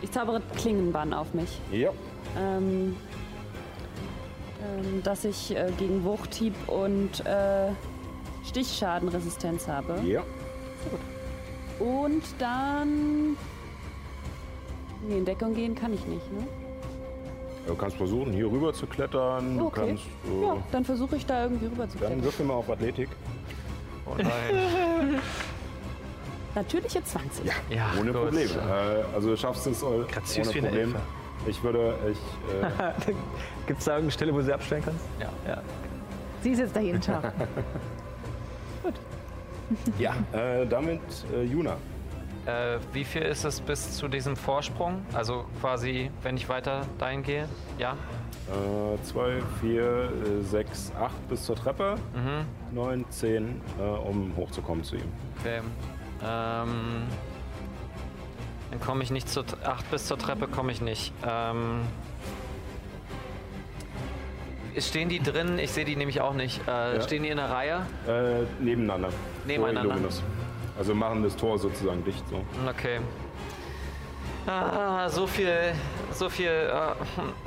[0.00, 1.60] Ich zaubere Klingenbann auf mich.
[1.70, 1.90] Ja.
[2.36, 2.96] Ähm,
[5.02, 7.68] dass ich äh, gegen Wuchthieb und äh,
[8.44, 10.00] Stichschadenresistenz habe.
[10.04, 10.22] Ja.
[11.78, 13.36] Und dann.
[15.06, 16.46] Nee, in Deckung gehen kann ich nicht, ne?
[17.66, 19.58] Du kannst versuchen, hier rüber zu klettern.
[19.58, 19.86] Du Okay.
[19.88, 20.04] kannst.
[20.04, 22.24] Äh, Ja, dann versuche ich da irgendwie rüber zu Dann klettern.
[22.24, 23.08] würfel mal auf Athletik.
[24.06, 25.20] Oh nein.
[26.54, 27.46] Natürliche 20.
[27.70, 28.22] Ja, Ohne gut.
[28.22, 28.50] Probleme.
[28.50, 30.88] Äh, also du schaffst es ohne Graziös wie eine Problem.
[30.94, 31.00] Elfe.
[31.46, 32.18] Ich würde, ich,
[33.08, 33.12] äh,
[33.66, 35.04] Gibt es da irgendeine Stelle, wo du sie abstellen kannst?
[35.20, 35.28] Ja.
[35.46, 35.62] Ja.
[36.42, 37.32] Sie ist jetzt da jeden Tag.
[39.98, 41.00] ja, äh, damit
[41.34, 41.76] äh, Juna.
[42.44, 45.02] Äh, wie viel ist es bis zu diesem Vorsprung?
[45.12, 47.48] Also quasi, wenn ich weiter dahin gehe?
[47.78, 47.92] Ja?
[47.92, 50.08] Äh, 2, 4,
[50.42, 51.94] 6, 8 bis zur Treppe.
[52.14, 52.74] Mhm.
[52.74, 55.12] 9, 10, äh, um hochzukommen zu ihm.
[55.38, 55.60] Okay.
[56.24, 57.02] Ähm,
[58.72, 59.44] dann komme ich nicht zur...
[59.64, 61.12] Ach, bis zur Treppe komme ich nicht.
[61.28, 61.82] Ähm,
[64.78, 65.58] stehen die drin?
[65.58, 66.66] Ich sehe die nämlich auch nicht.
[66.66, 67.00] Äh, Ja.
[67.02, 67.86] Stehen die in der Reihe?
[68.08, 69.10] Äh, nebeneinander.
[69.44, 70.08] Nebeneinander.
[70.78, 72.26] Also machen das Tor sozusagen dicht.
[72.30, 72.42] So.
[72.66, 73.00] Okay.
[74.46, 75.74] Ah, so viel,
[76.10, 76.48] so viel.
[76.48, 76.72] Äh,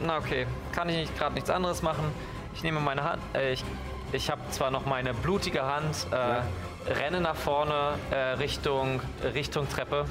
[0.06, 2.06] na okay, kann ich nicht gerade nichts anderes machen.
[2.54, 3.22] Ich nehme meine Hand.
[3.34, 3.66] Äh, ich
[4.12, 6.06] ich habe zwar noch meine blutige Hand.
[6.12, 9.02] Äh, Renne nach vorne äh, Richtung
[9.34, 10.06] Richtung Treppe.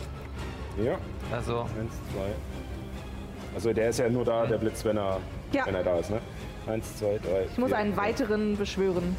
[0.82, 0.96] Ja,
[1.32, 1.70] Also 1,
[2.12, 2.20] 2.
[3.54, 5.20] Also der ist ja nur da, der Blitz, wenn er,
[5.52, 5.66] Ja.
[5.66, 6.20] wenn er da ist, ne?
[6.66, 7.46] 1, 2, 3.
[7.52, 9.16] Ich muss einen weiteren beschwören.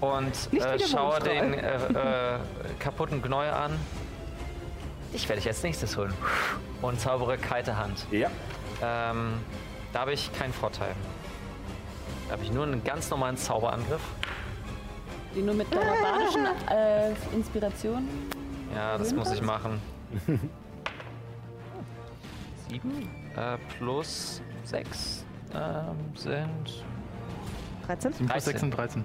[0.00, 2.38] und Nicht äh, schaue den äh, äh,
[2.78, 3.78] kaputten Gneu an.
[5.12, 6.12] Ich werde ich als nächstes holen.
[6.82, 8.06] Und zaubere kalte Hand.
[8.10, 8.30] Ja,
[8.82, 9.34] Ähm,
[9.92, 10.94] da habe ich keinen Vorteil.
[12.28, 14.00] Da habe ich nur einen ganz normalen Zauberangriff.
[15.34, 18.08] Die nur mit der barbarischen äh, Inspiration.
[18.74, 19.80] Ja, das muss ich machen.
[22.68, 26.84] Sieben äh, plus sechs ähm, sind
[27.86, 28.12] 13?
[28.12, 28.60] 7 plus 6 13.
[28.60, 29.04] sind 13.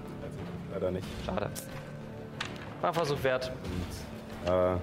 [0.72, 1.06] leider nicht.
[1.24, 1.50] schade.
[2.80, 3.52] War ein Versuch wert.
[4.46, 4.76] Äh,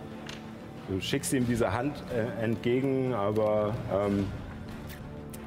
[0.87, 4.25] du schickst ihm diese Hand äh, entgegen, aber ähm,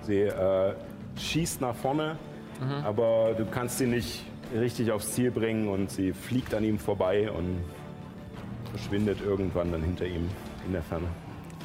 [0.03, 0.75] sie äh,
[1.17, 2.17] schießt nach vorne,
[2.85, 7.29] aber du kannst sie nicht richtig aufs Ziel bringen und sie fliegt an ihm vorbei
[7.31, 7.65] und
[8.71, 10.29] verschwindet irgendwann dann hinter ihm
[10.67, 11.07] in der Ferne.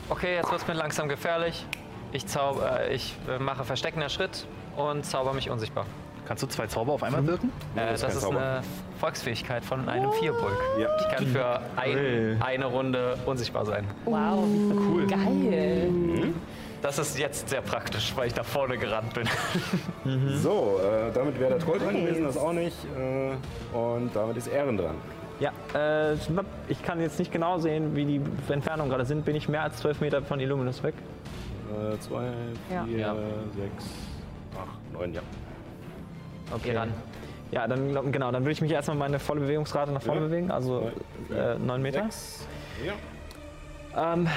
[0.09, 1.65] Okay, jetzt wird es mir langsam gefährlich.
[2.11, 5.85] Ich, zau äh, ich äh, mache versteckender Schritt und zauber mich unsichtbar.
[6.25, 7.51] Kannst du zwei Zauber auf einmal wirken?
[7.75, 8.39] Äh, das das, ist Zauber.
[8.39, 8.63] eine
[8.99, 10.57] Volksfähigkeit von einem Vierbulk.
[10.79, 10.89] Ja.
[10.99, 13.85] Ich kann für ein, eine Runde unsichtbar sein.
[14.05, 14.43] Wow,
[14.89, 15.07] cool.
[15.07, 16.33] Geil.
[16.81, 19.27] Das ist jetzt sehr praktisch, weil ich da vorne gerannt bin.
[20.37, 22.77] So, äh, damit wäre der Troll dran gewesen, das auch nicht.
[22.97, 24.95] Äh, und damit ist Ehren dran.
[25.39, 26.15] Ja, äh,
[26.67, 29.23] ich kann jetzt nicht genau sehen, wie die Entfernungen gerade sind.
[29.23, 30.95] Bin ich mehr als 12 Meter von Illuminus weg?
[31.69, 32.25] Äh, zwei,
[32.71, 32.83] Ja.
[32.85, 33.15] vier, Ja.
[33.55, 33.85] sechs,
[34.55, 35.21] acht, neun, ja.
[36.53, 36.75] Okay.
[36.75, 36.91] Ran.
[37.51, 40.27] Ja, dann genau, dann würde ich mich erstmal meine volle Bewegungsrate nach vorne Ja.
[40.27, 40.91] bewegen, also
[41.29, 42.03] äh, 9 Meter.
[42.03, 42.47] Sechs.
[43.95, 44.13] Ja.
[44.13, 44.27] Ähm,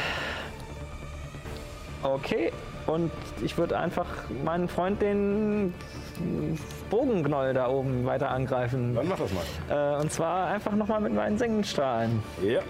[2.03, 2.53] okay,
[2.87, 3.11] und
[3.43, 4.07] ich würde einfach
[4.45, 5.73] meinen Freund den
[6.91, 8.95] Bogengnoll da oben weiter angreifen.
[8.95, 9.97] Dann mach das mal.
[9.97, 12.23] Äh, und zwar einfach nochmal mit meinen Sengenstrahlen.
[12.43, 12.61] Ja.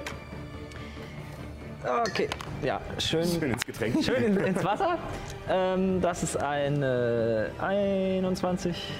[2.02, 2.28] Okay,
[2.62, 4.04] ja, schön, Schön ins Getränk.
[4.04, 4.98] schön in, ins Wasser.
[5.48, 8.92] Ähm, das ist eine 21.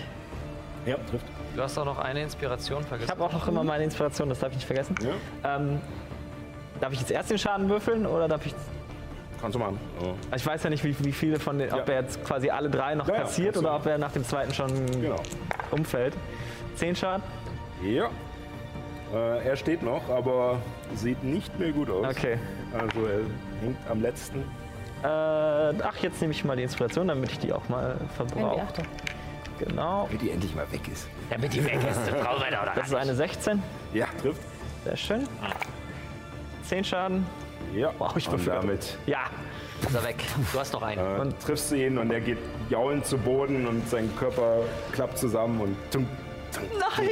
[0.87, 1.27] Ja, trifft.
[1.55, 3.11] Du hast auch noch eine Inspiration Ich vergessen.
[3.11, 4.95] habe auch noch immer meine Inspiration, das darf ich nicht vergessen.
[5.45, 5.79] Ja, Ähm,
[6.81, 8.55] darf ich jetzt erst den Schaden würfeln oder darf ich.
[9.41, 9.79] Kannst du machen.
[10.03, 10.13] Oh.
[10.35, 11.73] Ich weiß ja nicht, wie, wie viele von den.
[11.73, 11.95] Ob Ja.
[11.95, 14.53] er jetzt quasi alle drei noch Ja, ja, kassiert oder ob er nach dem zweiten
[14.55, 14.69] schon
[15.01, 15.17] Genau.
[15.71, 16.15] umfällt.
[16.77, 17.23] Zehn Schaden?
[17.83, 18.09] Ja.
[19.13, 20.59] Äh, er steht noch, aber
[20.95, 22.07] sieht nicht mehr gut aus.
[22.07, 22.39] Okay.
[22.73, 23.21] Also er
[23.65, 24.41] hängt am letzten.
[25.03, 28.83] Äh, ach, jetzt nehme ich mal die Inspiration, damit ich die auch mal verbrauche.
[29.59, 30.05] Genau.
[30.07, 31.09] Damit die endlich mal weg ist.
[31.29, 32.07] Damit die weg ist.
[32.11, 33.63] Brauchen wir da oder Das ist eine 16.
[33.93, 34.41] Ja, trifft.
[34.85, 35.29] Sehr schön.
[36.63, 37.27] Zehn Schaden.
[37.75, 37.93] Ja.
[37.99, 39.31] Wow, ich und damit Ja.
[39.83, 40.25] Ist er weg.
[40.53, 41.31] Du hast noch einen.
[41.31, 44.59] äh, triffst du ihn und er geht jaulend zu Boden und sein Körper
[44.93, 46.07] klappt zusammen und tum,
[46.53, 47.09] tum, Nein!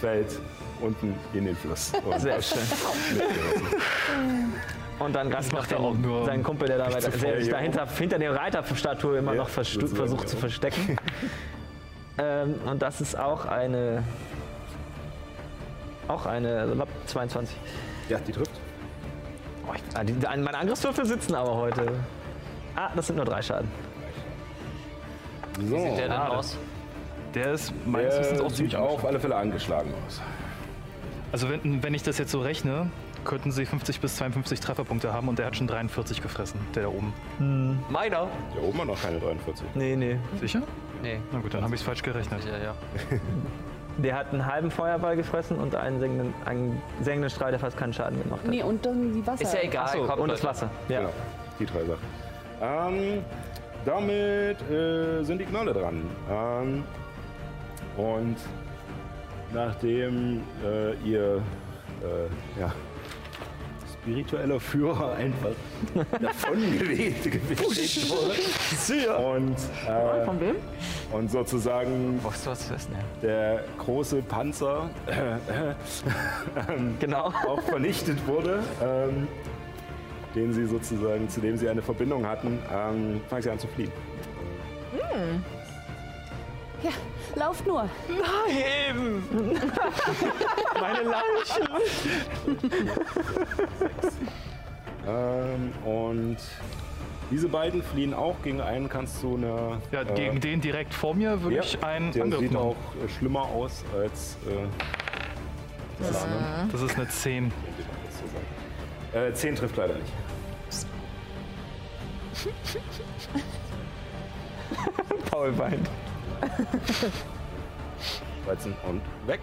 [0.00, 0.40] fällt
[0.80, 1.92] unten in den Fluss.
[2.04, 2.62] Und Sehr schön.
[4.98, 7.50] Und dann greift noch macht er auch nur seinen Kumpel, der da, weiter, der sich
[7.50, 10.96] dahinter, hinter der Reiterstatue immer Ja, noch versucht zu verstecken.
[12.18, 14.02] ähm, und das ist auch eine.
[16.08, 17.56] Auch eine also 22.
[18.08, 18.50] ja, die trifft.
[19.68, 21.86] Oh, ich, ah, die, meine Angriffswürfel sitzen aber heute.
[22.76, 23.70] Ah, das sind nur drei Schaden.
[25.56, 25.62] So.
[25.76, 26.56] Wie sieht der denn aus?
[27.34, 29.06] Der ist meines Wissens Der auch sieht ziemlich auf angeschlagen.
[29.08, 30.20] alle Fälle angeschlagen aus.
[31.32, 32.90] Also wenn, wenn ich das jetzt so rechne,
[33.24, 36.88] könnten sie 50 bis 52 Trefferpunkte haben und der hat schon 43 gefressen, der da
[36.88, 37.12] oben.
[37.90, 38.28] Meiner?
[38.54, 39.66] Hier oben hat noch keine 43.
[39.74, 40.18] Nee, nee.
[40.40, 40.62] Sicher?
[41.02, 41.20] Nee.
[41.32, 42.44] Na gut, dann habe ich es falsch gerechnet.
[42.44, 42.74] Ja, ja.
[43.98, 47.92] Der hat einen halben Feuerball gefressen und einen sengenden, einen sengenden Strahl, der fast keinen
[47.92, 48.50] Schaden gemacht hat.
[48.50, 49.42] Nee, und dann die Wasser.
[49.42, 49.84] Ist ja egal.
[49.84, 50.44] Achso, kommt, und das.
[50.44, 50.70] Wasser.
[50.88, 51.00] Ja.
[51.00, 51.12] Genau,
[51.58, 52.94] die drei Sachen.
[52.94, 53.24] Ähm,
[53.84, 56.02] damit äh, sind die Knolle dran.
[56.30, 56.84] Ähm,
[57.96, 58.36] und
[59.52, 61.42] nachdem äh, ihr
[62.02, 62.72] äh, ja,
[64.08, 65.50] spiritueller Führer einfach
[66.20, 68.32] davon geweht geweht wurde.
[69.18, 69.56] Und,
[69.86, 70.56] äh, Von wem?
[71.12, 72.92] und sozusagen du was wissen?
[72.92, 73.28] Ja.
[73.28, 74.90] der große Panzer
[77.00, 77.26] Genau.
[77.46, 79.28] auch vernichtet wurde, ähm,
[80.34, 83.92] den sie sozusagen, zu dem sie eine Verbindung hatten, ähm, fangen sie an zu fliehen.
[86.82, 86.90] Ja,
[87.34, 87.88] lauft nur.
[88.08, 89.22] Nein!
[90.80, 91.68] Meine Leiche!
[95.06, 96.36] Ähm, und
[97.30, 98.36] diese beiden fliehen auch.
[98.42, 99.80] Gegen einen kannst du eine.
[99.90, 102.66] Ja, äh, gegen den direkt vor mir würde ja, ich einen der Angriff sieht machen.
[102.66, 104.36] auch äh, schlimmer aus als.
[104.46, 104.66] Äh,
[105.98, 106.26] das ist,
[106.72, 107.52] Das ist eine 10.
[109.14, 110.12] äh, 10 trifft leider nicht.
[115.30, 115.90] Paul weint.
[118.46, 119.40] 13 und weg.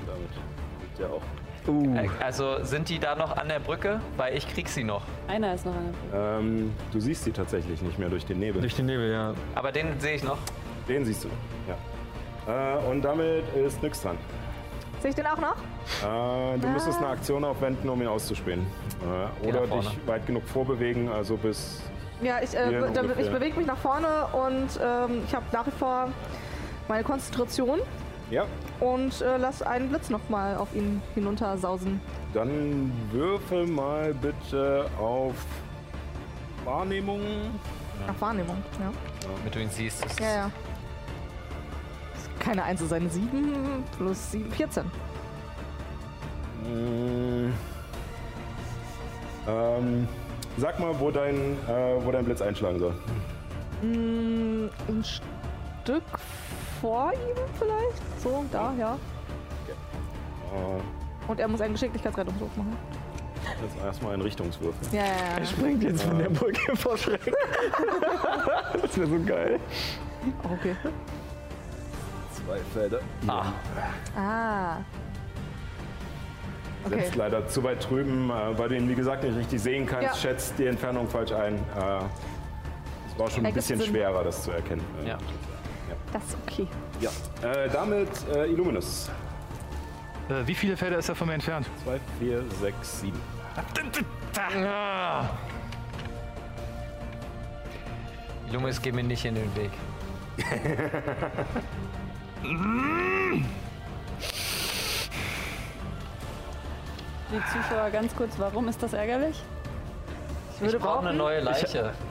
[0.00, 0.30] Und damit
[0.80, 1.22] liegt er auch.
[1.66, 4.00] Äh, Also sind die da noch an der Brücke?
[4.16, 5.02] Weil ich krieg sie noch.
[5.28, 6.38] Einer ist noch an der Brücke.
[6.40, 8.60] Ähm, du siehst sie tatsächlich nicht mehr durch den Nebel.
[8.60, 9.34] Durch den Nebel, ja.
[9.54, 10.38] Aber den sehe ich noch.
[10.88, 11.28] Den siehst du.
[11.66, 12.76] Ja.
[12.76, 14.18] Äh, und damit ist nix dran.
[15.00, 15.56] Sehe ich den auch noch?
[16.02, 18.66] Äh, du müsstest eine Aktion aufwenden, um ihn auszuspähen.
[19.42, 21.80] Äh, oder dich weit genug vorbewegen, also bis.
[22.22, 23.18] Ja, ich, äh, be- ungefähr.
[23.24, 26.08] ich bewege mich nach vorne und ähm, ich habe nach wie vor
[26.88, 27.80] meine Konzentration
[28.30, 28.44] Ja,
[28.80, 32.00] und äh, lass einen Blitz nochmal auf ihn hinuntersausen.
[32.32, 35.34] dann würfel mal bitte auf
[36.64, 37.20] Wahrnehmung.
[38.06, 38.90] Nach Wahrnehmung, ja.
[39.36, 40.04] Damit du ihn siehst.
[40.04, 40.50] Das Ja, ja.
[42.38, 43.08] Keine 1 sein.
[43.10, 44.84] 7 plus 7, 14.
[46.62, 47.52] Mm.
[49.46, 50.08] Ähm,
[50.56, 51.34] sag mal, wo dein,
[51.68, 52.94] äh, wo dein Blitz einschlagen soll.
[53.82, 56.02] Mm, ein Stück
[56.80, 58.02] vor ihm vielleicht?
[58.22, 58.94] So, da, ja.
[60.54, 62.76] Äh, Und er muss einen Geschicklichkeitsrettungswurf machen.
[63.44, 64.88] das ist erstmal ein Richtungswürfel.
[64.92, 65.44] Ja, ja, ja.
[65.44, 67.20] Springt jetzt von der Brücke vor Schreck.
[68.82, 69.60] das wäre so geil.
[70.44, 70.76] Okay.
[72.32, 73.00] Zwei Felder.
[73.26, 73.52] Ah,
[74.16, 74.76] Ah.
[76.86, 77.00] Okay.
[77.00, 80.04] Setzt leider zu weit drüben, äh, weil du ihn wie gesagt nicht richtig sehen kannst,
[80.04, 80.14] Ja.
[80.14, 81.54] schätzt die Entfernung falsch ein.
[81.54, 81.58] Äh,
[83.08, 83.88] es war schon ein bisschen Sinn.
[83.90, 84.84] schwerer, das zu erkennen.
[85.04, 85.18] Äh, Ja.
[86.12, 86.66] Das ist okay.
[87.00, 87.10] ja.
[87.48, 89.10] Äh, damit äh, Illuminus.
[90.28, 91.66] Äh, wie viele Felder ist er von mir entfernt?
[91.84, 93.20] 2, 4, 6, 7.
[94.66, 95.30] Ah.
[98.50, 99.70] Jungs, geh mir nicht in den Weg.
[107.34, 109.42] Die Zuschauer ganz kurz, warum ist das ärgerlich?
[110.54, 111.92] Ich würde Ich brauche eine neue Leiche.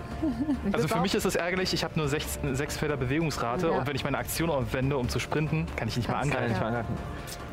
[0.71, 3.73] Also für mich ist es ärgerlich, ich habe nur 6, sechs Felder Bewegungsrate Ja.
[3.73, 6.37] und wenn ich meine Aktion aufwende, um zu sprinten, kann ich nicht mal Kannst du
[6.37, 6.61] angreifen.
[6.61, 6.67] ja.
[6.67, 6.97] angreifen.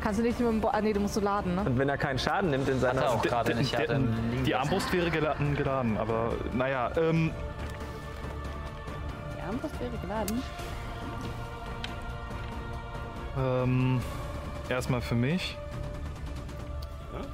[0.01, 1.63] Kannst du nicht mit dem Bo ah, nee, du musst so laden, ne?
[1.65, 3.09] Und wenn er keinen Schaden nimmt in Hat er seiner.
[3.09, 3.73] auch gerade nicht.
[3.73, 3.99] Er der-
[4.45, 4.55] die.
[4.55, 7.31] Armbrust wäre geladen, geladen aber naja, ähm,
[9.37, 10.41] Die Armbrust wäre geladen.
[13.37, 14.01] ähm,
[14.69, 15.57] erstmal für mich.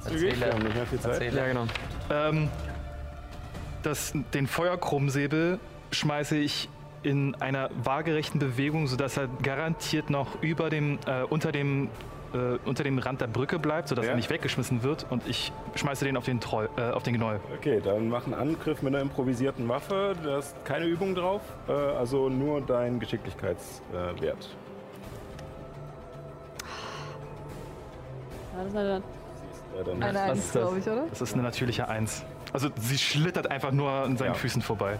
[0.04, 0.46] Ja, zügig, Erzähle.
[0.46, 1.12] wir haben nicht mehr viel Zeit.
[1.12, 1.36] Erzähle.
[1.38, 1.64] Ja, genau.
[2.10, 2.48] Ähm,
[3.82, 5.58] das, den Feuerkrummsäbel
[5.92, 6.68] schmeiße ich
[7.02, 11.88] in einer waagerechten Bewegung, sodass er garantiert noch über dem, äh, unter, dem,
[12.34, 14.10] äh, unter dem Rand der Brücke bleibt, sodass Ja.
[14.10, 17.38] er nicht weggeschmissen wird und ich schmeiße den auf den, Treu, äh, auf den Gnäuel.
[17.56, 20.16] Okay, dann mach einen Angriff mit einer improvisierten Waffe.
[20.24, 24.18] Da ist keine Übung drauf, äh, also nur dein Geschicklichkeitswert.
[24.18, 24.48] Äh, Wert.
[29.84, 30.62] Dann Eine Was 1, ist das?
[30.62, 31.04] glaube ich, oder?
[31.10, 32.24] Das ist eine natürliche Eins.
[32.52, 34.34] Also sie schlittert einfach nur an seinen Ja.
[34.34, 34.98] Füßen vorbei.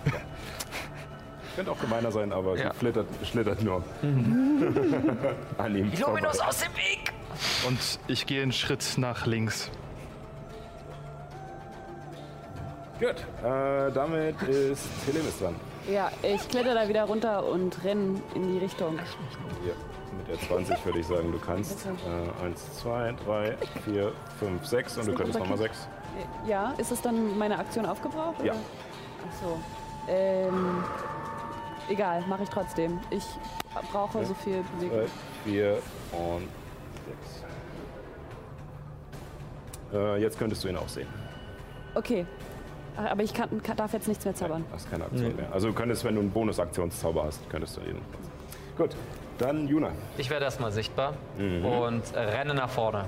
[1.56, 2.72] könnte auch gemeiner sein, aber Ja.
[2.72, 3.82] sie flittert, schlittert nur
[5.58, 6.28] an ihm vorbei.
[6.28, 7.12] Aus dem Weg!
[7.66, 9.70] Und ich gehe einen Schritt nach links.
[13.00, 15.54] Gut, äh, damit ist Helemis dran.
[15.88, 18.98] ja, ich kletter da wieder runter und renn in die Richtung.
[19.62, 19.74] Hier,
[20.16, 21.84] mit der 20 würde ich sagen, du kannst.
[21.84, 21.96] Bitte.
[22.42, 25.74] Äh, 1, 2, 3, 4, 5, 6 und du könntest nochmal Kind?
[25.74, 25.88] 6.
[26.46, 28.42] Ja, ist es dann meine Aktion aufgebraucht?
[28.42, 28.52] Ja.
[28.52, 28.60] Oder?
[29.28, 29.58] Ach so.
[30.08, 30.82] Ähm,
[31.88, 32.98] egal, mache ich trotzdem.
[33.10, 33.24] Ich
[33.92, 34.98] brauche so viel Bewegung.
[34.98, 35.06] 3,
[35.44, 35.78] 4
[36.12, 36.48] und
[39.90, 39.94] 6.
[39.94, 41.08] Äh, jetzt könntest du ihn auch sehen.
[41.94, 42.26] Okay.
[42.96, 44.64] Aber ich kann, kann, darf jetzt nichts mehr zaubern.
[44.72, 45.52] Hast keine Aktion mehr.
[45.52, 47.98] Also du könntest, wenn du einen Bonusaktionszauber hast, könntest du ihn.
[48.76, 48.96] Gut,
[49.38, 49.92] dann Juna.
[50.16, 51.64] Ich werde erstmal sichtbar Mhm.
[51.64, 53.04] und renne nach vorne.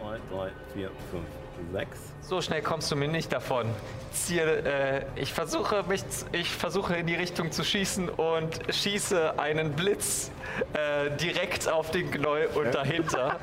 [0.00, 1.24] 2, 3, 4, 5,
[1.72, 1.98] 6.
[2.20, 3.66] So schnell kommst du mir nicht davon.
[4.12, 6.02] Ziehe, äh, ich versuche mich,
[6.32, 10.30] ich versuche in die Richtung zu schießen und schieße einen Blitz
[10.74, 13.36] äh, direkt auf den Knäuel und dahinter.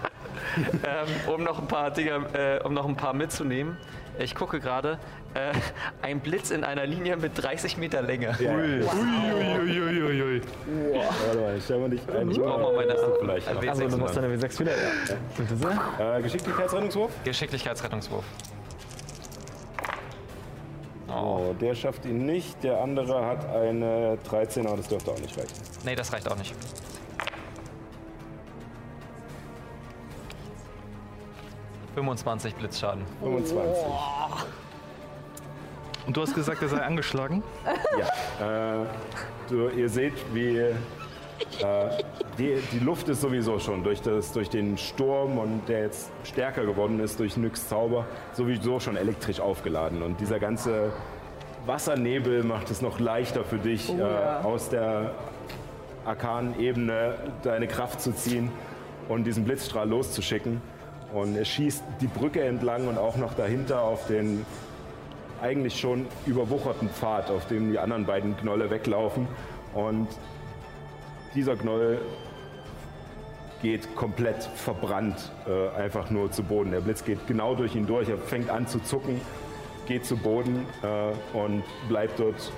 [0.58, 3.78] ähm, um noch ein paar Dinge, äh, um noch ein paar mitzunehmen.
[4.18, 4.98] Ich gucke gerade,
[5.34, 5.52] äh,
[6.02, 8.30] ein Blitz in einer Linie mit 30 Meter Länge.
[8.40, 10.42] Uiuiuiui.
[10.94, 12.32] Warte mal, ich stell mal nicht ein.
[12.32, 13.54] Ich brauche mal meine vielleicht.
[13.54, 13.68] noch.
[13.68, 14.22] Also du machst W6.
[14.22, 14.72] deine W6 wieder.
[14.72, 14.78] Ja.
[15.38, 16.18] Bitte sehr.
[16.18, 17.12] Äh, Geschicklichkeitsrettungswurf?
[17.24, 18.24] Geschicklichkeitsrettungswurf.
[21.10, 22.62] Oh, der schafft ihn nicht.
[22.64, 25.54] Der andere hat eine 13, aber das dürfte auch nicht reichen.
[25.86, 26.54] Nee, das reicht auch nicht.
[31.96, 33.04] ...25 Blitzschaden.
[33.22, 33.84] 25.
[36.08, 37.44] Und du hast gesagt, er sei angeschlagen?
[37.98, 38.82] Ja.
[38.82, 38.86] Äh,
[39.50, 40.74] du, ihr seht, wie äh,
[42.38, 46.66] die, die Luft ist sowieso schon durch, das, durch den Sturm und der jetzt stärker
[46.66, 50.02] geworden ist durch Nyx Zauber, sowieso schon elektrisch aufgeladen.
[50.02, 50.92] Und dieser ganze
[51.66, 55.14] Wassernebel macht es noch leichter für dich, äh, aus der
[56.06, 58.52] arkanen Ebene deine Kraft zu ziehen
[59.10, 60.62] und diesen Blitzstrahl loszuschicken.
[61.16, 64.46] Und er schießt die Brücke entlang und auch noch dahinter auf den
[65.42, 69.26] eigentlich schon überwucherten Pfad, auf dem die anderen beiden Knolle weglaufen.
[69.74, 70.10] Und
[71.34, 72.02] dieser Knoll
[73.62, 76.72] geht komplett verbrannt äh, einfach nur zu Boden.
[76.72, 79.22] Der Blitz geht genau durch ihn durch, er fängt an zu zucken,
[79.88, 82.52] geht zu Boden äh, und bleibt dort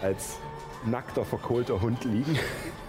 [0.00, 0.38] als
[0.86, 2.38] nackter, verkohlter Hund liegen.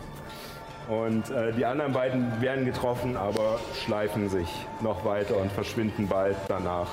[0.87, 4.47] Und äh, die anderen beiden werden getroffen, aber schleifen sich
[4.81, 6.87] noch weiter und verschwinden bald danach.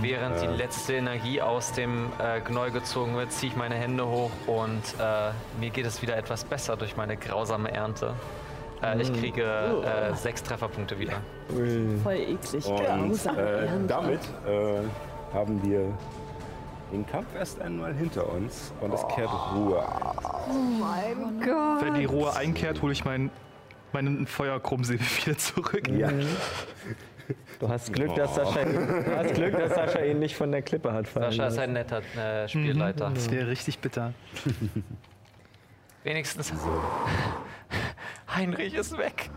[0.00, 4.30] Während die letzte Energie aus dem äh, Gnoll gezogen wird, ziehe ich meine Hände hoch
[4.46, 5.30] und äh,
[5.60, 8.14] mir geht es wieder etwas besser durch meine grausame Ernte.
[8.82, 11.14] Äh, ich kriege äh, sechs Trefferpunkte wieder.
[12.02, 12.66] Voll eklig.
[12.66, 13.38] Und Grausam.
[13.38, 14.80] äh, damit äh,
[15.32, 15.96] haben wir
[16.94, 20.80] den Kampf erst einmal hinter uns und es kehrt Ruhe ein.
[20.80, 21.84] Mein Gott.
[21.84, 23.30] Wenn die Ruhe einkehrt, hole ich mein,
[23.92, 25.88] meinen Feuerkrummsäbel wieder zurück.
[25.88, 26.10] Ja.
[27.58, 30.62] Du hast Glück, dass Sascha ihn, du hast Glück, dass Sascha ihn nicht von der
[30.62, 33.10] Klippe hat fallen Sascha ist ein netter äh, Spielleiter.
[33.14, 34.12] Das wäre richtig bitter.
[36.04, 36.52] Wenigstens.
[38.34, 39.30] Heinrich ist weg.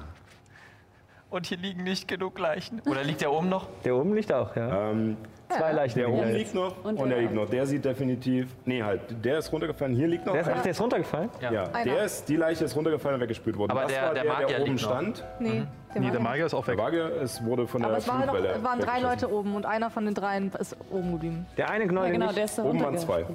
[1.30, 2.82] Und hier liegen nicht genug Leichen.
[2.82, 3.68] Oder liegt er oben noch?
[3.84, 4.92] Der oben liegt auch, ja.
[4.92, 5.18] Ähm,
[5.50, 6.00] Zwei Leichen.
[6.00, 7.50] der oben liegt noch und, Und der der- liegt noch.
[7.50, 8.48] Der sieht definitiv.
[8.66, 9.96] Nee, halt, der ist runtergefallen.
[9.96, 10.34] Hier liegt noch.
[10.34, 11.30] Der ist, ach, der ist runtergefallen?
[11.40, 13.72] ja, der ist, die Leiche ist runtergefallen und weggespült worden.
[13.72, 14.90] Aber das der- war der der, Magier der oben liegt noch.
[14.92, 15.24] stand.
[15.40, 15.64] Nee,
[16.02, 16.84] der Nee, der Magier ist auch Der weg.
[16.84, 19.00] Magier, es wurde von Aber der es waren, noch, waren drei.
[19.02, 21.46] Leute oben und einer von den dreien ist oben geblieben.
[21.58, 23.26] Der eine Gnoll, Ja, genau, der ist da Oben waren zwei.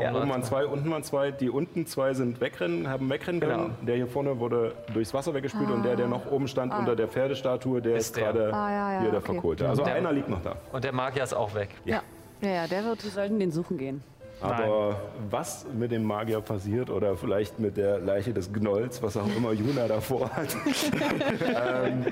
[0.00, 1.30] Ja, Oben waren zwei, unten waren zwei.
[1.30, 3.56] Die unten zwei sind wegrennen, haben wegrennen Genau.
[3.56, 3.76] können.
[3.82, 7.08] Der hier vorne wurde durchs Wasser weggespült und der, der noch oben stand unter der
[7.08, 8.32] Pferdestatue, der ist, Ist der.
[8.32, 9.32] gerade Ah, ja, ja, hier der okay.
[9.32, 9.68] Verkohlte.
[9.68, 10.56] Also Der- einer liegt noch da.
[10.72, 11.70] Und der Magier ist auch weg.
[11.84, 12.02] Ja.
[12.40, 13.04] Ja, ja, der wird.
[13.04, 14.02] Wir sollten den suchen gehen.
[14.42, 14.96] Aber
[15.30, 19.52] was mit dem Magier passiert oder vielleicht mit der Leiche des Gnolls, was auch immer
[19.52, 20.54] Juna davor hat,
[21.84, 22.04] ähm,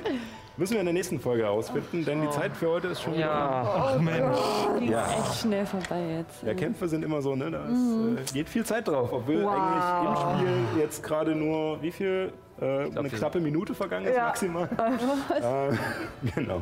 [0.57, 3.15] müssen wir in der nächsten Folge herausfinden, denn die Zeit für heute ist schon.
[3.15, 4.39] Ja, Ach Mensch.
[4.81, 5.05] Die Ja.
[5.05, 6.43] ist echt schnell vorbei jetzt.
[6.43, 7.51] Ja, Kämpfe sind immer so, ne?
[7.51, 9.13] Da ist, äh, geht viel Zeit drauf.
[9.13, 12.33] Obwohl eigentlich im Spiel jetzt gerade nur, wie viel?
[12.61, 12.65] Äh,
[12.97, 14.25] eine knappe Minute vergangen ist Ja.
[14.27, 14.69] maximal.
[15.43, 16.61] äh, genau.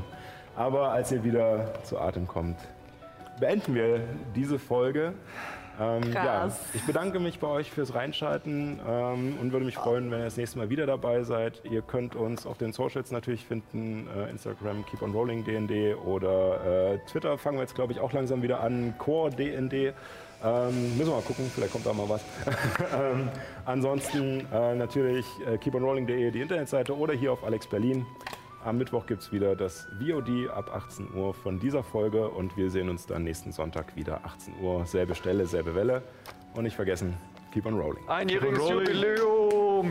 [0.57, 2.57] Aber als ihr wieder zu Atem kommt,
[3.41, 4.01] beenden wir
[4.35, 5.13] diese Folge.
[5.81, 10.19] Ähm, ja, ich bedanke mich bei euch fürs Reinschalten ähm, und würde mich freuen, wenn
[10.19, 11.63] ihr das nächste Mal wieder dabei seid.
[11.65, 16.95] Ihr könnt uns auf den Socials natürlich finden, äh, Instagram Keep on Rolling DND oder
[16.95, 19.95] äh, Twitter fangen wir jetzt glaube ich auch langsam wieder an, Core DND.
[20.45, 22.25] Ähm, müssen wir mal gucken, vielleicht kommt da mal was.
[22.95, 23.29] ähm,
[23.65, 28.07] ansonsten äh, natürlich äh, keeponrolling.de, die Internetseite oder hier auf Alex Berlin.
[28.69, 32.71] Am Mittwoch gibt es wieder das VOD ab 18 Uhr von dieser Folge und wir
[32.71, 34.85] sehen uns dann nächsten Sonntag wieder 18 Uhr.
[34.85, 36.03] Selbe Stelle, selbe Welle.
[36.55, 37.15] Und nicht vergessen,
[37.51, 38.07] keep on rolling.
[38.07, 39.91] einjähriges Jubiläum.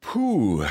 [0.00, 0.64] Puh,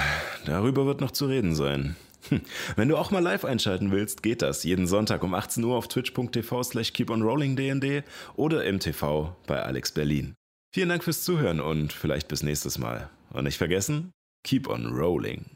[0.48, 1.96] darüber wird noch zu reden sein.
[2.30, 2.42] Hm,
[2.76, 5.88] Wenn du auch mal live einschalten willst, geht das jeden Sonntag um 18 Uhr auf
[5.88, 8.04] twitch.tv slash keeponrollingdnd
[8.36, 10.34] oder im TV bei Alex Berlin.
[10.74, 13.10] Vielen Dank fürs Zuhören und vielleicht bis nächstes Mal.
[13.32, 14.12] Und nicht vergessen,
[14.44, 15.55] keep on rolling.